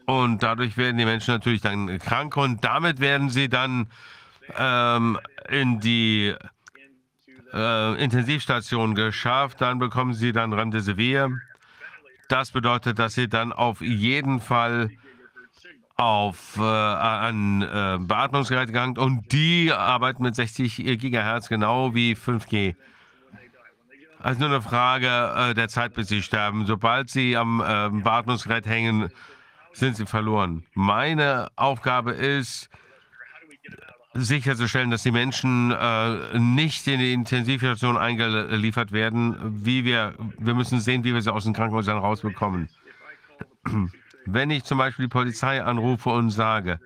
[0.07, 3.87] Und dadurch werden die Menschen natürlich dann krank und damit werden sie dann
[4.57, 6.35] ähm, in die
[7.53, 9.61] äh, Intensivstation geschafft.
[9.61, 11.39] Dann bekommen sie dann Remdesivir.
[12.27, 14.89] Das bedeutet, dass sie dann auf jeden Fall
[15.97, 22.75] auf äh, an äh, Beatmungsgeräte gegangen und die arbeiten mit 60 Gigahertz genau wie 5G.
[24.19, 25.07] Also nur eine Frage
[25.37, 26.65] äh, der Zeit, bis sie sterben.
[26.65, 29.09] Sobald sie am äh, Beatmungsgerät hängen,
[29.71, 30.65] sind sie verloren.
[30.73, 32.69] Meine Aufgabe ist,
[34.15, 39.35] sicherzustellen, dass die Menschen äh, nicht in die Intensivstation eingeliefert werden.
[39.65, 42.69] Wie wir, wir müssen sehen, wie wir sie aus den Krankenhäusern rausbekommen.
[44.25, 46.79] Wenn ich zum Beispiel die Polizei anrufe und sage,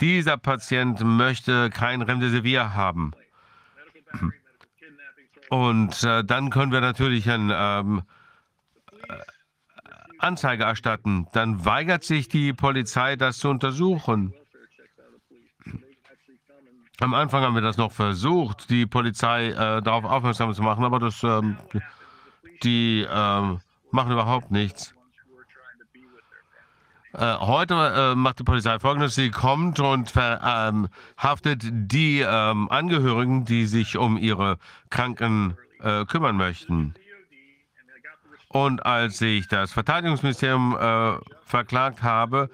[0.00, 3.12] dieser Patient möchte kein Remdesivir haben,
[5.50, 8.02] und äh, dann können wir natürlich ein ähm,
[10.18, 11.26] Anzeige erstatten.
[11.32, 14.34] Dann weigert sich die Polizei, das zu untersuchen.
[17.00, 20.98] Am Anfang haben wir das noch versucht, die Polizei äh, darauf aufmerksam zu machen, aber
[20.98, 21.56] das, ähm,
[22.62, 24.94] die ähm, machen überhaupt nichts.
[27.14, 27.74] Äh, heute
[28.12, 33.96] äh, macht die Polizei folgendes: Sie kommt und verhaftet ähm, die ähm, Angehörigen, die sich
[33.96, 34.58] um ihre
[34.90, 36.94] Kranken äh, kümmern möchten.
[38.48, 41.14] Und als ich das Verteidigungsministerium äh,
[41.46, 42.50] verklagt habe,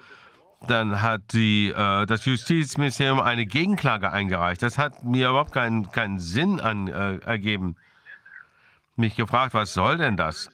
[0.65, 4.63] dann hat die, äh, das Justizministerium eine Gegenklage eingereicht.
[4.63, 7.75] Das hat mir überhaupt keinen, keinen Sinn an, äh, ergeben.
[8.95, 10.49] Mich gefragt, was soll denn das?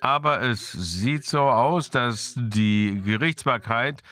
[0.00, 4.02] Aber es sieht so aus, dass die Gerichtsbarkeit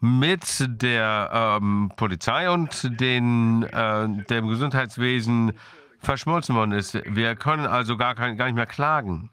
[0.00, 0.42] mit
[0.80, 5.52] der ähm, Polizei und den, äh, dem Gesundheitswesen
[5.98, 6.94] verschmolzen worden ist.
[6.94, 9.30] Wir können also gar, kein, gar nicht mehr klagen.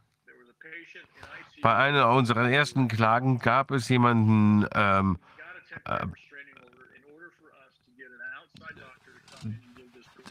[1.65, 5.17] Bei einer unserer ersten Klagen gab es jemanden, ähm,
[5.83, 6.05] äh,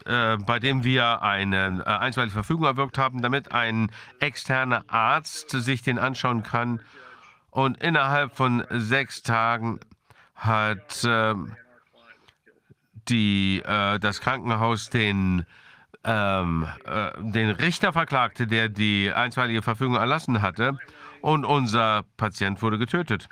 [0.05, 3.91] äh, bei dem wir eine äh, einstweilige Verfügung erwirkt haben, damit ein
[4.21, 6.79] externer Arzt sich den anschauen kann.
[7.49, 9.81] Und innerhalb von sechs Tagen
[10.35, 11.57] hat ähm,
[13.09, 15.45] die, äh, das Krankenhaus den
[16.05, 20.79] ähm, äh, den Richter verklagte, der die einstweilige Verfügung erlassen hatte,
[21.25, 23.27] und unser Patient wurde getötet.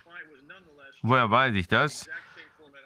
[1.03, 2.09] Woher weiß ich das?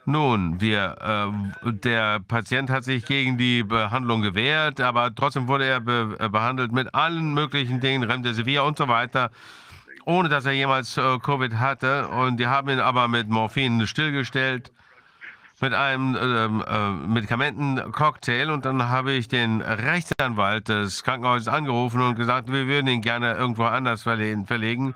[0.06, 1.32] Nun, wir,
[1.66, 6.27] äh, der Patient hat sich gegen die Behandlung gewehrt, aber trotzdem wurde er be äh,
[6.27, 9.32] behandelt mit allen möglichen Dingen, Remdesivir und so weiter,
[10.03, 12.10] ohne dass er jemals äh, Covid hatte.
[12.10, 14.74] Und die haben ihn aber mit Morphin stillgestellt,
[15.60, 18.52] mit einem ähm, äh, Medikamentencocktail.
[18.52, 23.34] Und dann habe ich den Rechtsanwalt des Krankenhauses angerufen und gesagt, wir würden ihn gerne
[23.34, 24.95] irgendwo anders verlegen.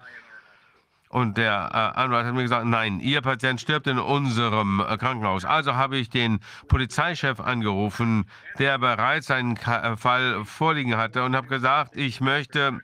[1.11, 5.43] Und der äh, Anwalt hat mir gesagt, nein, Ihr Patient stirbt in unserem äh, Krankenhaus.
[5.43, 8.25] Also habe ich den Polizeichef angerufen,
[8.59, 12.79] der bereits einen Ka äh, Fall vorliegen hatte und habe gesagt, ich möchte,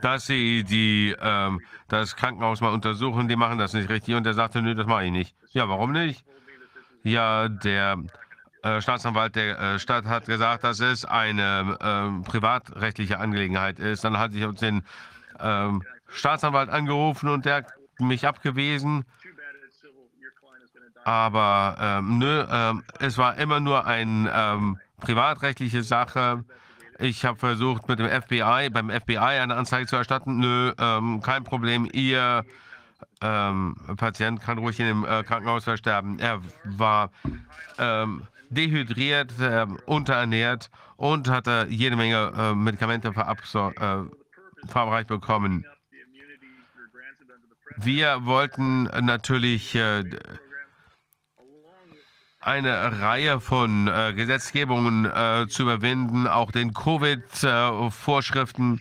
[0.00, 3.28] dass Sie die, ähm, das Krankenhaus mal untersuchen.
[3.28, 4.14] Die machen das nicht richtig.
[4.14, 5.34] Und er sagte, nö, das mache ich nicht.
[5.52, 6.24] Ja, warum nicht?
[7.02, 7.98] Ja, der
[8.62, 14.04] äh, Staatsanwalt der äh, Stadt hat gesagt, dass es eine ähm, privatrechtliche Angelegenheit ist.
[14.04, 14.82] Dann hatte ich uns den
[15.38, 17.66] ähm, Staatsanwalt angerufen und der hat
[17.98, 19.04] mich abgewiesen.
[21.04, 26.44] Aber ähm, nö, ähm, es war immer nur eine ähm, privatrechtliche Sache.
[26.98, 30.38] Ich habe versucht, mit dem FBI, beim FBI eine Anzeige zu erstatten.
[30.38, 31.88] Nö, ähm, kein Problem.
[31.92, 32.44] Ihr
[33.20, 36.18] ähm, Patient kann ruhig in dem äh, Krankenhaus versterben.
[36.18, 37.10] Er war
[37.78, 45.64] ähm, dehydriert, äh, unterernährt und hatte jede Menge äh, Medikamente äh, verabreicht bekommen.
[47.78, 50.02] Wir wollten natürlich äh,
[52.46, 58.80] eine Reihe von äh, Gesetzgebungen äh, zu überwinden, auch den Covid-Vorschriften.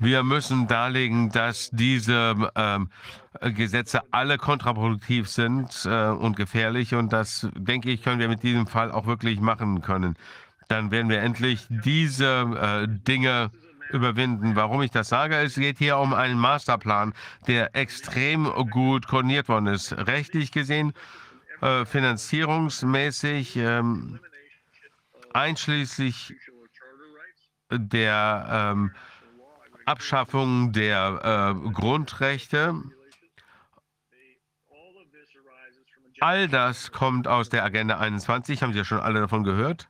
[0.00, 2.90] Wir müssen darlegen, dass diese ähm,
[3.40, 6.94] Gesetze alle kontraproduktiv sind äh, und gefährlich.
[6.94, 10.16] Und das, denke ich, können wir mit diesem Fall auch wirklich machen können.
[10.66, 13.52] Dann werden wir endlich diese äh, Dinge
[13.92, 14.56] überwinden.
[14.56, 17.12] Warum ich das sage, es geht hier um einen Masterplan,
[17.46, 19.92] der extrem gut koordiniert worden ist.
[19.92, 20.92] Rechtlich gesehen,
[21.60, 24.20] äh, finanzierungsmäßig, ähm,
[25.32, 26.34] einschließlich
[27.70, 28.92] der ähm,
[29.84, 32.74] Abschaffung der äh, Grundrechte.
[36.20, 39.89] All das kommt aus der Agenda 21, haben Sie ja schon alle davon gehört.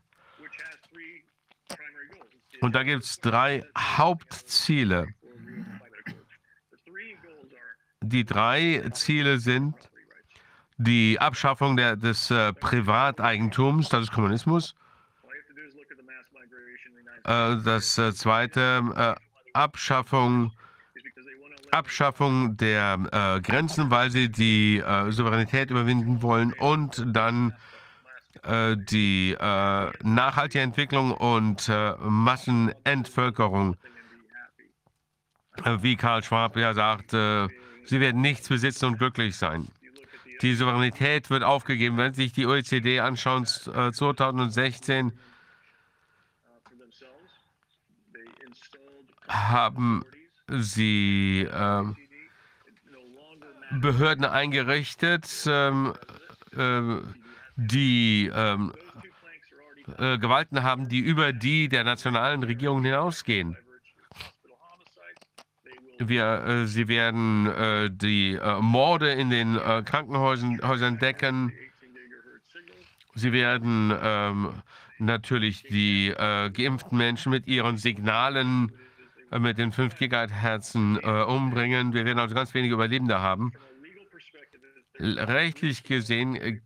[2.61, 5.09] Und da gibt es drei Hauptziele.
[8.03, 9.75] Die drei Ziele sind
[10.79, 14.75] die Abschaffung der, des äh, Privateigentums, das ist Kommunismus.
[17.25, 19.15] Äh, das äh, zweite, äh,
[19.53, 20.53] Abschaffung,
[21.71, 27.55] Abschaffung der Grenzen, weil sie die Souveränität überwinden wollen und dann
[28.43, 33.77] die äh, nachhaltige Entwicklung und äh, Massenentvölkerung.
[35.81, 39.69] Wie Karl Schwab ja sagt, sie werden nichts besitzen und glücklich sein.
[40.41, 41.99] Die Souveränität wird aufgegeben.
[41.99, 45.12] Wenn Sie sich die OECD anschauen, 2016
[49.31, 50.05] haben
[50.49, 51.85] sie äh,
[53.81, 55.94] Behörden eingerichtet, ähm,
[56.57, 56.81] äh,
[57.69, 58.73] die ähm,
[59.99, 63.57] äh, Gewalten haben, die über die der nationalen Regierung hinausgehen.
[65.99, 71.53] Wir, äh, sie werden äh, die äh, Morde in den äh, Krankenhäusern decken.
[73.15, 74.53] Sie werden ähm,
[74.99, 78.73] natürlich die äh, geimpften Menschen mit ihren Signalen,
[79.39, 81.93] mit den 5 Gigahertzen umbringen.
[81.93, 83.53] Wir werden also ganz wenige Überlebende haben.
[84.99, 86.61] Rechtlich gesehen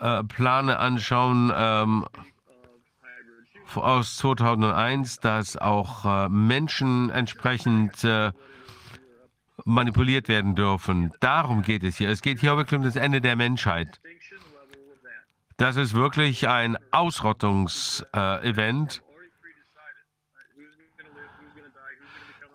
[0.00, 2.06] äh, Plane anschauen ähm,
[3.74, 8.30] aus 2001, dass auch äh, Menschen entsprechend äh,
[9.64, 11.12] manipuliert werden dürfen.
[11.20, 12.10] Darum geht es hier.
[12.10, 14.00] Es geht hier wirklich um das Ende der Menschheit.
[15.56, 19.02] Das ist wirklich ein Ausrottungsevent.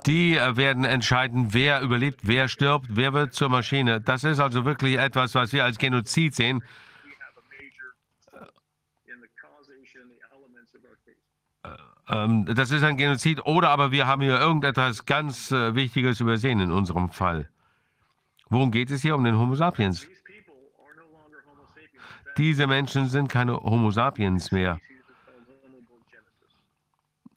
[0.06, 4.00] Die äh, werden entscheiden, wer überlebt, wer stirbt, wer wird zur Maschine.
[4.00, 6.64] Das ist also wirklich etwas, was wir als Genozid sehen.
[12.10, 16.60] Ähm, das ist ein Genozid oder aber wir haben hier irgendetwas ganz äh, Wichtiges übersehen
[16.60, 17.50] in unserem Fall.
[18.50, 19.16] Worum geht es hier?
[19.16, 20.08] Um den Homo sapiens.
[22.40, 24.80] Diese Menschen sind keine Homo sapiens mehr.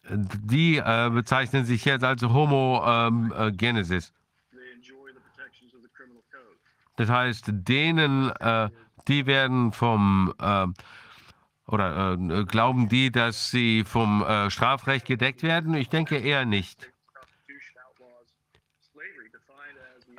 [0.09, 4.13] Die äh, bezeichnen sich jetzt als Homo ähm, äh, Genesis.
[6.95, 8.71] Das heißt, denen, äh,
[9.09, 10.67] die werden vom äh,
[11.67, 15.75] oder äh, glauben die, dass sie vom äh, Strafrecht gedeckt werden?
[15.75, 16.93] Ich denke eher nicht.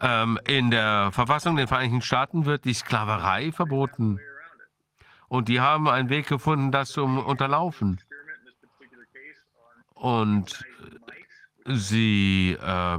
[0.02, 4.20] Ähm, in der Verfassung der Vereinigten Staaten wird die Sklaverei verboten.
[5.34, 8.00] Und die haben einen Weg gefunden, das zu unterlaufen.
[9.96, 10.64] Und
[11.66, 12.98] sie äh,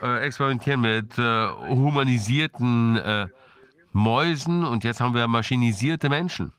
[0.00, 3.26] äh, experimentieren mit äh, humanisierten äh,
[3.92, 6.54] Mäusen und jetzt haben wir maschinisierte Menschen.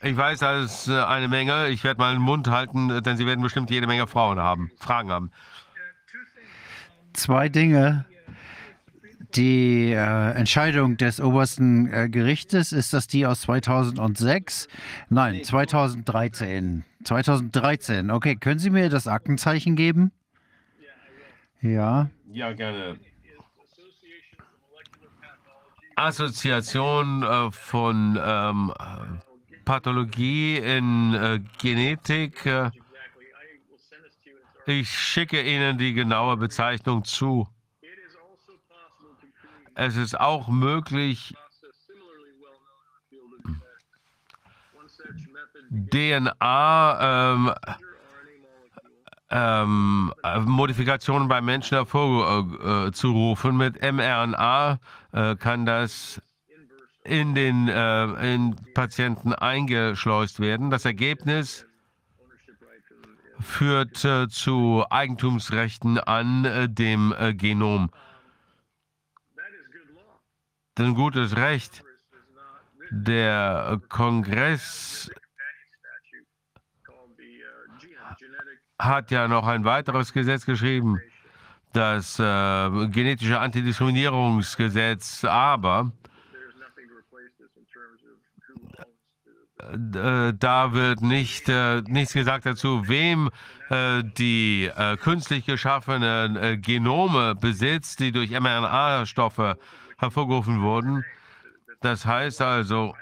[0.00, 1.68] Ich weiß, das ist äh, eine Menge.
[1.68, 5.10] Ich werde mal den Mund halten, denn Sie werden bestimmt jede Menge Frauen haben, Fragen
[5.10, 5.32] haben.
[7.12, 8.06] Zwei Dinge.
[9.34, 14.68] Die äh, Entscheidung des obersten äh, Gerichtes, ist das die aus 2006?
[15.10, 16.84] Nein, 2013.
[17.04, 18.10] 2013.
[18.10, 20.12] Okay, können Sie mir das Aktenzeichen geben?
[21.60, 22.08] Ja.
[22.32, 22.96] Ja, gerne.
[25.96, 28.72] Assoziation äh, von ähm,
[29.64, 32.46] Pathologie in äh, Genetik.
[32.46, 32.70] Äh,
[34.66, 37.48] ich schicke Ihnen die genaue Bezeichnung zu.
[39.78, 41.36] Es ist auch möglich,
[45.70, 46.98] DNA
[47.32, 47.52] ähm,
[49.30, 50.12] ähm,
[50.46, 53.56] Modifikationen bei Menschen hervorzurufen.
[53.56, 54.80] Mit mRNA
[55.12, 56.20] äh, kann das
[57.04, 60.70] in den äh, in Patienten eingeschleust werden.
[60.70, 61.66] Das Ergebnis
[63.38, 67.90] führt äh, zu Eigentumsrechten an äh, dem äh, Genom.
[70.78, 71.82] Denn gutes Recht.
[72.90, 75.10] Der Kongress
[78.78, 81.00] hat ja noch ein weiteres Gesetz geschrieben,
[81.72, 85.92] das äh, genetische Antidiskriminierungsgesetz, aber
[89.60, 93.30] äh, da wird nicht, äh, nichts gesagt dazu, wem
[93.68, 99.58] äh, die äh, künstlich geschaffenen Genome besitzt, die durch mRNA-Stoffe
[99.98, 101.04] hervorgerufen wurden.
[101.80, 102.94] Das heißt also,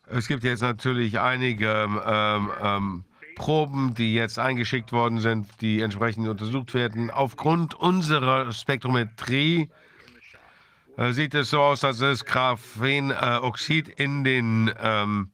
[0.08, 3.06] es gibt jetzt natürlich einige ähm, ähm,
[3.36, 7.12] Proben, die jetzt eingeschickt worden sind, die entsprechend untersucht werden.
[7.12, 9.70] Aufgrund unserer Spektrometrie
[10.98, 15.30] äh, sieht es so aus, dass es Graphenoxid in den ähm,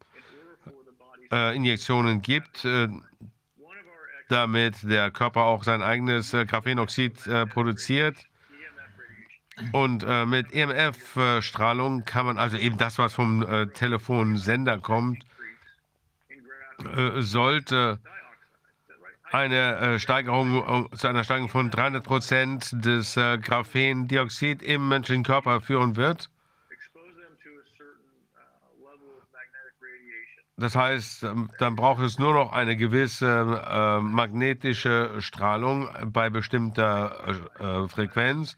[1.32, 2.90] äh, Injektionen gibt, äh,
[4.30, 8.18] damit der Körper auch sein eigenes äh, Graphenoxid äh, produziert.
[9.72, 15.24] Und äh, mit EMF-Strahlung kann man also eben das, was vom äh, Telefonsender kommt,
[16.96, 18.00] äh, sollte
[19.32, 25.24] eine äh, Steigerung äh, zu einer Steigerung von 300 Prozent des äh, Graphendioxid im menschlichen
[25.24, 26.30] Körper führen wird.
[30.58, 37.50] Das heißt, ähm, dann braucht es nur noch eine gewisse äh, magnetische Strahlung bei bestimmter
[37.60, 38.56] äh, Frequenz.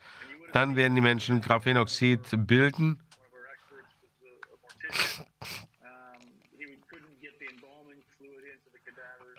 [0.54, 3.00] Dann werden die Menschen Graphenoxid bilden.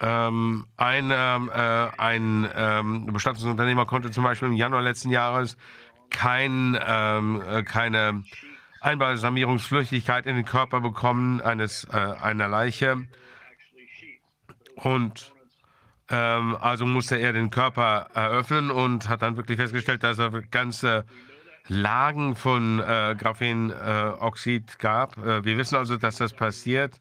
[0.01, 5.57] Ähm, ein ähm, äh, ein ähm, Bestattungsunternehmer konnte zum Beispiel im Januar letzten Jahres
[6.11, 8.23] kein, äh, keine
[8.81, 13.07] Einbalsamierungsflüssigkeit in den Körper bekommen eines äh, einer Leiche
[14.77, 15.33] und
[16.11, 21.05] ähm, also musste er den Körper eröffnen und hat dann wirklich festgestellt, dass er ganze
[21.69, 25.19] Lagen von äh, Graphenoxid gab.
[25.19, 26.99] Äh, wir wissen also, dass das passiert.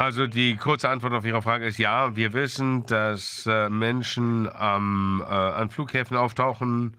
[0.00, 5.22] Also die kurze Antwort auf Ihre Frage ist ja, wir wissen, dass äh, Menschen ähm,
[5.22, 6.96] äh, an Flughäfen auftauchen,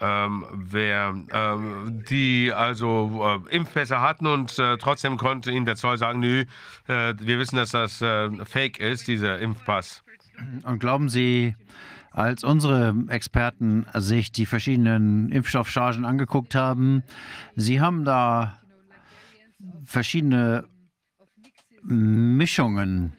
[0.00, 5.98] ähm, wer, ähm, die also äh, Impfpässe hatten und äh, trotzdem konnte ihnen der Zoll
[5.98, 6.46] sagen, nö,
[6.88, 10.02] äh, wir wissen, dass das äh, Fake ist, dieser Impfpass.
[10.62, 11.54] Und glauben Sie,
[12.12, 17.02] als unsere Experten sich die verschiedenen Impfstoffchargen angeguckt haben,
[17.56, 18.59] Sie haben da
[19.90, 20.64] verschiedene
[21.82, 23.14] Mischungen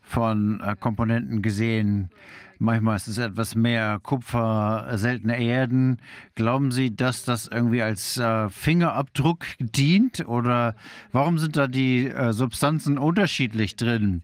[0.00, 2.10] von äh, Komponenten gesehen.
[2.58, 5.98] Manchmal ist es etwas mehr Kupfer, seltene Erden.
[6.34, 10.26] Glauben Sie, dass das irgendwie als äh, Fingerabdruck dient?
[10.26, 10.74] Oder
[11.12, 14.22] warum sind da die äh, Substanzen unterschiedlich drin?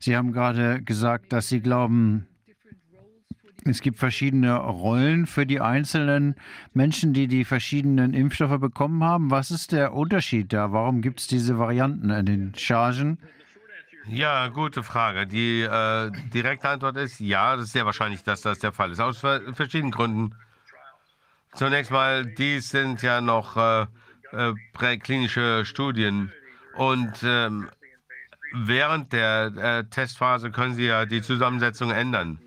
[0.00, 2.26] Sie haben gerade gesagt, dass Sie glauben,
[3.70, 6.36] es gibt verschiedene Rollen für die einzelnen
[6.74, 9.30] Menschen, die die verschiedenen Impfstoffe bekommen haben.
[9.30, 10.72] Was ist der Unterschied da?
[10.72, 13.18] Warum gibt es diese Varianten in den Chargen?
[14.08, 15.26] Ja, gute Frage.
[15.26, 19.00] Die äh, direkte Antwort ist ja, das ist sehr wahrscheinlich, dass das der Fall ist.
[19.00, 20.34] Aus verschiedenen Gründen.
[21.54, 23.86] Zunächst mal, dies sind ja noch äh,
[24.32, 26.30] äh, präklinische Studien
[26.76, 27.70] und ähm,
[28.52, 32.38] während der äh, Testphase können Sie ja die Zusammensetzung ändern.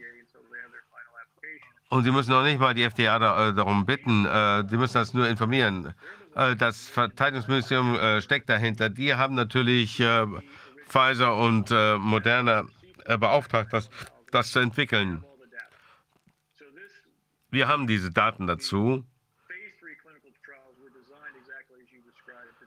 [1.89, 4.93] Und Sie müssen noch nicht mal die FDA da, äh, darum bitten, äh, Sie müssen
[4.93, 5.95] das nur informieren.
[6.35, 8.89] Äh, das Verteidigungsministerium äh, steckt dahinter.
[8.89, 10.25] Die haben natürlich äh,
[10.87, 12.65] Pfizer und äh, Moderna
[13.05, 13.89] beauftragt, das,
[14.31, 15.23] das zu entwickeln.
[17.49, 19.03] Wir haben diese Daten dazu.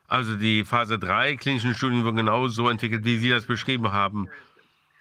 [0.09, 4.29] Also die Phase 3 klinischen Studien wurden genauso entwickelt, wie Sie das beschrieben haben.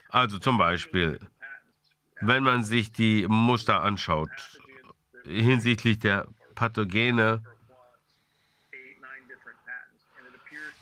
[0.09, 1.19] Also zum Beispiel
[2.21, 4.29] wenn man sich die Muster anschaut
[5.25, 7.41] hinsichtlich der Pathogene,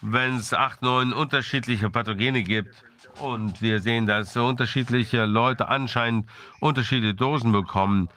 [0.02, 2.74] wenn es acht, neun unterschiedliche Pathogene gibt
[3.20, 8.10] und wir sehen, dass unterschiedliche Leute anscheinend unterschiedliche Dosen bekommen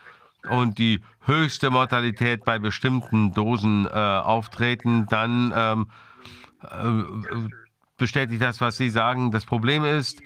[0.48, 5.86] und die höchste Mortalität bei bestimmten Dosen äh, auftreten, dann ähm,
[6.62, 7.48] äh,
[7.96, 9.30] bestätigt das, was Sie sagen.
[9.30, 10.20] Das Problem ist,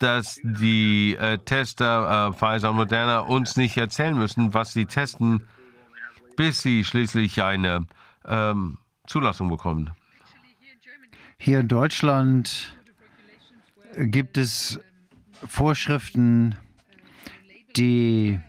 [0.00, 5.46] dass die äh, Tester, äh, Pfizer und Moderna, uns nicht erzählen müssen, was sie testen,
[6.36, 7.86] bis sie schließlich eine
[8.26, 9.90] ähm, Zulassung bekommen.
[11.38, 12.74] Hier in Deutschland
[13.96, 14.80] gibt es
[15.46, 16.56] Vorschriften,
[17.76, 18.40] die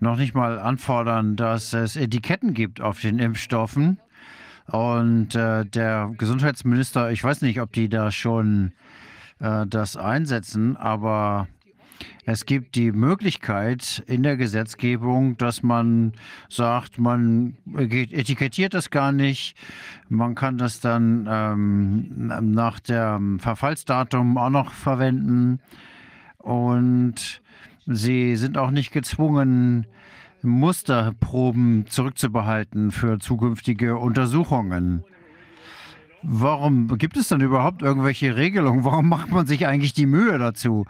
[0.00, 3.98] noch nicht mal anfordern, dass es Etiketten gibt auf den Impfstoffen.
[4.66, 8.72] Und äh, der Gesundheitsminister, ich weiß nicht, ob die da schon
[9.44, 11.48] äh, das einsetzen, aber
[12.24, 16.12] es gibt die Möglichkeit in der Gesetzgebung, dass man
[16.48, 19.54] sagt, man etikettiert das gar nicht.
[20.08, 25.60] Man kann das dann ähm, nach dem Verfallsdatum auch noch verwenden.
[26.38, 27.42] Und
[27.86, 29.86] sie sind auch nicht gezwungen,
[30.40, 35.04] Musterproben zurückzubehalten für zukünftige Untersuchungen.
[36.26, 38.82] Warum gibt es dann überhaupt irgendwelche Regelungen?
[38.84, 40.86] Warum macht man sich eigentlich die Mühe dazu?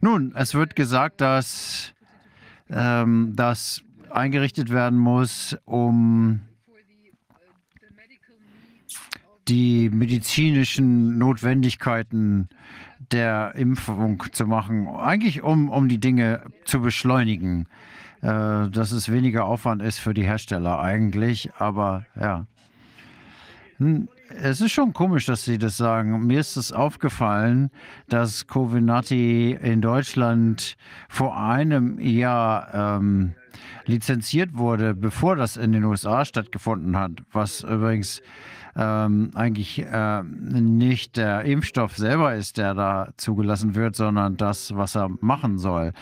[0.00, 1.92] Nun, es wird gesagt, dass
[2.70, 6.40] ähm, das eingerichtet werden muss, um
[9.48, 12.48] die medizinischen Notwendigkeiten
[13.12, 17.66] der Impfung zu machen, eigentlich um, um die Dinge zu beschleunigen,
[18.22, 22.46] äh, dass es weniger Aufwand ist für die Hersteller eigentlich, aber ja.
[23.78, 24.08] Hm,
[24.38, 26.26] Es ist schon komisch, dass Sie das sagen.
[26.26, 27.70] Mir ist es aufgefallen,
[28.08, 30.76] dass Covenati in Deutschland
[31.08, 33.34] vor einem Jahr ähm,
[33.86, 38.20] lizenziert wurde, bevor das in den USA stattgefunden hat, was übrigens
[38.76, 44.94] ähm, eigentlich äh, nicht der Impfstoff selber ist, der da zugelassen wird, sondern das, was
[44.94, 45.92] er machen soll.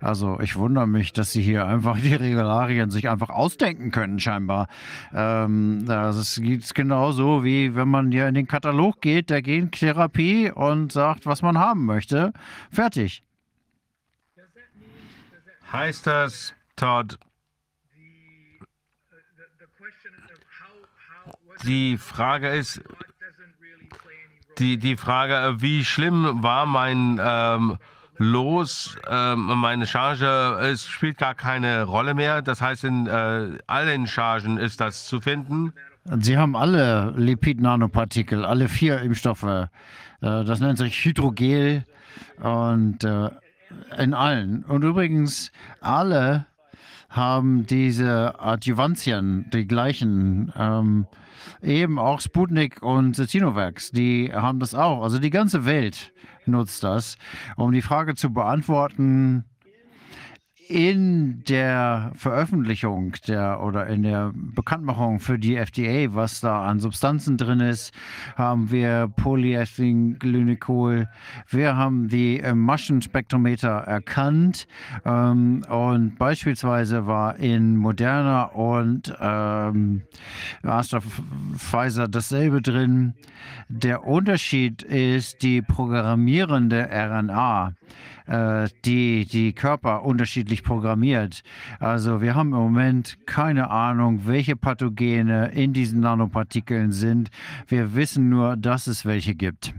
[0.00, 4.68] Also ich wundere mich, dass sie hier einfach die Regularien sich einfach ausdenken können, scheinbar.
[5.12, 10.92] Ähm, das ist genauso wie wenn man hier in den Katalog geht der Gentherapie und
[10.92, 12.32] sagt, was man haben möchte.
[12.70, 13.22] Fertig.
[15.72, 17.18] Heißt das, Todd,
[21.66, 22.82] die Frage ist,
[24.58, 27.78] die, die Frage, äh, wie schlimm war mein ähm,
[28.18, 32.42] Los, ähm, meine Charge, es spielt gar keine Rolle mehr.
[32.42, 35.72] Das heißt, in äh, allen Chargen ist das zu finden.
[36.20, 39.42] Sie haben alle Lipid-Nanopartikel, alle vier Impfstoffe.
[39.44, 39.66] Äh,
[40.20, 41.84] Das nennt sich Hydrogel
[42.40, 43.30] und äh,
[43.98, 44.64] in allen.
[44.64, 46.46] Und übrigens, alle
[47.08, 51.06] haben diese Adjuvantien, die gleichen, ähm,
[51.62, 55.02] eben auch Sputnik und Sinovac, die haben das auch.
[55.02, 56.12] Also die ganze Welt
[56.46, 57.16] nutzt das.
[57.56, 59.44] Um die Frage zu beantworten,
[60.68, 67.36] in der Veröffentlichung der oder in der Bekanntmachung für die FDA, was da an Substanzen
[67.36, 67.92] drin ist,
[68.36, 71.08] haben wir Polyethylenglycol.
[71.48, 74.66] Wir haben die äh, Maschenspektrometer erkannt
[75.04, 80.02] ähm, und beispielsweise war in Moderna und ähm,
[81.56, 83.14] Pfizer dasselbe drin.
[83.68, 87.72] Der Unterschied ist die programmierende RNA
[88.26, 91.42] äh, die die Körper unterschiedlich programmiert.
[91.80, 97.30] Also wir haben im Moment keine Ahnung, welche Pathogene in diesen Nanopartikeln sind.
[97.68, 99.74] Wir wissen nur, dass es welche gibt.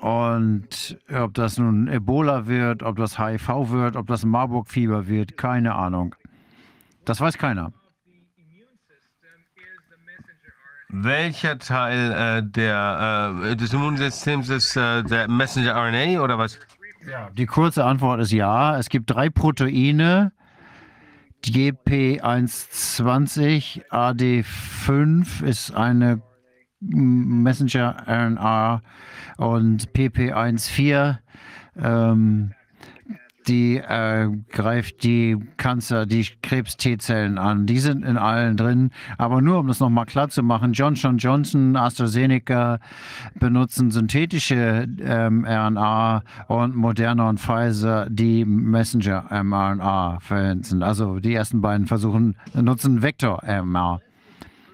[0.00, 5.74] Und ob das nun Ebola wird, ob das HIV wird, ob das Marburg-Fieber wird, keine
[5.74, 6.14] Ahnung.
[7.04, 7.72] Das weiß keiner.
[10.90, 16.58] Welcher Teil äh, der, äh, des Immunsystems ist äh, der Messenger-RNA oder was?
[17.34, 18.78] Die kurze Antwort ist ja.
[18.78, 20.32] Es gibt drei Proteine.
[21.44, 26.20] GP120 AD5 ist eine
[26.80, 28.82] Messenger-RNA
[29.36, 31.18] und PP14
[31.80, 32.54] ähm,
[33.48, 37.66] die äh, greift die Kanzer, die Krebs-T-Zellen an.
[37.66, 38.90] Die sind in allen drin.
[39.16, 42.78] Aber nur, um das nochmal klar zu machen, Johnson Johnson, AstraZeneca
[43.34, 50.82] benutzen synthetische ähm, RNA und Moderna und Pfizer die Messenger-mRNA verwenden.
[50.82, 54.00] Also die ersten beiden versuchen, nutzen Vektor-mRNA.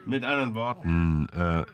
[0.06, 1.64] Mit anderen Worten, äh,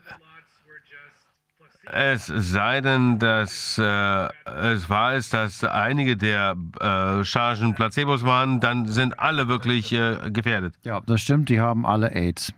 [1.93, 8.59] es sei denn, dass äh, es wahr ist, dass einige der äh, Chargen Placebos waren,
[8.59, 10.73] dann sind alle wirklich äh, gefährdet.
[10.83, 12.53] Ja, das stimmt, die haben alle AIDS.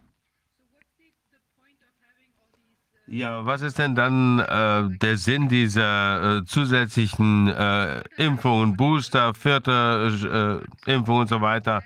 [3.08, 10.64] Ja, was ist denn dann äh, der Sinn dieser äh, zusätzlichen äh, Impfungen, Booster, vierte
[10.88, 11.82] äh, Impfung und so weiter?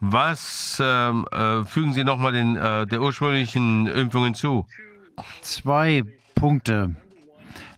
[0.00, 4.66] Was ähm, äh, fügen Sie nochmal den äh, der ursprünglichen Impfungen zu?
[5.40, 6.04] Zwei
[6.36, 6.94] Punkte.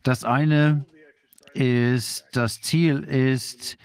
[0.03, 0.85] Das eine
[1.55, 3.79] ist, das Ziel ist,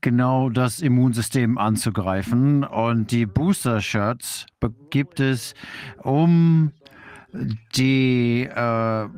[0.00, 2.64] genau das Immunsystem anzugreifen.
[2.64, 4.46] Und die Booster-Shots
[4.90, 5.54] gibt es,
[5.98, 6.72] um
[7.74, 9.08] die äh,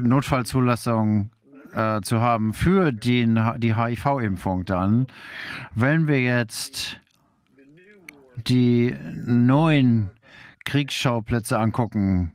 [0.00, 1.30] Notfallzulassung
[1.72, 5.06] äh, zu haben für den, die HIV-Impfung dann.
[5.74, 7.00] Wenn wir jetzt
[8.46, 10.10] die neuen
[10.64, 12.32] Kriegsschauplätze angucken,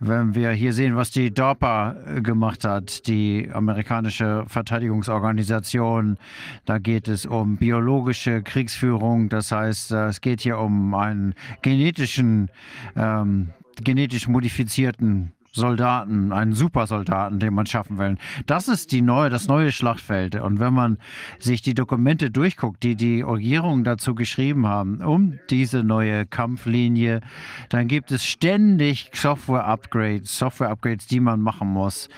[0.00, 6.18] wenn wir hier sehen, was die DARPA äh, gemacht hat, die amerikanische Verteidigungsorganisation,
[6.64, 9.28] da geht es um biologische Kriegsführung.
[9.28, 12.50] Das heißt, äh, es geht hier um einen genetischen,
[12.96, 13.50] ähm,
[13.82, 18.16] genetisch modifizierten Soldaten, einen Supersoldaten, den man schaffen will.
[18.46, 20.36] Das ist die neue, das neue Schlachtfeld.
[20.36, 20.98] Und wenn man
[21.38, 27.20] sich die Dokumente durchguckt, die die Regierungen dazu geschrieben haben, um diese neue Kampflinie,
[27.68, 32.08] dann gibt es ständig Software-Upgrades, Software-Upgrades, die man machen muss.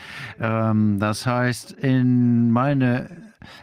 [0.40, 3.19] Ähm, das heißt, in meine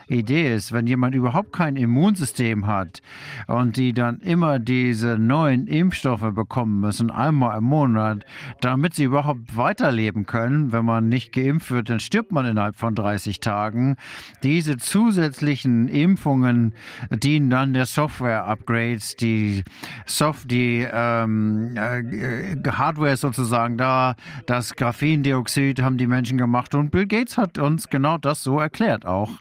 [0.08, 3.02] Idee ist, wenn jemand überhaupt kein Immunsystem hat
[3.48, 8.26] und die dann immer diese neuen Impfstoffe bekommen müssen, einmal im Monat,
[8.62, 10.72] damit sie überhaupt weiterleben können.
[10.72, 13.98] Wenn man nicht geimpft wird, dann stirbt man innerhalb von 30 Tagen.
[14.44, 16.74] Diese zusätzlichen Impfungen
[17.12, 19.64] dienen dann der Software-Upgrades, die,
[20.06, 24.16] Soft die ähm, äh, Hardware sozusagen da,
[24.46, 29.06] das Graphendioxid haben die Menschen gemacht und Bill Gates hat uns genau das so erklärt
[29.06, 29.32] auch.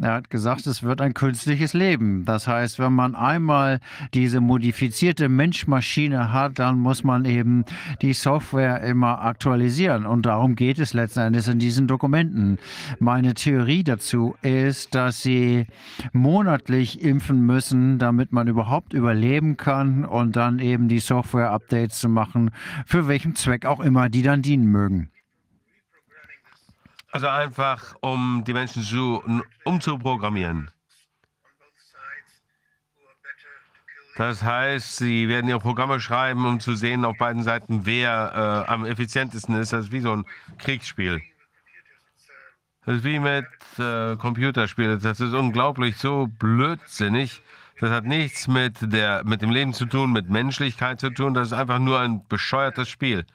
[0.00, 2.24] Er hat gesagt, es wird ein künstliches Leben.
[2.24, 3.80] Das heißt, wenn man einmal
[4.14, 7.64] diese modifizierte Mensch-Maschine hat, dann muss man eben
[8.00, 10.06] die Software immer aktualisieren.
[10.06, 12.58] Und darum geht es letzten Endes in diesen Dokumenten.
[12.98, 15.66] Meine Theorie dazu ist, dass sie
[16.12, 22.50] monatlich impfen müssen, damit man überhaupt überleben kann und dann eben die Software-Updates zu machen,
[22.86, 25.11] für welchen Zweck auch immer die dann dienen mögen.
[27.12, 29.22] Also einfach, um die Menschen zu,
[29.64, 30.70] umzuprogrammieren.
[34.16, 38.70] Das heißt, sie werden ihre Programme schreiben, um zu sehen auf beiden Seiten, wer äh,
[38.70, 39.72] am effizientesten ist.
[39.72, 40.24] Das ist wie so ein
[40.58, 41.22] Kriegsspiel.
[42.84, 43.46] Das ist wie mit
[43.78, 45.00] äh, Computerspielen.
[45.00, 47.42] Das ist unglaublich so blödsinnig.
[47.80, 51.34] Das hat nichts mit, der, mit dem Leben zu tun, mit Menschlichkeit zu tun.
[51.34, 53.26] Das ist einfach nur ein bescheuertes Spiel.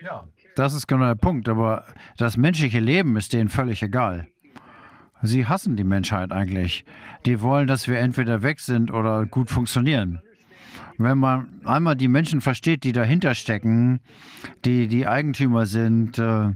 [0.00, 0.24] Ja.
[0.56, 1.48] Das ist genau der Punkt.
[1.48, 1.84] Aber
[2.16, 4.26] das menschliche Leben ist denen völlig egal.
[5.22, 6.84] Sie hassen die Menschheit eigentlich.
[7.24, 10.20] Die wollen, dass wir entweder weg sind oder gut funktionieren.
[10.98, 14.00] Wenn man einmal die Menschen versteht, die dahinter stecken,
[14.64, 16.52] die die Eigentümer sind, äh,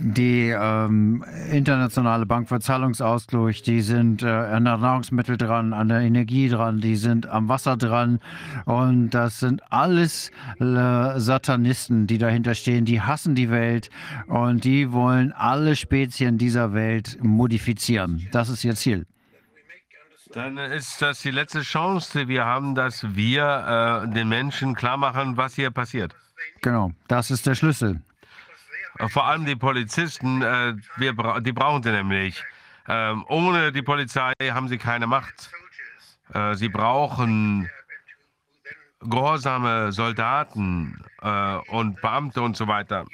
[0.00, 6.00] die ähm, internationale Bank für Zahlungsausgleich, die sind äh, an der Nahrungsmittel dran, an der
[6.00, 8.20] Energie dran, die sind am Wasser dran
[8.64, 13.90] und das sind alles äh, Satanisten, die dahinter stehen, die hassen die Welt
[14.26, 18.26] und die wollen alle Spezien dieser Welt modifizieren.
[18.32, 19.06] Das ist ihr Ziel.
[20.32, 24.96] Dann ist das die letzte Chance, die wir haben, dass wir äh, den Menschen klar
[24.96, 26.14] machen, was hier passiert.
[26.62, 28.00] Genau, das ist der Schlüssel.
[29.08, 32.42] Vor allem die Polizisten, äh, wir, die brauchen sie nämlich.
[32.88, 35.50] Ähm, ohne die Polizei haben sie keine Macht.
[36.34, 37.70] Äh, sie brauchen
[39.00, 43.06] gehorsame Soldaten äh, und Beamte und so weiter.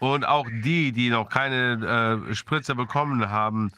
[0.00, 3.72] Und auch die, die noch keine äh, Spritze bekommen haben,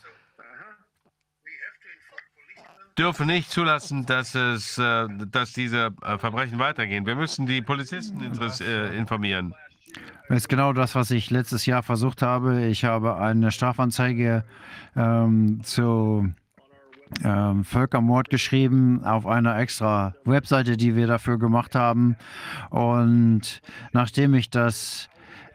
[2.98, 7.04] dürfen nicht zulassen, dass, es, äh, dass diese äh, Verbrechen weitergehen.
[7.04, 9.54] Wir müssen die Polizisten informieren.
[10.28, 12.66] Das ist genau das, was ich letztes Jahr versucht habe.
[12.66, 14.44] Ich habe eine Strafanzeige
[14.97, 16.28] ähm, zu
[17.25, 22.16] ähm, Völkermord geschrieben auf einer extra Webseite, die wir dafür gemacht haben.
[22.70, 23.60] Und
[23.92, 25.08] nachdem ich das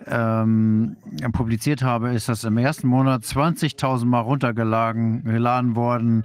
[0.07, 0.97] ähm,
[1.31, 6.23] publiziert habe, ist das im ersten Monat 20.000 Mal runtergeladen worden.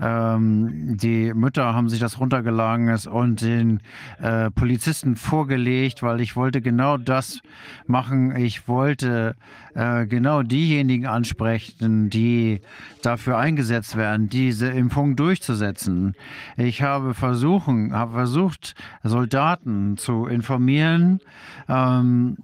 [0.00, 3.80] Ähm, die Mütter haben sich das runtergeladen und den
[4.20, 7.40] äh, Polizisten vorgelegt, weil ich wollte genau das
[7.86, 8.36] machen.
[8.36, 9.36] Ich wollte
[9.74, 12.60] äh, genau diejenigen ansprechen, die
[13.02, 16.14] dafür eingesetzt werden, diese Impfung durchzusetzen.
[16.56, 21.20] Ich habe versuchen, habe versucht, Soldaten zu informieren.
[21.68, 22.38] Ähm,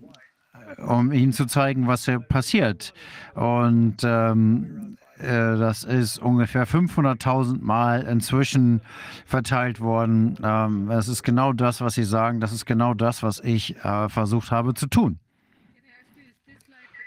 [0.79, 2.93] um ihnen zu zeigen, was hier passiert.
[3.35, 8.81] Und ähm, äh, das ist ungefähr 500.000 Mal inzwischen
[9.27, 10.37] verteilt worden.
[10.43, 12.41] Ähm, es ist genau das, was Sie sagen.
[12.41, 15.19] Das ist genau das, was ich äh, versucht habe zu tun.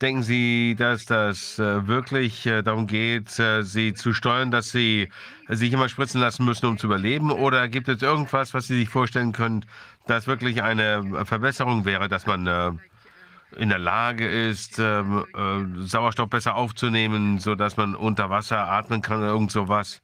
[0.00, 5.10] Denken Sie, dass das äh, wirklich äh, darum geht, äh, Sie zu steuern, dass Sie
[5.48, 7.30] sich immer spritzen lassen müssen, um zu überleben?
[7.30, 9.66] Oder gibt es irgendwas, was Sie sich vorstellen können,
[10.06, 12.72] das wirklich eine Verbesserung wäre, dass man äh,
[13.56, 19.18] in der Lage ist, ähm, äh, Sauerstoff besser aufzunehmen, sodass man unter Wasser atmen kann
[19.18, 20.00] oder irgend sowas?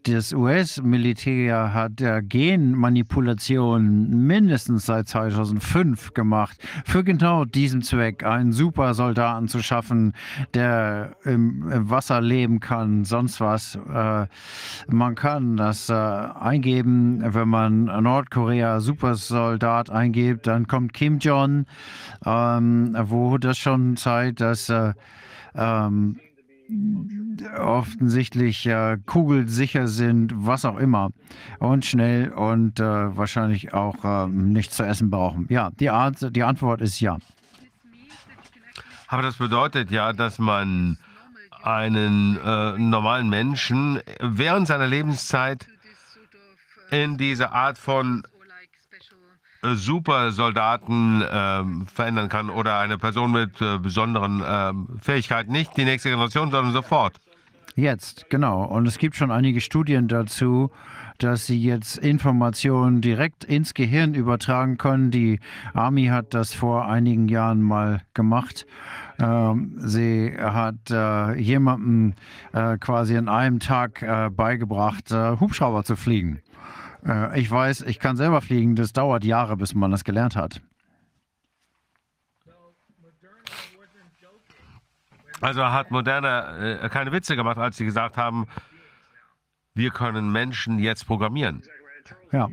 [0.05, 9.49] das US-Militär hat äh, Genmanipulation mindestens seit 2005 gemacht, für genau diesen Zweck, einen Supersoldaten
[9.49, 10.13] zu schaffen,
[10.55, 13.75] der im, im Wasser leben kann, sonst was.
[13.75, 14.27] Äh,
[14.89, 21.67] man kann das äh, eingeben, wenn man Nordkorea Supersoldat eingibt, dann kommt Kim Jong
[22.25, 24.93] ähm, wo das schon zeigt, dass äh,
[25.55, 26.21] ähm,
[27.59, 31.11] offensichtlich äh, kugelsicher sind, was auch immer,
[31.59, 35.47] und schnell und äh, wahrscheinlich auch äh, nichts zu essen brauchen.
[35.49, 37.19] Ja, die, Art, die Antwort ist ja.
[39.09, 40.99] Aber das bedeutet ja, dass man
[41.63, 45.67] einen äh, normalen Menschen während seiner Lebenszeit
[46.91, 48.23] in diese Art von
[49.63, 56.09] Supersoldaten äh, verändern kann oder eine Person mit äh, besonderen äh, Fähigkeiten, nicht die nächste
[56.09, 57.17] Generation, sondern sofort.
[57.77, 58.65] Jetzt, genau.
[58.65, 60.71] Und es gibt schon einige Studien dazu,
[61.19, 65.11] dass sie jetzt Informationen direkt ins Gehirn übertragen können.
[65.11, 65.39] Die
[65.75, 68.67] Army hat das vor einigen Jahren mal gemacht.
[69.19, 72.15] Ähm, sie hat äh, jemandem
[72.53, 76.41] äh, quasi in einem Tag äh, beigebracht, äh, Hubschrauber zu fliegen.
[77.07, 78.77] Äh, ich weiß, ich kann selber fliegen.
[78.77, 80.61] Das dauert Jahre, bis man das gelernt hat.
[85.41, 88.47] Also hat Moderna äh, keine Witze gemacht, als sie gesagt haben,
[89.75, 91.63] wir können Menschen jetzt programmieren.
[92.33, 92.49] Ja.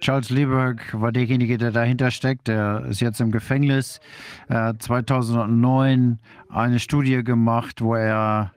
[0.00, 2.48] Charles Lieberg war derjenige, der dahinter steckt.
[2.48, 4.00] Der ist jetzt im Gefängnis.
[4.46, 8.52] Er hat 2009 eine Studie gemacht, wo er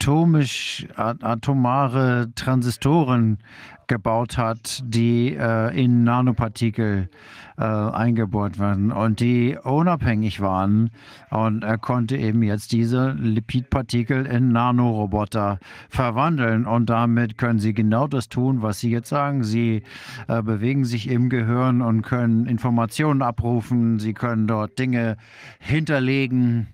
[0.00, 3.38] atomisch, atomare Transistoren
[3.86, 7.10] gebaut hat, die äh, in Nanopartikel
[7.58, 10.90] äh, eingebohrt werden und die unabhängig waren.
[11.28, 15.58] Und er konnte eben jetzt diese Lipidpartikel in Nanoroboter
[15.90, 16.66] verwandeln.
[16.66, 19.44] Und damit können sie genau das tun, was Sie jetzt sagen.
[19.44, 19.82] Sie
[20.28, 23.98] äh, bewegen sich im Gehirn und können Informationen abrufen.
[23.98, 25.18] Sie können dort Dinge
[25.58, 26.68] hinterlegen.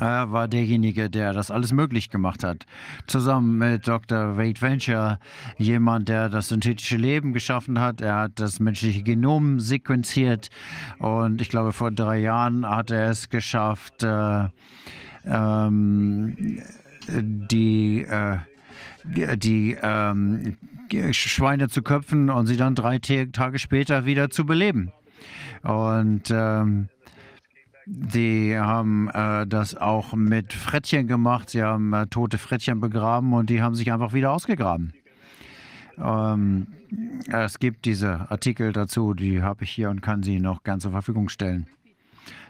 [0.00, 2.66] Er war derjenige, der das alles möglich gemacht hat.
[3.06, 4.36] Zusammen mit Dr.
[4.36, 5.18] Wade Venture,
[5.56, 8.00] jemand, der das synthetische Leben geschaffen hat.
[8.00, 10.50] Er hat das menschliche Genom sequenziert
[10.98, 14.44] und ich glaube, vor drei Jahren hat er es geschafft, äh,
[15.24, 16.62] ähm,
[17.08, 18.38] die, äh,
[19.04, 20.56] die ähm,
[21.10, 24.92] Schweine zu köpfen und sie dann drei Tage später wieder zu beleben.
[25.62, 26.88] Und ähm,
[27.90, 31.48] die haben äh, das auch mit Frettchen gemacht.
[31.48, 34.92] Sie haben äh, tote Frettchen begraben und die haben sich einfach wieder ausgegraben.
[35.96, 36.66] Ähm,
[37.32, 40.90] es gibt diese Artikel dazu, die habe ich hier und kann sie noch gern zur
[40.90, 41.66] Verfügung stellen.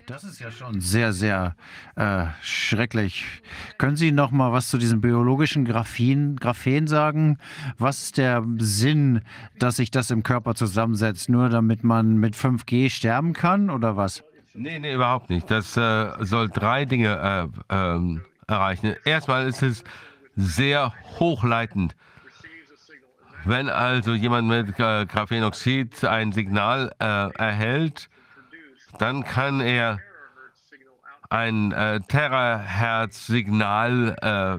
[0.06, 1.54] Das ist ja schon sehr, sehr
[1.94, 3.26] äh, schrecklich.
[3.76, 7.36] Können Sie noch mal was zu diesem biologischen Graphen, Graphen sagen?
[7.76, 9.20] Was ist der Sinn,
[9.58, 11.28] dass sich das im Körper zusammensetzt?
[11.28, 14.24] Nur damit man mit 5G sterben kann oder was?
[14.54, 15.50] Nee, nee, überhaupt nicht.
[15.50, 18.94] Das äh, soll drei Dinge äh, ähm, erreichen.
[19.04, 19.82] Erstmal ist es
[20.36, 21.96] sehr hochleitend.
[23.44, 28.08] Wenn also jemand mit äh, Graphenoxid ein Signal äh, erhält,
[28.98, 30.00] dann kann er
[31.30, 34.58] ein äh, Terahertz-Signal äh,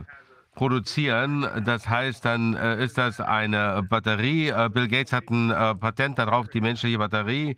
[0.56, 1.46] produzieren.
[1.66, 4.52] Das heißt, dann ist das eine Batterie.
[4.74, 7.56] Bill Gates hat ein Patent darauf, die menschliche Batterie.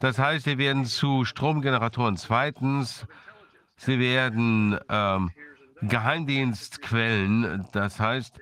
[0.00, 2.16] Das heißt, sie werden zu Stromgeneratoren.
[2.16, 3.06] Zweitens,
[3.76, 5.30] sie werden ähm,
[5.82, 7.66] Geheimdienstquellen.
[7.72, 8.38] Das heißt,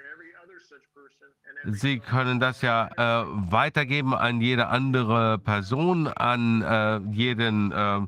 [1.64, 7.98] Sie können das ja äh, weitergeben an jede andere Person, an äh, jeden äh,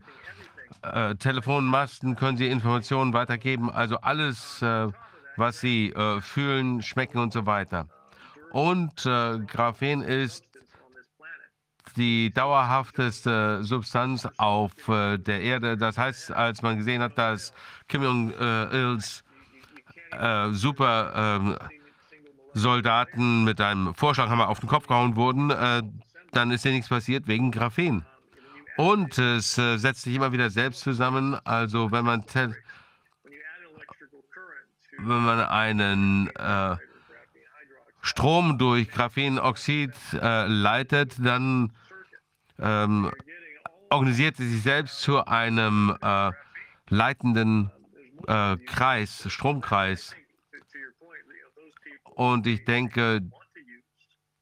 [0.82, 3.70] äh, Telefonmasten können Sie Informationen weitergeben.
[3.70, 4.88] Also alles, äh,
[5.36, 7.86] was Sie äh, fühlen, schmecken und so weiter.
[8.52, 10.44] Und äh, Graphen ist
[11.96, 15.76] die dauerhafteste Substanz auf äh, der Erde.
[15.76, 17.52] Das heißt, als man gesehen hat, dass
[17.88, 19.24] Kim Jong-ils
[20.12, 21.56] äh, super ähm,
[22.54, 25.82] Soldaten mit einem Vorschlaghammer auf den Kopf gehauen wurden, äh,
[26.32, 28.04] dann ist ja nichts passiert wegen Graphen.
[28.76, 31.38] Und es äh, setzt sich immer wieder selbst zusammen.
[31.44, 32.54] Also wenn man, wenn
[35.22, 36.76] man einen äh,
[38.02, 41.72] Strom durch Graphenoxid äh, leitet, dann
[42.58, 43.10] ähm,
[43.90, 46.30] organisiert sie sich selbst zu einem äh,
[46.88, 47.70] leitenden
[48.26, 50.14] äh, Kreis, Stromkreis.
[52.04, 53.22] Und ich denke,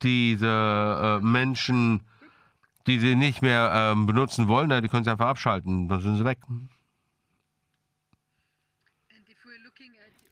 [0.02, 2.02] diese äh, Menschen,
[2.86, 6.24] die sie nicht mehr ähm, benutzen wollen, die können sie einfach abschalten, dann sind sie
[6.24, 6.38] weg.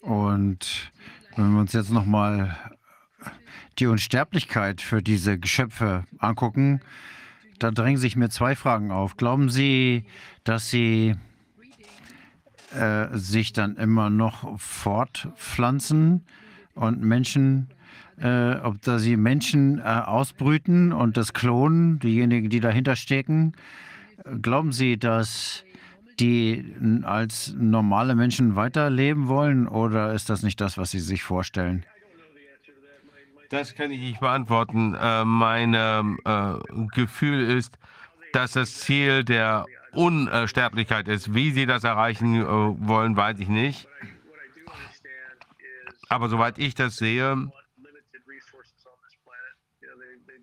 [0.01, 0.93] Und
[1.35, 2.76] wenn wir uns jetzt nochmal
[3.79, 6.81] die Unsterblichkeit für diese Geschöpfe angucken,
[7.59, 9.17] da drängen sich mir zwei Fragen auf.
[9.17, 10.05] Glauben Sie,
[10.45, 11.15] dass sie
[12.75, 16.25] äh, sich dann immer noch fortpflanzen
[16.75, 17.69] und Menschen,
[18.19, 23.53] äh, ob da sie Menschen äh, ausbrüten und das klonen, diejenigen, die dahinter stecken?
[24.43, 25.65] Glauben Sie, dass
[26.19, 26.75] die
[27.05, 31.87] als normale Menschen weiterleben wollen oder ist das nicht das, was Sie sich vorstellen?
[33.51, 34.95] Das kann ich nicht beantworten.
[34.95, 36.55] Äh, mein ähm, äh,
[36.95, 37.79] Gefühl ist,
[38.33, 41.35] dass das Ziel der Unsterblichkeit ist.
[41.35, 43.89] Wie sie das erreichen äh, wollen, weiß ich nicht.
[46.09, 47.51] Aber soweit ich das sehe,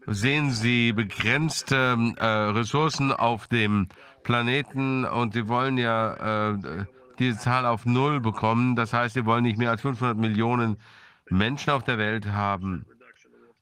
[0.07, 3.88] sehen sie begrenzte äh, Ressourcen auf dem
[4.23, 6.85] Planeten und sie wollen ja äh,
[7.19, 8.75] diese Zahl auf Null bekommen.
[8.75, 10.77] Das heißt, sie wollen nicht mehr als 500 Millionen
[11.30, 12.85] Menschen auf der Welt haben.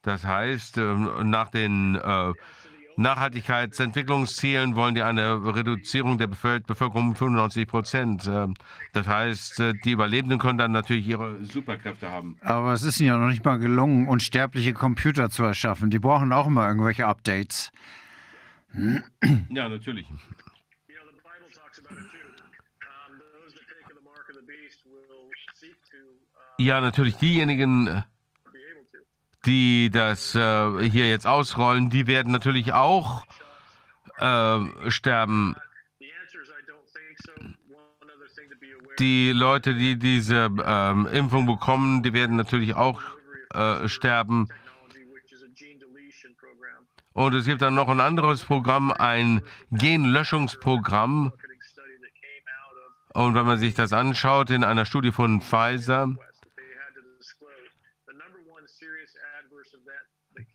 [0.03, 2.33] Das heißt, ähm, nach den äh,
[2.97, 8.27] Nachhaltigkeitsentwicklungszielen wollen die eine Reduzierung der Bevölker Bevölkerung um 95 Prozent.
[8.27, 8.55] Ähm,
[8.93, 12.37] Das heißt, äh, die Überlebenden können dann natürlich ihre Superkräfte haben.
[12.41, 15.89] Aber es ist ihnen ja noch nicht mal gelungen, unsterbliche Computer zu erschaffen.
[15.89, 17.71] Die brauchen auch immer irgendwelche Updates.
[19.49, 20.07] Ja, natürlich.
[26.57, 28.01] Ja, natürlich diejenigen, äh,
[29.45, 33.25] die das äh, hier jetzt ausrollen, die werden natürlich auch
[34.17, 35.55] äh, sterben.
[38.99, 43.01] Die Leute, die diese ähm, Impfung bekommen, die werden natürlich auch
[43.53, 44.47] äh, sterben.
[47.13, 51.33] Und es gibt dann noch ein anderes Programm, ein Genlöschungsprogramm.
[53.13, 56.15] Und wenn man sich das anschaut in einer Studie von Pfizer,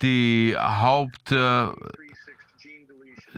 [0.02, 1.32] die Haupt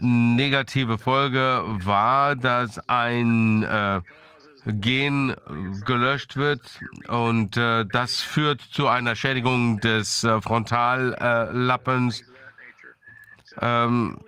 [0.01, 4.01] negative Folge war, dass ein äh,
[4.65, 5.35] Gen
[5.85, 6.61] gelöscht wird
[7.07, 12.23] und äh, das führt zu einer Schädigung des äh, Frontallappens.
[13.61, 14.19] Ähm,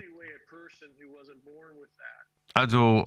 [2.53, 3.06] also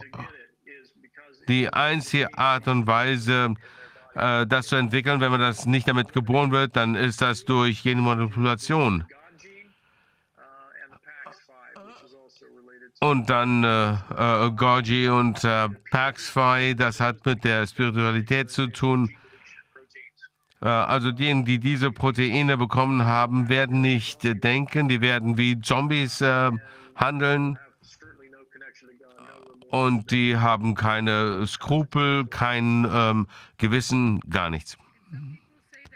[1.48, 3.54] die einzige Art und Weise,
[4.14, 7.82] äh, das zu entwickeln, wenn man das nicht damit geboren wird, dann ist das durch
[7.82, 9.04] Genmanipulation.
[13.04, 19.10] Und dann äh, äh, Gorgi und äh, Paxfy, das hat mit der Spiritualität zu tun.
[20.62, 26.22] Äh, also diejenigen, die diese Proteine bekommen haben, werden nicht denken, die werden wie Zombies
[26.22, 26.50] äh,
[26.96, 27.58] handeln.
[29.70, 33.26] Und die haben keine Skrupel, kein ähm,
[33.58, 34.78] Gewissen, gar nichts.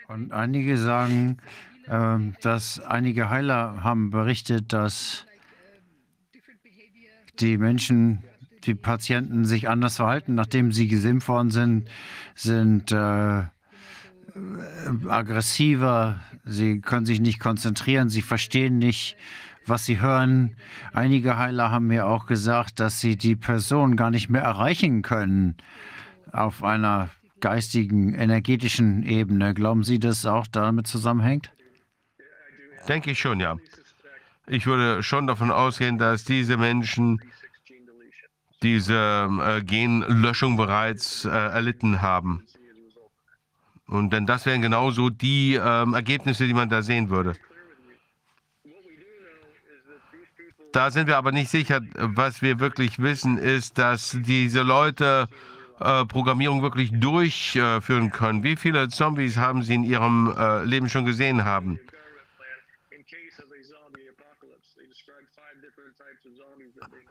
[0.08, 1.38] Und einige sagen,
[1.88, 5.24] ähm, dass einige Heiler haben berichtet, dass
[7.40, 8.24] die Menschen,
[8.64, 11.88] die Patienten sich anders verhalten, nachdem sie geimpft worden sind,
[12.34, 13.44] sind äh,
[15.08, 19.16] aggressiver, sie können sich nicht konzentrieren, sie verstehen nicht,
[19.66, 20.56] was sie hören.
[20.92, 25.56] Einige Heiler haben mir auch gesagt, dass sie die Person gar nicht mehr erreichen können
[26.32, 27.10] auf einer
[27.40, 29.54] geistigen, energetischen Ebene.
[29.54, 31.52] Glauben Sie, dass es auch damit zusammenhängt?
[32.88, 33.56] Denke ich schon, ja.
[34.48, 37.20] Ich würde schon davon ausgehen, dass diese Menschen
[38.62, 42.44] diese äh, Genlöschung bereits äh, erlitten haben.
[43.86, 47.34] Und denn das wären genauso die ähm, Ergebnisse, die man da sehen würde.
[50.72, 51.80] Da sind wir aber nicht sicher.
[51.94, 55.28] Was wir wirklich wissen, ist, dass diese Leute
[55.80, 58.42] äh, Programmierung wirklich durchführen können.
[58.42, 61.78] Wie viele Zombies haben sie in ihrem äh, Leben schon gesehen haben?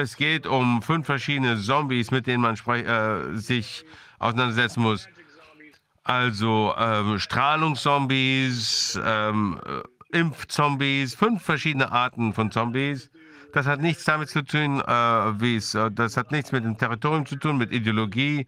[0.00, 3.84] Es geht um fünf verschiedene Zombies, mit denen man äh, sich
[4.18, 5.08] auseinandersetzen muss.
[6.04, 13.10] Also ähm, Strahlungszombies, ähm, äh, Impfzombies, fünf verschiedene Arten von Zombies.
[13.52, 16.78] Das hat nichts damit zu tun, äh, wie es, äh, das hat nichts mit dem
[16.78, 18.46] Territorium zu tun, mit Ideologie,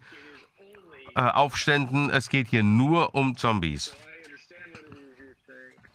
[1.15, 2.09] äh, Aufständen.
[2.09, 3.95] Es geht hier nur um Zombies.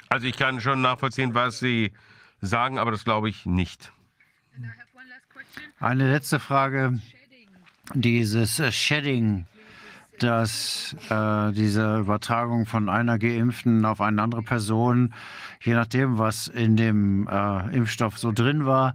[0.09, 1.93] Also ich kann schon nachvollziehen, was Sie
[2.41, 3.93] sagen, aber das glaube ich nicht.
[5.85, 6.99] Eine letzte Frage.
[7.93, 9.45] Dieses äh, Shedding,
[10.19, 15.13] dass äh, diese Übertragung von einer Geimpften auf eine andere Person,
[15.61, 18.95] je nachdem, was in dem äh, Impfstoff so drin war,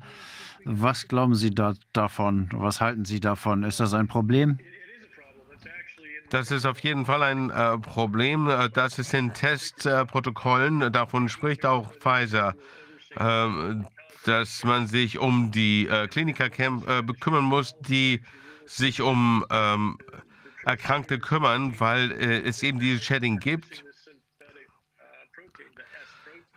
[0.66, 2.50] was glauben Sie da, davon?
[2.54, 3.62] Was halten Sie davon?
[3.62, 4.58] Ist das ein Problem?
[6.32, 8.50] Das ist auf jeden Fall ein äh, Problem.
[8.50, 10.92] Äh, das ist in Testprotokollen.
[10.92, 12.56] Davon spricht auch Pfizer.
[14.26, 18.22] Dass man sich um die äh, Kliniker äh, kümmern muss, die
[18.66, 19.98] sich um ähm,
[20.66, 23.84] Erkrankte kümmern, weil äh, es eben dieses Shedding gibt.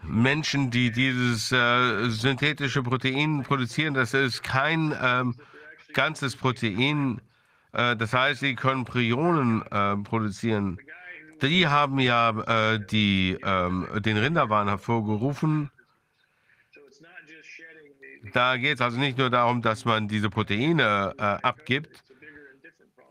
[0.03, 5.37] Menschen, die dieses äh, synthetische Protein produzieren, das ist kein ähm,
[5.95, 7.21] ganzes Protein.
[7.73, 10.79] Äh, das heißt, sie können Prionen äh, produzieren.
[11.41, 15.73] Die haben ja die, ähm, den Rinderwahn hervorgerufen.
[18.33, 22.05] Da geht es also nicht nur darum, dass man diese Proteine äh, abgibt.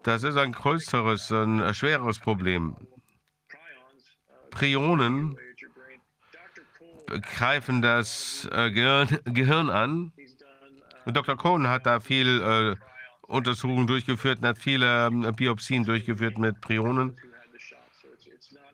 [0.04, 2.76] Das ist ein größeres, ein schwereres Problem.
[4.50, 5.38] Prionen
[7.08, 10.14] greifen das äh, Gehirn, Gehirn, an.
[11.06, 11.36] Und Dr.
[11.36, 12.76] Cohn hat da viel äh,
[13.28, 17.18] Untersuchungen durchgeführt und hat viele äh, Biopsien durchgeführt mit Prionen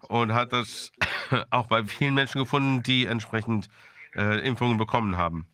[0.02, 0.92] und hat das
[1.50, 3.70] auch bei vielen Menschen gefunden, die entsprechend
[4.16, 5.48] äh, Impfungen bekommen haben.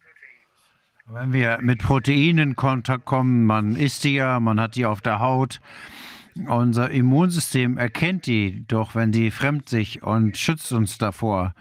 [1.05, 5.01] Wenn wir mit Proteinen in Kontakt kommen, man isst die ja, man hat die auf
[5.01, 5.59] der Haut.
[6.47, 11.53] Unser Immunsystem erkennt die doch, wenn die fremd sich und schützt uns davor.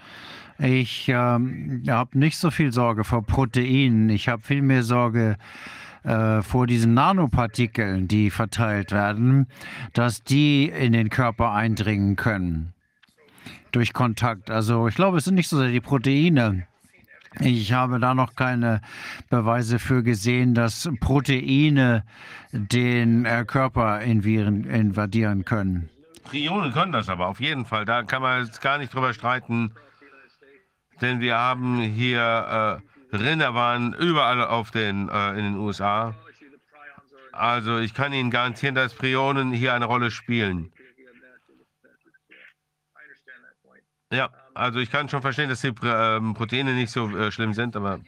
[0.59, 4.11] Ich ähm, habe nicht so viel Sorge vor Proteinen.
[4.11, 5.37] Ich habe viel mehr Sorge
[6.05, 9.49] äh, vor diesen Nanopartikeln, die verteilt werden,
[9.93, 12.75] dass die in den Körper eindringen können
[13.73, 14.51] durch Kontakt.
[14.51, 16.67] Also ich glaube, es sind nicht so sehr die Proteine.
[17.41, 18.81] Ich habe da noch keine
[19.31, 22.05] Beweise für gesehen, dass Proteine
[22.53, 25.89] den äh, Körper invadieren können.
[26.25, 27.85] Prionen können das aber auf jeden Fall.
[27.85, 29.73] Da kann man jetzt gar nicht drüber streiten.
[31.01, 32.81] Denn wir haben hier
[33.13, 36.15] äh, Rinderwahn überall auf den, äh, in den USA.
[37.33, 40.73] Also ich kann Ihnen garantieren, dass Prionen hier eine Rolle spielen.
[44.13, 47.77] Ja, also ich kann schon verstehen, dass die ähm, Proteine nicht so äh, schlimm sind,
[47.77, 48.01] aber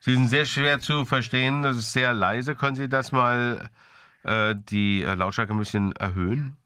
[0.00, 1.62] sie sind sehr schwer zu verstehen.
[1.62, 2.54] Das ist sehr leise.
[2.54, 3.70] Können Sie das mal
[4.24, 6.56] äh, die äh, Lautstärke ein bisschen erhöhen?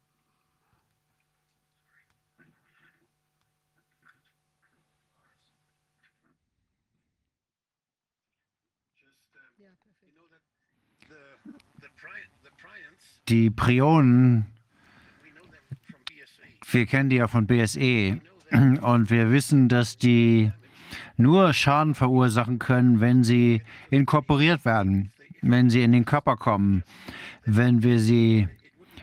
[13.28, 14.46] die Prionen,
[16.74, 18.20] wir kennen die ja von BSE
[18.82, 20.52] und wir wissen, dass die
[21.16, 25.12] nur Schaden verursachen können, wenn sie inkorporiert werden,
[25.42, 26.84] wenn sie in den Körper kommen.
[27.44, 28.48] Wenn wir sie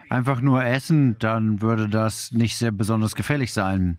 [0.09, 3.97] einfach nur essen, dann würde das nicht sehr besonders gefährlich sein.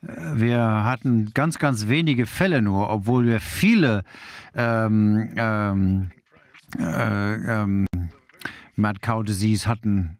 [0.00, 4.02] Wir hatten ganz, ganz wenige Fälle nur, obwohl wir viele
[4.54, 6.10] ähm, ähm,
[6.78, 7.86] äh, ähm,
[8.74, 10.18] Mad Cow Disease hatten,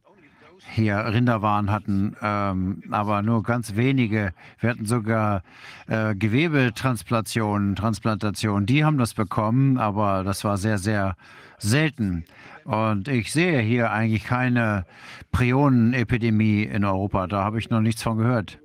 [0.73, 4.33] hier Rinderwahn hatten, ähm, aber nur ganz wenige.
[4.59, 5.43] Wir hatten sogar
[5.87, 11.17] äh, Gewebetransplantationen, Transplantationen, die haben das bekommen, aber das war sehr, sehr
[11.59, 12.25] selten.
[12.65, 14.87] Und ich sehe hier eigentlich keine
[15.33, 17.27] Prionenepidemie in Europa.
[17.27, 18.59] Da habe ich noch nichts von gehört.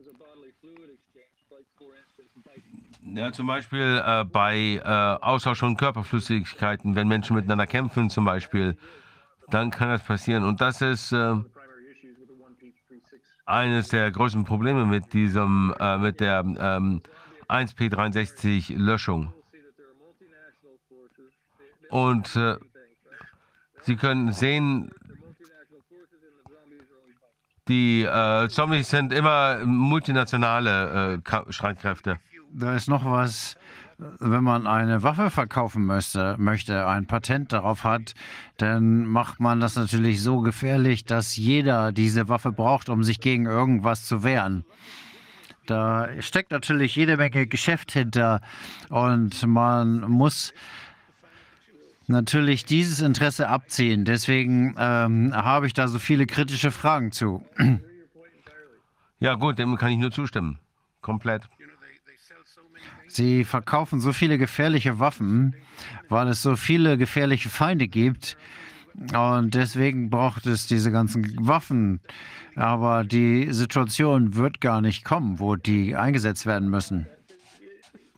[3.02, 8.78] Ja, zum Beispiel äh, bei äh, Austausch von Körperflüssigkeiten, wenn Menschen miteinander kämpfen zum Beispiel,
[9.50, 10.44] dann kann das passieren.
[10.44, 11.36] Und das ist äh,
[13.48, 17.02] eines der größten Probleme mit diesem, äh, mit der ähm,
[17.48, 19.34] 1P63 Löschung.
[21.90, 22.58] Und äh,
[23.84, 24.92] Sie können sehen,
[27.70, 32.20] die äh, Zombies sind immer multinationale äh, Streitkräfte.
[32.52, 33.56] Da ist noch was,
[33.98, 38.14] wenn man eine Waffe verkaufen möchte, möchte, ein Patent darauf hat,
[38.58, 43.46] dann macht man das natürlich so gefährlich, dass jeder diese Waffe braucht, um sich gegen
[43.46, 44.66] irgendwas zu wehren.
[45.66, 48.42] Da steckt natürlich jede Menge Geschäft hinter
[48.90, 50.54] und man muss
[52.06, 54.06] natürlich dieses Interesse abziehen.
[54.06, 57.46] Deswegen ähm, habe ich da so viele kritische Fragen zu.
[59.20, 60.60] Ja gut, dem kann ich nur zustimmen.
[61.02, 61.50] Komplett.
[63.08, 65.56] Sie verkaufen so viele gefährliche Waffen,
[66.10, 68.38] weil es so viele gefährliche Feinde gibt.
[69.14, 72.02] Und deswegen braucht es diese ganzen Waffen.
[72.56, 77.08] Aber die Situation wird gar nicht kommen, wo die eingesetzt werden müssen.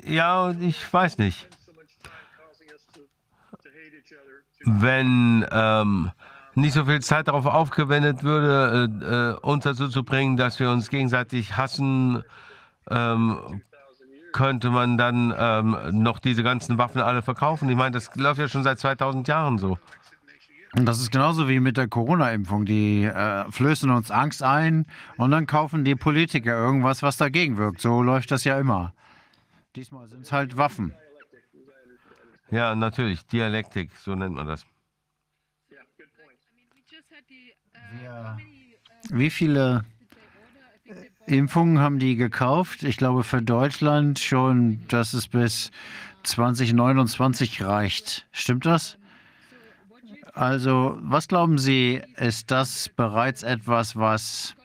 [0.06, 1.48] Ja, ich weiß nicht.
[4.64, 6.12] Wenn ähm,
[6.56, 10.72] nicht so viel Zeit darauf aufgewendet würde, äh, äh, uns dazu zu bringen, dass wir
[10.72, 12.24] uns gegenseitig hassen,
[12.90, 13.62] ähm,
[14.32, 17.70] könnte man dann ähm, noch diese ganzen Waffen alle verkaufen.
[17.70, 19.78] Ich meine, das läuft ja schon seit 2000 Jahren so.
[20.76, 22.66] Und das ist genauso wie mit der Corona-Impfung.
[22.66, 24.86] Die äh, flößen uns Angst ein
[25.18, 27.82] und dann kaufen die Politiker irgendwas, was dagegen wirkt.
[27.82, 28.94] So läuft das ja immer.
[29.76, 30.94] Diesmal sind es halt Waffen.
[32.52, 33.26] Ja, natürlich.
[33.28, 34.66] Dialektik, so nennt man das.
[37.92, 38.38] Wir,
[39.10, 39.84] wie viele
[41.30, 42.84] Impfungen haben die gekauft?
[42.84, 45.72] Ich glaube für Deutschland schon, dass es bis
[46.24, 48.26] 2029 reicht.
[48.32, 48.98] Stimmt das?
[50.34, 54.56] Also, was glauben Sie, ist das bereits etwas, was,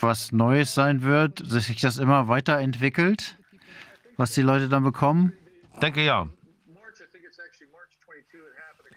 [0.00, 3.38] was Neues sein wird, dass sich das immer weiterentwickelt,
[4.16, 5.32] was die Leute dann bekommen?
[5.80, 6.28] Denke ja.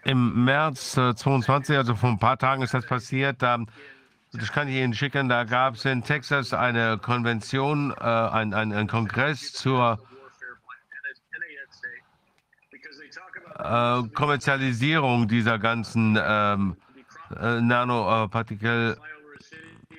[0.04, 3.42] Im März äh, 22, also vor ein paar Tagen ist das passiert.
[3.42, 3.58] Da,
[4.32, 5.28] das kann ich Ihnen schicken.
[5.28, 9.98] Da gab es in Texas eine Konvention, äh, ein, ein, ein Kongress zur
[13.58, 16.76] äh, Kommerzialisierung dieser ganzen ähm,
[17.40, 18.98] äh, Nanopartikel.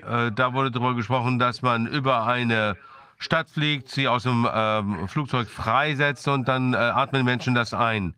[0.08, 2.78] Äh, da wurde darüber gesprochen, dass man über eine
[3.18, 8.14] Stadt fliegt, sie aus dem ähm, Flugzeug freisetzt und dann äh, atmen Menschen das ein.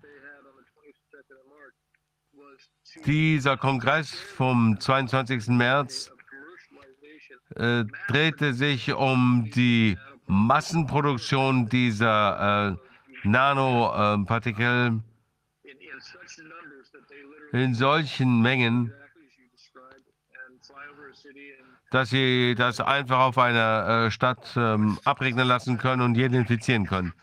[3.06, 5.48] Dieser Kongress vom 22.
[5.48, 6.12] März
[7.56, 9.98] äh, drehte sich um die
[10.28, 12.78] Massenproduktion dieser
[13.24, 15.02] äh, Nanopartikel
[17.52, 18.94] in solchen Mengen,
[21.90, 26.86] dass sie das einfach auf einer äh, Stadt ähm, abregnen lassen können und jeden infizieren
[26.86, 27.14] können.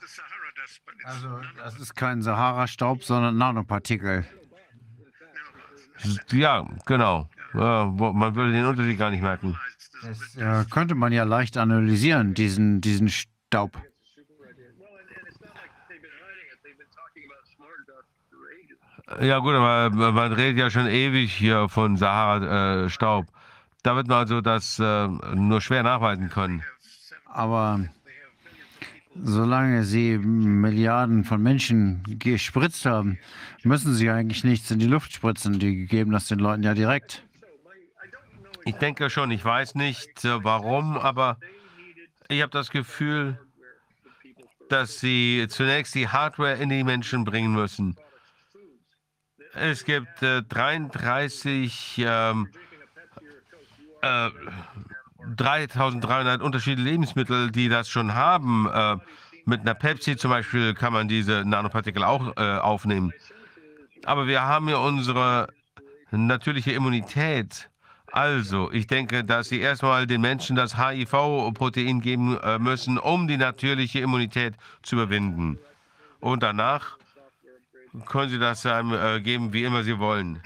[1.05, 4.27] Also das ist kein Sahara-Staub, sondern Nanopartikel.
[6.33, 7.29] Ja, genau.
[7.55, 9.57] Ja, man würde den Unterschied gar nicht merken.
[10.03, 13.83] Das äh, könnte man ja leicht analysieren, diesen, diesen Staub.
[19.21, 23.27] Ja gut, aber man redet ja schon ewig hier von Sahara-Staub.
[23.83, 26.63] da wird man also das äh, nur schwer nachweisen können.
[27.25, 27.81] Aber
[29.23, 33.19] solange sie Milliarden von Menschen gespritzt haben,
[33.63, 35.59] müssen sie eigentlich nichts in die Luft spritzen.
[35.59, 37.23] Die geben das den Leuten ja direkt.
[38.65, 41.39] Ich denke schon, ich weiß nicht äh, warum, aber
[42.29, 43.39] ich habe das Gefühl,
[44.69, 47.97] dass sie zunächst die Hardware in die Menschen bringen müssen.
[49.55, 52.49] Es gibt äh, 33, ähm,
[54.03, 54.31] äh,
[55.27, 58.69] 3300 unterschiedliche Lebensmittel, die das schon haben.
[58.73, 58.97] Äh,
[59.45, 63.13] mit einer Pepsi zum Beispiel kann man diese Nanopartikel auch äh, aufnehmen.
[64.05, 65.49] Aber wir haben ja unsere
[66.11, 67.69] natürliche Immunität.
[68.13, 73.37] Also, ich denke, dass Sie erstmal den Menschen das HIV-Protein geben äh, müssen, um die
[73.37, 75.59] natürliche Immunität zu überwinden.
[76.21, 76.97] Und danach
[78.07, 80.41] können Sie das einem äh, geben, wie immer Sie wollen.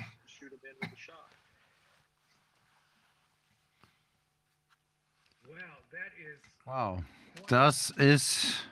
[6.75, 7.03] Wow,
[7.49, 8.67] das ist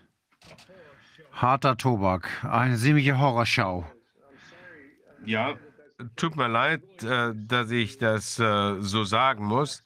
[1.32, 3.84] harter Tobak, eine ziemliche Horrorschau.
[5.26, 5.56] Ja,
[6.16, 9.82] tut mir leid, äh, dass ich das äh, so sagen muss.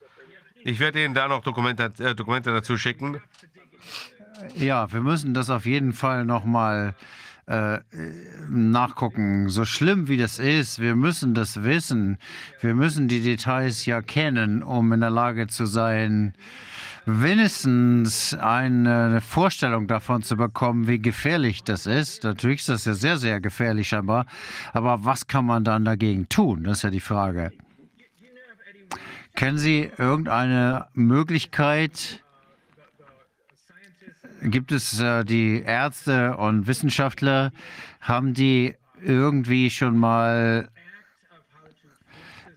[0.62, 3.20] Ich werde Ihnen da noch Dokumente, äh, Dokumente dazu schicken.
[4.54, 6.94] Ja, wir müssen das auf jeden Fall nochmal
[7.46, 7.80] äh,
[8.48, 9.48] nachgucken.
[9.48, 12.18] So schlimm wie das ist, wir müssen das wissen.
[12.60, 16.34] Wir müssen die Details ja kennen, um in der Lage zu sein,
[17.06, 22.24] wenigstens eine Vorstellung davon zu bekommen, wie gefährlich das ist.
[22.24, 24.26] Natürlich ist das ja sehr, sehr gefährlich scheinbar.
[24.72, 26.64] Aber was kann man dann dagegen tun?
[26.64, 27.52] Das ist ja die Frage.
[29.34, 32.22] Kennen Sie irgendeine Möglichkeit,
[34.42, 37.50] gibt es äh, die Ärzte und Wissenschaftler,
[38.00, 40.68] haben die irgendwie schon mal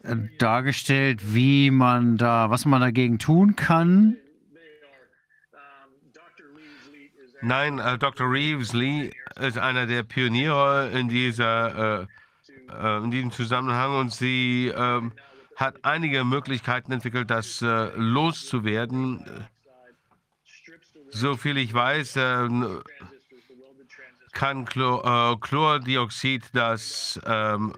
[0.04, 4.18] äh, dargestellt, wie man da, was man dagegen tun kann?
[7.42, 8.30] Nein, äh, Dr.
[8.32, 12.08] Reeves Lee ist einer der Pioniere in dieser äh,
[12.70, 15.14] äh, in diesem Zusammenhang und sie ähm,
[15.56, 19.48] hat einige Möglichkeiten entwickelt, das äh, loszuwerden.
[21.10, 22.50] So viel ich weiß, äh,
[24.34, 27.76] kann Chlor, äh, Chlordioxid das ähm,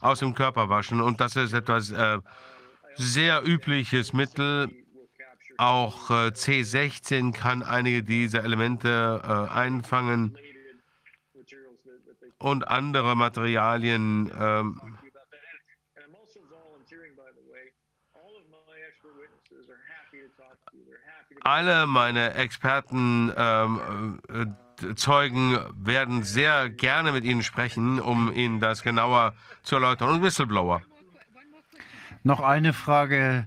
[0.00, 2.18] aus dem Körper waschen und das ist etwas äh,
[2.96, 4.70] sehr übliches Mittel.
[5.58, 10.36] Auch äh, C16 kann einige dieser Elemente äh, einfangen
[12.38, 14.30] und andere Materialien.
[14.38, 14.80] ähm,
[21.42, 28.82] alle meine Experten, ähm, äh, Zeugen werden sehr gerne mit Ihnen sprechen, um Ihnen das
[28.82, 30.10] genauer zu erläutern.
[30.10, 30.82] Und Whistleblower.
[32.24, 33.46] Noch eine Frage.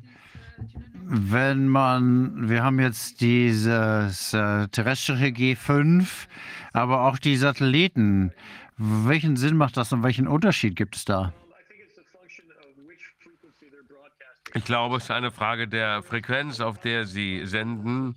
[1.12, 6.28] Wenn man, wir haben jetzt dieses äh, terrestrische G5,
[6.72, 8.32] aber auch die Satelliten.
[8.78, 11.34] Welchen Sinn macht das und welchen Unterschied gibt es da?
[14.54, 18.16] Ich glaube, es ist eine Frage der Frequenz, auf der Sie senden.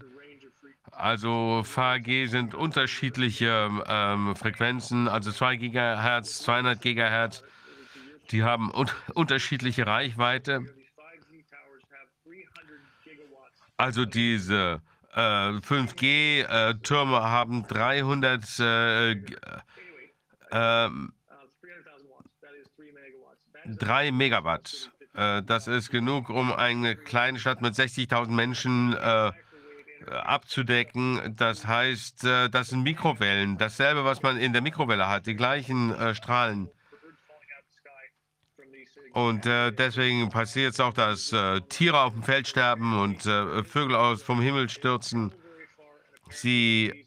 [0.90, 7.42] Also VG sind unterschiedliche ähm, Frequenzen, also 2 Gigahertz, 200 Gigahertz.
[8.32, 10.66] Die haben un unterschiedliche Reichweite.
[13.82, 14.80] Also diese
[15.12, 19.10] äh, 5G-Türme äh, haben 300 äh,
[20.52, 20.88] äh,
[23.66, 24.92] 3 Megawatt.
[25.14, 29.32] Äh, das ist genug, um eine kleine Stadt mit 60.000 Menschen äh,
[30.12, 31.34] abzudecken.
[31.36, 33.58] Das heißt, das sind Mikrowellen.
[33.58, 36.68] Dasselbe, was man in der Mikrowelle hat, die gleichen Strahlen.
[39.12, 43.62] Und äh, deswegen passiert es auch, dass äh, Tiere auf dem Feld sterben und äh,
[43.62, 45.34] Vögel aus vom Himmel stürzen.
[46.30, 47.04] Sie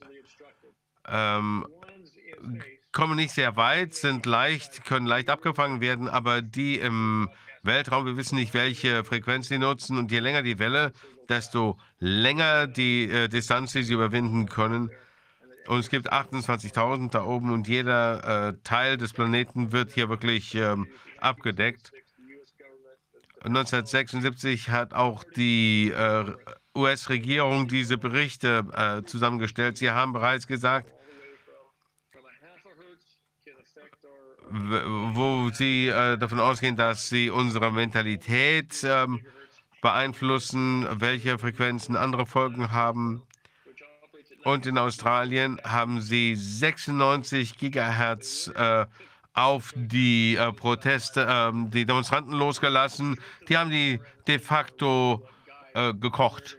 [1.07, 1.65] ähm,
[2.91, 7.27] kommen nicht sehr weit, sind leicht, können leicht abgefangen werden, aber die im
[7.63, 10.93] Weltraum, wir wissen nicht, welche Frequenz sie nutzen und je länger die Welle,
[11.27, 14.91] desto länger die äh, Distanz, die sie überwinden können.
[15.67, 20.53] Und es gibt 28.000 da oben und jeder äh, Teil des Planeten wird hier wirklich
[20.53, 20.87] ähm,
[21.19, 21.91] abgedeckt.
[23.45, 26.25] 1976 hat auch die äh,
[26.75, 29.77] US-Regierung diese Berichte äh, zusammengestellt.
[29.77, 30.91] Sie haben bereits gesagt,
[34.49, 39.21] wo sie äh, davon ausgehen, dass sie unsere Mentalität ähm,
[39.81, 43.21] beeinflussen, welche Frequenzen andere Folgen haben.
[44.43, 48.85] Und in Australien haben sie 96 Gigahertz äh,
[49.35, 53.19] auf die äh, Proteste, ähm, die Demonstranten losgelassen.
[53.47, 55.27] Die haben die de facto
[55.73, 56.57] äh, gekocht.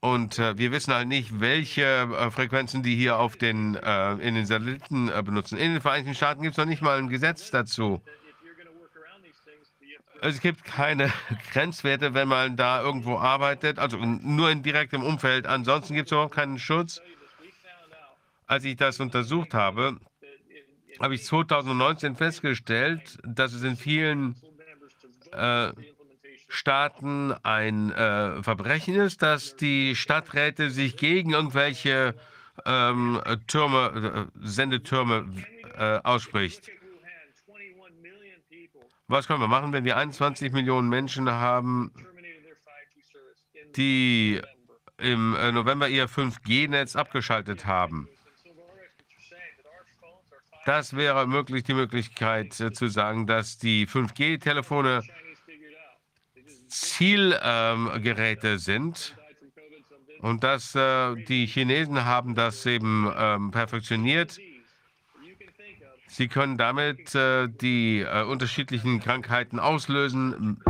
[0.00, 4.36] Und äh, wir wissen halt nicht, welche äh, Frequenzen die hier auf den, äh, in
[4.36, 5.58] den Satelliten äh, benutzen.
[5.58, 8.00] In den Vereinigten Staaten gibt es noch nicht mal ein Gesetz dazu.
[10.22, 11.12] Es gibt keine
[11.52, 15.46] Grenzwerte, wenn man da irgendwo arbeitet, also nur in direktem Umfeld.
[15.46, 17.00] Ansonsten gibt es überhaupt keinen Schutz.
[18.46, 19.96] Als ich das untersucht habe,
[21.00, 24.36] habe ich 2019 festgestellt, dass es in vielen
[25.32, 25.72] äh,
[26.48, 32.14] Staaten ein äh, Verbrechen ist, dass die Stadträte sich gegen irgendwelche
[32.64, 35.26] ähm, Türme, äh, Sendetürme
[35.76, 36.70] äh, ausspricht.
[39.08, 41.92] Was können wir machen, wenn wir 21 Millionen Menschen haben,
[43.76, 44.40] die
[44.98, 48.08] im äh, November ihr 5G-Netz abgeschaltet haben?
[50.66, 55.02] Das wäre möglich die Möglichkeit äh, zu sagen, dass die 5G-Telefone
[56.66, 59.16] Zielgeräte ähm, sind
[60.22, 64.40] und dass äh, die Chinesen haben das eben ähm, perfektioniert.
[66.08, 70.60] Sie können damit äh, die äh, unterschiedlichen Krankheiten auslösen.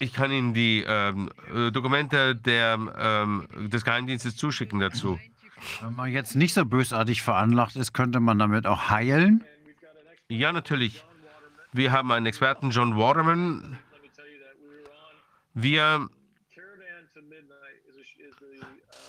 [0.00, 5.20] Ich kann Ihnen die ähm, äh, Dokumente der, ähm, des Geheimdienstes zuschicken dazu.
[5.80, 9.44] Wenn man jetzt nicht so bösartig veranlagt ist, könnte man damit auch heilen?
[10.28, 11.04] Ja, natürlich.
[11.72, 13.78] Wir haben einen Experten, John Waterman.
[15.54, 16.08] Wir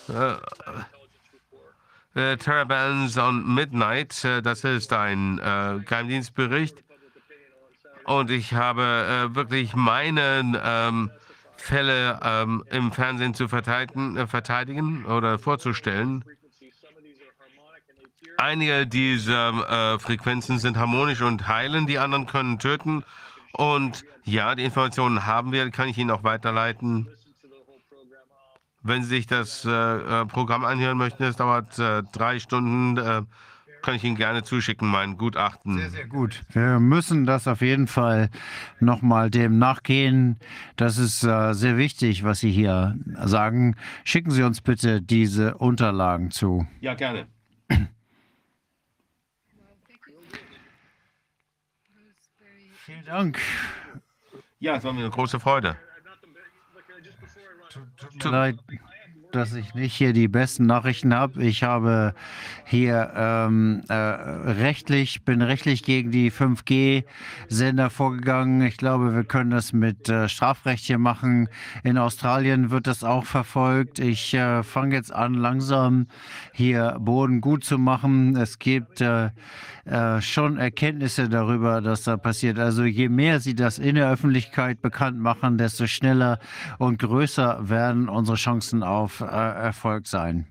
[0.10, 0.36] äh,
[2.34, 6.84] äh, on Midnight, äh, das ist ein äh, Geheimdienstbericht.
[8.06, 8.84] Und ich habe
[9.32, 11.12] äh, wirklich meine ähm,
[11.58, 16.24] Fälle ähm, im Fernsehen zu verteidigen, äh, verteidigen oder vorzustellen.
[18.38, 23.04] Einige dieser äh, Frequenzen sind harmonisch und heilen, die anderen können töten.
[23.54, 27.08] Und ja, die Informationen haben wir, kann ich Ihnen auch weiterleiten.
[28.82, 33.24] Wenn Sie sich das äh, äh Programm anhören möchten, es dauert äh, drei Stunden, äh,
[33.82, 35.78] kann ich Ihnen gerne zuschicken, mein Gutachten.
[35.78, 36.42] Sehr, sehr gut.
[36.52, 38.30] Wir müssen das auf jeden Fall
[38.80, 40.40] nochmal dem nachgehen.
[40.76, 43.76] Das ist äh, sehr wichtig, was Sie hier sagen.
[44.04, 46.68] Schicken Sie uns bitte diese Unterlagen zu.
[46.82, 47.28] Ja, gerne.
[53.06, 53.40] Vielen Dank.
[54.60, 55.78] Ja, es war mir eine große Freude.
[58.00, 58.56] Tut mir leid,
[59.32, 61.44] dass ich nicht hier die besten Nachrichten habe.
[61.44, 62.16] Ich habe
[62.66, 68.64] hier ähm, äh, rechtlich, bin rechtlich gegen die 5G-Sender vorgegangen.
[68.64, 71.48] Ich glaube, wir können das mit äh, Strafrecht hier machen.
[71.84, 74.00] In Australien wird das auch verfolgt.
[74.00, 76.08] Ich äh, fange jetzt an, langsam
[76.54, 78.36] hier Boden gut zu machen.
[78.36, 79.04] Es gibt
[79.86, 82.58] äh, schon Erkenntnisse darüber, dass da passiert.
[82.58, 86.40] Also je mehr sie das in der Öffentlichkeit bekannt machen, desto schneller
[86.80, 90.48] und größer werden unsere Chancen auf äh, Erfolg sein.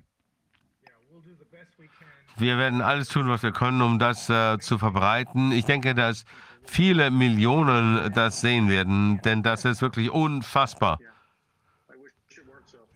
[2.37, 5.51] Wir werden alles tun, was wir können, um das äh, zu verbreiten.
[5.51, 6.25] Ich denke, dass
[6.65, 10.97] viele Millionen das sehen werden, denn das ist wirklich unfassbar.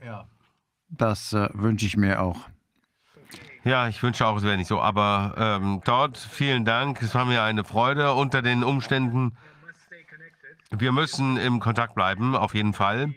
[0.04, 0.26] Ja.
[0.90, 2.50] Das äh, wünsche ich mir auch.
[3.64, 4.80] Ja, ich wünsche auch, es wäre nicht so.
[4.80, 7.02] Aber ähm, dort, vielen Dank.
[7.02, 9.36] Es war mir eine Freude unter den Umständen.
[10.72, 13.14] Wir müssen im Kontakt bleiben, auf jeden Fall.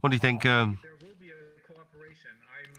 [0.00, 0.78] Und ich denke,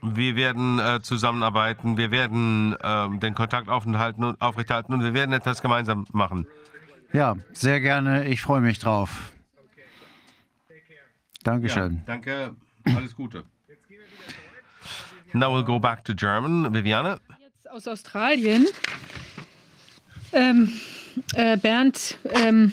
[0.02, 3.96] wir werden äh, zusammenarbeiten, wir werden äh, den Kontakt und,
[4.42, 6.48] aufrechterhalten und wir werden etwas gemeinsam machen.
[7.14, 8.26] Ja, sehr gerne.
[8.26, 9.32] Ich freue mich drauf.
[11.44, 11.98] Dankeschön.
[11.98, 12.56] Ja, danke.
[12.86, 13.44] Alles Gute.
[15.36, 16.74] Now we'll go back to German.
[16.74, 17.20] Viviane?
[17.42, 18.68] Jetzt aus Australien.
[20.32, 20.72] Ähm,
[21.36, 22.72] äh, Bernd, ähm,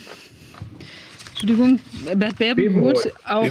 [1.31, 1.79] Entschuldigung,
[2.15, 3.49] Bernd Berbenroth, auch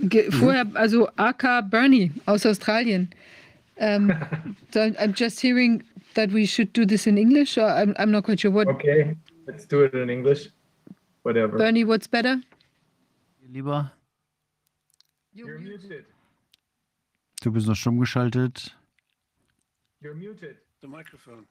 [0.00, 3.10] ge- vorher, also AK Bernie aus Australien.
[3.76, 4.12] Um,
[4.72, 8.24] so I'm just hearing that we should do this in English, or I'm, I'm not
[8.24, 8.66] quite sure what.
[8.66, 10.50] Okay, let's do it in English.
[11.22, 11.58] Whatever.
[11.58, 12.40] Bernie, what's better?
[13.52, 13.92] Lieber,
[15.32, 16.04] You're muted.
[17.48, 18.76] Du bist noch stumm geschaltet.
[20.02, 20.58] You're muted.
[20.82, 21.46] The microphone.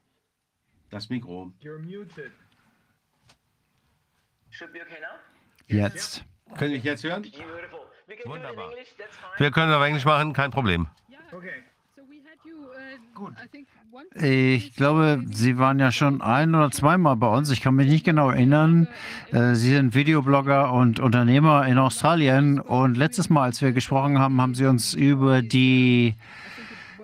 [0.90, 1.52] Das Mikro.
[1.60, 2.30] You're muted.
[4.50, 5.18] Should be okay now?
[5.66, 6.24] Jetzt.
[6.56, 7.22] Können Sie mich jetzt hören?
[7.22, 7.80] Beautiful.
[8.06, 8.54] We can Wunderbar.
[8.54, 9.38] do it in English, that's fine.
[9.38, 10.88] Wir können es auf Englisch machen, kein Problem.
[11.30, 11.62] Okay.
[13.90, 14.22] Once.
[14.22, 17.50] Ich glaube, Sie waren ja schon ein oder zweimal bei uns.
[17.50, 18.86] Ich kann mich nicht genau erinnern.
[19.32, 22.60] Äh, Sie sind Videoblogger und Unternehmer in Australien.
[22.60, 26.14] Und letztes Mal, als wir gesprochen haben, haben Sie uns über die,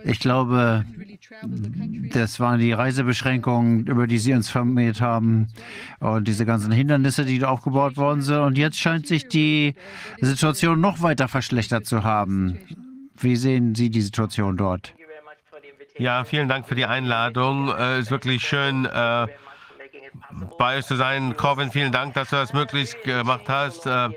[0.05, 0.85] ich glaube,
[2.13, 5.49] das waren die Reisebeschränkungen, über die Sie uns informiert haben
[6.01, 8.39] und diese ganzen Hindernisse, die aufgebaut worden sind.
[8.39, 9.75] Und jetzt scheint sich die
[10.21, 12.59] Situation noch weiter verschlechtert zu haben.
[13.17, 14.95] Wie sehen Sie die Situation dort?
[15.97, 17.69] Ja, vielen Dank für die Einladung.
[17.69, 19.27] Es ist wirklich schön, äh,
[20.59, 21.37] bei euch zu sein.
[21.37, 23.87] Corvin, vielen Dank, dass du das möglich gemacht hast.
[23.87, 24.09] Äh,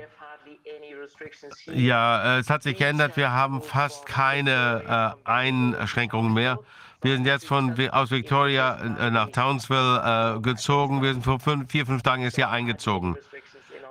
[1.72, 3.16] ja, äh, es hat sich geändert.
[3.16, 6.58] Wir haben fast keine äh, Einschränkungen mehr.
[7.00, 11.00] Wir sind jetzt von aus Victoria äh, nach Townsville äh, gezogen.
[11.00, 13.16] Wir sind vor fünf, vier, fünf Tagen ist hier eingezogen.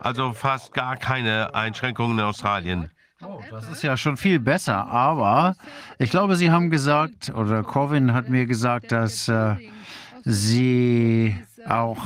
[0.01, 2.91] Also fast gar keine Einschränkungen in Australien.
[3.23, 4.87] Oh, das ist ja schon viel besser.
[4.87, 5.55] Aber
[5.97, 9.55] ich glaube, Sie haben gesagt, oder Corvin hat mir gesagt, dass äh,
[10.23, 11.35] Sie
[11.67, 11.97] auch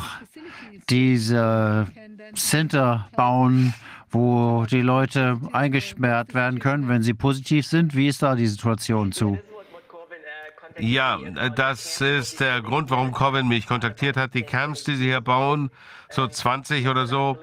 [0.90, 1.88] diese
[2.35, 3.73] Center bauen,
[4.09, 7.95] wo die Leute eingesperrt werden können, wenn sie positiv sind.
[7.95, 9.40] Wie ist da die Situation zu?
[10.77, 14.33] Ja, äh, das ist der Grund, warum Corbin mich kontaktiert hat.
[14.33, 15.69] Die Camps, die sie hier bauen,
[16.09, 17.38] so 20 oder so.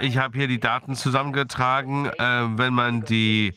[0.00, 2.06] Ich habe hier die Daten zusammengetragen.
[2.06, 3.54] Äh, wenn man die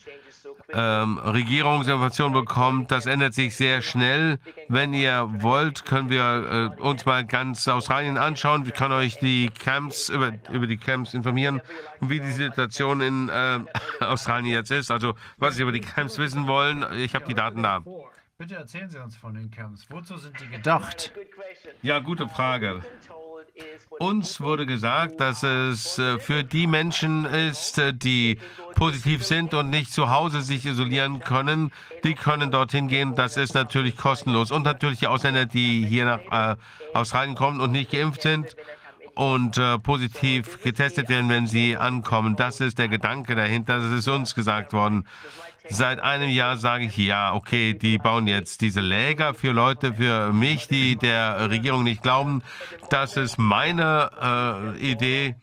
[0.72, 4.38] ähm, Regierungsinformation bekommt, das ändert sich sehr schnell.
[4.68, 8.66] Wenn ihr wollt, können wir äh, uns mal ganz Australien anschauen.
[8.66, 11.62] Wir können euch die Camps über, über die Camps informieren
[12.00, 13.60] und wie die Situation in äh,
[14.04, 14.90] Australien jetzt ist.
[14.90, 17.82] Also was Sie über die Camps wissen wollen, ich habe die Daten da.
[18.36, 19.86] Bitte erzählen Sie uns von den Camps.
[19.90, 21.12] Wozu sind die gedacht?
[21.82, 22.82] Ja, gute Frage.
[23.98, 28.38] Uns wurde gesagt, dass es äh, für die Menschen ist, äh, die
[28.76, 31.72] positiv sind und nicht zu Hause sich isolieren können.
[32.04, 33.16] Die können dorthin gehen.
[33.16, 34.52] Das ist natürlich kostenlos.
[34.52, 36.56] Und natürlich die Ausländer, die hier nach äh,
[36.94, 38.54] Australien kommen und nicht geimpft sind
[39.14, 42.36] und äh, positiv getestet werden, wenn sie ankommen.
[42.36, 43.80] Das ist der Gedanke dahinter.
[43.80, 45.06] Das ist uns gesagt worden.
[45.70, 50.32] Seit einem Jahr sage ich, ja, okay, die bauen jetzt diese Läger für Leute, für
[50.32, 52.42] mich, die der Regierung nicht glauben.
[52.90, 55.36] Das ist meine äh, Idee.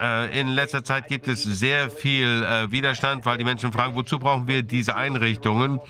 [0.00, 4.18] Äh, in letzter Zeit gibt es sehr viel äh, Widerstand, weil die Menschen fragen, wozu
[4.18, 5.80] brauchen wir diese Einrichtungen?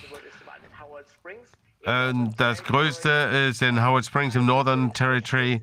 [1.85, 5.63] Äh, das größte ist in Howard Springs im Northern Territory.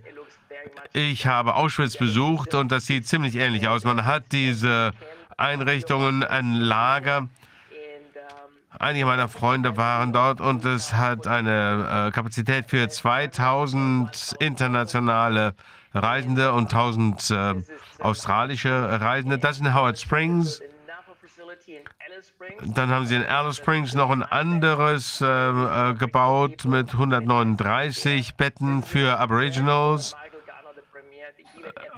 [0.94, 3.84] Ich habe Auschwitz besucht und das sieht ziemlich ähnlich aus.
[3.84, 4.92] Man hat diese
[5.38, 7.30] Einrichtungen, ein Lager.
[8.80, 15.54] Einige meiner Freunde waren dort und es hat eine äh, Kapazität für 2000 internationale
[15.94, 17.54] Reisende und 1000 äh,
[18.00, 19.38] australische Reisende.
[19.38, 20.62] Das in Howard Springs.
[22.64, 28.84] Dann haben sie in Alice Springs noch ein anderes äh, äh, gebaut mit 139 Betten
[28.84, 30.16] für Aboriginals.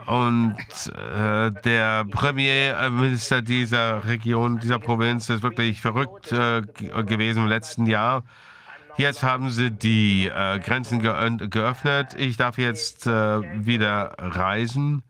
[0.05, 0.55] Und
[0.95, 8.23] äh, der Premierminister dieser Region, dieser Provinz, ist wirklich verrückt äh, gewesen im letzten Jahr.
[8.97, 12.13] Jetzt haben sie die äh, Grenzen geö- geöffnet.
[12.15, 15.03] Ich darf jetzt äh, wieder reisen.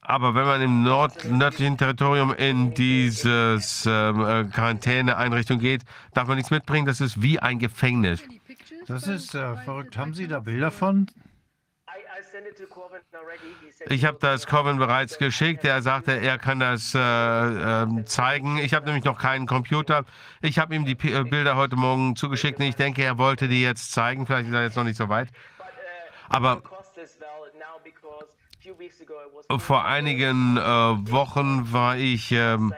[0.00, 6.36] Aber wenn man im nord nördlichen Territorium in dieses ähm, äh, Quarantäneeinrichtung geht, darf man
[6.36, 6.86] nichts mitbringen.
[6.86, 8.20] Das ist wie ein Gefängnis.
[8.88, 9.96] Das ist äh, verrückt.
[9.96, 11.06] Haben Sie da Bilder von?
[13.88, 15.64] Ich habe das Corbin bereits geschickt.
[15.64, 18.58] Er sagte, er kann das äh, ähm, zeigen.
[18.58, 20.04] Ich habe nämlich noch keinen Computer.
[20.40, 23.48] Ich habe ihm die P äh, Bilder heute Morgen zugeschickt und ich denke, er wollte
[23.48, 24.26] die jetzt zeigen.
[24.26, 25.28] Vielleicht ist er jetzt noch nicht so weit.
[26.28, 26.62] Aber
[29.58, 32.72] vor einigen äh, Wochen war ich ähm,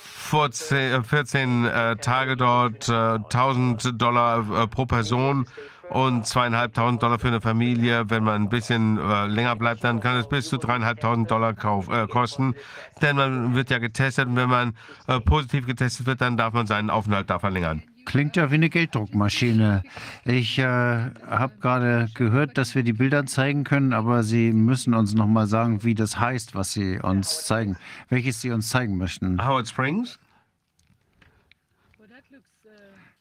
[0.00, 5.46] vor 10, 14 äh, Tage dort, äh, 1000 Dollar äh, pro Person
[5.90, 8.10] und zweieinhalbtausend Dollar für eine Familie.
[8.10, 11.88] Wenn man ein bisschen äh, länger bleibt, dann kann es bis zu dreieinhalbtausend Dollar kauf,
[11.88, 12.54] äh, kosten.
[13.02, 14.74] Denn man wird ja getestet und wenn man
[15.06, 17.82] äh, positiv getestet wird, dann darf man seinen Aufenthalt da verlängern.
[18.04, 19.82] Klingt ja wie eine Gelddruckmaschine.
[20.24, 25.12] Ich äh, habe gerade gehört, dass wir die Bilder zeigen können, aber Sie müssen uns
[25.12, 27.76] noch mal sagen, wie das heißt, was Sie uns zeigen,
[28.08, 29.46] welches Sie uns zeigen möchten.
[29.46, 30.18] Howard Springs?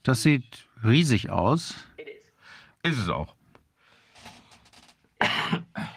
[0.04, 1.87] Das sieht riesig aus.
[2.88, 3.36] Ist es auch.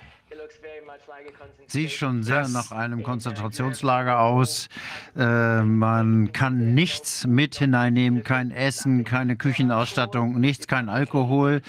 [1.66, 4.68] Sieht schon sehr nach einem Konzentrationslager aus.
[5.16, 11.62] Äh, man kann nichts mit hineinnehmen, kein Essen, keine Küchenausstattung, nichts, kein Alkohol.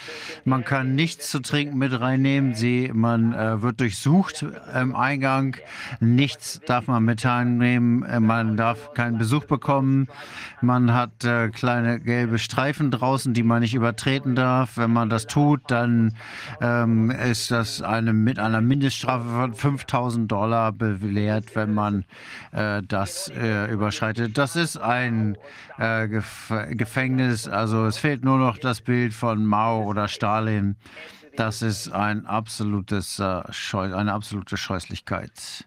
[0.44, 2.56] Man kann nichts zu trinken mit reinnehmen.
[2.56, 5.58] Sie, man äh, wird durchsucht im Eingang.
[6.00, 8.04] Nichts darf man mit reinnehmen.
[8.04, 10.08] Äh, Man darf keinen Besuch bekommen.
[10.62, 14.78] Man hat äh, kleine gelbe Streifen draußen, die man nicht übertreten darf.
[14.78, 16.16] Wenn man das tut, dann
[16.60, 22.06] ähm, ist das eine, mit einer Mindeststrafe von 5000 Dollar belehrt, wenn man
[22.52, 24.38] äh, das äh, überschreitet.
[24.38, 25.36] Das ist ein
[25.80, 27.48] äh, Gef Gefängnis.
[27.48, 30.76] Also es fehlt nur noch das Bild von Mao oder Stalin.
[31.38, 33.42] Das ist ein absolutes, äh,
[33.74, 35.66] eine absolute Scheußlichkeit.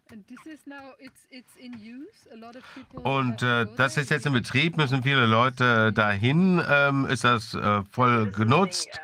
[2.93, 6.63] Und äh, das ist jetzt in Betrieb, müssen viele Leute dahin.
[6.71, 9.01] Ähm, ist das äh, voll genutzt?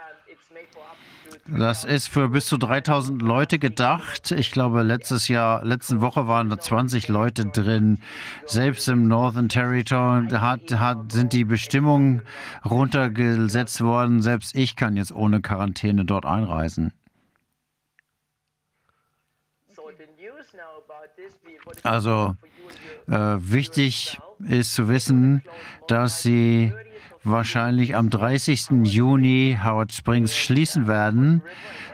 [1.53, 4.31] Das ist für bis zu 3000 Leute gedacht.
[4.31, 7.99] Ich glaube, letztes Jahr, letzte Woche waren da 20 Leute drin.
[8.47, 12.23] Selbst im Northern Territory hat, hat, sind die Bestimmungen
[12.65, 14.23] runtergesetzt worden.
[14.23, 16.93] Selbst ich kann jetzt ohne Quarantäne dort einreisen.
[21.83, 22.37] Also
[23.09, 25.43] äh, wichtig ist zu wissen,
[25.89, 26.73] dass sie
[27.23, 28.85] wahrscheinlich am 30.
[28.85, 31.43] Juni Howard Springs schließen werden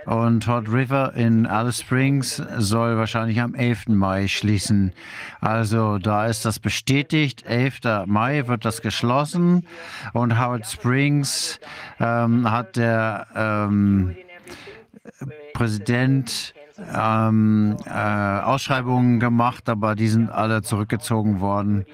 [0.04, 3.88] und Hot River in Alice Springs soll wahrscheinlich am 11.
[3.88, 4.92] Mai schließen.
[5.40, 7.44] Also da ist das bestätigt.
[7.44, 8.06] 11.
[8.06, 9.66] Mai wird das geschlossen
[10.12, 11.58] und Howard Springs
[11.98, 14.16] ähm, hat der ähm,
[15.54, 16.54] Präsident
[16.94, 21.86] ähm, äh, Ausschreibungen gemacht, aber die sind alle zurückgezogen worden.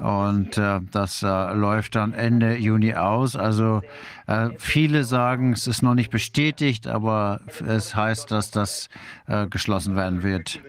[0.00, 3.36] Und äh, das äh, läuft dann Ende Juni aus.
[3.36, 3.82] Also
[4.26, 8.88] äh, viele sagen, es ist noch nicht bestätigt, aber es heißt, dass das
[9.26, 10.60] äh, geschlossen werden wird.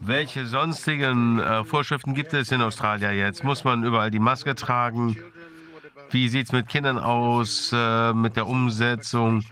[0.00, 3.42] Welche sonstigen äh, Vorschriften gibt es in Australien jetzt?
[3.42, 5.16] Muss man überall die Maske tragen?
[6.10, 9.42] Wie sieht es mit Kindern aus, äh, mit der Umsetzung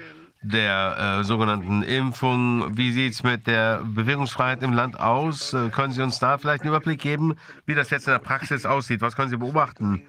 [0.53, 2.77] der äh, sogenannten Impfung?
[2.77, 5.53] Wie sieht es mit der Bewegungsfreiheit im Land aus?
[5.53, 7.35] Äh, können Sie uns da vielleicht einen Überblick geben,
[7.67, 9.01] wie das jetzt in der Praxis aussieht?
[9.01, 10.03] Was können Sie beobachten?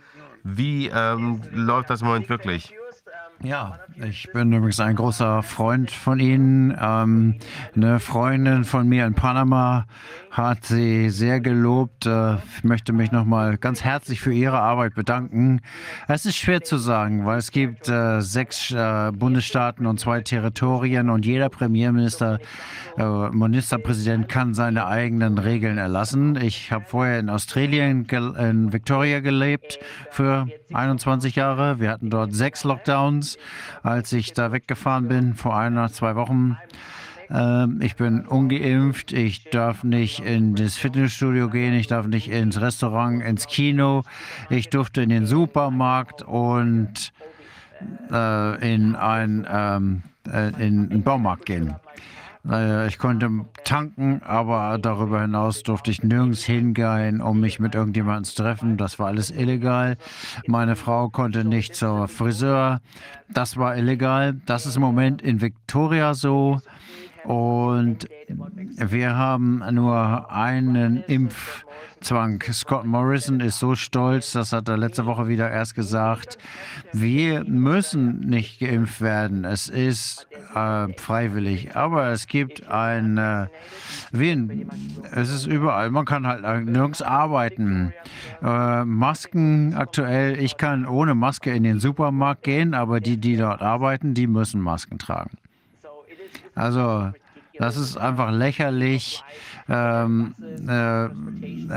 [0.44, 2.74] Wie ähm, läuft das im Moment wirklich?
[3.44, 6.76] Ja, ich bin übrigens ein großer Freund von Ihnen.
[6.80, 7.38] Ähm,
[7.76, 9.86] eine Freundin von mir in Panama
[10.38, 12.06] hat Sie sehr gelobt.
[12.06, 15.62] Äh, ich möchte mich nochmal ganz herzlich für Ihre Arbeit bedanken.
[16.08, 21.10] Es ist schwer zu sagen, weil es gibt äh, sechs äh, Bundesstaaten und zwei Territorien
[21.10, 22.40] und jeder Premierminister,
[22.98, 26.36] Ministerpräsident kann seine eigenen Regeln erlassen.
[26.36, 29.78] Ich habe vorher in Australien, in Victoria gelebt
[30.10, 31.80] für 21 Jahre.
[31.80, 33.38] Wir hatten dort sechs Lockdowns
[33.84, 36.58] als ich da weggefahren bin vor einer, zwei Wochen.
[37.30, 42.60] Ähm, ich bin ungeimpft, ich darf nicht in das Fitnessstudio gehen, ich darf nicht ins
[42.60, 44.04] Restaurant, ins Kino,
[44.50, 47.12] ich durfte in den Supermarkt und
[48.12, 51.76] äh, in, ein, ähm, äh, in einen Baumarkt gehen.
[52.50, 53.30] Äh, ich konnte
[53.64, 58.78] tanken, aber darüber hinaus durfte ich nirgends hingehen, um mich mit irgendjemandem zu treffen.
[58.78, 59.98] Das war alles illegal.
[60.48, 62.80] Meine Frau konnte nicht zur Friseur.
[63.30, 64.36] Das war illegal.
[64.46, 66.62] Das ist im Moment in Victoria so.
[67.28, 68.08] Und
[68.78, 72.42] wir haben nur einen Impfzwang.
[72.54, 76.38] Scott Morrison ist so stolz, das hat er letzte Woche wieder erst gesagt.
[76.94, 79.44] Wir müssen nicht geimpft werden.
[79.44, 81.76] Es ist äh, freiwillig.
[81.76, 83.48] Aber es gibt ein, äh,
[84.14, 84.70] wen,
[85.12, 85.92] es ist überall.
[85.92, 87.92] Man kann halt nirgends arbeiten.
[88.42, 90.40] Äh, Masken aktuell.
[90.40, 94.62] Ich kann ohne Maske in den Supermarkt gehen, aber die, die dort arbeiten, die müssen
[94.62, 95.32] Masken tragen.
[96.58, 97.12] Also,
[97.58, 99.24] das ist einfach lächerlich.
[99.70, 100.36] Ähm,
[100.68, 101.10] äh, äh,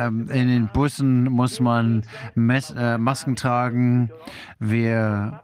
[0.07, 4.11] in den Bussen muss man Mes äh, Masken tragen.
[4.59, 5.43] Wir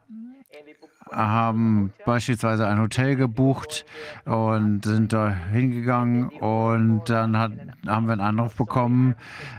[1.17, 3.87] haben beispielsweise ein Hotel gebucht
[4.25, 7.53] und sind da hingegangen und dann hat,
[7.87, 9.15] haben wir einen Anruf bekommen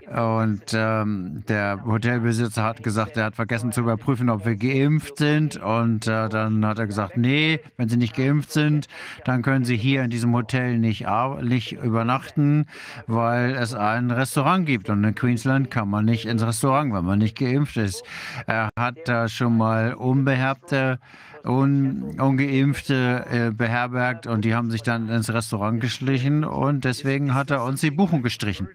[0.07, 5.57] und ähm, der Hotelbesitzer hat gesagt, er hat vergessen zu überprüfen, ob wir geimpft sind
[5.57, 8.87] und äh, dann hat er gesagt, nee, wenn Sie nicht geimpft sind,
[9.25, 11.05] dann können Sie hier in diesem Hotel nicht,
[11.41, 12.67] nicht übernachten,
[13.07, 17.19] weil es ein Restaurant gibt und in Queensland kann man nicht ins Restaurant, wenn man
[17.19, 18.03] nicht geimpft ist.
[18.45, 20.99] Er hat da schon mal unbeherbte
[21.47, 27.51] Un, ungeimpfte äh, beherbergt und die haben sich dann ins Restaurant geschlichen und deswegen hat
[27.51, 28.67] er uns die Buchung gestrichen.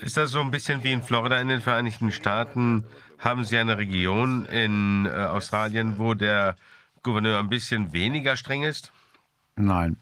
[0.00, 2.84] Ist das so ein bisschen wie in Florida in den Vereinigten Staaten?
[3.18, 6.56] Haben Sie eine Region in äh, Australien, wo der
[7.02, 8.92] Gouverneur ein bisschen weniger streng ist?
[9.56, 9.96] Nein,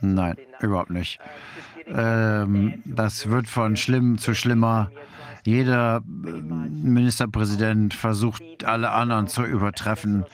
[0.00, 1.18] nein, überhaupt nicht.
[1.86, 4.90] Ähm, das wird von schlimm zu schlimmer.
[5.44, 10.24] Jeder äh, Ministerpräsident versucht, alle anderen zu übertreffen.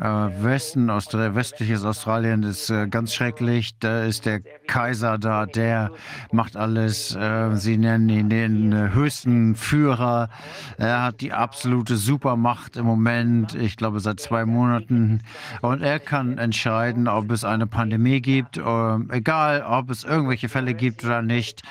[0.00, 3.78] Äh, Westen, Austral westliches Australien ist äh, ganz schrecklich.
[3.80, 5.90] Da ist der Kaiser da, der
[6.32, 7.14] macht alles.
[7.14, 10.30] Äh, sie nennen ihn den äh, höchsten Führer.
[10.78, 15.20] Er hat die absolute Supermacht im Moment, ich glaube seit zwei Monaten.
[15.60, 20.72] Und er kann entscheiden, ob es eine Pandemie gibt, äh, egal ob es irgendwelche Fälle
[20.72, 21.62] gibt oder nicht.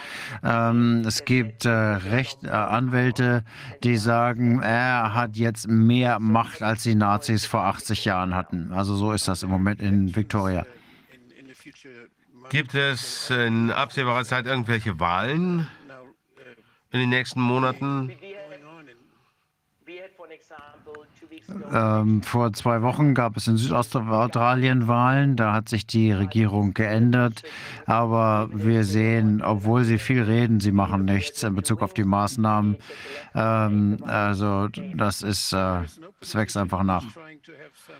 [0.43, 3.43] Ähm, es gibt äh, Recht, Anwälte,
[3.83, 8.18] die sagen, er hat jetzt mehr Macht als die Nazis vor 80 Jahren.
[8.19, 8.71] Jahren hatten.
[8.73, 10.65] Also so ist das im Moment in Victoria.
[12.49, 15.67] Gibt es in absehbarer Zeit irgendwelche Wahlen
[16.91, 18.11] in den nächsten Monaten?
[21.71, 25.35] Ähm, vor zwei Wochen gab es in Südaustralien Wahlen.
[25.35, 27.43] Da hat sich die Regierung geändert.
[27.85, 32.77] Aber wir sehen, obwohl sie viel reden, sie machen nichts in Bezug auf die Maßnahmen.
[33.35, 35.83] Ähm, also das ist, äh,
[36.21, 37.05] es wächst einfach nach.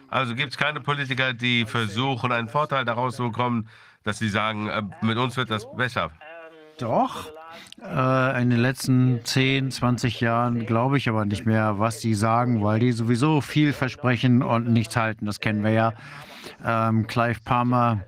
[0.10, 3.68] Also gibt es keine Politiker, die versuchen, einen Vorteil daraus zu bekommen,
[4.04, 6.12] dass sie sagen, äh, mit uns wird das besser.
[6.80, 7.32] Doch.
[7.84, 12.64] Äh, in den letzten 10, 20 Jahren glaube ich aber nicht mehr, was die sagen,
[12.64, 15.26] weil die sowieso viel versprechen und nichts halten.
[15.26, 15.94] Das kennen wir ja.
[16.64, 18.04] Ähm, Clive Palmer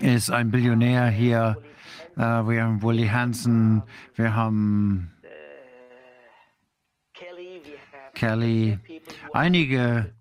[0.00, 1.56] ist ein Billionär hier.
[2.16, 3.82] Äh, wir haben Willie Hansen,
[4.14, 5.10] wir haben
[8.14, 8.78] Kelly.
[9.32, 10.14] Einige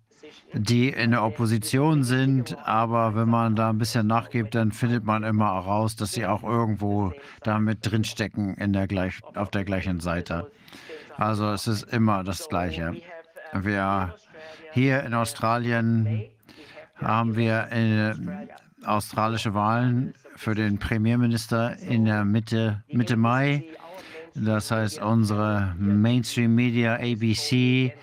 [0.54, 5.24] die in der Opposition sind, aber wenn man da ein bisschen nachgibt, dann findet man
[5.24, 10.52] immer heraus, dass sie auch irgendwo damit drinstecken in der gleich, auf der gleichen Seite.
[11.18, 12.96] Also es ist immer das Gleiche.
[13.54, 14.16] Wir
[14.72, 16.24] hier in Australien
[16.96, 18.14] haben wir äh,
[18.86, 23.66] australische Wahlen für den Premierminister in der Mitte, Mitte Mai.
[24.36, 27.94] Das heißt, unsere Mainstream Media ABC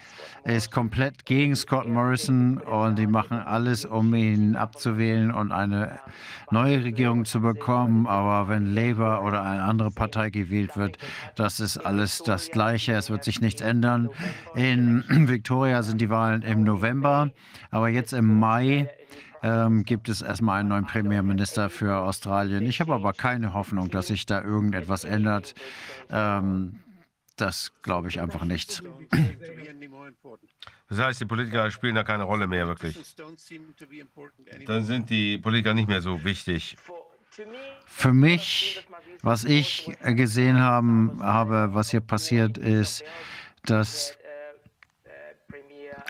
[0.44, 5.99] ist komplett gegen Scott Morrison und die machen alles, um ihn abzuwählen und eine
[6.51, 8.06] neue Regierung zu bekommen.
[8.06, 10.99] Aber wenn Labour oder eine andere Partei gewählt wird,
[11.37, 12.92] das ist alles das Gleiche.
[12.92, 14.08] Es wird sich nichts ändern.
[14.55, 17.31] In Victoria sind die Wahlen im November,
[17.71, 18.89] aber jetzt im Mai
[19.42, 22.65] ähm, gibt es erstmal einen neuen Premierminister für Australien.
[22.65, 25.55] Ich habe aber keine Hoffnung, dass sich da irgendetwas ändert.
[26.10, 26.81] Ähm,
[27.40, 28.83] das glaube ich einfach nicht.
[30.89, 32.99] Das heißt, die Politiker spielen da keine Rolle mehr wirklich.
[34.67, 36.76] Dann sind die Politiker nicht mehr so wichtig.
[37.87, 38.87] Für mich,
[39.23, 43.05] was ich gesehen haben, habe, was hier passiert ist,
[43.65, 44.17] dass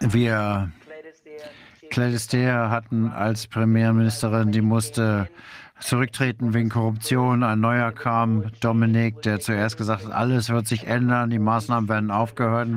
[0.01, 0.73] wir
[1.91, 5.29] Gladys Dare hatten als Premierministerin, die musste
[5.81, 7.43] zurücktreten wegen Korruption.
[7.43, 12.11] Ein neuer kam, Dominik, der zuerst gesagt hat, alles wird sich ändern, die Maßnahmen werden
[12.11, 12.69] aufgehört.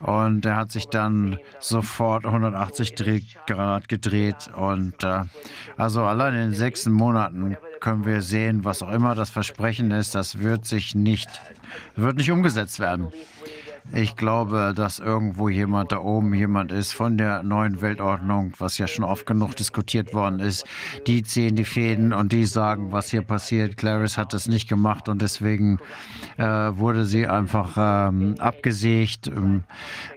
[0.00, 4.50] Und er hat sich dann sofort 180 Grad gedreht.
[4.56, 5.22] Und äh,
[5.76, 10.14] also allein in den sechs Monaten können wir sehen, was auch immer das Versprechen ist,
[10.14, 11.28] das wird sich nicht,
[11.96, 13.12] wird nicht umgesetzt werden.
[13.90, 18.86] Ich glaube, dass irgendwo jemand da oben jemand ist von der neuen Weltordnung, was ja
[18.86, 20.64] schon oft genug diskutiert worden ist.
[21.06, 23.76] Die ziehen die Fäden und die sagen, was hier passiert.
[23.76, 25.78] Clarice hat das nicht gemacht und deswegen
[26.38, 29.26] äh, wurde sie einfach ähm, abgesägt.
[29.26, 29.64] Ähm,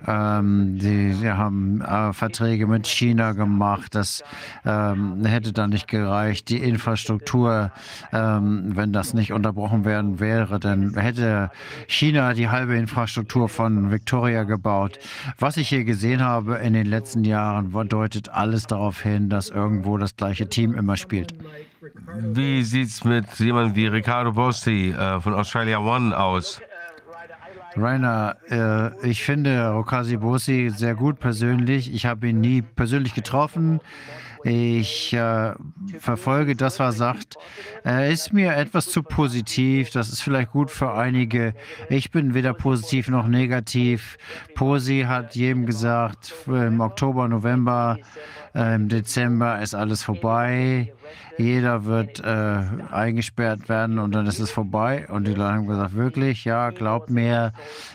[0.08, 3.96] ähm, sie haben äh, Verträge mit China gemacht.
[3.96, 4.24] Das
[4.64, 6.50] ähm, hätte dann nicht gereicht.
[6.50, 7.72] Die Infrastruktur,
[8.14, 11.50] ähm, wenn das nicht unterbrochen werden wäre, dann hätte
[11.88, 15.00] China die halbe Infrastruktur von Victoria gebaut.
[15.40, 19.98] Was ich hier gesehen habe in den letzten Jahren, deutet alles darauf hin, dass irgendwo
[19.98, 21.34] das gleiche Team immer spielt.
[22.22, 26.62] Wie sieht es mit jemandem wie Ricardo Bossi äh, von Australia One aus?
[27.78, 31.94] Rainer, äh, ich finde Rokasi Bossi sehr gut persönlich.
[31.94, 33.82] Ich habe ihn nie persönlich getroffen.
[34.48, 35.54] Ich äh,
[35.98, 37.36] verfolge das, was er sagt.
[37.84, 39.90] Er ist mir etwas zu positiv.
[39.90, 41.56] Das ist vielleicht gut für einige.
[41.90, 44.20] Ich bin weder positiv noch negativ.
[44.54, 50.94] Posi hat jedem gesagt, im Oktober, November, äh, im Dezember ist alles vorbei.
[51.38, 55.06] Jeder wird äh, eingesperrt werden und dann ist es vorbei.
[55.10, 57.52] Und die Leute haben gesagt, wirklich, ja, glaubt mir,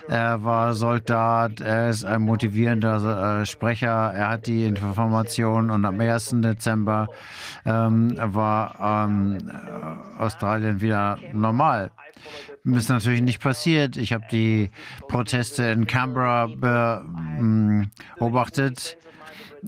[0.09, 5.99] er war Soldat, er ist ein motivierender äh, Sprecher, er hat die Informationen und am
[5.99, 6.37] 1.
[6.43, 7.09] Dezember
[7.65, 9.39] ähm, war ähm,
[10.19, 11.91] Australien wieder normal.
[12.65, 13.97] Ist natürlich nicht passiert.
[13.97, 14.71] Ich habe die
[15.09, 16.49] Proteste in Canberra
[18.19, 18.99] beobachtet.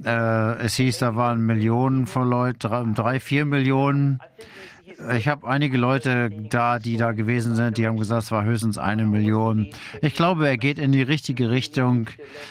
[0.04, 4.20] Äh, es hieß, da waren Millionen von Leuten, drei, vier Millionen.
[5.16, 8.78] Ich habe einige Leute da, die da gewesen sind, die haben gesagt, es war höchstens
[8.78, 9.68] eine Million.
[10.00, 12.08] Ich glaube, er geht in die richtige Richtung.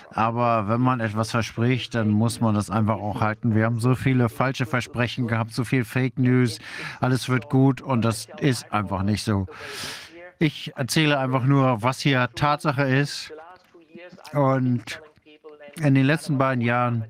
[0.10, 3.56] Aber wenn man etwas verspricht, dann muss man das einfach auch halten.
[3.56, 6.60] Wir haben so viele falsche Versprechen gehabt, so viel Fake News.
[7.00, 9.48] Alles wird gut und das ist einfach nicht so.
[10.40, 13.32] Ich erzähle einfach nur, was hier Tatsache ist.
[14.34, 15.02] Und
[15.84, 17.06] in den letzten beiden Jahren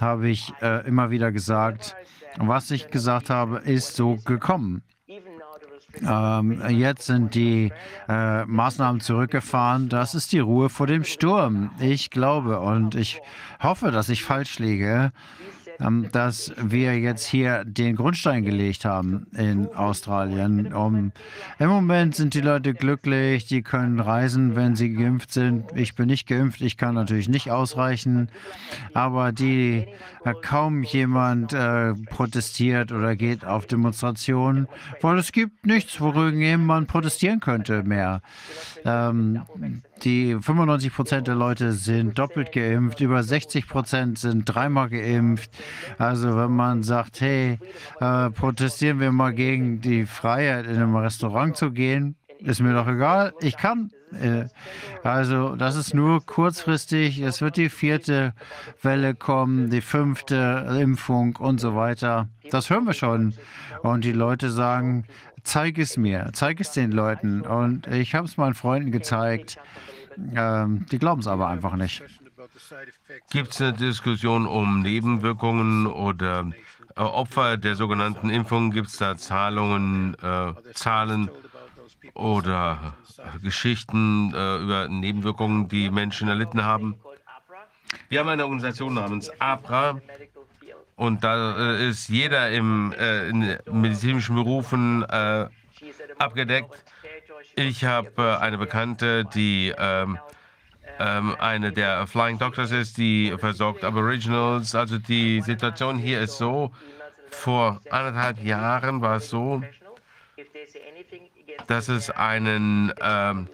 [0.00, 1.96] habe ich äh, immer wieder gesagt,
[2.38, 4.82] was ich gesagt habe, ist so gekommen.
[6.06, 7.72] Ähm, jetzt sind die
[8.08, 9.88] äh, Maßnahmen zurückgefahren.
[9.88, 11.72] Das ist die Ruhe vor dem Sturm.
[11.80, 13.20] Ich glaube und ich
[13.60, 15.12] hoffe, dass ich falsch liege.
[15.80, 20.72] Ähm, dass wir jetzt hier den Grundstein gelegt haben in Australien.
[20.72, 21.12] Um,
[21.58, 25.64] Im Moment sind die Leute glücklich, die können reisen, wenn sie geimpft sind.
[25.74, 28.28] Ich bin nicht geimpft, ich kann natürlich nicht ausreichen,
[28.94, 29.86] aber die
[30.24, 34.68] äh, kaum jemand äh, protestiert oder geht auf Demonstrationen,
[35.00, 38.22] weil es gibt nichts, worüber man protestieren könnte mehr.
[38.84, 39.42] Ähm,
[40.04, 45.50] die 95 Prozent der Leute sind doppelt geimpft, über 60 Prozent sind dreimal geimpft.
[45.98, 47.58] Also wenn man sagt, hey,
[48.00, 52.88] äh, protestieren wir mal gegen die Freiheit, in einem Restaurant zu gehen, ist mir doch
[52.88, 53.90] egal, ich kann.
[54.18, 54.46] Äh,
[55.02, 57.20] also das ist nur kurzfristig.
[57.20, 58.34] Es wird die vierte
[58.82, 62.28] Welle kommen, die fünfte Impfung und so weiter.
[62.50, 63.34] Das hören wir schon.
[63.82, 65.04] Und die Leute sagen,
[65.42, 67.42] zeig es mir, zeig es den Leuten.
[67.42, 69.58] Und ich habe es meinen Freunden gezeigt.
[70.34, 72.02] Ähm, die glauben es aber einfach nicht.
[73.30, 76.50] Gibt es eine Diskussion um Nebenwirkungen oder
[76.96, 78.70] äh, Opfer der sogenannten Impfung?
[78.70, 81.30] Gibt es da Zahlungen, äh, Zahlen
[82.14, 82.94] oder
[83.42, 86.96] Geschichten äh, über Nebenwirkungen, die Menschen erlitten haben?
[88.08, 90.00] Wir haben eine Organisation namens ABRA
[90.96, 95.46] und da äh, ist jeder im, äh, in medizinischen Berufen äh,
[96.18, 96.84] abgedeckt.
[97.56, 100.18] Ich habe äh, eine Bekannte, die ähm,
[100.98, 104.74] ähm, eine der Flying Doctors ist, die versorgt Aboriginals.
[104.74, 106.72] Also die Situation hier ist so,
[107.30, 109.62] vor anderthalb Jahren war es so,
[111.66, 113.48] dass es einen ähm,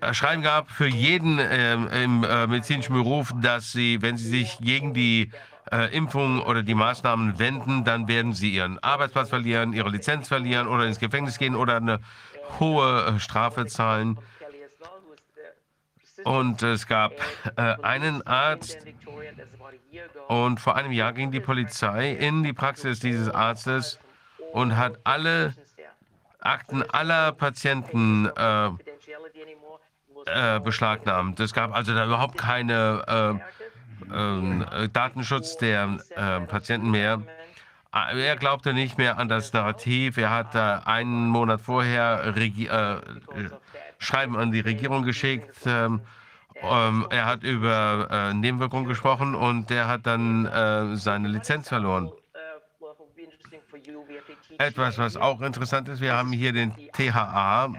[0.00, 4.58] äh, Schreiben gab für jeden ähm, im äh, medizinischen Beruf, dass sie, wenn sie sich
[4.60, 5.30] gegen die
[5.70, 10.68] äh, Impfung oder die Maßnahmen wenden, dann werden sie ihren Arbeitsplatz verlieren, ihre Lizenz verlieren
[10.68, 12.00] oder ins Gefängnis gehen oder eine
[12.58, 14.18] hohe äh, Strafe zahlen.
[16.24, 17.12] Und es gab
[17.56, 18.78] äh, einen Arzt
[20.26, 23.98] und vor einem Jahr ging die Polizei in die Praxis dieses Arztes
[24.52, 25.54] und hat alle
[26.40, 28.70] Akten aller Patienten äh,
[30.26, 31.40] äh, beschlagnahmt.
[31.40, 33.40] Es gab also da überhaupt keine
[34.12, 35.98] äh, äh, Datenschutz der
[36.48, 37.22] Patienten mehr.
[37.90, 40.18] Er glaubte nicht mehr an das Narrativ.
[40.18, 43.00] Er hat einen Monat vorher Regi äh,
[43.98, 45.56] Schreiben an die Regierung geschickt.
[45.66, 46.00] Ähm,
[46.62, 52.10] ähm, er hat über äh, Nebenwirkungen gesprochen und der hat dann äh, seine Lizenz verloren.
[54.58, 57.72] Etwas, was auch interessant ist, wir haben hier den THA,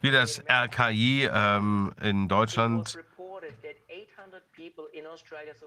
[0.00, 2.98] wie das RKI ähm, in Deutschland.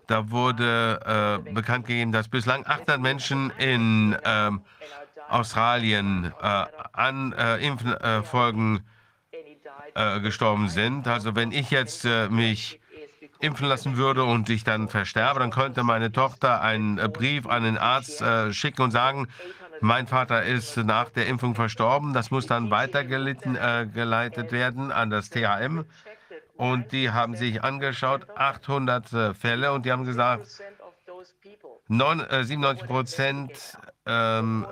[0.07, 4.61] Da wurde äh, bekannt gegeben, dass bislang 800 Menschen in ähm,
[5.29, 8.81] Australien äh, an äh, Impffolgen
[9.93, 11.07] äh, gestorben sind.
[11.07, 12.79] Also wenn ich jetzt äh, mich
[13.39, 17.63] impfen lassen würde und ich dann versterbe, dann könnte meine Tochter einen äh, Brief an
[17.63, 19.27] den Arzt äh, schicken und sagen,
[19.79, 22.13] mein Vater ist nach der Impfung verstorben.
[22.13, 23.45] Das muss dann weitergeleitet
[24.47, 25.85] äh, werden an das THM.
[26.57, 30.47] Und die haben sich angeschaut, 800 äh, Fälle, und die haben gesagt,
[31.87, 34.65] 9, 97 Prozent ähm,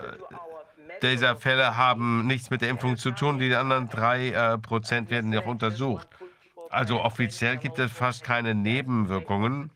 [1.01, 3.39] dieser Fälle haben nichts mit der Impfung zu tun.
[3.39, 6.07] Die anderen drei äh, Prozent werden noch untersucht.
[6.69, 9.71] Also offiziell gibt es fast keine Nebenwirkungen.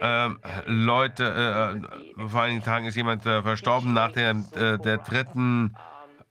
[0.00, 1.80] Ähm, Leute,
[2.18, 5.74] äh, vor einigen Tagen ist jemand äh, verstorben nach der, äh, der dritten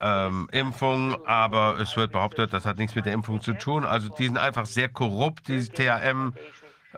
[0.01, 3.85] ähm, Impfung, aber es wird behauptet, das hat nichts mit der Impfung zu tun.
[3.85, 6.33] Also die sind einfach sehr korrupt, dieses THM.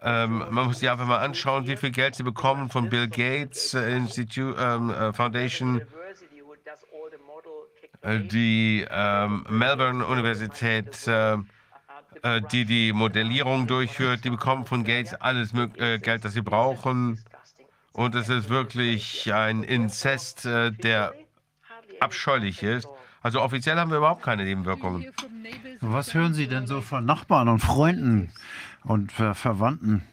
[0.01, 3.73] Ähm, man muss sich einfach mal anschauen, wie viel Geld sie bekommen von Bill Gates
[3.73, 5.81] äh, Institute ähm, äh, Foundation,
[8.01, 11.33] äh, die ähm, Melbourne Universität, äh,
[12.23, 17.23] äh, die die Modellierung durchführt, die bekommen von Gates alles äh, Geld, das sie brauchen.
[17.91, 21.13] Und es ist wirklich ein Inzest, der
[22.03, 22.87] abscheulich ist.
[23.21, 25.11] Also offiziell haben wir überhaupt keine Nebenwirkungen.
[25.79, 28.31] Was hören Sie denn so von Nachbarn und Freunden
[28.83, 30.03] und Ver Verwandten?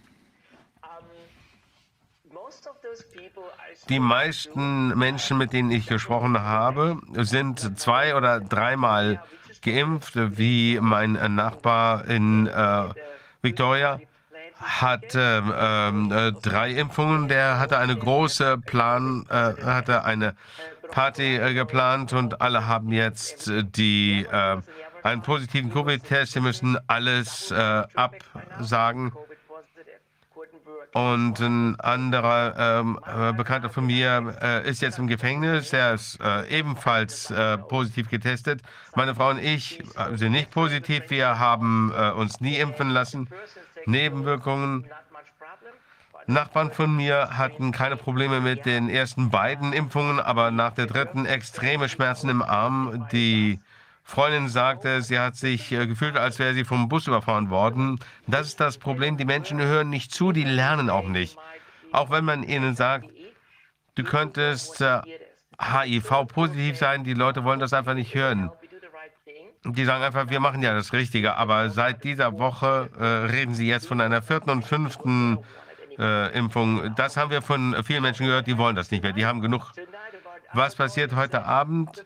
[3.89, 9.23] Die meisten Menschen, mit denen ich gesprochen habe, sind zwei oder dreimal
[9.63, 12.89] geimpft, wie mein Nachbar in äh,
[13.43, 14.01] Victoria
[14.61, 17.29] hat äh, äh, drei Impfungen.
[17.29, 20.35] Der hatte eine große Plan, äh, hatte eine
[20.91, 24.27] Party äh, geplant und alle haben jetzt äh, die
[25.03, 26.33] einen positiven Covid-Test.
[26.33, 29.13] Sie müssen alles absagen.
[30.93, 35.73] Und ein anderer ähm, äh, Bekannter von mir äh, ist jetzt im Gefängnis.
[35.73, 38.61] Er ist äh, ebenfalls äh, positiv getestet.
[38.97, 41.05] Meine Frau und ich äh, sind nicht positiv.
[41.09, 43.29] Wir haben äh, uns nie impfen lassen.
[43.87, 44.91] Nebenwirkungen.
[46.31, 51.27] Nachbarn von mir hatten keine Probleme mit den ersten beiden Impfungen, aber nach der dritten
[51.27, 53.09] extreme Schmerzen im Arm.
[53.13, 53.61] Die
[54.05, 57.99] Freundin sagte, sie hat sich äh, gefühlt, als wäre sie vom Bus überfahren worden.
[58.27, 59.17] Das ist das Problem.
[59.17, 61.37] Die Menschen hören nicht zu, die lernen auch nicht.
[61.93, 63.07] Auch wenn man ihnen sagt,
[63.95, 65.01] du könntest äh,
[65.61, 68.51] HIV-positiv sein, die Leute wollen das einfach nicht hören.
[69.65, 71.37] Die sagen einfach, wir machen ja das Richtige.
[71.37, 75.39] Aber seit dieser Woche äh, reden sie jetzt von einer vierten und fünften
[76.01, 76.95] äh, Impfung.
[76.97, 79.13] Das haben wir von vielen Menschen gehört, die wollen das nicht mehr.
[79.13, 79.73] Die haben genug.
[80.53, 82.05] Was passiert heute Abend?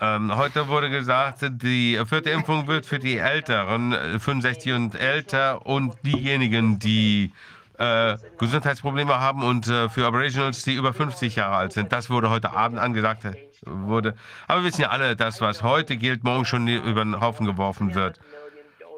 [0.00, 5.64] Ähm, heute wurde gesagt, die vierte Impfung wird für die Älteren, äh, 65 und älter
[5.66, 7.32] und diejenigen, die
[7.78, 11.92] äh, Gesundheitsprobleme haben und äh, für Aboriginals, die über 50 Jahre alt sind.
[11.92, 13.24] Das wurde heute Abend angesagt.
[13.24, 14.16] äh, Wurde.
[14.48, 17.94] Aber wir wissen ja alle, dass was heute gilt, morgen schon über den Haufen geworfen
[17.94, 18.18] wird.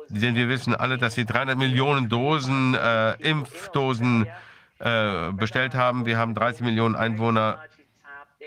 [0.08, 4.26] Denn wir wissen alle, dass sie 300 Millionen Dosen, äh, Impfdosen
[4.78, 6.06] äh, bestellt haben.
[6.06, 7.58] Wir haben 30 Millionen Einwohner.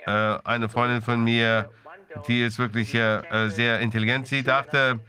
[0.06, 0.12] Äh,
[0.44, 1.70] eine Freundin von mir,
[2.28, 4.28] die ist wirklich äh, sehr intelligent.
[4.28, 5.00] Sie dachte,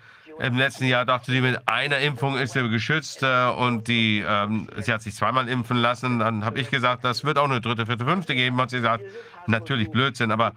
[0.41, 4.69] im letzten Jahr dachte sie, mit einer Impfung ist sie geschützt äh, und die, ähm,
[4.79, 6.21] sie hat sich zweimal impfen lassen.
[6.21, 8.61] Dann habe ich gesagt, das wird auch eine dritte, vierte, fünfte geben.
[8.61, 9.05] Hat sie gesagt,
[9.47, 10.53] natürlich Blödsinn, aber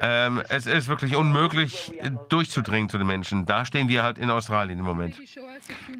[0.00, 1.92] ähm, es ist wirklich unmöglich
[2.28, 3.46] durchzudringen zu den Menschen.
[3.46, 5.16] Da stehen wir halt in Australien im Moment.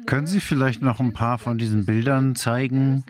[0.05, 3.03] Können Sie vielleicht noch ein paar von diesen Bildern zeigen?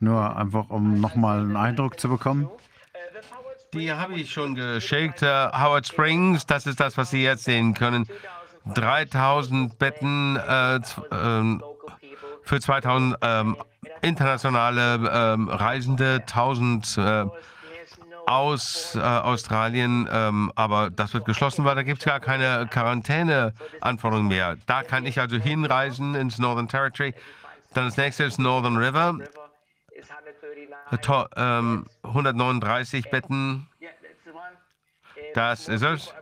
[0.00, 2.48] Nur einfach, um nochmal einen Eindruck zu bekommen.
[3.74, 5.22] Die habe ich schon geschickt.
[5.22, 8.06] Äh, Howard Springs, das ist das, was Sie jetzt sehen können.
[8.74, 11.62] 3000 Betten äh, ähm,
[12.42, 13.56] für 2000 ähm,
[14.00, 17.24] internationale ähm, Reisende, 1000 äh,
[18.28, 24.28] aus äh, Australien, ähm, aber das wird geschlossen, weil da gibt es gar keine Quarantäneanforderungen
[24.28, 24.56] mehr.
[24.66, 27.14] Da kann ich also hinreisen ins Northern Territory.
[27.74, 29.18] Dann das nächste ist Northern River.
[31.02, 33.68] To ähm, 139 Betten.
[35.34, 36.14] Das ist es.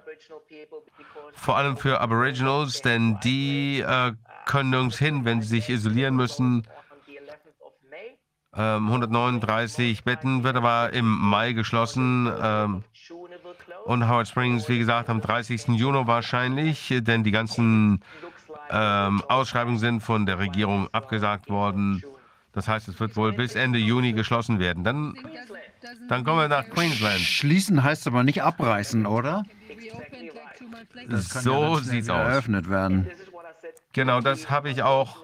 [1.34, 4.12] Vor allem für Aboriginals, denn die äh,
[4.46, 6.66] können nirgends hin, wenn sie sich isolieren müssen.
[8.58, 12.30] Ähm, 139 Betten wird aber im Mai geschlossen.
[12.40, 12.84] Ähm,
[13.84, 15.68] und Howard Springs, wie gesagt, am 30.
[15.68, 18.02] Juni wahrscheinlich, denn die ganzen
[18.70, 22.02] ähm, Ausschreibungen sind von der Regierung abgesagt worden.
[22.52, 24.82] Das heißt, es wird wohl bis Ende Juni geschlossen werden.
[24.82, 25.14] Dann,
[26.08, 27.20] dann kommen wir nach Queensland.
[27.20, 29.44] Schließen heißt aber nicht abreißen, oder?
[31.08, 32.28] Ja So sieht's wieder aus.
[32.28, 33.10] eröffnet werden.
[33.92, 35.18] Genau, das habe ich auch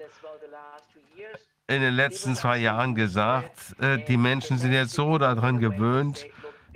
[1.67, 3.75] in den letzten zwei Jahren gesagt.
[3.79, 6.25] Äh, Die Menschen sind jetzt so daran gewöhnt.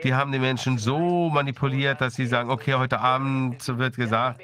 [0.03, 4.41] Die haben die Menschen so manipuliert, dass sie sagen, okay, heute Abend wird gesagt,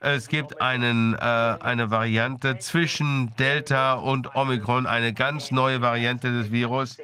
[0.00, 6.52] es gibt einen, äh, eine Variante zwischen Delta und Omikron, eine ganz neue Variante des
[6.52, 6.98] Virus.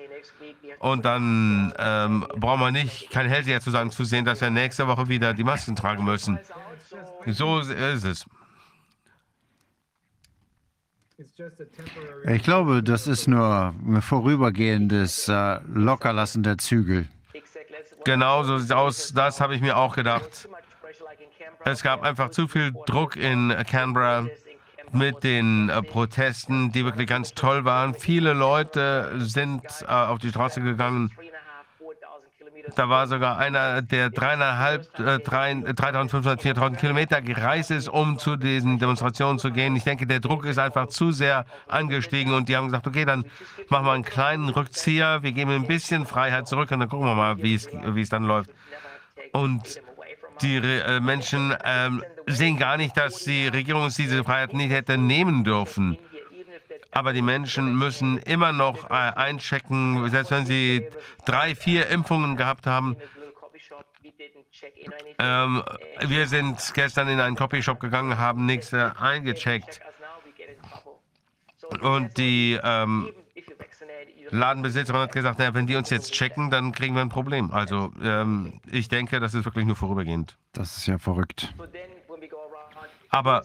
[0.78, 4.86] Und dann ähm, brauchen wir nicht, kein Hellseher zu sagen, zu sehen, dass wir nächste
[4.86, 6.38] Woche wieder die Masken tragen müssen.
[7.26, 8.26] So ist es.
[12.29, 17.09] Ich glaube, das ist nur ein vorübergehendes äh, Lockerlassen der Zügel.
[18.05, 19.13] Genau so sieht aus.
[19.15, 20.49] Das habe ich mir auch gedacht.
[21.65, 24.27] Es gab einfach zu viel Druck in Canberra
[24.93, 27.95] mit den äh, Protesten, die wirklich ganz toll waren.
[27.95, 31.11] Viele Leute sind äh, auf die Straße gegangen.
[32.75, 38.37] Da war sogar einer, der dreieinhalb, äh, drei, 3.500, 4.000 Kilometer gereist ist, um zu
[38.37, 39.77] diesen Demonstrationen zu gehen.
[39.77, 43.25] Ich denke, der Druck ist einfach zu sehr angestiegen und die haben gesagt, okay, dann
[43.69, 47.15] machen wir einen kleinen Rückzieher, wir geben ein bisschen Freiheit zurück und dann gucken wir
[47.15, 48.51] mal, wie es, dann läuft.
[49.33, 49.81] Und
[50.43, 54.99] die Re- äh, Menschen ähm, sehen gar nicht, dass die Regierung diese Freiheit nicht hätte
[54.99, 55.97] nehmen dürfen.
[56.97, 60.89] Aber die Menschen müssen immer noch äh, einchecken, selbst wenn sie
[61.27, 62.97] drei, vier Impfungen gehabt haben.
[65.19, 65.62] Ähm,
[66.01, 69.81] wir sind gestern in einen Copyshop gegangen, haben nichts äh, eingecheckt.
[71.83, 73.12] Und die ähm,
[74.31, 77.51] Ladenbesitzerin hat gesagt, naja, wenn die uns jetzt checken, dann kriegen wir ein Problem.
[77.51, 80.39] Also ähm, ich denke, das ist wirklich nur vorübergehend.
[80.55, 81.53] Das ist ja verrückt.
[83.17, 83.45] Aber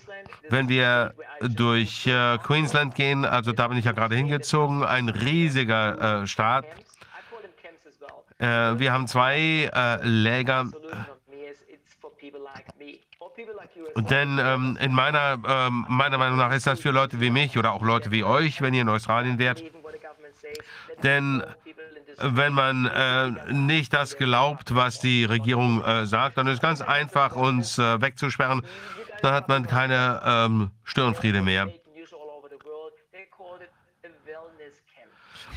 [0.50, 6.24] wenn wir durch äh, Queensland gehen, also da bin ich ja gerade hingezogen, ein riesiger
[6.24, 6.66] äh, Staat.
[8.38, 8.46] Äh,
[8.80, 10.66] wir haben zwei äh, Läger.
[13.96, 17.72] Denn ähm, in meiner, ähm, meiner Meinung nach ist das für Leute wie mich oder
[17.72, 19.64] auch Leute wie euch, wenn ihr in Australien wärt.
[21.02, 21.44] Denn
[22.18, 26.82] wenn man äh, nicht das glaubt, was die Regierung äh, sagt, dann ist es ganz
[26.82, 28.64] einfach, uns äh, wegzusperren.
[29.22, 31.70] Dann hat man keine ähm, Störenfriede mehr.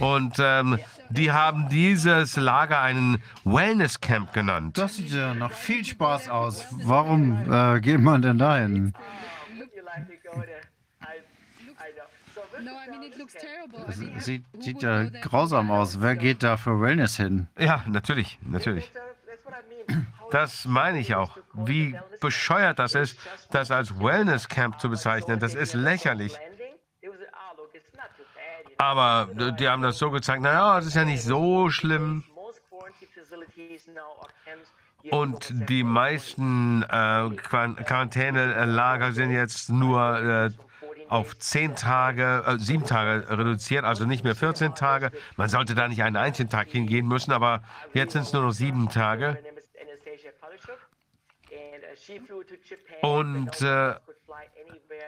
[0.01, 4.77] Und ähm, die haben dieses Lager einen Wellness Camp genannt.
[4.77, 6.67] Das sieht ja nach viel Spaß aus.
[6.83, 8.93] Warum äh, geht man denn dahin?
[14.17, 16.01] Es sieht, sieht ja grausam aus.
[16.01, 17.49] Wer geht da für Wellness hin?
[17.59, 18.91] Ja, natürlich, natürlich.
[20.34, 21.38] Das meine ich auch.
[21.52, 23.17] Wie bescheuert das ist,
[23.52, 25.38] das als Wellness Camp zu bezeichnen.
[25.38, 26.36] Das ist lächerlich.
[28.76, 32.24] Aber äh, die haben das so gezeigt, naja, das ist ja nicht so schlimm.
[35.12, 40.50] Und die meisten äh, Quaran- Quarantänelager sind jetzt nur äh,
[41.10, 45.12] auf zehn Tage, äh, sieben Tage reduziert, also nicht mehr 14 Tage.
[45.36, 48.52] Man sollte da nicht einen einzigen Tag hingehen müssen, aber jetzt sind es nur noch
[48.52, 49.38] sieben Tage.
[53.03, 53.94] Und äh,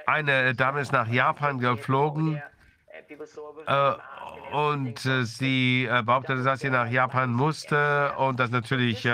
[0.07, 2.43] eine Dame ist nach Japan geflogen
[3.67, 3.93] äh,
[4.53, 9.09] und äh, sie behauptete, dass sie nach Japan musste und das natürlich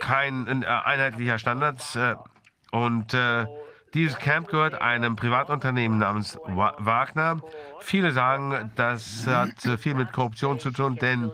[0.00, 1.82] kein einheitlicher Standard.
[2.70, 3.14] Und
[3.94, 7.40] dieses Camp gehört einem Privatunternehmen namens Wa Wagner.
[7.78, 11.30] Viele sagen, das hat äh, viel mit Korruption zu tun, denn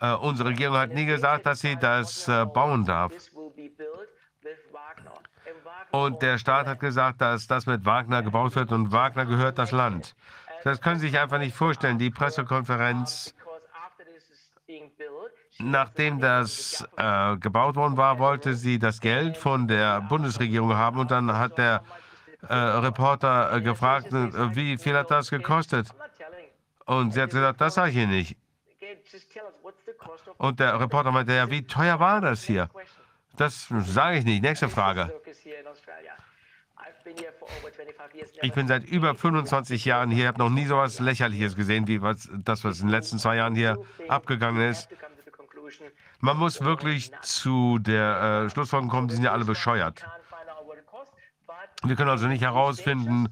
[0.00, 3.12] äh, unsere Regierung hat nie gesagt, dass sie das äh, bauen darf.
[5.92, 9.72] Und der Staat hat gesagt, dass das mit Wagner gebaut wird und Wagner gehört das
[9.72, 10.14] Land.
[10.64, 11.98] Das können Sie sich einfach nicht vorstellen.
[11.98, 13.34] Die Pressekonferenz,
[15.58, 21.10] nachdem das äh, gebaut worden war, wollte sie das Geld von der Bundesregierung haben und
[21.10, 21.82] dann hat der
[22.48, 25.88] äh, Reporter äh, gefragt, äh, wie viel hat das gekostet?
[26.86, 28.36] Und sie hat gesagt, das sage ich Ihnen nicht.
[30.38, 32.68] Und der Reporter meinte, ja, wie teuer war das hier?
[33.36, 34.42] Das sage ich nicht.
[34.42, 35.12] Nächste Frage.
[38.42, 42.02] Ich bin seit über 25 Jahren hier, habe noch nie so etwas Lächerliches gesehen, wie
[42.02, 44.88] was, das, was in den letzten zwei Jahren hier abgegangen ist.
[46.20, 50.04] Man muss wirklich zu der äh, Schlussfolgerung kommen, die sind ja alle bescheuert.
[51.84, 53.28] Wir können also nicht herausfinden,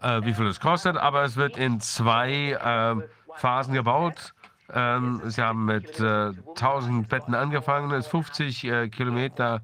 [0.00, 4.34] äh, wie viel es kostet, aber es wird in zwei äh, Phasen gebaut.
[4.72, 9.62] Ähm, sie haben mit äh, 1000 Betten angefangen, ist 50 äh, Kilometer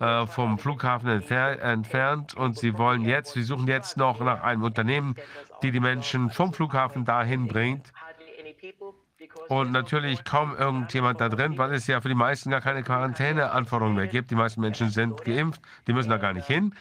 [0.00, 4.62] äh, vom Flughafen entfer entfernt und sie wollen jetzt, sie suchen jetzt noch nach einem
[4.62, 5.14] Unternehmen,
[5.62, 7.92] die die Menschen vom Flughafen dahin bringt.
[9.48, 13.96] Und natürlich kaum irgendjemand da drin, weil es ja für die meisten gar keine Quarantäneanforderungen
[13.96, 14.30] mehr gibt.
[14.30, 16.74] Die meisten Menschen sind geimpft, die müssen da gar nicht hin.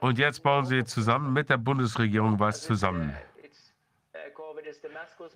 [0.00, 3.16] Und jetzt bauen sie zusammen mit der Bundesregierung was zusammen.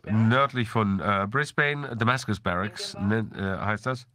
[0.04, 4.06] Nördlich von äh, Brisbane, Damascus Barracks ne, äh, heißt das.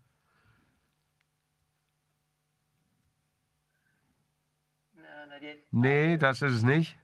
[5.72, 6.98] Nee, das ist es nicht.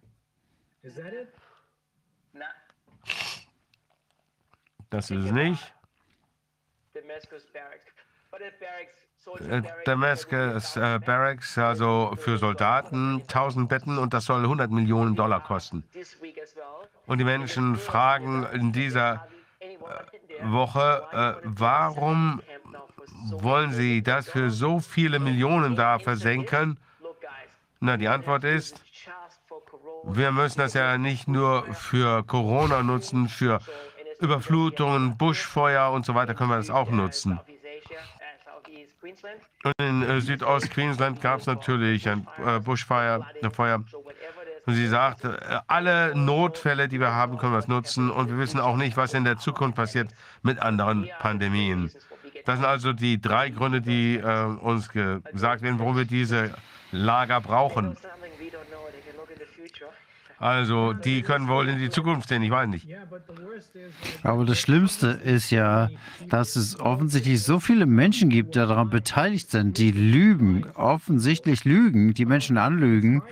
[4.89, 5.73] Das ist es nicht.
[9.49, 15.43] Äh, Damascus äh, Barracks, also für Soldaten, 1000 Betten und das soll 100 Millionen Dollar
[15.43, 15.83] kosten.
[17.07, 19.27] Und die Menschen fragen in dieser
[19.59, 19.77] äh,
[20.43, 22.41] Woche, äh, warum
[23.31, 26.79] wollen sie das für so viele Millionen da versenken?
[27.79, 28.83] Na, die Antwort ist,
[30.03, 33.59] wir müssen das ja nicht nur für Corona nutzen, für
[34.19, 37.39] Überflutungen, Buschfeuer und so weiter können wir das auch nutzen.
[39.63, 43.25] Und in äh, Südost-Queensland gab es natürlich ein äh, Buschfeuer.
[43.41, 43.83] äh, Feuer.
[44.65, 48.09] Und sie sagt, äh, alle Notfälle, die wir haben, können wir es nutzen.
[48.11, 50.09] Und wir wissen auch nicht, was in der Zukunft passiert
[50.41, 51.91] mit anderen Pandemien.
[52.45, 56.53] Das sind also die drei Gründe, die äh, uns gesagt werden, warum wir diese
[56.91, 57.97] Lager brauchen.
[60.39, 62.87] Also, die können wohl in die Zukunft sehen, ich weiß nicht.
[64.21, 65.89] Aber das Schlimmste ist ja,
[66.29, 72.13] dass es offensichtlich so viele Menschen gibt, die daran beteiligt sind, die lügen, offensichtlich lügen,
[72.13, 73.23] die Menschen anlügen.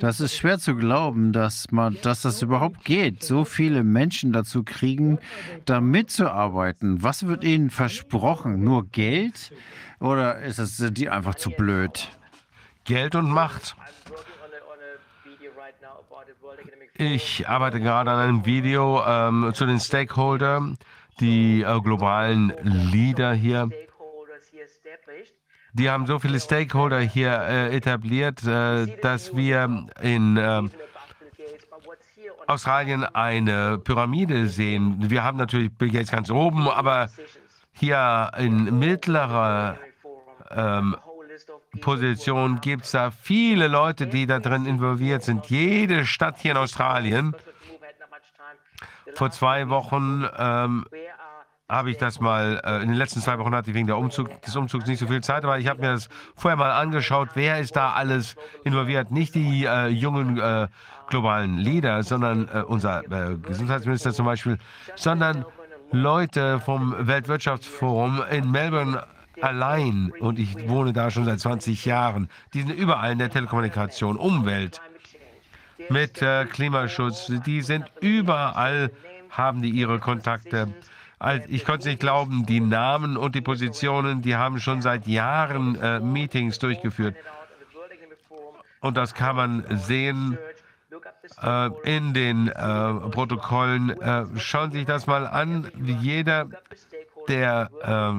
[0.00, 4.64] Das ist schwer zu glauben, dass man, dass das überhaupt geht, so viele Menschen dazu
[4.64, 5.18] kriegen,
[5.66, 7.02] da mitzuarbeiten.
[7.02, 8.64] Was wird ihnen versprochen?
[8.64, 9.52] Nur Geld?
[10.00, 12.08] Oder ist es, sind die einfach zu blöd?
[12.86, 13.76] Geld und Macht.
[16.94, 20.78] Ich arbeite gerade an einem Video ähm, zu den Stakeholdern,
[21.20, 23.68] die äh, globalen Leader hier,
[25.78, 30.62] Die haben so viele Stakeholder hier äh, etabliert, äh, dass wir in äh,
[32.46, 35.10] Australien eine Pyramide sehen.
[35.10, 37.10] Wir haben natürlich Bill Gates ganz oben, aber
[37.72, 39.76] hier in mittlerer
[40.50, 40.96] ähm,
[41.76, 45.46] Position gibt es da viele Leute, die da drin involviert sind.
[45.46, 47.34] Jede Stadt hier in Australien.
[49.14, 50.84] Vor zwei Wochen ähm,
[51.68, 54.54] habe ich das mal, äh, in den letzten zwei Wochen hatte ich wegen Umzug, des
[54.54, 57.74] Umzugs nicht so viel Zeit, aber ich habe mir das vorher mal angeschaut, wer ist
[57.76, 59.10] da alles involviert.
[59.10, 60.68] Nicht die äh, jungen äh,
[61.08, 64.58] globalen Leader, sondern äh, unser äh, Gesundheitsminister zum Beispiel,
[64.94, 65.44] sondern
[65.92, 69.02] Leute vom Weltwirtschaftsforum in Melbourne
[69.40, 74.16] allein, und ich wohne da schon seit 20 Jahren, die sind überall in der Telekommunikation,
[74.16, 74.80] Umwelt,
[75.88, 78.90] mit äh, Klimaschutz, die sind überall,
[79.30, 80.72] haben die ihre Kontakte.
[81.48, 85.80] Ich konnte es nicht glauben, die Namen und die Positionen, die haben schon seit Jahren
[85.80, 87.16] äh, Meetings durchgeführt.
[88.80, 90.38] Und das kann man sehen
[91.42, 93.90] äh, in den äh, Protokollen.
[93.90, 95.70] Äh, schauen Sie sich das mal an.
[96.00, 96.46] Jeder,
[97.28, 97.70] der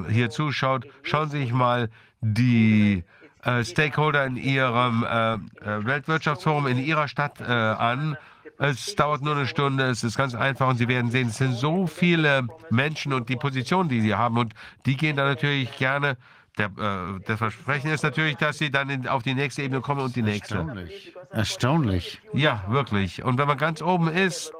[0.08, 1.90] äh, hier zuschaut, schauen Sie sich mal
[2.22, 3.04] die
[3.44, 5.40] äh, Stakeholder in Ihrem äh, äh,
[5.86, 8.18] Weltwirtschaftsforum in Ihrer Stadt äh, an.
[8.60, 11.54] Es dauert nur eine Stunde, es ist ganz einfach und Sie werden sehen, es sind
[11.54, 14.54] so viele Menschen und die Positionen, die Sie haben und
[14.86, 16.18] die gehen da natürlich gerne.
[16.58, 20.02] Der, äh, das Versprechen ist natürlich, dass Sie dann in, auf die nächste Ebene kommen
[20.02, 20.56] und die nächste.
[20.56, 21.14] Erstaunlich.
[21.30, 22.22] Erstaunlich.
[22.34, 23.24] Ja, wirklich.
[23.24, 24.52] Und wenn man ganz oben ist,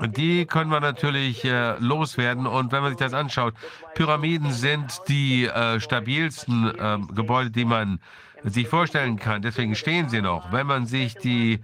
[0.00, 2.46] die können wir natürlich äh, loswerden.
[2.46, 3.54] Und wenn man sich das anschaut,
[3.94, 8.00] Pyramiden sind die äh, stabilsten äh, Gebäude, die man
[8.42, 9.42] sich vorstellen kann.
[9.42, 10.52] Deswegen stehen sie noch.
[10.52, 11.60] Wenn man sich die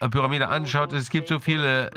[0.00, 1.90] äh, Pyramide anschaut, es gibt so viele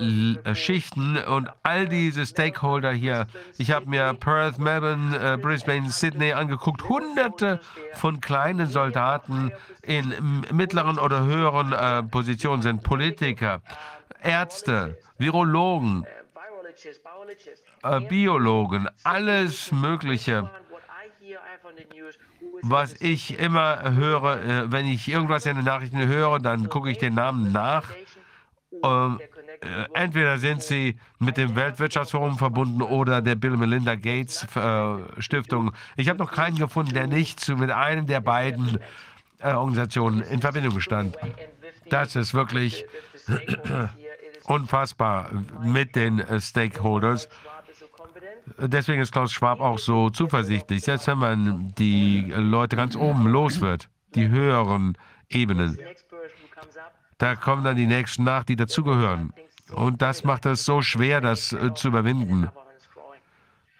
[0.45, 3.25] äh, Schichten und all diese Stakeholder hier.
[3.57, 6.87] Ich habe mir Perth, Melbourne, äh, Brisbane, Sydney angeguckt.
[6.87, 7.59] Hunderte
[7.95, 13.61] von kleinen Soldaten in mittleren oder höheren Positionen sind Politiker,
[14.21, 16.05] Ärzte, Virologen,
[17.83, 20.49] äh, Biologen, alles Mögliche.
[22.61, 26.97] Was ich immer höre, äh, wenn ich irgendwas in den Nachrichten höre, dann gucke ich
[26.97, 27.91] den Namen nach.
[28.83, 29.19] Ähm,
[29.61, 34.47] äh, entweder sind sie mit dem Weltwirtschaftsforum verbunden oder der Bill Melinda Gates
[35.19, 35.73] Stiftung.
[35.95, 38.79] Ich habe noch keinen gefunden, der nicht mit einem der beiden
[39.41, 41.17] Organisationen in Verbindung stand.
[41.89, 42.85] Das ist wirklich
[44.45, 45.29] unfassbar
[45.61, 47.29] mit den äh, Stakeholders.
[48.57, 53.61] Deswegen ist Klaus Schwab auch so zuversichtlich, selbst wenn man die Leute ganz oben los
[53.61, 54.97] wird, die höheren
[55.29, 55.79] Ebenen.
[57.17, 59.33] Da kommen dann die nächsten nach, die dazugehören.
[59.71, 62.49] Und das macht es so schwer, das äh, zu überwinden.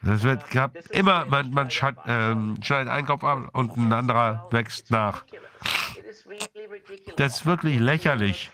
[0.01, 0.43] Das wird
[0.89, 5.23] immer, man, man schaut, ähm, schneidet einen Kopf ab und ein anderer wächst nach.
[7.15, 8.51] Das ist wirklich lächerlich.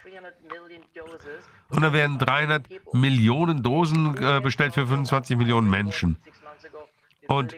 [1.70, 6.18] Und da werden 300 Millionen Dosen äh, bestellt für 25 Millionen Menschen.
[7.28, 7.56] Und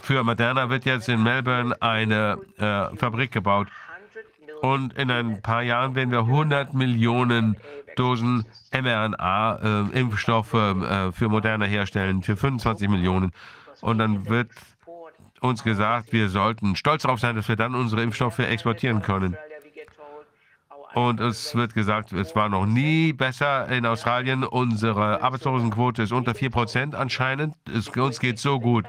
[0.00, 3.68] für Moderna wird jetzt in Melbourne eine äh, Fabrik gebaut.
[4.62, 7.56] Und in ein paar Jahren werden wir 100 Millionen
[7.96, 13.32] Dosen mRNA-Impfstoffe äh, für Moderna herstellen, für 25 Millionen.
[13.80, 14.50] Und dann wird
[15.40, 19.36] uns gesagt, wir sollten stolz darauf sein, dass wir dann unsere Impfstoffe exportieren können.
[20.96, 24.44] Und es wird gesagt, es war noch nie besser in Australien.
[24.44, 27.54] Unsere Arbeitslosenquote ist unter 4% anscheinend.
[27.70, 28.86] Es, uns geht so gut.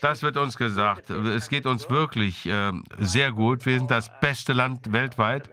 [0.00, 1.10] Das wird uns gesagt.
[1.10, 3.66] Es geht uns wirklich äh, sehr gut.
[3.66, 5.50] Wir sind das beste Land weltweit.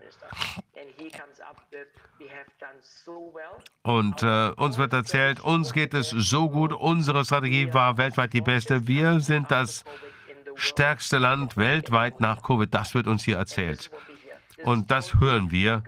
[3.82, 6.72] Und äh, uns wird erzählt, uns geht es so gut.
[6.72, 8.88] Unsere Strategie war weltweit die beste.
[8.88, 9.84] Wir sind das
[10.54, 12.72] stärkste Land weltweit nach Covid.
[12.72, 13.90] Das wird uns hier erzählt.
[14.64, 15.82] Und das hören wir.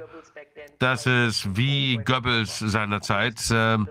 [0.78, 3.35] Das ist wie Goebbels seinerzeit.
[3.51, 3.89] Ähm,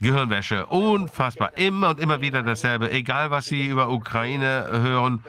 [0.00, 0.66] Gehirnwäsche.
[0.66, 1.56] Unfassbar.
[1.56, 2.90] Immer und immer wieder dasselbe.
[2.90, 5.24] Egal, was Sie über Ukraine hören,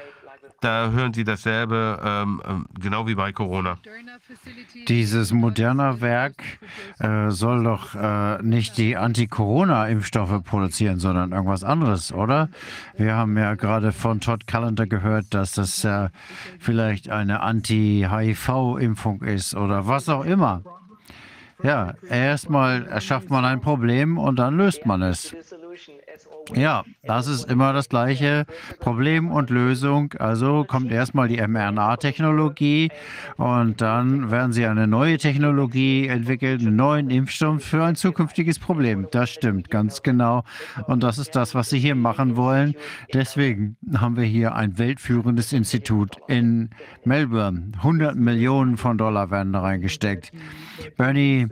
[0.66, 3.78] da hören Sie dasselbe, ähm, ähm, genau wie bei Corona.
[4.88, 6.42] Dieses moderner Werk
[7.00, 12.50] äh, soll doch äh, nicht die Anti-Corona-Impfstoffe produzieren, sondern irgendwas anderes, oder?
[12.98, 16.10] Wir haben ja gerade von Todd Callender gehört, dass das äh,
[16.60, 20.64] vielleicht eine Anti-HIV-Impfung ist oder was auch immer.
[21.64, 25.36] Ja, erstmal erschafft man ein Problem und dann löst man es.
[26.54, 28.46] Ja, das ist immer das gleiche
[28.80, 30.14] Problem und Lösung.
[30.20, 32.92] Also kommt erstmal die mRNA-Technologie
[33.38, 39.08] und dann werden sie eine neue Technologie entwickeln, einen neuen Impfstoff für ein zukünftiges Problem.
[39.12, 40.44] Das stimmt, ganz genau.
[40.88, 42.76] Und das ist das, was sie hier machen wollen.
[43.14, 46.70] Deswegen haben wir hier ein weltführendes Institut in
[47.06, 47.72] Melbourne.
[47.78, 50.32] 100 Millionen von Dollar werden da reingesteckt.
[50.98, 51.48] Bernie,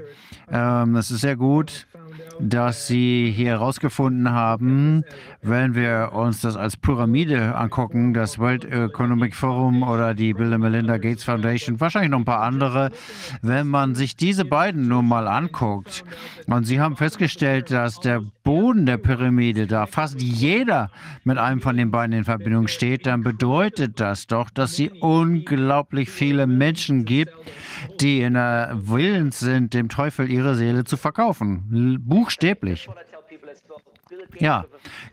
[0.51, 1.87] ähm, das ist sehr gut
[2.39, 5.03] dass Sie hier herausgefunden haben,
[5.41, 10.63] wenn wir uns das als Pyramide angucken, das World Economic Forum oder die Bill and
[10.63, 12.91] Melinda Gates Foundation, wahrscheinlich noch ein paar andere,
[13.41, 16.03] wenn man sich diese beiden nur mal anguckt
[16.47, 20.91] und Sie haben festgestellt, dass der Boden der Pyramide, da fast jeder
[21.23, 26.09] mit einem von den beiden in Verbindung steht, dann bedeutet das doch, dass sie unglaublich
[26.09, 27.33] viele Menschen gibt,
[28.01, 31.99] die in der Willens sind, dem Teufel ihre Seele zu verkaufen.
[32.03, 32.89] Buchstäblich.
[34.39, 34.65] Ja,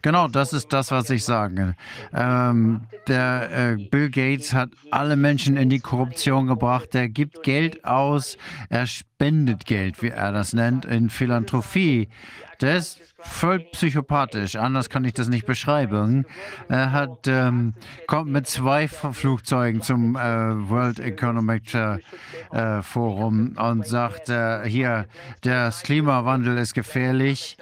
[0.02, 1.74] genau, das ist das, was ich sage.
[2.14, 6.94] Ähm, der äh, Bill Gates hat alle Menschen in die Korruption gebracht.
[6.94, 12.08] Er gibt Geld aus, er spendet Geld, wie er das nennt, in Philanthropie.
[12.62, 16.24] Ist voll psychopathisch, anders kann ich das nicht beschreiben.
[16.68, 17.74] Er hat, ähm,
[18.06, 20.20] kommt mit zwei Flugzeugen zum äh,
[20.68, 25.06] World Economic äh, Forum und sagt, äh, hier,
[25.42, 27.56] das Klimawandel ist gefährlich.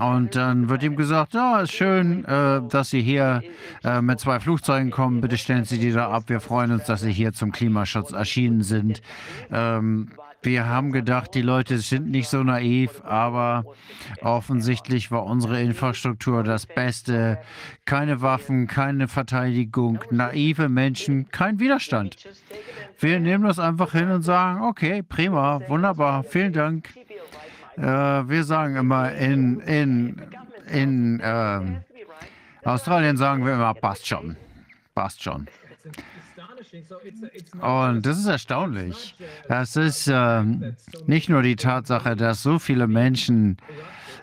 [0.00, 3.42] Und dann wird ihm gesagt, ja, ist schön, äh, dass Sie hier
[3.84, 5.20] äh, mit zwei Flugzeugen kommen.
[5.20, 6.24] Bitte stellen Sie die da ab.
[6.28, 9.02] Wir freuen uns, dass Sie hier zum Klimaschutz erschienen sind.
[9.50, 10.08] Ähm,
[10.42, 13.64] wir haben gedacht, die Leute sind nicht so naiv, aber
[14.22, 17.38] offensichtlich war unsere Infrastruktur das Beste.
[17.84, 22.16] Keine Waffen, keine Verteidigung, naive Menschen, kein Widerstand.
[22.98, 26.88] Wir nehmen das einfach hin und sagen, okay, prima, wunderbar, vielen Dank.
[27.76, 30.22] Äh, wir sagen immer in, in,
[30.68, 31.60] in äh,
[32.64, 34.36] Australien sagen wir immer, passt schon,
[34.94, 35.46] passt schon.
[37.60, 39.14] Und das ist erstaunlich.
[39.48, 40.42] Das ist äh,
[41.06, 43.58] nicht nur die Tatsache, dass so viele Menschen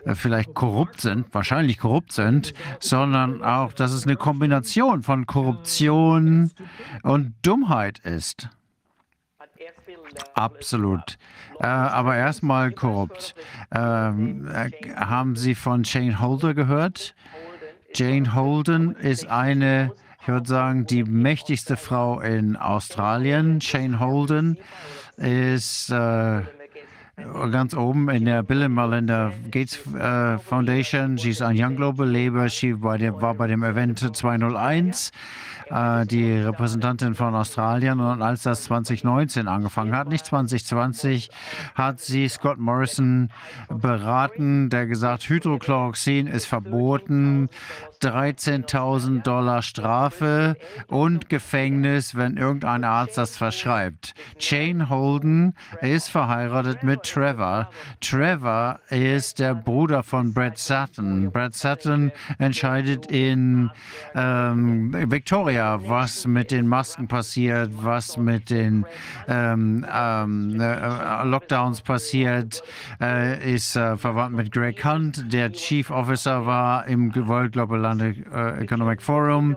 [0.04, 6.50] äh, vielleicht korrupt sind, wahrscheinlich korrupt sind, sondern auch, dass es eine Kombination von Korruption
[7.02, 8.48] und Dummheit ist.
[10.34, 11.18] Absolut.
[11.60, 13.34] Äh, aber erstmal korrupt.
[13.70, 17.14] Ähm, äh, haben Sie von Jane Holder gehört?
[17.94, 19.92] Jane Holden ist eine,
[20.30, 23.58] würde sagen, die mächtigste Frau in Australien.
[23.60, 24.58] Jane Holden
[25.16, 26.42] ist äh,
[27.50, 31.18] ganz oben in der Bill and Melinda Gates äh, Foundation.
[31.18, 32.48] Sie ist ein Young Global Labor.
[32.48, 35.12] Sie war, der, war bei dem Event 201
[35.70, 38.00] äh, die Repräsentantin von Australien.
[38.00, 41.30] Und als das 2019 angefangen hat, nicht 2020,
[41.74, 43.30] hat sie Scott Morrison
[43.68, 47.48] beraten, der gesagt, Hydrochloroxin ist verboten,
[48.00, 54.14] 13.000 Dollar Strafe und Gefängnis, wenn irgendein Arzt das verschreibt.
[54.38, 57.70] Jane Holden ist verheiratet mit Trevor.
[58.00, 61.30] Trevor ist der Bruder von Brad Sutton.
[61.30, 63.70] Brad Sutton entscheidet in
[64.14, 68.86] ähm, Victoria, was mit den Masken passiert, was mit den
[69.28, 72.62] ähm, ähm, äh, Lockdowns passiert,
[73.00, 79.02] äh, ist äh, verwandt mit Greg Hunt, der Chief Officer war im World Global Economic
[79.02, 79.56] Forum.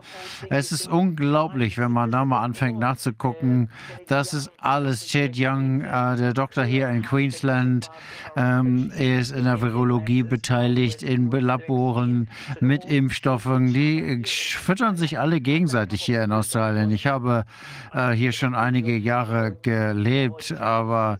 [0.49, 3.69] Es ist unglaublich, wenn man da mal anfängt nachzugucken.
[4.07, 7.91] Das ist alles Chad Young, äh, der Doktor hier in Queensland,
[8.35, 13.73] ähm, ist in der Virologie beteiligt, in Laboren mit Impfstoffen.
[13.73, 16.91] Die füttern sich alle gegenseitig hier in Australien.
[16.91, 17.45] Ich habe
[17.93, 21.19] äh, hier schon einige Jahre gelebt, aber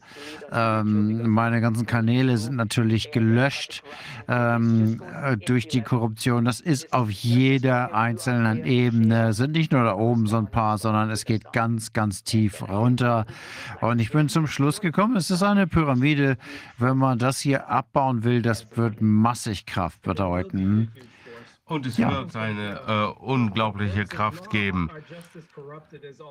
[0.51, 3.83] ähm, meine ganzen Kanäle sind natürlich gelöscht
[4.28, 5.01] ähm,
[5.46, 6.46] durch die Korruption.
[6.46, 9.34] Das ist auf jeder einzelnen Ebene.
[9.34, 13.26] Sind nicht nur da oben so ein paar, sondern es geht ganz, ganz tief runter.
[13.82, 16.38] Und ich bin zum Schluss gekommen, es ist eine Pyramide.
[16.78, 20.94] Wenn man das hier abbauen will, das wird massig Kraft bedeuten.
[21.66, 22.10] Und es ja.
[22.10, 24.90] wird eine äh, unglaubliche Kraft geben.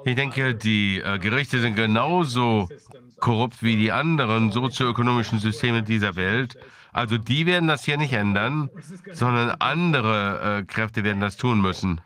[0.06, 2.69] Ich denke, die äh, Gerichte sind genauso
[3.21, 6.56] korrupt wie die anderen sozioökonomischen Systeme dieser Welt.
[6.92, 8.70] Also die werden das hier nicht ändern,
[9.12, 12.00] sondern andere äh, Kräfte werden das tun müssen.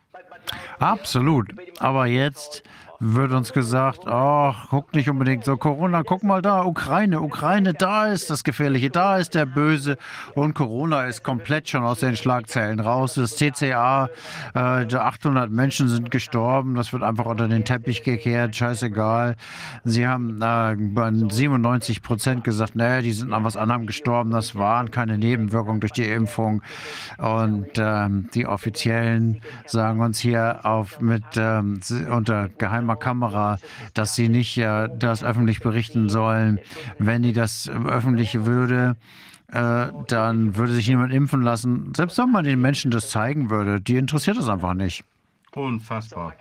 [0.78, 1.48] Absolut.
[1.80, 2.62] Aber jetzt
[2.98, 8.06] wird uns gesagt, ach, guck nicht unbedingt so Corona, guck mal da, Ukraine, Ukraine, da
[8.06, 9.98] ist das Gefährliche, da ist der Böse.
[10.34, 13.14] Und Corona ist komplett schon aus den Schlagzeilen raus.
[13.14, 14.08] Das TCA,
[14.54, 19.36] äh, 800 Menschen sind gestorben, das wird einfach unter den Teppich gekehrt, scheißegal.
[19.84, 24.54] Sie haben äh, bei 97 Prozent gesagt, naja, die sind an was anderem gestorben, das
[24.54, 26.62] waren keine Nebenwirkungen durch die Impfung.
[27.18, 31.80] Und ähm, die Offiziellen sagen uns hier auf mit ähm,
[32.10, 32.48] unter
[32.86, 33.58] geheimer Kamera,
[33.94, 36.60] dass sie nicht äh, das öffentlich berichten sollen.
[36.98, 38.96] Wenn die das öffentlich würde,
[39.52, 41.92] äh, dann würde sich niemand impfen lassen.
[41.94, 45.04] Selbst wenn man den Menschen das zeigen würde, die interessiert das einfach nicht.
[45.54, 46.34] Unfassbar.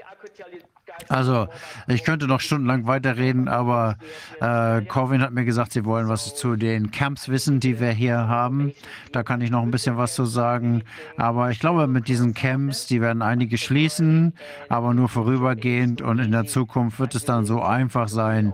[1.10, 1.48] Also,
[1.88, 3.98] ich könnte noch stundenlang weiterreden, aber
[4.40, 8.28] äh, Corwin hat mir gesagt, sie wollen was zu den Camps wissen, die wir hier
[8.28, 8.74] haben.
[9.12, 10.84] Da kann ich noch ein bisschen was zu sagen.
[11.18, 14.34] Aber ich glaube, mit diesen Camps, die werden einige schließen,
[14.70, 16.02] aber nur vorübergehend.
[16.02, 18.54] Und in der Zukunft wird es dann so einfach sein,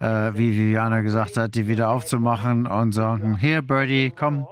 [0.00, 4.46] äh, wie Viviana gesagt hat, die wieder aufzumachen und sagen, hier, Birdie, komm.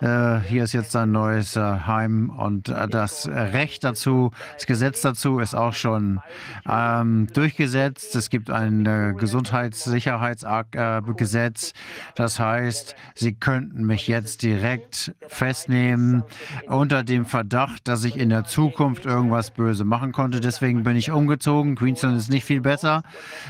[0.00, 5.00] Äh, hier ist jetzt ein neues äh, Heim und äh, das Recht dazu, das Gesetz
[5.00, 6.20] dazu ist auch schon
[6.68, 8.14] ähm, durchgesetzt.
[8.14, 11.72] Es gibt ein äh, Gesundheitssicherheitsgesetz.
[12.14, 16.24] Das heißt, Sie könnten mich jetzt direkt festnehmen
[16.66, 20.40] unter dem Verdacht, dass ich in der Zukunft irgendwas böse machen konnte.
[20.40, 21.76] Deswegen bin ich umgezogen.
[21.76, 23.02] Queensland ist nicht viel besser.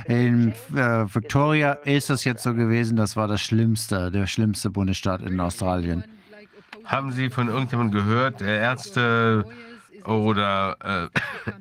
[0.06, 2.96] In äh, Victoria ist es jetzt so gewesen.
[2.96, 6.04] Das war das Schlimmste, der schlimmste Bundesstaat in Australien.
[6.86, 9.44] Haben Sie von irgendjemandem gehört, der Ärzte
[10.04, 11.10] oder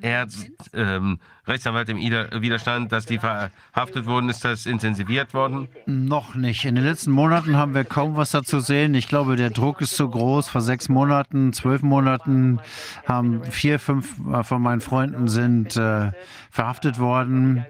[0.06, 4.28] Ärzt, ähm, Rechtsanwalt im Ida- Widerstand, dass die verhaftet wurden?
[4.28, 5.68] Ist das intensiviert worden?
[5.86, 6.64] Noch nicht.
[6.64, 8.94] In den letzten Monaten haben wir kaum was dazu sehen.
[8.94, 10.48] Ich glaube, der Druck ist zu groß.
[10.48, 12.60] Vor sechs Monaten, zwölf Monaten
[13.06, 16.10] haben vier, fünf äh, von meinen Freunden sind äh,
[16.50, 17.64] verhaftet worden.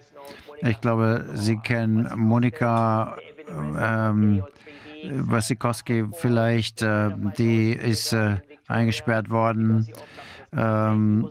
[0.62, 3.16] Ich glaube, Sie kennen Monika
[3.78, 4.42] ähm,
[5.10, 6.82] Wasikowski vielleicht.
[6.82, 8.36] Äh, die ist äh,
[8.68, 9.88] eingesperrt worden.
[10.56, 11.28] Ähm,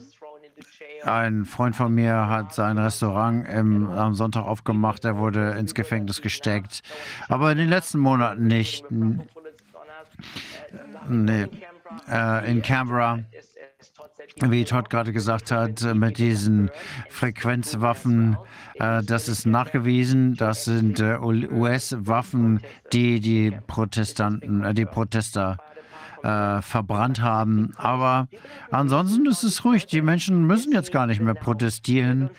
[1.04, 5.06] ein Freund von mir hat sein Restaurant im, am Sonntag aufgemacht.
[5.06, 6.82] Er wurde ins Gefängnis gesteckt.
[7.28, 8.86] Aber in den letzten Monaten nicht.
[11.08, 11.48] Nee.
[12.10, 13.20] Äh, in Canberra,
[14.42, 16.70] wie Todd gerade gesagt hat, äh, mit diesen
[17.10, 18.38] Frequenzwaffen,
[18.76, 20.36] äh, das ist nachgewiesen.
[20.36, 25.58] Das sind äh, US-Waffen, die die Protestanten, die Protester
[26.62, 27.74] verbrannt haben.
[27.76, 28.28] Aber
[28.72, 29.86] ansonsten ist es ruhig.
[29.86, 32.32] Die Menschen müssen jetzt gar nicht mehr protestieren.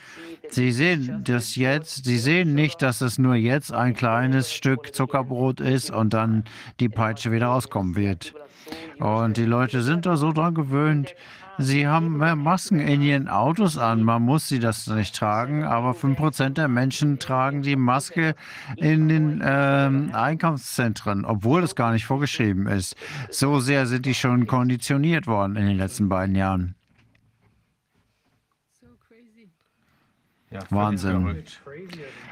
[0.51, 2.05] Sie sehen das jetzt.
[2.05, 6.43] Sie sehen nicht, dass es nur jetzt ein kleines Stück Zuckerbrot ist und dann
[6.81, 8.35] die Peitsche wieder rauskommen wird.
[8.99, 11.15] Und die Leute sind da so dran gewöhnt.
[11.59, 14.03] Sie haben mehr Masken in ihren Autos an.
[14.03, 18.35] Man muss sie das nicht tragen, aber 5% der Menschen tragen die Maske
[18.77, 22.97] in den ähm, Einkaufszentren, obwohl es gar nicht vorgeschrieben ist.
[23.31, 26.75] So sehr sind die schon konditioniert worden in den letzten beiden Jahren.
[30.71, 31.43] Wahnsinn.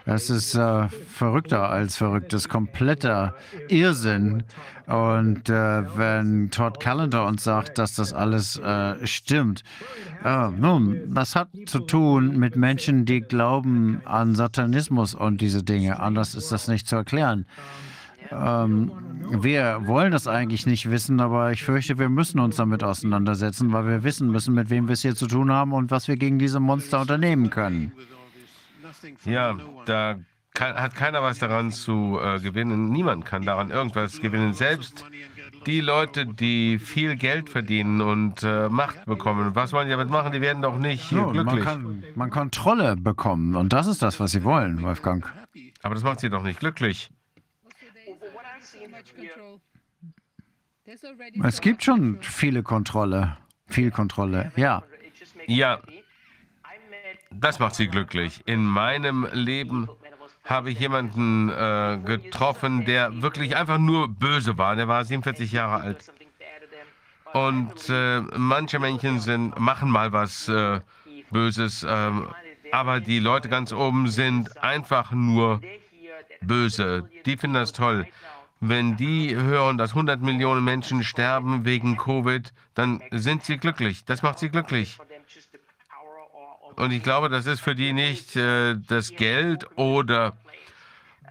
[0.07, 3.35] Es ist äh, verrückter als verrückt, das ist kompletter
[3.69, 4.43] Irrsinn.
[4.87, 9.65] Und äh, wenn Todd Callender uns sagt, dass das alles äh, stimmt,
[10.23, 16.01] äh, nun, das hat zu tun mit Menschen, die glauben an Satanismus und diese Dinge.
[16.01, 17.47] Anders ist das nicht zu erklären.
[18.31, 18.93] Ähm,
[19.41, 23.87] wir wollen das eigentlich nicht wissen, aber ich fürchte, wir müssen uns damit auseinandersetzen, weil
[23.87, 26.39] wir wissen müssen, mit wem wir es hier zu tun haben und was wir gegen
[26.39, 27.93] diese Monster unternehmen können.
[29.25, 29.57] Ja,
[29.87, 30.17] da
[30.55, 32.91] kann, hat keiner was daran zu äh, gewinnen.
[32.91, 34.55] Niemand kann daran irgendwas gewinnen.
[34.55, 35.05] Selbst
[35.67, 39.55] die Leute, die viel Geld verdienen und äh, Macht bekommen.
[39.55, 40.33] Was wollen die damit machen?
[40.33, 41.65] Die werden doch nicht äh, Nun, man glücklich.
[41.65, 45.25] kann man Kontrolle bekommen und das ist das, was sie wollen, Wolfgang.
[45.83, 47.11] Aber das macht sie doch nicht glücklich.
[51.43, 54.83] Es gibt schon viele Kontrolle, viel Kontrolle, ja.
[55.47, 55.81] Ja,
[57.41, 58.43] das macht sie glücklich.
[58.47, 59.89] In meinem Leben
[60.45, 64.77] habe ich jemanden äh, getroffen, der wirklich einfach nur böse war.
[64.77, 66.13] Der war 47 Jahre alt.
[67.33, 70.81] Und äh, manche Männchen sind, machen mal was äh,
[71.31, 72.29] Böses, ähm,
[72.71, 75.61] aber die Leute ganz oben sind einfach nur
[76.41, 77.09] böse.
[77.27, 78.07] Die finden das toll.
[78.61, 84.05] Wenn die hören, dass 100 Millionen Menschen sterben wegen Covid, dann sind sie glücklich.
[84.05, 84.99] Das macht sie glücklich.
[86.77, 90.33] Und ich glaube, das ist für die nicht äh, das Geld oder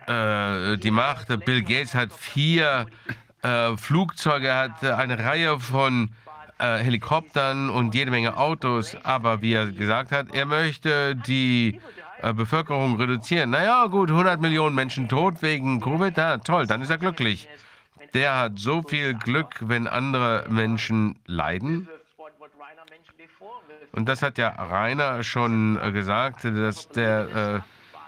[0.07, 1.27] äh, die Macht.
[1.45, 2.85] Bill Gates hat vier
[3.41, 6.09] äh, Flugzeuge, hat eine Reihe von
[6.59, 8.95] äh, Helikoptern und jede Menge Autos.
[9.03, 11.79] Aber wie er gesagt hat, er möchte die
[12.21, 13.49] äh, Bevölkerung reduzieren.
[13.49, 17.49] Naja, gut, 100 Millionen Menschen tot wegen Covid, ja, toll, dann ist er glücklich.
[18.13, 21.89] Der hat so viel Glück, wenn andere Menschen leiden.
[23.91, 27.63] Und das hat ja Rainer schon äh, gesagt, dass der,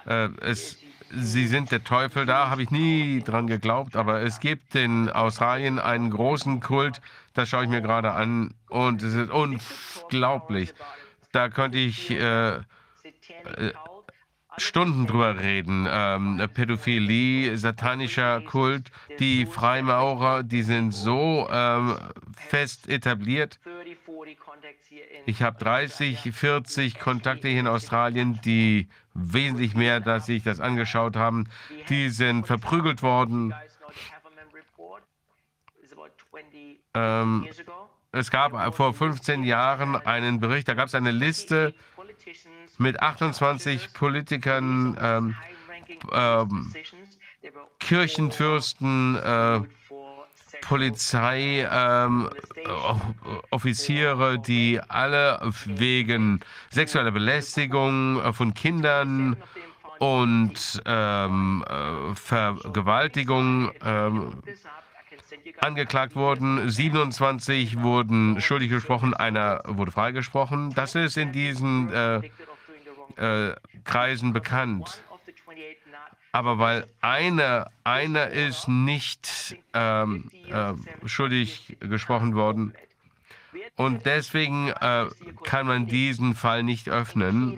[0.08, 0.80] äh, äh, es,
[1.12, 2.26] sie sind der Teufel.
[2.26, 7.02] Da habe ich nie dran geglaubt, aber es gibt in Australien einen großen Kult,
[7.34, 10.74] das schaue ich mir gerade an und es ist unglaublich.
[11.32, 12.62] Da könnte ich äh,
[14.58, 15.88] Stunden drüber reden.
[15.90, 21.98] Ähm, Pädophilie, satanischer Kult, die Freimaurer, die sind so ähm,
[22.48, 23.60] fest etabliert.
[25.26, 31.16] Ich habe 30, 40 Kontakte hier in Australien, die wesentlich mehr, dass sich das angeschaut
[31.16, 31.48] haben.
[31.90, 33.54] Die sind verprügelt worden.
[36.94, 37.48] Ähm,
[38.12, 41.74] es gab vor 15 Jahren einen Bericht, da gab es eine Liste
[42.78, 45.36] mit 28 Politikern, ähm,
[46.14, 46.74] ähm,
[47.80, 49.62] Kirchenfürsten, äh,
[50.62, 52.30] Polizei, ähm,
[54.48, 56.40] die alle wegen
[56.70, 59.38] sexueller Belästigung äh, von Kindern
[60.00, 64.42] und ähm, äh, Vergewaltigung ähm,
[65.60, 66.70] angeklagt wurden.
[66.70, 70.74] 27 wurden schuldig gesprochen, einer wurde freigesprochen.
[70.74, 72.22] Das ist in diesen äh,
[73.18, 75.02] äh, Kreisen bekannt.
[76.36, 80.74] Aber weil einer, einer ist nicht ähm, äh,
[81.08, 82.74] schuldig gesprochen worden
[83.78, 85.06] und deswegen äh,
[85.46, 87.58] kann man diesen Fall nicht öffnen.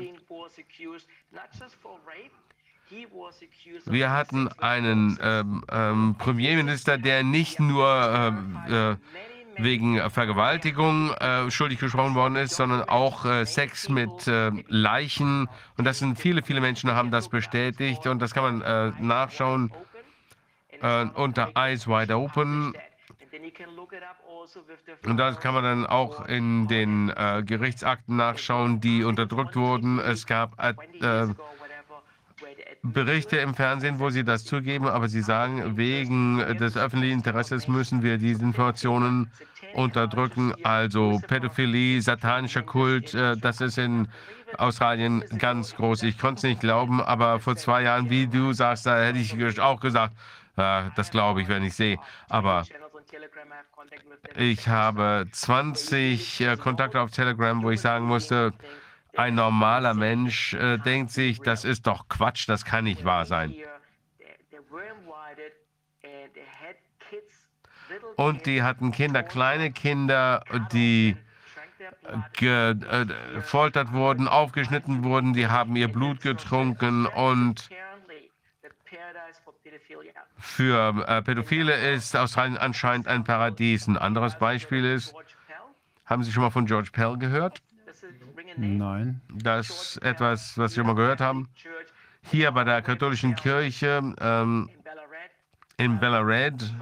[3.85, 8.95] Wir hatten einen ähm, ähm, Premierminister, der nicht nur ähm, äh,
[9.57, 15.47] wegen Vergewaltigung äh, schuldig gesprochen worden ist, sondern auch äh, Sex mit äh, Leichen.
[15.77, 19.71] Und das sind viele, viele Menschen haben das bestätigt und das kann man äh, nachschauen
[20.81, 22.73] äh, unter Eyes Wide Open.
[25.05, 29.99] Und das kann man dann auch in den äh, Gerichtsakten nachschauen, die unterdrückt wurden.
[29.99, 30.57] Es gab
[32.83, 38.03] Berichte im Fernsehen, wo sie das zugeben, aber sie sagen, wegen des öffentlichen Interesses müssen
[38.03, 39.31] wir diese Informationen
[39.73, 40.53] unterdrücken.
[40.63, 44.07] Also Pädophilie, satanischer Kult, äh, das ist in
[44.57, 46.03] Australien ganz groß.
[46.03, 49.59] Ich konnte es nicht glauben, aber vor zwei Jahren, wie du sagst, da hätte ich
[49.59, 50.13] auch gesagt,
[50.55, 51.97] äh, das glaube ich, wenn ich sehe.
[52.29, 52.63] Aber
[54.35, 58.53] ich habe 20 äh, Kontakte auf Telegram, wo ich sagen musste,
[59.17, 63.53] ein normaler Mensch äh, denkt sich, das ist doch Quatsch, das kann nicht wahr sein.
[68.15, 71.15] Und die hatten Kinder, kleine Kinder, die
[72.33, 77.69] gefoltert wurden, aufgeschnitten wurden, die haben ihr Blut getrunken und
[80.39, 83.87] für äh, Pädophile ist Australien anscheinend ein Paradies.
[83.87, 85.13] Ein anderes Beispiel ist,
[86.05, 87.61] haben Sie schon mal von George Pell gehört?
[88.57, 89.21] Nein.
[89.33, 91.47] Das ist etwas, was schon mal gehört haben.
[92.23, 94.69] Hier bei der katholischen Kirche ähm,
[95.77, 96.73] in Ballarat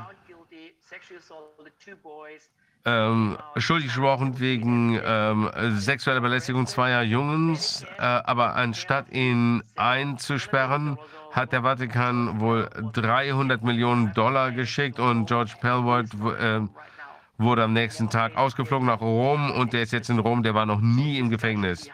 [2.86, 7.84] ähm, schuldig gesprochen wegen ähm, sexueller Belästigung zweier Jungs.
[7.98, 10.98] Äh, aber anstatt ihn einzusperren,
[11.32, 16.06] hat der Vatikan wohl 300 Millionen Dollar geschickt und George Pellwood
[16.40, 16.62] äh,
[17.38, 20.66] wurde am nächsten Tag ausgeflogen nach Rom und der ist jetzt in Rom, der war
[20.66, 21.90] noch nie im Gefängnis.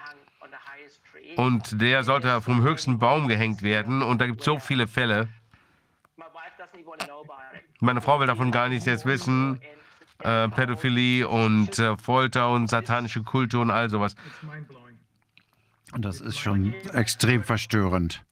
[1.38, 5.30] Und der sollte vom höchsten Baum gehängt werden und da gibt es so viele Fälle.
[7.80, 9.60] Meine Frau will davon gar nichts jetzt wissen.
[10.20, 14.16] Äh, Pädophilie und äh, Folter und satanische Kulte und all sowas.
[15.98, 18.24] Das ist schon extrem verstörend.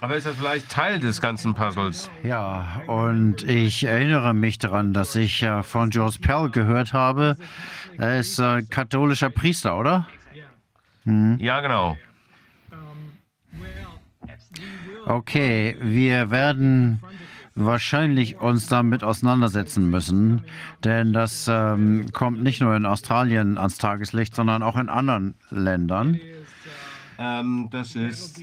[0.00, 2.10] Aber ist das vielleicht Teil des ganzen Puzzles?
[2.22, 7.36] Ja, und ich erinnere mich daran, dass ich äh, von George Pell gehört habe.
[7.96, 10.06] Er ist äh, katholischer Priester, oder?
[11.04, 11.38] Hm.
[11.40, 11.96] Ja, genau.
[15.06, 17.00] Okay, wir werden
[17.54, 20.44] wahrscheinlich uns damit auseinandersetzen müssen,
[20.84, 26.20] denn das ähm, kommt nicht nur in Australien ans Tageslicht, sondern auch in anderen Ländern.
[27.18, 28.42] Ähm, das ist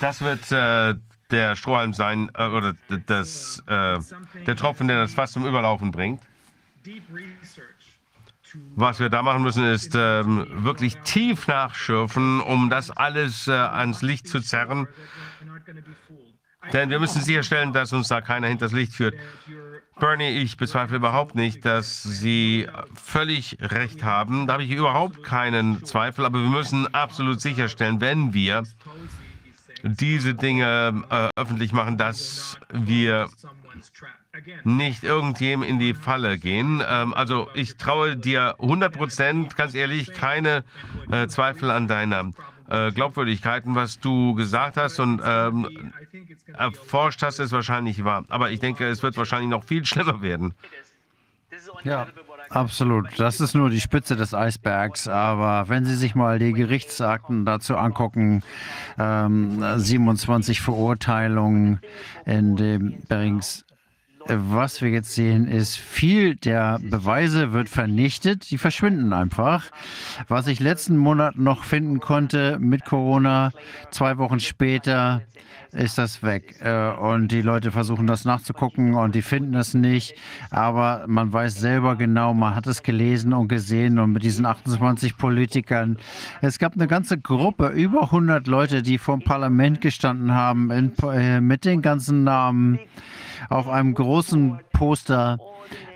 [0.00, 0.94] das wird äh,
[1.30, 2.74] der Strohhalm sein, äh, oder
[3.06, 3.98] das, äh,
[4.46, 6.22] der Tropfen, der das Fass zum Überlaufen bringt.
[8.74, 14.00] Was wir da machen müssen, ist ähm, wirklich tief nachschürfen, um das alles äh, ans
[14.02, 14.88] Licht zu zerren.
[16.72, 19.14] Denn wir müssen sicherstellen, dass uns da keiner hinters Licht führt.
[20.00, 24.46] Bernie, ich bezweifle überhaupt nicht, dass Sie völlig recht haben.
[24.46, 26.24] Da habe ich überhaupt keinen Zweifel.
[26.24, 28.62] Aber wir müssen absolut sicherstellen, wenn wir
[29.82, 33.28] diese Dinge äh, öffentlich machen, dass wir
[34.64, 36.82] nicht irgendjemandem in die Falle gehen.
[36.88, 40.64] Ähm, also ich traue dir 100 Prozent, ganz ehrlich, keine
[41.10, 42.32] äh, Zweifel an deiner
[42.68, 43.66] äh, Glaubwürdigkeit.
[43.66, 45.92] Und Was du gesagt hast und ähm,
[46.54, 48.24] erforscht hast, ist wahrscheinlich wahr.
[48.28, 50.54] Aber ich denke, es wird wahrscheinlich noch viel schlimmer werden.
[51.84, 52.06] Ja,
[52.50, 53.08] absolut.
[53.18, 55.08] Das ist nur die Spitze des Eisbergs.
[55.08, 58.42] Aber wenn Sie sich mal die Gerichtsakten dazu angucken,
[58.98, 61.80] ähm, 27 Verurteilungen
[62.24, 63.64] in dem Berings
[64.28, 69.66] was wir jetzt sehen, ist, viel der Beweise wird vernichtet, die verschwinden einfach.
[70.28, 73.52] Was ich letzten Monat noch finden konnte mit Corona,
[73.90, 75.22] zwei Wochen später
[75.72, 76.56] ist das weg.
[76.60, 80.14] Äh, Und die Leute versuchen das nachzugucken und die finden es nicht.
[80.50, 85.16] Aber man weiß selber genau, man hat es gelesen und gesehen und mit diesen 28
[85.16, 85.98] Politikern.
[86.40, 90.92] Es gab eine ganze Gruppe, über 100 Leute, die vor dem Parlament gestanden haben, in,
[91.02, 92.78] äh, mit den ganzen Namen
[93.48, 95.38] auf einem großen Poster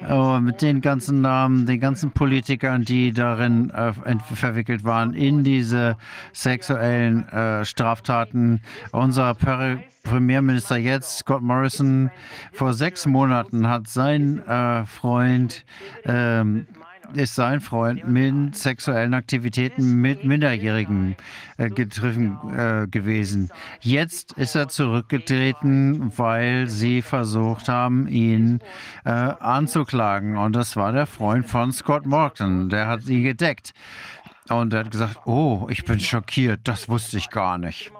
[0.07, 3.93] äh, mit den ganzen Namen, den ganzen Politikern, die darin äh,
[4.35, 5.97] verwickelt waren, in diese
[6.33, 8.61] sexuellen äh, Straftaten.
[8.93, 12.11] Unser Per- Premierminister jetzt, Scott Morrison,
[12.53, 14.43] vor sechs Monaten hat sein
[14.87, 15.65] Freund
[16.05, 16.67] ähm,
[17.17, 21.17] ist sein Freund mit sexuellen Aktivitäten mit Minderjährigen
[21.57, 23.51] äh, getroffen äh, gewesen.
[23.81, 28.61] Jetzt ist er zurückgetreten, weil sie versucht haben, ihn
[29.05, 30.37] äh, anzuklagen.
[30.37, 32.69] Und das war der Freund von Scott Morton.
[32.69, 33.73] Der hat ihn gedeckt.
[34.49, 37.93] Und er hat gesagt, oh, ich bin schockiert, das wusste ich gar nicht.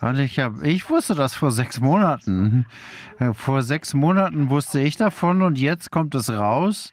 [0.00, 2.66] Und ich, hab, ich wusste das vor sechs Monaten.
[3.18, 6.92] Äh, Vor sechs Monaten wusste ich davon und jetzt kommt es raus.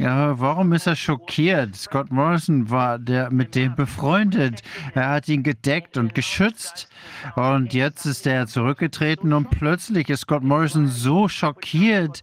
[0.00, 1.76] Ja, warum ist er schockiert?
[1.76, 4.62] Scott Morrison war der mit dem befreundet.
[4.94, 6.88] Er hat ihn gedeckt und geschützt.
[7.36, 12.22] Und jetzt ist er zurückgetreten und plötzlich ist Scott Morrison so schockiert.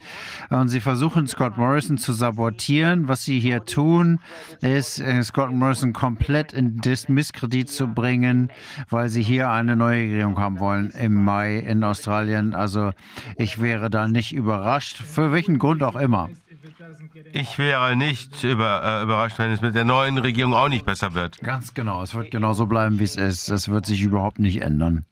[0.50, 3.08] Und sie versuchen Scott Morrison zu sabotieren.
[3.08, 4.22] Was sie hier tun,
[4.62, 8.50] ist äh, Scott Morrison komplett in Misskredit zu bringen,
[8.90, 12.56] weil sie hier eine neue Regierung haben wollen im Mai in Australien.
[12.56, 12.90] Also
[13.36, 16.32] ich wäre da nicht überrascht, für welchen Grund auch immer.
[17.34, 21.14] Ich wäre nicht über, äh, überrascht, wenn es mit der neuen Regierung auch nicht besser
[21.14, 21.40] wird.
[21.40, 23.50] Ganz genau, es wird genauso bleiben, wie es ist.
[23.50, 25.06] Es wird sich überhaupt nicht ändern.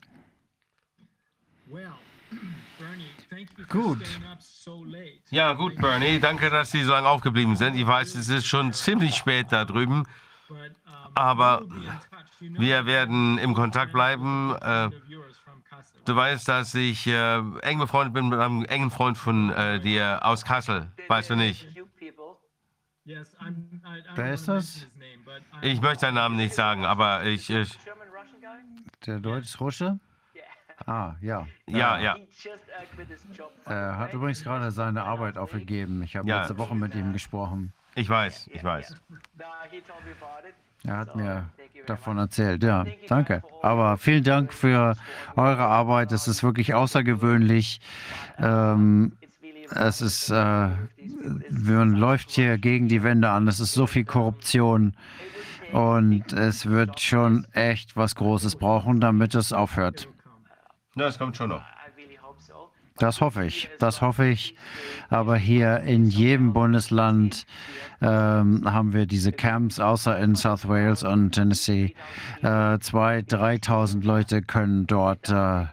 [3.70, 4.04] Gut.
[5.30, 7.76] Ja, gut, Bernie, danke, dass Sie so lange aufgeblieben sind.
[7.76, 10.06] Ich weiß, es ist schon ziemlich spät da drüben,
[11.14, 11.64] aber
[12.40, 14.56] wir werden im Kontakt bleiben.
[14.62, 14.90] Äh,
[16.06, 20.20] du weißt, dass ich äh, eng befreundet bin mit einem engen Freund von äh, dir
[20.24, 20.92] aus Kassel.
[21.08, 21.68] Weißt du nicht?
[24.16, 24.88] Wer ist das?
[25.62, 27.50] Ich möchte seinen Namen nicht sagen, aber ich.
[27.50, 27.78] ich
[29.06, 30.00] Der Deutsch-Russe?
[30.88, 31.48] Ah, ja.
[31.68, 32.18] ja, ja.
[33.66, 36.04] Er hat übrigens gerade seine Arbeit aufgegeben.
[36.04, 36.40] Ich habe Ja.
[36.40, 37.74] letzte Woche mit ihm gesprochen.
[37.96, 38.96] Ich weiß, ich weiß.
[40.86, 41.50] Er hat mir
[41.88, 42.64] davon erzählt.
[42.64, 43.44] Ja, danke.
[43.62, 44.96] Aber vielen Dank für
[45.36, 46.12] eure Arbeit.
[46.12, 47.80] Es ist wirklich außergewöhnlich.
[48.40, 49.14] Ähm,
[49.72, 50.70] es ist, äh,
[51.50, 53.48] man läuft hier gegen die Wände an.
[53.48, 54.96] Es ist so viel Korruption.
[55.72, 60.08] Und es wird schon echt was Großes brauchen, damit es aufhört.
[60.94, 61.64] Na, es kommt schon noch.
[62.98, 64.56] Das hoffe ich, das hoffe ich.
[65.10, 67.46] Aber hier in jedem Bundesland
[68.02, 71.94] ähm, haben wir diese Camps, außer in South Wales und Tennessee.
[72.42, 75.66] Äh, zwei, 3.000 Leute können dort äh,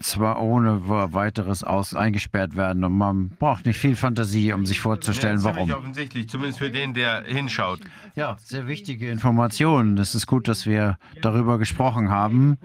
[0.00, 2.82] zwar ohne weiteres aus eingesperrt werden.
[2.82, 5.70] Und man braucht nicht viel Fantasie, um sich vorzustellen, Ja, warum.
[5.70, 7.80] offensichtlich, zumindest für den, der hinschaut.
[8.16, 9.96] Ja, sehr wichtige Informationen.
[9.98, 12.58] Es ist gut, dass wir darüber gesprochen haben.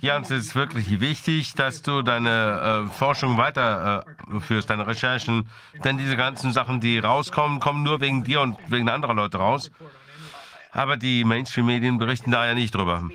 [0.00, 5.48] Ja, und es ist wirklich wichtig, dass du deine äh, Forschung weiterführst, deine Recherchen.
[5.84, 9.70] Denn diese ganzen Sachen, die rauskommen, kommen nur wegen dir und wegen anderer Leute raus.
[10.72, 13.08] Aber die Mainstream-Medien berichten da ja nicht drüber.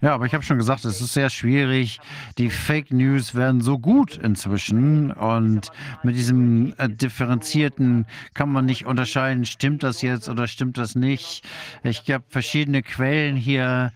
[0.00, 1.98] Ja, aber ich habe schon gesagt, es ist sehr schwierig.
[2.38, 5.70] Die Fake News werden so gut inzwischen und
[6.02, 11.44] mit diesem äh, differenzierten kann man nicht unterscheiden, stimmt das jetzt oder stimmt das nicht.
[11.82, 13.92] Ich habe verschiedene Quellen hier,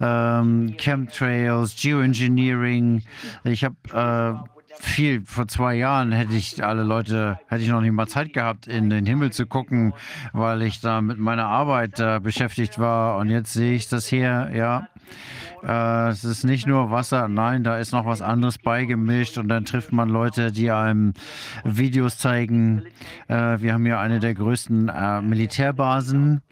[0.00, 3.02] ähm, Chemtrails, Geoengineering.
[3.44, 3.76] Ich habe
[4.44, 8.32] äh, viel, vor zwei Jahren hätte ich alle Leute, hätte ich noch nicht mal Zeit
[8.32, 9.94] gehabt, in den Himmel zu gucken,
[10.32, 13.18] weil ich da mit meiner Arbeit äh, beschäftigt war.
[13.18, 14.88] Und jetzt sehe ich das hier, ja.
[15.62, 19.64] Äh, es ist nicht nur Wasser, nein, da ist noch was anderes beigemischt und dann
[19.64, 21.14] trifft man Leute, die einem
[21.64, 22.84] Videos zeigen.
[23.28, 26.42] Äh, wir haben hier eine der größten äh, Militärbasen.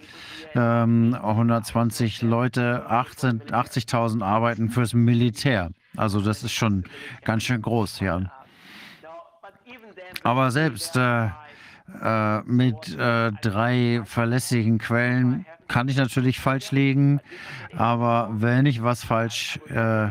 [0.57, 5.71] Ähm, 120 Leute, 18 80.000 arbeiten fürs Militär.
[5.97, 6.85] Also das ist schon
[7.25, 8.21] ganz schön groß, ja.
[10.23, 11.29] Aber selbst äh,
[12.03, 17.21] äh, mit äh, drei verlässlichen kann ich natürlich falsch liegen.
[17.77, 20.09] Aber wenn ich was falsch äh,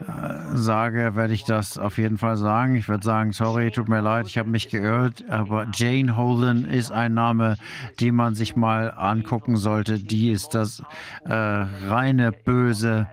[0.00, 2.74] äh, sage, werde ich das auf jeden Fall sagen.
[2.74, 5.24] Ich werde sagen, sorry, tut mir leid, ich habe mich geirrt.
[5.28, 7.56] Aber Jane Holden ist ein Name,
[8.00, 10.00] den man sich mal angucken sollte.
[10.00, 10.82] Die ist das
[11.26, 13.06] äh, reine Böse.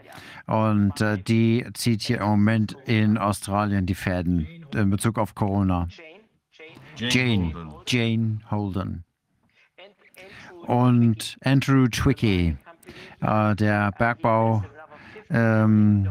[0.52, 5.88] Und äh, die zieht hier im Moment in Australien die Fäden in Bezug auf Corona.
[6.98, 7.54] Jane,
[7.88, 9.06] Jane Holden.
[10.68, 12.58] Und Andrew Twicky,
[13.22, 14.66] äh, der Bergbau.
[15.30, 16.10] Ähm,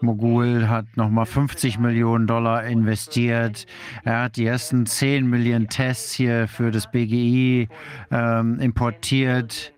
[0.00, 3.66] Mogul hat nochmal 50 Millionen Dollar investiert.
[4.02, 7.68] Er hat die ersten 10 Millionen Tests hier für das BGI
[8.10, 9.74] ähm, importiert.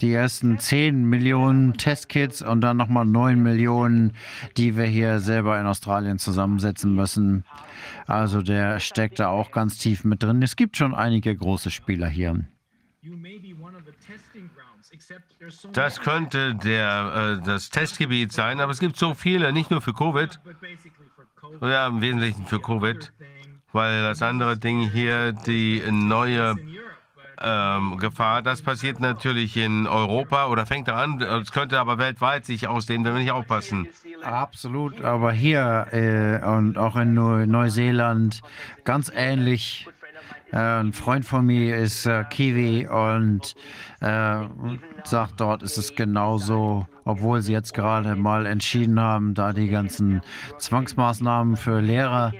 [0.00, 4.12] Die ersten 10 Millionen Testkits und dann nochmal 9 Millionen,
[4.56, 7.44] die wir hier selber in Australien zusammensetzen müssen.
[8.06, 10.42] Also der steckt da auch ganz tief mit drin.
[10.42, 12.44] Es gibt schon einige große Spieler hier.
[15.72, 19.92] Das könnte der, äh, das Testgebiet sein, aber es gibt so viele, nicht nur für
[19.92, 20.40] Covid,
[21.60, 23.12] ja, im Wesentlichen für Covid,
[23.72, 26.56] weil das andere Ding hier, die neue
[27.44, 32.46] ähm, Gefahr, das passiert natürlich in Europa oder fängt da an, es könnte aber weltweit
[32.46, 33.88] sich ausdehnen, wenn wir nicht aufpassen.
[34.22, 38.40] Absolut, aber hier äh, und auch in Neu Neuseeland
[38.84, 39.86] ganz ähnlich.
[40.52, 43.54] Äh, ein Freund von mir ist äh, Kiwi und
[44.00, 44.36] äh,
[45.04, 50.22] sagt, dort ist es genauso, obwohl sie jetzt gerade mal entschieden haben, da die ganzen
[50.58, 52.32] Zwangsmaßnahmen für Lehrer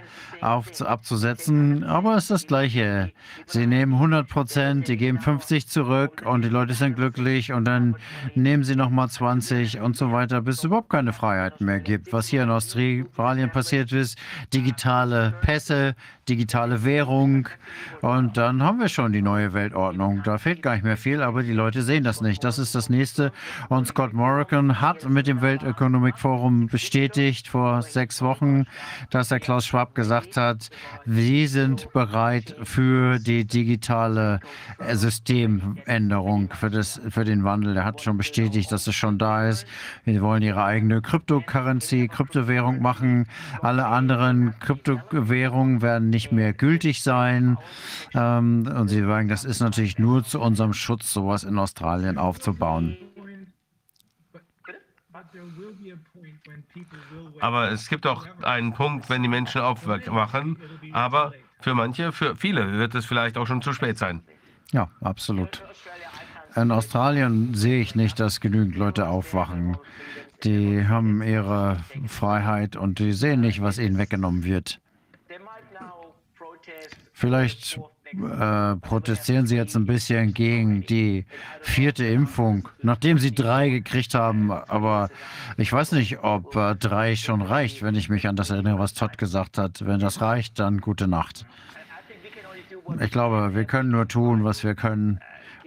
[0.45, 1.85] auf, abzusetzen.
[1.85, 3.13] Aber es ist das Gleiche.
[3.47, 7.97] Sie nehmen 100 Prozent, die geben 50 zurück und die Leute sind glücklich und dann
[8.35, 12.13] nehmen sie nochmal 20 und so weiter, bis es überhaupt keine Freiheiten mehr gibt.
[12.13, 14.19] Was hier in Australien passiert ist,
[14.53, 15.95] digitale Pässe,
[16.29, 17.49] digitale Währung
[18.01, 20.23] und dann haben wir schon die neue Weltordnung.
[20.25, 22.45] Da fehlt gar nicht mehr viel, aber die Leute sehen das nicht.
[22.45, 23.33] Das ist das nächste.
[23.69, 28.65] Und Scott Morricone hat mit dem Weltökonomikforum bestätigt vor sechs Wochen,
[29.11, 30.71] dass der Klaus Schwab gesagt hat,
[31.05, 34.41] sie sind bereit für die digitale
[34.79, 37.77] äh, Systemänderung, für, das, für den Wandel.
[37.77, 39.67] Er hat schon bestätigt, dass es schon da ist.
[40.05, 43.27] Wir wollen ihre eigene Cryptocurrency, Kryptowährung machen.
[43.63, 47.57] Alle anderen Kryptowährungen werden nicht mehr gültig sein.
[48.15, 52.97] Ähm, und sie sagen, das ist natürlich nur zu unserem Schutz, sowas in Australien aufzubauen.
[57.41, 60.59] Aber es gibt auch einen Punkt, wenn die Menschen aufwachen.
[60.93, 64.23] Aber für manche, für viele wird es vielleicht auch schon zu spät sein.
[64.73, 65.63] Ja, absolut.
[66.57, 69.77] In Australien sehe ich nicht, dass genügend Leute aufwachen.
[70.45, 74.81] Die haben ihre Freiheit und die sehen nicht, was ihnen weggenommen wird.
[77.13, 77.81] Vielleicht
[78.23, 81.27] äh, protestieren sie jetzt ein bisschen gegen die
[81.61, 84.53] vierte Impfung, nachdem sie drei gekriegt haben.
[84.53, 85.11] Aber
[85.57, 88.95] ich weiß nicht, ob äh, drei schon reicht, wenn ich mich an das erinnere, was
[88.95, 89.85] Todd gesagt hat.
[89.87, 91.47] Wenn das reicht, dann gute Nacht.
[93.01, 95.21] Ich glaube, wir können nur tun, was wir können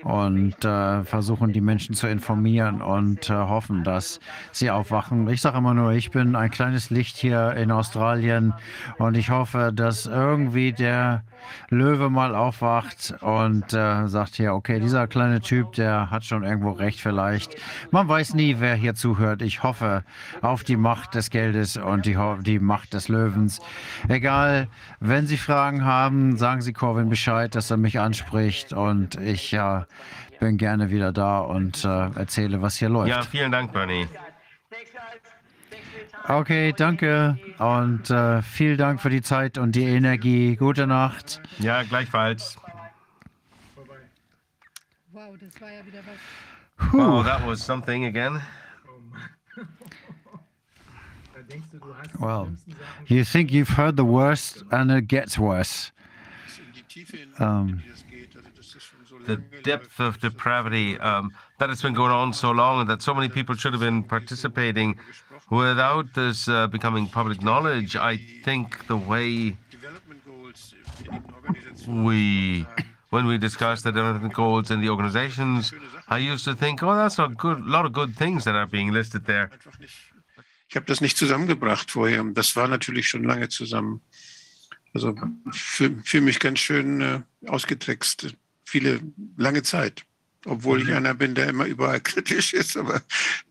[0.04, 4.20] und äh, versuchen, die Menschen zu informieren und äh, hoffen, dass
[4.52, 5.28] sie aufwachen.
[5.30, 8.54] Ich sage immer nur, ich bin ein kleines Licht hier in Australien
[9.00, 11.24] und ich hoffe, dass irgendwie der
[11.70, 16.72] Löwe mal aufwacht und äh, sagt hier, okay, dieser kleine Typ, der hat schon irgendwo
[16.72, 17.56] recht vielleicht.
[17.92, 19.42] Man weiß nie, wer hier zuhört.
[19.42, 20.04] Ich hoffe
[20.42, 23.60] auf die Macht des Geldes und die, die Macht des Löwens.
[24.08, 24.68] Egal,
[25.00, 29.86] wenn Sie Fragen haben, sagen Sie Corwin Bescheid, dass er mich anspricht und ich ja,
[30.40, 33.10] bin gerne wieder da und äh, erzähle, was hier läuft.
[33.10, 34.08] Ja, vielen Dank, Bernie.
[36.30, 40.58] Okay, danke und äh, vielen Dank für die Zeit und die Energie.
[40.58, 41.42] Gute Nacht.
[41.60, 42.58] Ja, gleichfalls.
[45.14, 46.94] Wow, das war ja wieder was.
[46.94, 48.42] Wow, that was something again.
[52.20, 52.50] Well,
[53.06, 55.92] you think you've heard the worst and it gets worse.
[57.40, 57.82] Um,
[59.28, 63.14] the depth of depravity um, that has been going on so long and that so
[63.14, 64.98] many people should have been participating
[65.50, 67.96] without this uh, becoming public knowledge.
[67.96, 69.56] I think the way
[71.88, 72.66] we
[73.10, 75.74] when we discussed the development goals and the organizations,
[76.10, 78.92] I used to think, oh, that's a good, lot of good things that are being
[78.92, 79.50] listed there.
[80.70, 82.24] Ich habe das nicht zusammengebracht vorher.
[82.34, 84.02] Das war natürlich schon lange zusammen.
[84.94, 85.16] Also
[85.52, 88.36] für, für mich ganz schön äh, ausgetrickst.
[88.66, 89.00] Viele,
[89.38, 90.04] lange Zeit.
[90.46, 92.76] Obwohl ich einer bin, der immer überall kritisch ist.
[92.76, 93.02] Aber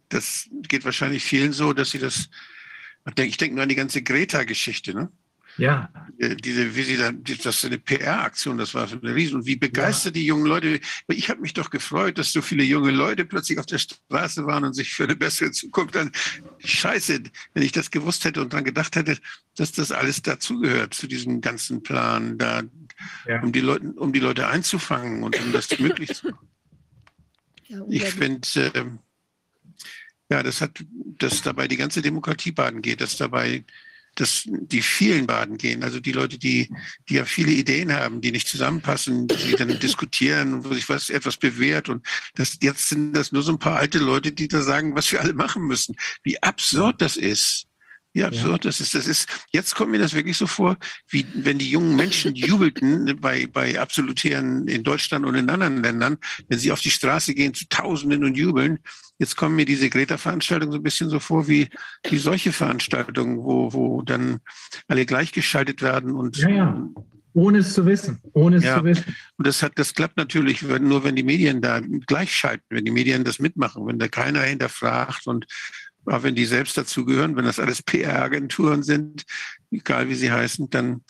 [0.09, 2.29] das geht wahrscheinlich vielen so, dass sie das.
[3.19, 5.11] Ich denke, nur an die ganze Greta-Geschichte, ne?
[5.59, 9.37] Ja, Äh, diese, wie sie dann, das ist eine PR-Aktion, das war eine Riesen.
[9.37, 10.81] Und wie begeistert die jungen Leute.
[11.09, 14.65] Ich habe mich doch gefreut, dass so viele junge Leute plötzlich auf der Straße waren
[14.65, 16.13] und sich für eine bessere Zukunft dann.
[16.59, 17.23] Scheiße,
[17.55, 19.19] wenn ich das gewusst hätte und dran gedacht hätte,
[19.57, 22.63] dass das alles dazugehört zu diesem ganzen Plan, da,
[23.27, 23.41] Ja.
[23.43, 26.49] um die Leute, um die Leute einzufangen und um das möglich zu machen.
[27.69, 28.99] Ja, Ich finde, ähm,
[30.31, 30.85] ja, das hat,
[31.19, 33.65] dass dabei die ganze Demokratie baden geht, dass dabei
[34.17, 36.71] dass die vielen baden gehen, also die Leute, die,
[37.09, 41.37] die ja viele Ideen haben, die nicht zusammenpassen, die dann diskutieren, wo sich was etwas
[41.37, 44.97] bewährt und das jetzt sind das nur so ein paar alte Leute, die da sagen,
[44.97, 45.97] was wir alle machen müssen.
[46.23, 47.66] Wie absurd das ist.
[48.17, 48.95] Wie absurd das ist.
[48.95, 50.79] Das ist, jetzt kommt mir das wirklich so vor,
[51.11, 56.17] wie wenn die jungen Menschen jubelten bei, bei Absolutären in Deutschland und in anderen Ländern,
[56.49, 58.79] wenn sie auf die Straße gehen zu Tausenden und jubeln.
[59.19, 61.69] Jetzt kommen mir diese Greta-Veranstaltungen so ein bisschen so vor wie,
[62.09, 64.39] wie solche Veranstaltungen, wo, wo dann
[64.89, 66.89] alle gleichgeschaltet werden und ja, ja.
[67.35, 68.19] Ohne es zu wissen.
[68.33, 68.79] Ohne es Ja.
[68.79, 69.15] zu wissen.
[69.37, 72.91] und das hat, das klappt natürlich wenn, nur, wenn die Medien da gleichschalten, wenn die
[72.91, 75.45] Medien das mitmachen, wenn da keiner hinterfragt und
[76.07, 79.25] auch wenn die selbst dazugehören, wenn das alles PR-Agenturen sind,
[79.71, 81.03] egal wie sie heißen, dann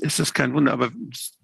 [0.00, 0.72] ist das kein Wunder.
[0.72, 0.90] Aber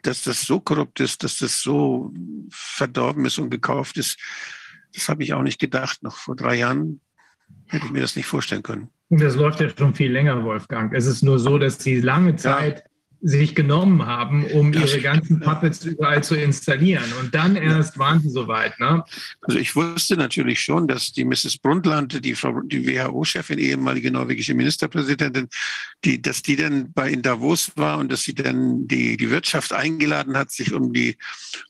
[0.03, 2.13] dass das so korrupt ist, dass das so
[2.51, 4.19] verdorben ist und gekauft ist,
[4.95, 6.03] das habe ich auch nicht gedacht.
[6.03, 7.01] Noch vor drei Jahren
[7.67, 8.89] hätte ich mir das nicht vorstellen können.
[9.09, 10.93] Und das läuft ja schon viel länger, Wolfgang.
[10.93, 12.85] Es ist nur so, dass sie lange Zeit
[13.23, 15.41] sich genommen haben, um Ja, ihre ganzen.
[15.41, 17.13] Puppets überall zu installieren.
[17.21, 18.79] Und dann erst waren sie soweit.
[18.79, 19.05] Ne?
[19.41, 21.59] Also ich wusste natürlich schon, dass die Mrs.
[21.59, 25.49] Brundtland, die Frau, die WHO-Chefin, ehemalige norwegische Ministerpräsidentin,
[26.05, 29.73] die, dass die dann bei in Davos war und dass sie dann die, die Wirtschaft
[29.73, 31.17] eingeladen hat, sich um die,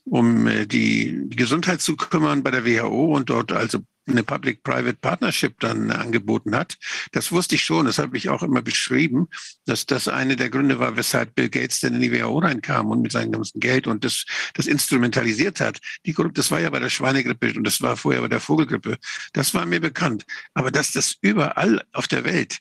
[0.05, 5.59] um äh, die Gesundheit zu kümmern bei der WHO und dort also eine Public-Private Partnership
[5.59, 6.77] dann angeboten hat.
[7.11, 9.27] Das wusste ich schon, das habe ich auch immer beschrieben,
[9.65, 13.01] dass das eine der Gründe war, weshalb Bill Gates dann in die WHO reinkam und
[13.01, 15.79] mit seinem ganzen Geld und das, das instrumentalisiert hat.
[16.05, 18.97] Die Korrupt, das war ja bei der Schweinegrippe und das war vorher bei der Vogelgrippe.
[19.33, 20.25] Das war mir bekannt.
[20.53, 22.59] Aber dass das überall auf der Welt,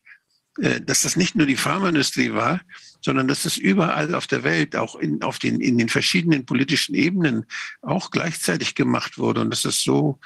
[0.61, 2.61] äh, dass das nicht nur die Pharmaindustrie war,
[3.01, 6.95] sondern dass das überall auf der Welt, auch in, auf den, in den verschiedenen politischen
[6.95, 7.45] Ebenen
[7.83, 10.19] auch gleichzeitig gemacht wurde und dass das so,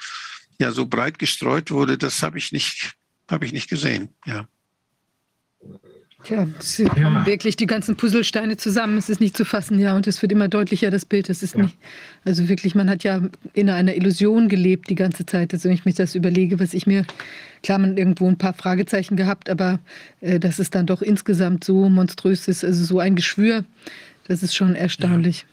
[0.59, 2.93] ja, so breit gestreut wurde, das habe ich nicht,
[3.29, 4.09] habe ich nicht gesehen.
[4.25, 4.47] Ja.
[6.23, 7.25] Tja, es kommen Ja.
[7.25, 8.95] wirklich die ganzen Puzzlesteine zusammen.
[8.99, 11.31] Es ist nicht zu fassen, ja, und es wird immer deutlicher, das Bild.
[11.31, 11.63] Es ist Ja.
[11.63, 11.77] nicht,
[12.25, 13.21] also wirklich, man hat ja
[13.53, 15.51] in einer Illusion gelebt die ganze Zeit.
[15.51, 17.05] Also wenn ich mich das überlege, was ich mir,
[17.63, 19.79] klar, man hat irgendwo ein paar Fragezeichen gehabt, aber
[20.19, 23.65] äh, dass es dann doch insgesamt so monströs ist, also so ein Geschwür,
[24.27, 25.47] das ist schon erstaunlich.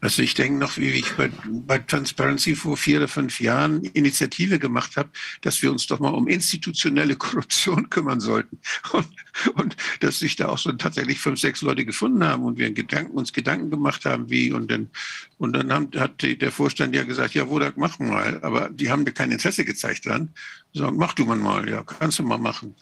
[0.00, 4.58] Also ich denke noch, wie ich bei, bei Transparency vor vier oder fünf Jahren Initiative
[4.58, 5.08] gemacht habe,
[5.40, 8.58] dass wir uns doch mal um institutionelle Korruption kümmern sollten.
[8.92, 9.08] Und,
[9.54, 13.12] und dass sich da auch so tatsächlich fünf, sechs Leute gefunden haben und wir Gedanken,
[13.12, 14.52] uns Gedanken gemacht haben, wie.
[14.52, 14.90] Und dann,
[15.38, 18.42] und dann haben, hat der Vorstand ja gesagt, ja, Wodak, mach mal.
[18.42, 20.30] Aber die haben mir kein Interesse gezeigt dran.
[20.74, 22.74] Sagen, mach du mal mal, ja, kannst du mal machen.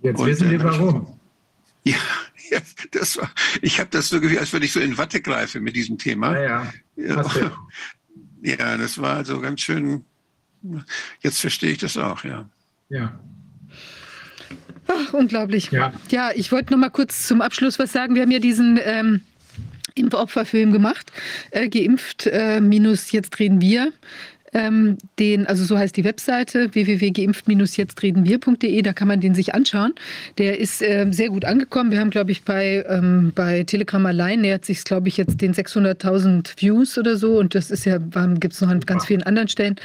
[0.00, 1.18] Jetzt Und, wissen wir warum.
[1.84, 1.96] Ja
[2.90, 5.76] das war, ich habe das so gefühlt, als wenn ich so in Watte greife mit
[5.76, 6.38] diesem Thema.
[6.38, 7.24] Ja, ja.
[8.44, 10.04] Ja, das war also ganz schön.
[11.20, 12.50] Jetzt verstehe ich das auch, ja.
[12.88, 13.20] ja.
[14.88, 15.70] Ach, unglaublich.
[15.70, 15.92] Ja.
[16.10, 18.16] ja, ich wollte noch mal kurz zum Abschluss was sagen.
[18.16, 19.20] Wir haben ja diesen ähm,
[19.94, 21.12] Impfopferfilm gemacht,
[21.50, 23.92] äh, geimpft äh, minus jetzt reden wir.
[24.54, 29.94] Ähm, den, also so heißt die Webseite www.geimpft-jetzt-reden-wir.de, da kann man den sich anschauen.
[30.38, 31.90] Der ist ähm, sehr gut angekommen.
[31.90, 35.54] Wir haben, glaube ich, bei, ähm, bei Telegram allein nähert sich, glaube ich, jetzt den
[35.54, 37.38] 600.000 Views oder so.
[37.38, 39.76] Und das ist ja, gibt es noch an ganz vielen anderen Stellen.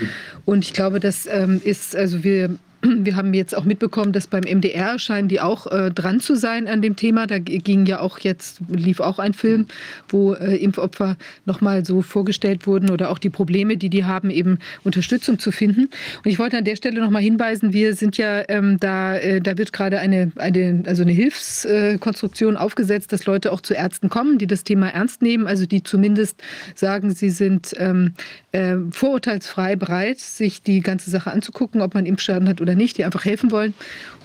[0.46, 2.58] Und ich glaube, das ähm, ist, also wir
[3.06, 6.68] wir haben jetzt auch mitbekommen, dass beim MDR scheinen die auch äh, dran zu sein
[6.68, 7.28] an dem Thema.
[7.28, 9.68] Da ging ja auch jetzt, lief auch ein Film,
[10.10, 14.60] wo äh, Impfopfer nochmal so vorgestellt wurden oder auch die Probleme, die die haben, eben
[14.84, 15.90] Unterstützung zu finden.
[16.24, 19.58] Und ich wollte an der Stelle nochmal hinweisen, wir sind ja ähm, da, äh, da
[19.58, 24.48] wird gerade eine, eine, also eine Hilfskonstruktion aufgesetzt, dass Leute auch zu Ärzten kommen, die
[24.48, 26.42] das Thema ernst nehmen, also die zumindest
[26.76, 28.14] sagen, sie sind ähm,
[28.58, 33.06] äh, vorurteilsfrei bereit, sich die ganze Sache anzugucken, ob man Impfschaden hat oder nicht, die
[33.06, 33.76] einfach helfen wollen.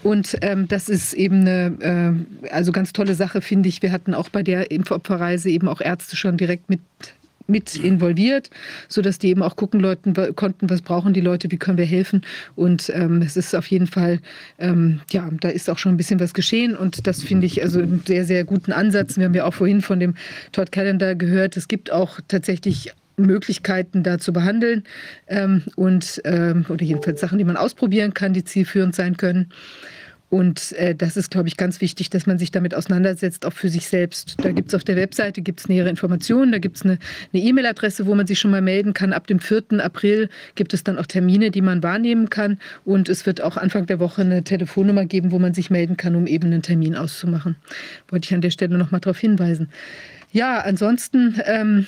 [0.02, 3.82] Und ähm, das ist eben eine äh, also ganz tolle Sache, finde ich.
[3.82, 6.81] Wir hatten auch bei der Impfopferreise eben auch Ärzte schon direkt mit
[7.48, 8.50] mit involviert,
[8.88, 12.22] sodass die eben auch gucken Leuten, konnten, was brauchen die Leute, wie können wir helfen.
[12.54, 14.20] Und ähm, es ist auf jeden Fall,
[14.58, 17.81] ähm, ja, da ist auch schon ein bisschen was geschehen und das finde ich also
[17.81, 19.16] einen sehr, sehr guten Ansatz.
[19.18, 20.15] Wir haben ja auch vorhin von dem
[20.52, 24.84] Todd Calendar gehört, es gibt auch tatsächlich Möglichkeiten da zu behandeln
[25.26, 29.52] ähm, und ähm, oder jedenfalls Sachen, die man ausprobieren kann, die zielführend sein können.
[30.32, 33.68] Und äh, das ist, glaube ich, ganz wichtig, dass man sich damit auseinandersetzt, auch für
[33.68, 34.36] sich selbst.
[34.42, 36.98] Da gibt es auf der Webseite gibt's nähere Informationen, da gibt es eine
[37.34, 39.12] E-Mail-Adresse, wo man sich schon mal melden kann.
[39.12, 39.84] Ab dem 4.
[39.84, 42.58] April gibt es dann auch Termine, die man wahrnehmen kann.
[42.86, 46.16] Und es wird auch Anfang der Woche eine Telefonnummer geben, wo man sich melden kann,
[46.16, 47.56] um eben einen Termin auszumachen.
[48.08, 49.68] Wollte ich an der Stelle noch mal darauf hinweisen.
[50.30, 51.86] Ja, ansonsten ähm,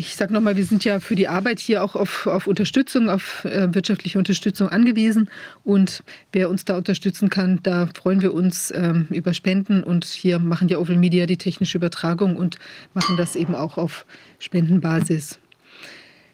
[0.00, 3.44] ich sage nochmal, wir sind ja für die Arbeit hier auch auf, auf Unterstützung, auf
[3.44, 5.28] äh, wirtschaftliche Unterstützung angewiesen.
[5.62, 6.02] Und
[6.32, 9.82] wer uns da unterstützen kann, da freuen wir uns ähm, über Spenden.
[9.84, 12.58] Und hier machen ja Oval Media die technische Übertragung und
[12.94, 14.06] machen das eben auch auf
[14.38, 15.38] Spendenbasis.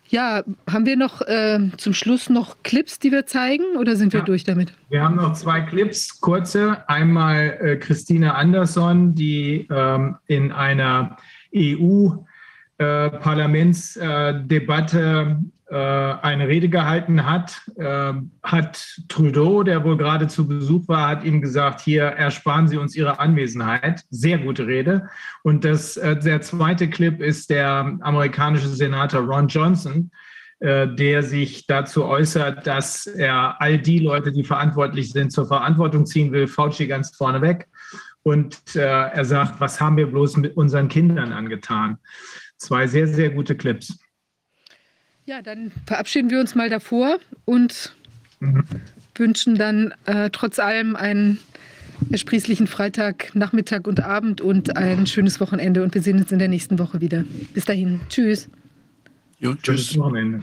[0.09, 4.21] Ja, haben wir noch äh, zum Schluss noch Clips, die wir zeigen oder sind wir
[4.21, 4.27] Ja.
[4.27, 4.73] durch damit?
[4.89, 6.89] Wir haben noch zwei Clips, kurze.
[6.89, 11.17] Einmal äh, Christine Andersson, die ähm, in einer
[11.53, 12.36] EU-Parlamentsdebatte
[15.69, 21.25] äh, eine Rede gehalten hat, äh, hat Trudeau, der wohl gerade zu Besuch war, hat
[21.25, 24.05] ihm gesagt, hier ersparen Sie uns Ihre Anwesenheit.
[24.11, 25.09] Sehr gute Rede.
[25.43, 30.13] Und das, äh, der zweite Clip ist der amerikanische Senator Ron Johnson,
[30.61, 36.07] äh, der sich dazu äußert, dass er all die Leute, die verantwortlich sind, zur Verantwortung
[36.07, 37.67] ziehen will, Fauci ganz vorneweg.
[38.23, 41.99] Und äh, er sagt, was haben wir bloß mit unseren Kindern angetan?
[42.59, 43.99] Zwei sehr, sehr gute Clips.
[45.25, 47.95] Ja, dann verabschieden wir uns mal davor und
[49.15, 51.41] wünschen dann äh, trotz allem einen
[52.11, 55.83] ersprießlichen Freitag, Nachmittag und Abend und ein schönes Wochenende.
[55.83, 57.25] Und wir sehen uns in der nächsten Woche wieder.
[57.55, 58.01] Bis dahin.
[58.09, 58.49] Tschüss.
[59.39, 59.99] Jo, Schönes tschüss.
[59.99, 60.43] Wochenende.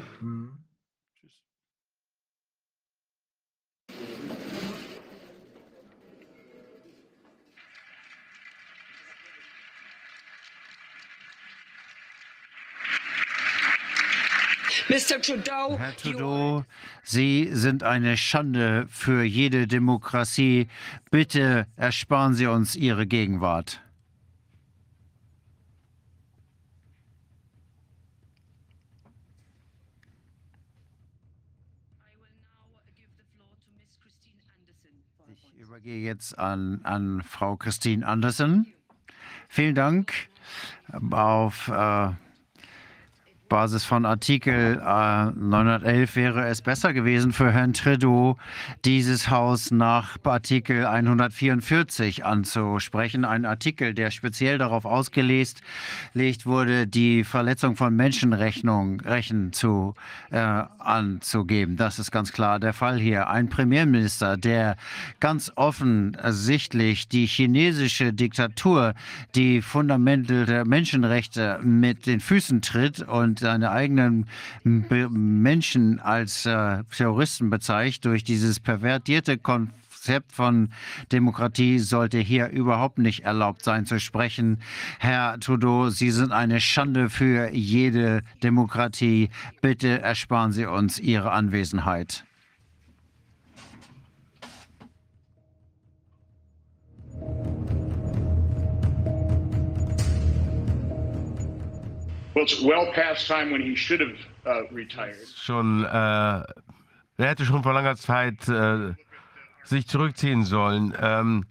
[14.90, 15.22] Mr.
[15.22, 16.66] Trudeau, Herr Trudeau,
[17.03, 20.67] Sie sind eine Schande für jede Demokratie.
[21.10, 23.82] Bitte ersparen Sie uns Ihre Gegenwart.
[35.30, 38.74] Ich übergehe jetzt an, an Frau Christine Andersen.
[39.48, 40.14] Vielen Dank.
[41.12, 42.10] Auf äh,
[43.53, 48.36] Basis von Artikel äh, 911 wäre es besser gewesen für Herrn Trudeau,
[48.84, 53.26] dieses Haus nach Artikel 144 anzusprechen.
[53.26, 55.62] Ein Artikel, der speziell darauf ausgelegt
[56.16, 59.94] legt wurde, die Verletzung von Menschenrechten Rechten zu,
[60.32, 61.78] äh, anzugeben.
[61.78, 63.30] Das ist ganz klar der Fall hier.
[63.30, 64.78] Ein Premierminister, der
[65.19, 68.96] ganz offensichtlich die chinesische Diktatur,
[69.36, 74.26] die Fundamente der Menschenrechte mit den Füßen tritt und seine eigenen
[74.64, 80.70] Menschen als äh, Terroristen bezeichnet durch dieses pervertierte Konzept von
[81.12, 84.60] Demokratie sollte hier überhaupt nicht erlaubt sein zu sprechen.
[85.00, 89.30] Herr Trudeau, Sie sind eine Schande für jede Demokratie.
[89.62, 92.24] Bitte ersparen Sie uns Ihre Anwesenheit.
[102.33, 105.16] Well, it's well past time when he should have uh, retired.
[105.35, 106.46] Schon, äh, er
[107.17, 108.94] hätte schon vor langer Zeit äh,
[109.64, 110.96] sich zurückziehen sollen.
[110.99, 111.46] Ähm,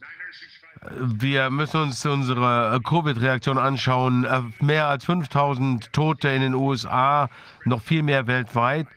[0.90, 4.24] wir müssen uns unsere Covid-Reaktion anschauen.
[4.24, 7.28] Äh, Mehr als 5000 Tote in den USA,
[7.65, 8.88] noch viel mehr weltweit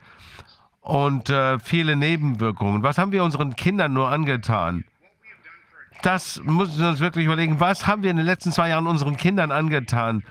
[0.81, 2.81] und äh, viele Nebenwirkungen.
[2.81, 4.85] Was haben wir unseren Kindern nur angetan?
[6.01, 7.59] Das müssen wir uns wirklich überlegen.
[7.59, 10.23] Was haben wir in den letzten zwei Jahren unseren Kindern angetan?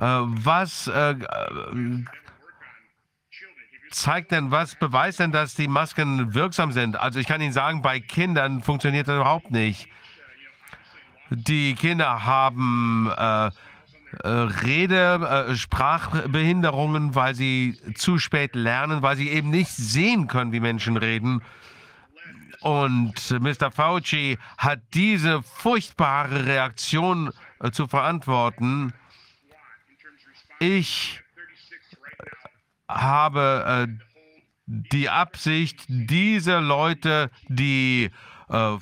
[0.00, 1.14] Äh, was äh,
[3.90, 6.96] zeigt denn, was beweist denn, dass die Masken wirksam sind?
[6.96, 9.88] Also ich kann Ihnen sagen, bei Kindern funktioniert das überhaupt nicht.
[11.30, 13.50] Die Kinder haben äh,
[14.24, 20.52] äh, Rede, äh, Sprachbehinderungen, weil sie zu spät lernen, weil sie eben nicht sehen können,
[20.52, 21.42] wie Menschen reden.
[22.60, 23.70] Und Mr.
[23.70, 28.92] Fauci hat diese furchtbare Reaktion äh, zu verantworten.
[30.62, 31.22] Ich
[32.86, 34.04] habe äh,
[34.66, 38.10] die Absicht, diese Leute, die
[38.50, 38.76] äh,